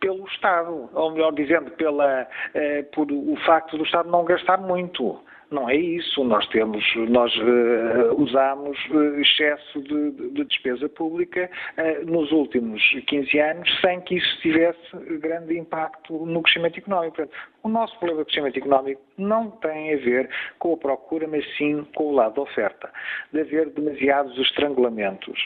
pelo 0.00 0.26
Estado, 0.28 0.88
ou 0.92 1.10
melhor 1.12 1.32
dizendo, 1.32 1.70
pela, 1.72 2.22
uh, 2.22 2.84
por 2.92 3.10
o 3.10 3.36
facto 3.46 3.76
do 3.76 3.84
Estado 3.84 4.10
não 4.10 4.24
gastar 4.24 4.58
muito. 4.58 5.20
Não 5.50 5.68
é 5.68 5.76
isso. 5.76 6.22
Nós 6.24 6.46
temos, 6.48 6.84
nós 7.08 7.34
uh, 7.36 8.14
usamos 8.22 8.78
uh, 8.90 9.20
excesso 9.20 9.80
de, 9.80 10.10
de, 10.10 10.44
despesa 10.44 10.88
pública 10.90 11.50
uh, 11.78 12.06
nos 12.06 12.30
últimos 12.32 12.82
15 13.06 13.38
anos 13.38 13.80
sem 13.80 14.00
que 14.02 14.16
isso 14.16 14.40
tivesse 14.42 14.78
grande 15.20 15.58
impacto 15.58 16.26
no 16.26 16.42
crescimento 16.42 16.78
económico. 16.78 17.16
Portanto, 17.16 17.34
o 17.62 17.68
nosso 17.68 17.98
problema 17.98 18.20
de 18.20 18.26
crescimento 18.26 18.58
económico 18.58 19.00
não 19.16 19.50
tem 19.50 19.94
a 19.94 19.96
ver 19.96 20.28
com 20.58 20.74
a 20.74 20.76
procura, 20.76 21.26
mas 21.26 21.44
sim 21.56 21.82
com 21.94 22.08
o 22.08 22.12
lado 22.12 22.34
da 22.34 22.42
oferta. 22.42 22.90
De 23.32 23.40
haver 23.40 23.70
demasiados 23.70 24.38
estrangulamentos 24.38 25.38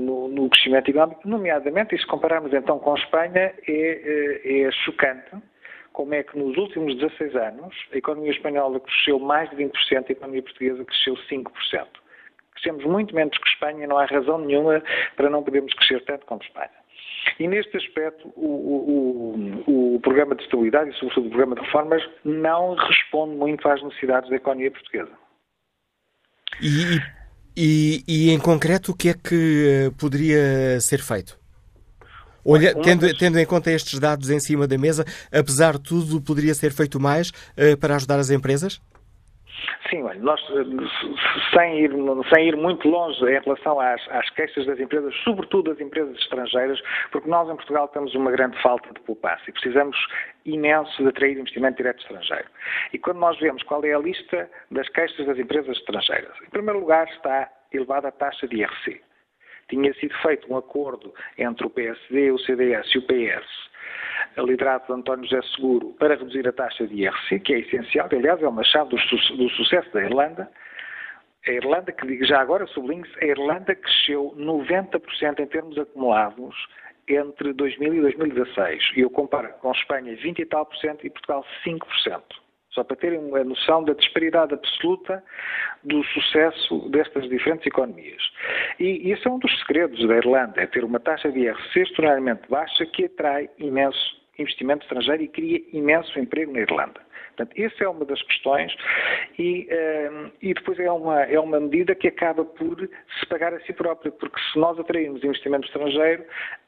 no, 0.00 0.28
no, 0.28 0.48
crescimento 0.48 0.90
económico, 0.90 1.26
nomeadamente, 1.26 1.94
e 1.94 1.98
se 1.98 2.06
compararmos 2.06 2.52
então 2.52 2.78
com 2.78 2.92
a 2.94 2.98
Espanha, 2.98 3.52
é, 3.66 4.64
é 4.66 4.70
chocante 4.84 5.30
como 5.92 6.14
é 6.14 6.22
que 6.22 6.38
nos 6.38 6.56
últimos 6.56 6.96
16 6.96 7.34
anos 7.36 7.74
a 7.92 7.96
economia 7.96 8.30
espanhola 8.30 8.80
cresceu 8.80 9.18
mais 9.18 9.50
de 9.50 9.56
20% 9.56 9.72
e 9.90 9.96
a 9.96 10.12
economia 10.12 10.42
portuguesa 10.42 10.84
cresceu 10.84 11.14
5%. 11.14 11.52
Crescemos 12.54 12.84
muito 12.84 13.14
menos 13.14 13.36
que 13.36 13.48
Espanha, 13.48 13.86
não 13.86 13.98
há 13.98 14.04
razão 14.06 14.38
nenhuma 14.38 14.82
para 15.16 15.30
não 15.30 15.42
podermos 15.42 15.72
crescer 15.74 16.04
tanto 16.04 16.26
como 16.26 16.42
Espanha. 16.42 16.70
E 17.38 17.46
neste 17.46 17.76
aspecto, 17.76 18.32
o, 18.36 19.64
o, 19.66 19.94
o, 19.94 20.00
programa 20.00 20.34
de 20.34 20.42
estabilidade 20.42 20.90
e, 20.90 20.94
sobretudo, 20.94 21.26
o 21.26 21.30
programa 21.30 21.54
de 21.54 21.60
reformas 21.62 22.02
não 22.24 22.74
responde 22.74 23.36
muito 23.36 23.66
às 23.68 23.82
necessidades 23.82 24.28
da 24.28 24.36
economia 24.36 24.70
portuguesa. 24.70 25.12
E, 26.60 26.98
e, 27.56 28.04
e 28.06 28.30
em 28.30 28.38
concreto, 28.38 28.92
o 28.92 28.96
que 28.96 29.08
é 29.08 29.14
que 29.14 29.88
eh, 29.88 29.90
poderia 29.98 30.80
ser 30.80 30.98
feito? 30.98 31.41
Olha, 32.44 32.74
tendo, 32.82 33.16
tendo, 33.16 33.38
em 33.38 33.46
conta 33.46 33.70
estes 33.70 33.98
dados 34.00 34.30
em 34.30 34.40
cima 34.40 34.66
da 34.66 34.76
mesa, 34.76 35.04
apesar 35.32 35.74
de 35.74 35.82
tudo, 35.84 36.20
poderia 36.20 36.54
ser 36.54 36.72
feito 36.72 36.98
mais 36.98 37.30
uh, 37.30 37.78
para 37.78 37.96
ajudar 37.96 38.18
as 38.18 38.30
empresas? 38.30 38.80
Sim, 39.88 40.02
olha, 40.02 40.18
nós, 40.20 40.40
sem 41.54 41.80
ir, 41.84 41.92
sem 42.32 42.48
ir 42.48 42.56
muito 42.56 42.88
longe 42.88 43.22
em 43.24 43.40
relação 43.40 43.78
às, 43.78 44.00
às, 44.10 44.28
queixas 44.30 44.66
das 44.66 44.80
empresas, 44.80 45.14
sobretudo 45.22 45.70
das 45.70 45.80
empresas 45.80 46.16
estrangeiras, 46.16 46.80
porque 47.10 47.28
nós 47.28 47.48
em 47.48 47.56
Portugal 47.56 47.86
temos 47.88 48.14
uma 48.14 48.30
grande 48.30 48.60
falta 48.62 48.92
de 48.92 49.00
poupança 49.00 49.42
e 49.46 49.52
precisamos 49.52 49.96
imenso 50.44 51.02
de 51.02 51.08
atrair 51.08 51.38
investimento 51.38 51.76
direto 51.76 52.00
estrangeiro. 52.00 52.48
E 52.92 52.98
quando 52.98 53.18
nós 53.18 53.38
vemos 53.38 53.62
qual 53.64 53.84
é 53.84 53.92
a 53.92 53.98
lista 53.98 54.50
das 54.70 54.88
queixas 54.88 55.26
das 55.26 55.38
empresas 55.38 55.76
estrangeiras, 55.76 56.32
em 56.44 56.50
primeiro 56.50 56.80
lugar 56.80 57.06
está 57.08 57.48
elevada 57.72 58.08
a 58.08 58.12
taxa 58.12 58.48
de 58.48 58.56
IRC 58.56 59.00
tinha 59.68 59.92
sido 59.94 60.14
feito 60.18 60.52
um 60.52 60.56
acordo 60.56 61.12
entre 61.38 61.66
o 61.66 61.70
PSD, 61.70 62.30
o 62.30 62.38
CDS 62.38 62.94
e 62.94 62.98
o 62.98 63.02
PS, 63.02 63.46
liderado 64.38 64.86
por 64.86 64.96
António 64.96 65.28
José 65.28 65.42
Seguro, 65.54 65.94
para 65.98 66.14
reduzir 66.14 66.46
a 66.46 66.52
taxa 66.52 66.86
de 66.86 66.94
IRC, 66.94 67.40
que 67.40 67.54
é 67.54 67.58
essencial, 67.60 68.08
aliás, 68.10 68.42
é 68.42 68.48
uma 68.48 68.64
chave 68.64 68.90
do, 68.90 68.98
su 68.98 69.36
do 69.36 69.48
sucesso 69.50 69.90
da 69.92 70.02
Irlanda. 70.02 70.50
A 71.46 71.50
Irlanda, 71.50 71.90
que 71.90 72.24
já 72.24 72.40
agora, 72.40 72.66
sublinho-se, 72.68 73.12
a 73.22 73.26
Irlanda 73.26 73.74
cresceu 73.74 74.34
90% 74.38 75.40
em 75.40 75.46
termos 75.46 75.76
acumulados 75.76 76.54
entre 77.08 77.52
2000 77.52 77.94
e 77.94 78.00
2016. 78.00 78.92
E 78.96 79.00
eu 79.00 79.10
comparo 79.10 79.52
com 79.54 79.72
Espanha 79.72 80.14
20 80.14 80.38
e 80.38 80.46
tal 80.46 80.66
por 80.66 80.76
cento 80.76 81.04
e 81.04 81.10
Portugal 81.10 81.44
5%. 81.64 82.22
Só 82.72 82.82
para 82.82 82.96
terem 82.96 83.18
uma 83.18 83.44
noção 83.44 83.84
da 83.84 83.92
disparidade 83.92 84.54
absoluta 84.54 85.22
do 85.84 86.02
sucesso 86.04 86.88
destas 86.88 87.28
diferentes 87.28 87.66
economias. 87.66 88.22
E 88.80 89.10
esse 89.10 89.26
é 89.26 89.30
um 89.30 89.38
dos 89.38 89.58
segredos 89.60 90.06
da 90.06 90.16
Irlanda, 90.16 90.60
é 90.60 90.66
ter 90.66 90.84
uma 90.84 90.98
taxa 90.98 91.30
de 91.30 91.40
IRC 91.40 91.80
extraordinariamente 91.80 92.48
baixa 92.48 92.86
que 92.86 93.04
atrai 93.04 93.50
imenso 93.58 94.22
investimento 94.38 94.84
estrangeiro 94.84 95.22
e 95.22 95.28
cria 95.28 95.62
imenso 95.72 96.18
emprego 96.18 96.52
na 96.52 96.60
Irlanda. 96.60 97.00
Portanto, 97.36 97.52
essa 97.56 97.84
é 97.84 97.88
uma 97.88 98.04
das 98.04 98.22
questões 98.22 98.74
e, 99.38 99.68
uh, 99.70 100.32
e 100.40 100.54
depois 100.54 100.78
é 100.78 100.90
uma, 100.90 101.22
é 101.22 101.38
uma 101.38 101.58
medida 101.60 101.94
que 101.94 102.08
acaba 102.08 102.44
por 102.44 102.78
se 102.78 103.26
pagar 103.26 103.54
a 103.54 103.60
si 103.60 103.72
própria, 103.72 104.12
porque 104.12 104.38
se 104.52 104.58
nós 104.58 104.78
atrairmos 104.78 105.24
investimento 105.24 105.66
estrangeiro, 105.66 106.24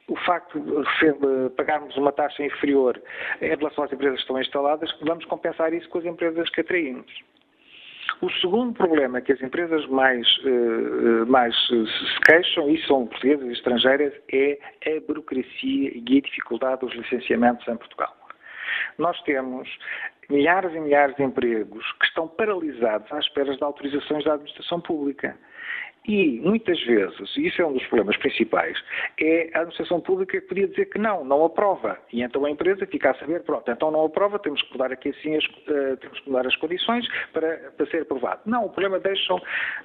o 0.09 0.17
facto 0.17 0.61
de 0.61 1.51
pagarmos 1.57 1.97
uma 1.97 2.13
taxa 2.13 2.43
inferior 2.43 3.01
em 3.41 3.49
relação 3.49 3.85
às 3.85 3.93
empresas 3.93 4.17
que 4.17 4.23
estão 4.23 4.41
instaladas, 4.41 4.91
vamos 5.03 5.25
compensar 5.27 5.73
isso 5.73 5.89
com 5.89 5.99
as 5.99 6.05
empresas 6.05 6.49
que 6.51 6.61
atraímos. 6.61 7.11
O 8.21 8.31
segundo 8.33 8.75
problema 8.75 9.21
que 9.21 9.33
as 9.33 9.41
empresas 9.43 9.87
mais, 9.87 10.27
uh, 10.39 11.27
mais 11.27 11.55
se 11.67 12.21
queixam, 12.27 12.71
e 12.71 12.81
são 12.87 13.07
portuguesas 13.07 13.49
e 13.49 13.53
estrangeiras, 13.53 14.13
é 14.33 14.59
a 14.87 15.01
burocracia 15.07 15.93
e 15.95 16.19
a 16.19 16.21
dificuldade 16.21 16.81
dos 16.81 16.95
licenciamentos 16.95 17.67
em 17.67 17.77
Portugal. 17.77 18.15
Nós 18.99 19.21
temos 19.23 19.69
milhares 20.31 20.75
e 20.75 20.81
milhares 20.81 21.17
de 21.17 21.23
empregos 21.23 21.85
que 22.01 22.07
estão 22.07 22.29
paralisados 22.29 23.11
à 23.13 23.19
espera 23.19 23.55
de 23.57 23.63
autorizações 23.63 24.25
da 24.25 24.35
administração 24.35 24.81
pública. 24.81 25.37
E, 26.07 26.39
muitas 26.43 26.79
vezes, 26.83 27.35
e 27.37 27.47
isso 27.47 27.63
é 27.63 27.67
um 27.67 27.73
dos 27.73 27.87
problemas 27.87 28.17
principais, 28.19 28.79
é 29.19 29.51
a 29.55 29.61
administração 29.61 30.01
pública 30.01 30.39
que 30.39 30.47
podia 30.47 30.69
dizer 30.69 30.87
que 30.87 30.99
não, 30.99 31.25
não 31.25 31.45
aprova. 31.45 31.99
E 32.13 32.23
então 32.23 32.45
a 32.45 32.51
empresa 32.51 32.87
fica 32.87 33.11
a 33.11 33.15
saber, 33.15 33.43
pronto, 33.43 33.71
então 33.71 33.91
não 33.91 34.05
aprova, 34.05 34.39
temos 34.39 34.61
que 34.61 34.73
mudar 34.73 34.93
aqui 34.93 35.09
assim, 35.09 35.35
as, 35.35 35.45
uh, 35.47 35.97
temos 35.99 36.21
que 36.21 36.29
mudar 36.29 36.47
as 36.47 36.55
condições 36.57 37.09
para, 37.33 37.57
para 37.75 37.87
ser 37.87 38.03
aprovado. 38.03 38.43
Não, 38.45 38.67
o 38.67 38.69
problema 38.69 39.01
deixam, 39.01 39.41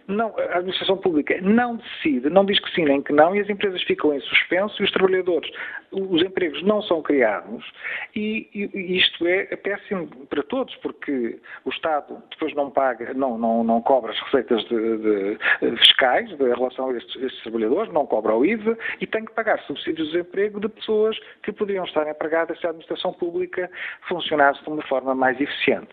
não, 0.07 0.37
a 0.37 0.57
administração 0.57 0.97
pública 0.97 1.39
não 1.41 1.77
decide, 1.77 2.29
não 2.29 2.43
diz 2.43 2.59
que 2.59 2.69
sim 2.75 2.83
nem 2.83 3.01
que 3.01 3.13
não, 3.13 3.33
e 3.33 3.39
as 3.39 3.49
empresas 3.49 3.81
ficam 3.83 4.13
em 4.13 4.19
suspenso 4.19 4.81
e 4.81 4.85
os 4.85 4.91
trabalhadores, 4.91 5.49
os 5.91 6.21
empregos 6.21 6.61
não 6.63 6.81
são 6.81 7.01
criados, 7.01 7.65
e, 8.13 8.49
e 8.53 8.97
isto 8.97 9.25
é, 9.25 9.45
péssimo 9.55 10.07
para 10.29 10.43
todos, 10.43 10.75
porque 10.77 11.39
o 11.63 11.69
Estado 11.69 12.21
depois 12.31 12.53
não 12.55 12.69
paga, 12.69 13.13
não, 13.13 13.37
não, 13.37 13.63
não 13.63 13.81
cobra 13.81 14.11
as 14.11 14.19
receitas 14.23 14.63
de, 14.65 14.97
de, 14.97 15.37
de 15.61 15.77
fiscais 15.77 16.09
fiscais 16.10 16.31
em 16.31 16.53
relação 16.53 16.90
a 16.90 16.98
estes, 16.98 17.15
estes, 17.22 17.41
trabalhadores, 17.44 17.91
não 17.94 18.06
cobra 18.06 18.36
o 18.36 18.45
IVA 18.45 18.77
e 18.99 19.07
tem 19.07 19.26
que 19.26 19.34
pagar 19.34 19.60
subsídios 19.64 20.07
de 20.07 20.18
desemprego 20.18 20.60
de 20.60 20.69
pessoas 20.69 21.18
que 21.44 21.52
poderiam 21.52 21.86
estar 21.86 22.10
empregadas 22.10 22.60
se 22.60 22.65
a 22.65 22.69
administração 22.69 23.14
pública 23.14 23.69
funcionasse 24.07 24.61
de 24.64 24.69
uma 24.69 24.84
forma 24.84 25.14
mais 25.14 25.40
eficiente. 25.40 25.90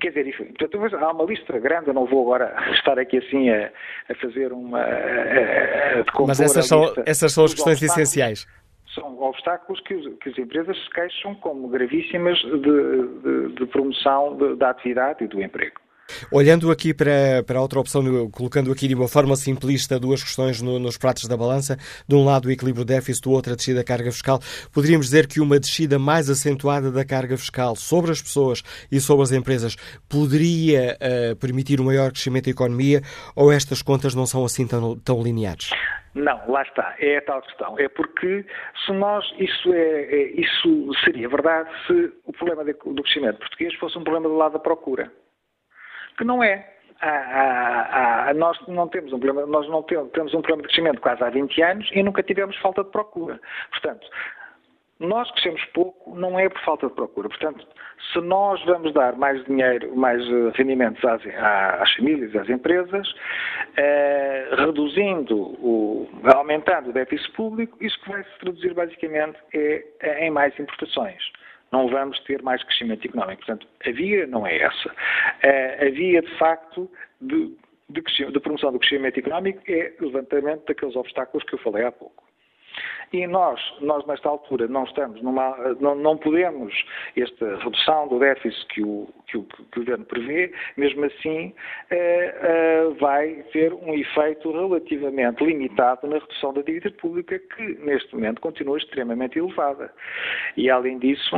Quer 0.00 0.08
dizer, 0.08 0.26
enfim, 0.26 0.44
portanto, 0.58 0.96
há 0.96 1.12
uma 1.12 1.24
lista 1.24 1.58
grande, 1.58 1.88
eu 1.88 1.94
não 1.94 2.06
vou 2.06 2.22
agora 2.22 2.54
estar 2.72 2.98
aqui 2.98 3.18
assim 3.18 3.50
a, 3.50 3.70
a 4.08 4.14
fazer 4.14 4.52
uma. 4.52 4.78
A, 4.78 6.00
a 6.00 6.26
Mas 6.26 6.40
essas 6.40 6.66
são, 6.66 6.92
essas 7.04 7.32
são 7.32 7.44
as 7.44 7.54
questões 7.54 7.82
essenciais 7.82 8.46
são 8.94 9.22
obstáculos 9.22 9.80
que, 9.80 9.94
os, 9.94 10.18
que, 10.18 10.28
as 10.28 10.36
empresas 10.36 10.76
se 10.76 10.90
queixam 10.90 11.34
como 11.36 11.66
gravíssimas 11.66 12.36
de, 12.38 12.50
de, 12.58 13.54
de 13.54 13.66
promoção 13.68 14.36
de, 14.36 14.54
da 14.56 14.68
atividade 14.68 15.24
e 15.24 15.28
do 15.28 15.42
emprego. 15.42 15.81
Olhando 16.30 16.70
aqui 16.70 16.94
para, 16.94 17.42
para 17.46 17.60
outra 17.60 17.80
opção, 17.80 18.30
colocando 18.30 18.70
aqui 18.72 18.88
de 18.88 18.94
uma 18.94 19.08
forma 19.08 19.36
simplista 19.36 19.98
duas 19.98 20.22
questões 20.22 20.60
no, 20.60 20.78
nos 20.78 20.96
pratos 20.96 21.26
da 21.26 21.36
balança, 21.36 21.76
de 22.06 22.14
um 22.14 22.24
lado 22.24 22.48
o 22.48 22.50
equilíbrio 22.50 22.84
déficit, 22.84 23.22
do 23.22 23.30
outro 23.30 23.52
a 23.52 23.56
descida 23.56 23.80
da 23.80 23.84
carga 23.84 24.10
fiscal, 24.10 24.40
poderíamos 24.72 25.06
dizer 25.06 25.26
que 25.26 25.40
uma 25.40 25.58
descida 25.58 25.98
mais 25.98 26.28
acentuada 26.28 26.90
da 26.90 27.04
carga 27.04 27.36
fiscal 27.36 27.76
sobre 27.76 28.10
as 28.10 28.20
pessoas 28.20 28.62
e 28.90 29.00
sobre 29.00 29.22
as 29.22 29.32
empresas 29.32 29.76
poderia 30.08 30.96
uh, 30.96 31.36
permitir 31.36 31.80
um 31.80 31.84
maior 31.84 32.10
crescimento 32.10 32.44
da 32.44 32.50
economia 32.50 33.02
ou 33.34 33.52
estas 33.52 33.82
contas 33.82 34.14
não 34.14 34.26
são 34.26 34.44
assim 34.44 34.66
tão, 34.66 34.98
tão 34.98 35.22
lineares? 35.22 35.70
Não, 36.14 36.38
lá 36.46 36.62
está, 36.62 36.94
é 36.98 37.18
a 37.18 37.22
tal 37.22 37.40
questão. 37.40 37.78
É 37.78 37.88
porque 37.88 38.44
se 38.84 38.92
nós, 38.92 39.24
isso, 39.38 39.72
é, 39.72 40.02
é 40.02 40.40
isso 40.40 40.90
seria 41.04 41.28
verdade 41.28 41.70
se 41.86 42.12
o 42.26 42.32
problema 42.32 42.64
do 42.64 43.02
crescimento 43.02 43.38
português 43.38 43.74
fosse 43.76 43.96
um 43.98 44.04
problema 44.04 44.28
do 44.28 44.36
lado 44.36 44.52
da 44.52 44.58
procura 44.58 45.10
que 46.16 46.24
não 46.24 46.42
é. 46.42 46.68
Há, 47.00 48.28
há, 48.28 48.34
nós 48.34 48.56
não 48.68 48.86
temos 48.86 49.12
um 49.12 49.18
problema, 49.18 49.44
nós 49.46 49.68
não 49.68 49.82
temos, 49.82 50.12
temos 50.12 50.32
um 50.34 50.40
problema 50.40 50.62
de 50.62 50.68
crescimento 50.68 51.00
quase 51.00 51.22
há 51.24 51.30
20 51.30 51.62
anos 51.62 51.90
e 51.92 52.02
nunca 52.02 52.22
tivemos 52.22 52.56
falta 52.58 52.84
de 52.84 52.90
procura. 52.90 53.40
Portanto, 53.70 54.06
nós 55.00 55.28
crescemos 55.32 55.64
pouco 55.74 56.14
não 56.14 56.38
é 56.38 56.48
por 56.48 56.60
falta 56.62 56.86
de 56.86 56.94
procura. 56.94 57.28
Portanto, 57.28 57.66
se 58.12 58.20
nós 58.20 58.64
vamos 58.64 58.92
dar 58.94 59.16
mais 59.16 59.44
dinheiro, 59.46 59.94
mais 59.96 60.22
eh, 60.22 60.52
rendimentos 60.54 61.04
às, 61.04 61.20
às 61.80 61.92
famílias, 61.94 62.34
às 62.36 62.48
empresas, 62.48 63.12
eh, 63.76 64.48
reduzindo, 64.58 65.36
o, 65.36 66.08
aumentando 66.36 66.90
o 66.90 66.92
déficit 66.92 67.32
público, 67.32 67.76
isso 67.80 68.00
que 68.02 68.10
vai 68.10 68.22
se 68.22 68.38
traduzir 68.38 68.74
basicamente 68.74 69.38
é, 69.52 69.84
é 70.00 70.26
em 70.26 70.30
mais 70.30 70.56
importações 70.58 71.20
não 71.72 71.88
vamos 71.88 72.18
ter 72.20 72.42
mais 72.42 72.62
crescimento 72.62 73.06
económico. 73.06 73.44
Portanto, 73.44 73.66
a 73.84 73.90
via 73.90 74.26
não 74.26 74.46
é 74.46 74.58
essa. 74.58 74.94
A 75.80 75.90
via, 75.90 76.22
de 76.22 76.38
facto, 76.38 76.90
de, 77.20 77.56
de, 77.88 78.02
de 78.30 78.40
promoção 78.40 78.72
do 78.72 78.78
crescimento 78.78 79.18
económico 79.18 79.60
é 79.68 79.94
o 80.00 80.06
levantamento 80.06 80.66
daqueles 80.66 80.94
obstáculos 80.94 81.44
que 81.44 81.54
eu 81.54 81.58
falei 81.58 81.84
há 81.84 81.92
pouco. 81.92 82.22
E 83.12 83.26
nós, 83.26 83.60
nós 83.80 84.06
nesta 84.06 84.26
altura, 84.26 84.66
não 84.66 84.84
estamos 84.84 85.20
numa, 85.20 85.54
não, 85.80 85.94
não 85.94 86.16
podemos, 86.16 86.72
esta 87.14 87.56
redução 87.56 88.08
do 88.08 88.18
déficit 88.18 88.66
que 88.68 88.82
o, 88.82 89.06
que 89.26 89.36
o, 89.36 89.42
que 89.44 89.60
o 89.60 89.80
Governo 89.80 90.04
prevê, 90.06 90.50
mesmo 90.78 91.04
assim, 91.04 91.52
eh, 91.90 92.34
eh, 92.42 92.84
vai 92.98 93.44
ter 93.52 93.74
um 93.74 93.92
efeito 93.92 94.50
relativamente 94.50 95.44
limitado 95.44 96.06
na 96.06 96.18
redução 96.18 96.54
da 96.54 96.62
dívida 96.62 96.90
pública, 96.92 97.38
que 97.38 97.62
neste 97.80 98.14
momento 98.14 98.40
continua 98.40 98.78
extremamente 98.78 99.38
elevada. 99.38 99.92
E 100.56 100.70
além 100.70 100.98
disso, 100.98 101.36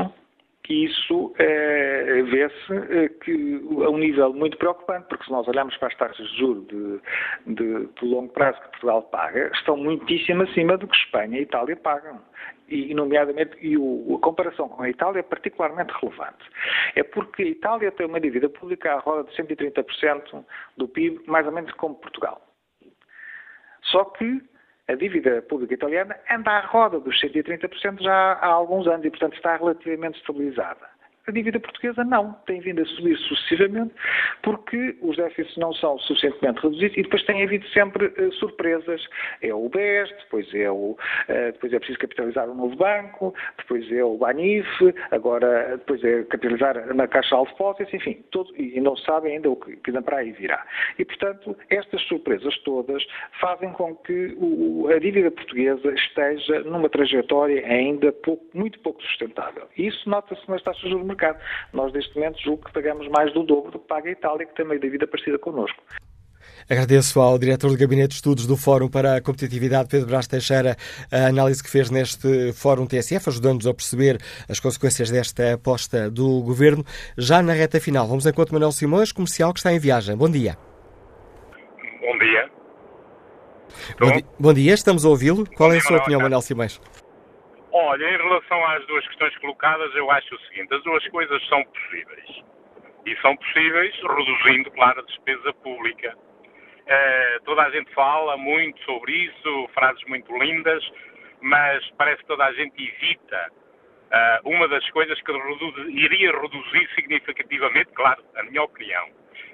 que 0.65 0.87
isso 0.87 1.35
é, 1.39 2.23
vê-se 2.23 2.73
é, 2.73 3.09
que 3.09 3.61
a 3.85 3.91
um 3.91 3.99
nível 3.99 4.33
muito 4.33 4.57
preocupante, 4.57 5.07
porque 5.09 5.25
se 5.25 5.31
nós 5.31 5.47
olharmos 5.47 5.77
para 5.77 5.89
as 5.89 5.97
taxas 5.97 6.27
de 6.27 6.39
juros 6.39 6.67
de, 6.67 7.01
de, 7.55 7.87
de, 7.87 8.05
longo 8.05 8.33
prazo 8.33 8.59
que 8.63 8.71
Portugal 8.71 9.03
paga, 9.03 9.51
estão 9.55 9.77
muitíssimo 9.77 10.43
acima 10.43 10.79
do 10.79 10.89
que 10.89 10.97
Espanha 10.97 11.39
e 11.39 11.43
Itália 11.43 11.77
pagam. 11.77 12.19
E, 12.67 12.95
nomeadamente, 12.95 13.59
e 13.61 13.77
o, 13.77 14.17
a 14.17 14.25
comparação 14.25 14.71
com 14.71 14.83
a 14.83 14.89
Itália 14.89 15.21
é 15.21 15.23
particularmente 15.23 15.93
relevante. 16.01 16.45
É 16.95 17.03
porque 17.03 17.43
a 17.43 17.47
Itália 17.47 17.93
tem 17.93 18.07
uma 18.07 18.19
dívida 18.19 18.49
pública 18.49 18.95
à 18.95 18.99
roda 19.01 19.29
de 19.29 19.37
130% 19.37 20.45
do 20.79 20.89
PIB, 20.89 21.21
mais 21.27 21.47
ou 21.47 21.53
menos 21.53 21.73
como 21.73 21.95
Portugal. 21.97 22.41
Só 23.83 24.05
que 24.07 24.41
a 24.89 24.95
dívida 24.95 25.43
pública 25.43 25.75
italiana 25.75 26.17
anda 26.31 26.51
à 26.51 26.67
roda 26.67 27.01
dos 27.01 27.19
130% 27.21 28.03
já 28.03 28.33
há 28.35 28.47
alguns 28.47 28.87
anos 28.87 29.05
e, 29.05 29.11
portanto, 29.11 29.35
está 29.35 29.57
relativamente 29.57 30.19
estabilizada. 30.19 30.94
A 31.27 31.33
dívida 31.33 31.59
portuguesa 31.59 32.05
não, 32.05 32.35
tem 32.47 32.61
vindo 32.61 32.83
a 32.83 32.85
subir 32.85 33.17
sucessivamente 33.17 33.95
porque 34.43 34.95
os 35.01 35.17
déficits 35.17 35.57
não 35.57 35.73
são 35.73 35.99
suficientemente 36.01 36.61
reduzidos 36.61 36.97
e 36.99 37.03
depois 37.03 37.25
tem 37.25 37.43
havido 37.43 37.67
sempre 37.69 38.07
uh, 38.07 38.33
surpresas. 38.35 39.03
É 39.41 39.55
o 39.55 39.69
BES, 39.71 40.11
depois 40.25 40.55
é, 40.55 40.71
o, 40.71 40.91
uh, 40.91 40.97
depois 41.29 41.73
é 41.73 41.79
preciso 41.79 41.99
capitalizar 41.99 42.51
um 42.51 42.55
novo 42.55 42.77
banco, 42.77 43.35
depois 43.57 43.91
é 43.91 44.05
o 44.05 44.19
BANIF, 44.19 44.69
agora 45.13 45.79
depois 45.79 46.05
é 46.05 46.25
capitalizar 46.25 46.95
na 46.95 47.09
Caixa 47.09 47.37
de 47.37 47.45
Depósitos, 47.47 47.95
enfim, 47.95 48.23
todo, 48.31 48.55
e 48.57 48.79
não 48.81 48.95
se 48.95 49.07
sabe 49.07 49.29
ainda 49.29 49.49
o 49.49 49.57
que, 49.57 49.77
que 49.77 49.93
para 50.03 50.19
aí 50.19 50.33
virá. 50.33 50.67
E, 50.99 51.05
portanto, 51.07 51.57
estas 51.71 52.03
surpresas 52.03 52.57
todas 52.59 53.03
fazem 53.41 53.73
com 53.73 53.95
que 53.97 54.37
o, 54.39 54.89
a 54.89 54.99
dívida 54.99 55.31
portuguesa 55.31 55.95
esteja 55.95 56.61
numa 56.65 56.91
trajetória 56.91 57.67
ainda 57.67 58.13
pouco, 58.13 58.45
muito 58.53 58.79
pouco 58.81 59.03
sustentável. 59.03 59.67
E 59.79 59.87
isso 59.87 60.09
nota-se 60.09 60.49
nas 60.51 60.63
taxas 60.63 60.83
de 60.83 60.91
juros 60.91 61.14
mercado. 61.15 61.39
Nós, 61.73 61.93
neste 61.93 62.15
momento, 62.15 62.43
julgo 62.43 62.65
que 62.65 62.73
pagamos 62.73 63.09
mais 63.09 63.33
do 63.33 63.43
dobro 63.43 63.71
do 63.71 63.79
que 63.79 63.89
paga 63.89 64.09
a 64.09 64.13
Itália, 64.13 64.47
que 64.47 64.55
tem 64.55 64.67
meio 64.67 64.81
da 64.81 64.89
vida 64.89 65.07
parecida 65.07 65.39
connosco. 65.39 65.81
Agradeço 66.69 67.21
ao 67.21 67.39
diretor 67.39 67.71
do 67.71 67.77
Gabinete 67.77 68.09
de 68.09 68.15
Estudos 68.15 68.47
do 68.47 68.57
Fórum 68.57 68.89
para 68.89 69.17
a 69.17 69.21
Competitividade, 69.21 69.89
Pedro 69.89 70.07
Brás 70.07 70.27
Teixeira, 70.27 70.77
a 71.13 71.27
análise 71.27 71.63
que 71.63 71.69
fez 71.69 71.91
neste 71.91 72.53
Fórum 72.55 72.87
TSF, 72.87 73.29
ajudando-nos 73.29 73.67
a 73.67 73.75
perceber 73.75 74.19
as 74.49 74.61
consequências 74.61 75.11
desta 75.11 75.55
aposta 75.55 76.11
do 76.11 76.43
Governo. 76.43 76.85
Já 77.19 77.43
na 77.43 77.53
reta 77.53 77.79
final, 77.81 78.07
vamos 78.07 78.25
encontro 78.25 78.55
Manuel 78.55 78.73
Simões, 78.73 79.13
comercial 79.13 79.53
que 79.53 79.61
está 79.61 79.73
em 79.73 79.79
viagem. 79.79 80.17
Bom 80.17 80.31
dia. 80.31 80.57
Bom 82.01 82.19
dia. 82.19 82.51
Bom, 84.01 84.13
di 84.13 84.25
bom 84.39 84.53
dia, 84.55 84.73
estamos 84.73 85.05
a 85.05 85.09
ouvi-lo. 85.09 85.47
Qual 85.57 85.73
é 85.73 85.77
a 85.77 85.81
sua 85.81 85.99
opinião, 85.99 86.21
Manuel 86.21 86.41
Simões? 86.41 86.81
Olha, 87.77 88.09
em 88.09 88.17
relação 88.17 88.65
às 88.67 88.87
duas 88.87 89.05
questões 89.09 89.37
colocadas, 89.39 89.93
eu 89.97 90.09
acho 90.09 90.33
o 90.33 90.39
seguinte: 90.43 90.73
as 90.73 90.83
duas 90.85 91.05
coisas 91.09 91.45
são 91.49 91.61
possíveis. 91.65 92.45
E 93.05 93.17
são 93.17 93.37
possíveis 93.37 93.93
reduzindo, 94.01 94.71
claro, 94.71 95.01
a 95.01 95.03
despesa 95.03 95.53
pública. 95.55 96.17
Uh, 96.17 97.45
toda 97.45 97.63
a 97.63 97.71
gente 97.71 97.93
fala 97.93 98.37
muito 98.37 98.81
sobre 98.85 99.13
isso, 99.13 99.69
frases 99.75 100.01
muito 100.07 100.33
lindas, 100.39 100.89
mas 101.41 101.85
parece 101.99 102.23
que 102.23 102.29
toda 102.29 102.45
a 102.45 102.53
gente 102.53 102.81
evita 102.81 103.51
uh, 103.51 104.49
uma 104.49 104.69
das 104.69 104.89
coisas 104.91 105.21
que 105.23 105.33
iria 105.89 106.31
reduzir 106.31 106.89
significativamente, 106.95 107.91
claro, 107.93 108.23
a 108.37 108.45
minha 108.45 108.63
opinião, 108.63 109.09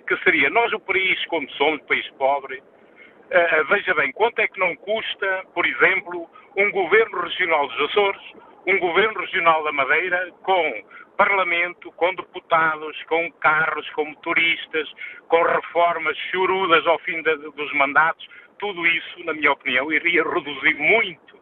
que 0.07 0.15
seria 0.19 0.51
nós, 0.51 0.71
o 0.75 0.81
país, 0.81 1.25
como 1.25 1.49
somos, 1.53 1.81
país 1.87 2.07
pobre, 2.19 2.59
uh, 2.59 3.65
veja 3.71 3.95
bem, 3.95 4.13
quanto 4.13 4.41
é 4.41 4.47
que 4.47 4.61
não 4.61 4.77
custa, 4.77 5.47
por 5.55 5.65
exemplo, 5.65 6.29
um 6.57 6.71
governo 6.71 7.21
regional 7.21 7.69
dos 7.69 7.91
Açores, 7.91 8.23
um 8.67 8.79
governo 8.79 9.21
regional 9.21 9.65
da 9.65 9.73
Madeira, 9.73 10.31
com 10.43 10.85
parlamento, 11.17 11.93
com 11.93 12.15
deputados, 12.15 13.03
com 13.05 13.31
carros, 13.33 13.89
com 13.91 14.07
motoristas, 14.07 14.89
com 15.29 15.43
reformas 15.43 16.17
chorudas 16.31 16.87
ao 16.87 16.99
fim 17.01 17.21
dos 17.23 17.73
mandatos, 17.75 18.27
tudo 18.59 18.87
isso, 18.87 19.25
na 19.25 19.33
minha 19.33 19.53
opinião, 19.53 19.93
iria 19.93 20.23
reduzir 20.23 20.75
muito 20.75 21.39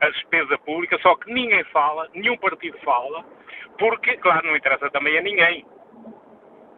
a 0.00 0.08
despesa 0.10 0.58
pública, 0.58 0.98
só 1.00 1.14
que 1.16 1.32
ninguém 1.32 1.64
fala, 1.64 2.08
nenhum 2.14 2.36
partido 2.36 2.76
fala, 2.78 3.24
porque, 3.78 4.16
claro, 4.16 4.46
não 4.46 4.56
interessa 4.56 4.90
também 4.90 5.18
a 5.18 5.22
ninguém 5.22 5.64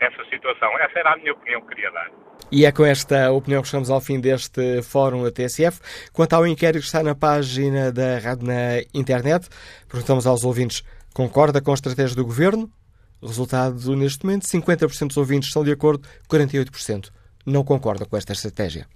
essa 0.01 0.25
situação. 0.27 0.79
Essa 0.79 0.99
era 0.99 1.13
a 1.13 1.17
minha 1.17 1.33
opinião 1.33 1.61
que 1.63 1.69
queria 1.69 1.91
dar. 1.91 2.11
E 2.51 2.65
é 2.65 2.71
com 2.71 2.85
esta 2.85 3.33
opinião 3.33 3.63
que 3.63 3.69
chegamos 3.69 3.91
ao 3.91 4.01
fim 4.01 4.21
deste 4.21 4.83
fórum 4.83 5.25
da 5.25 5.31
TSF. 5.31 5.81
Quanto 6.13 6.35
ao 6.35 6.47
inquérito 6.47 6.83
que 6.83 6.87
está 6.87 7.03
na 7.03 7.15
página 7.15 7.91
da 7.91 8.19
rádio 8.19 8.47
na 8.47 8.81
internet, 8.93 9.49
perguntamos 9.89 10.27
aos 10.27 10.45
ouvintes: 10.45 10.85
concorda 11.13 11.61
com 11.61 11.73
a 11.73 11.75
estratégia 11.75 12.15
do 12.15 12.25
governo? 12.25 12.71
Resultado 13.21 13.97
neste 13.97 14.25
momento: 14.25 14.47
50% 14.47 15.09
dos 15.09 15.17
ouvintes 15.17 15.49
estão 15.49 15.65
de 15.65 15.73
acordo, 15.73 16.07
48% 16.31 17.11
não 17.45 17.65
concordam 17.65 18.07
com 18.07 18.17
esta 18.17 18.33
estratégia. 18.33 18.87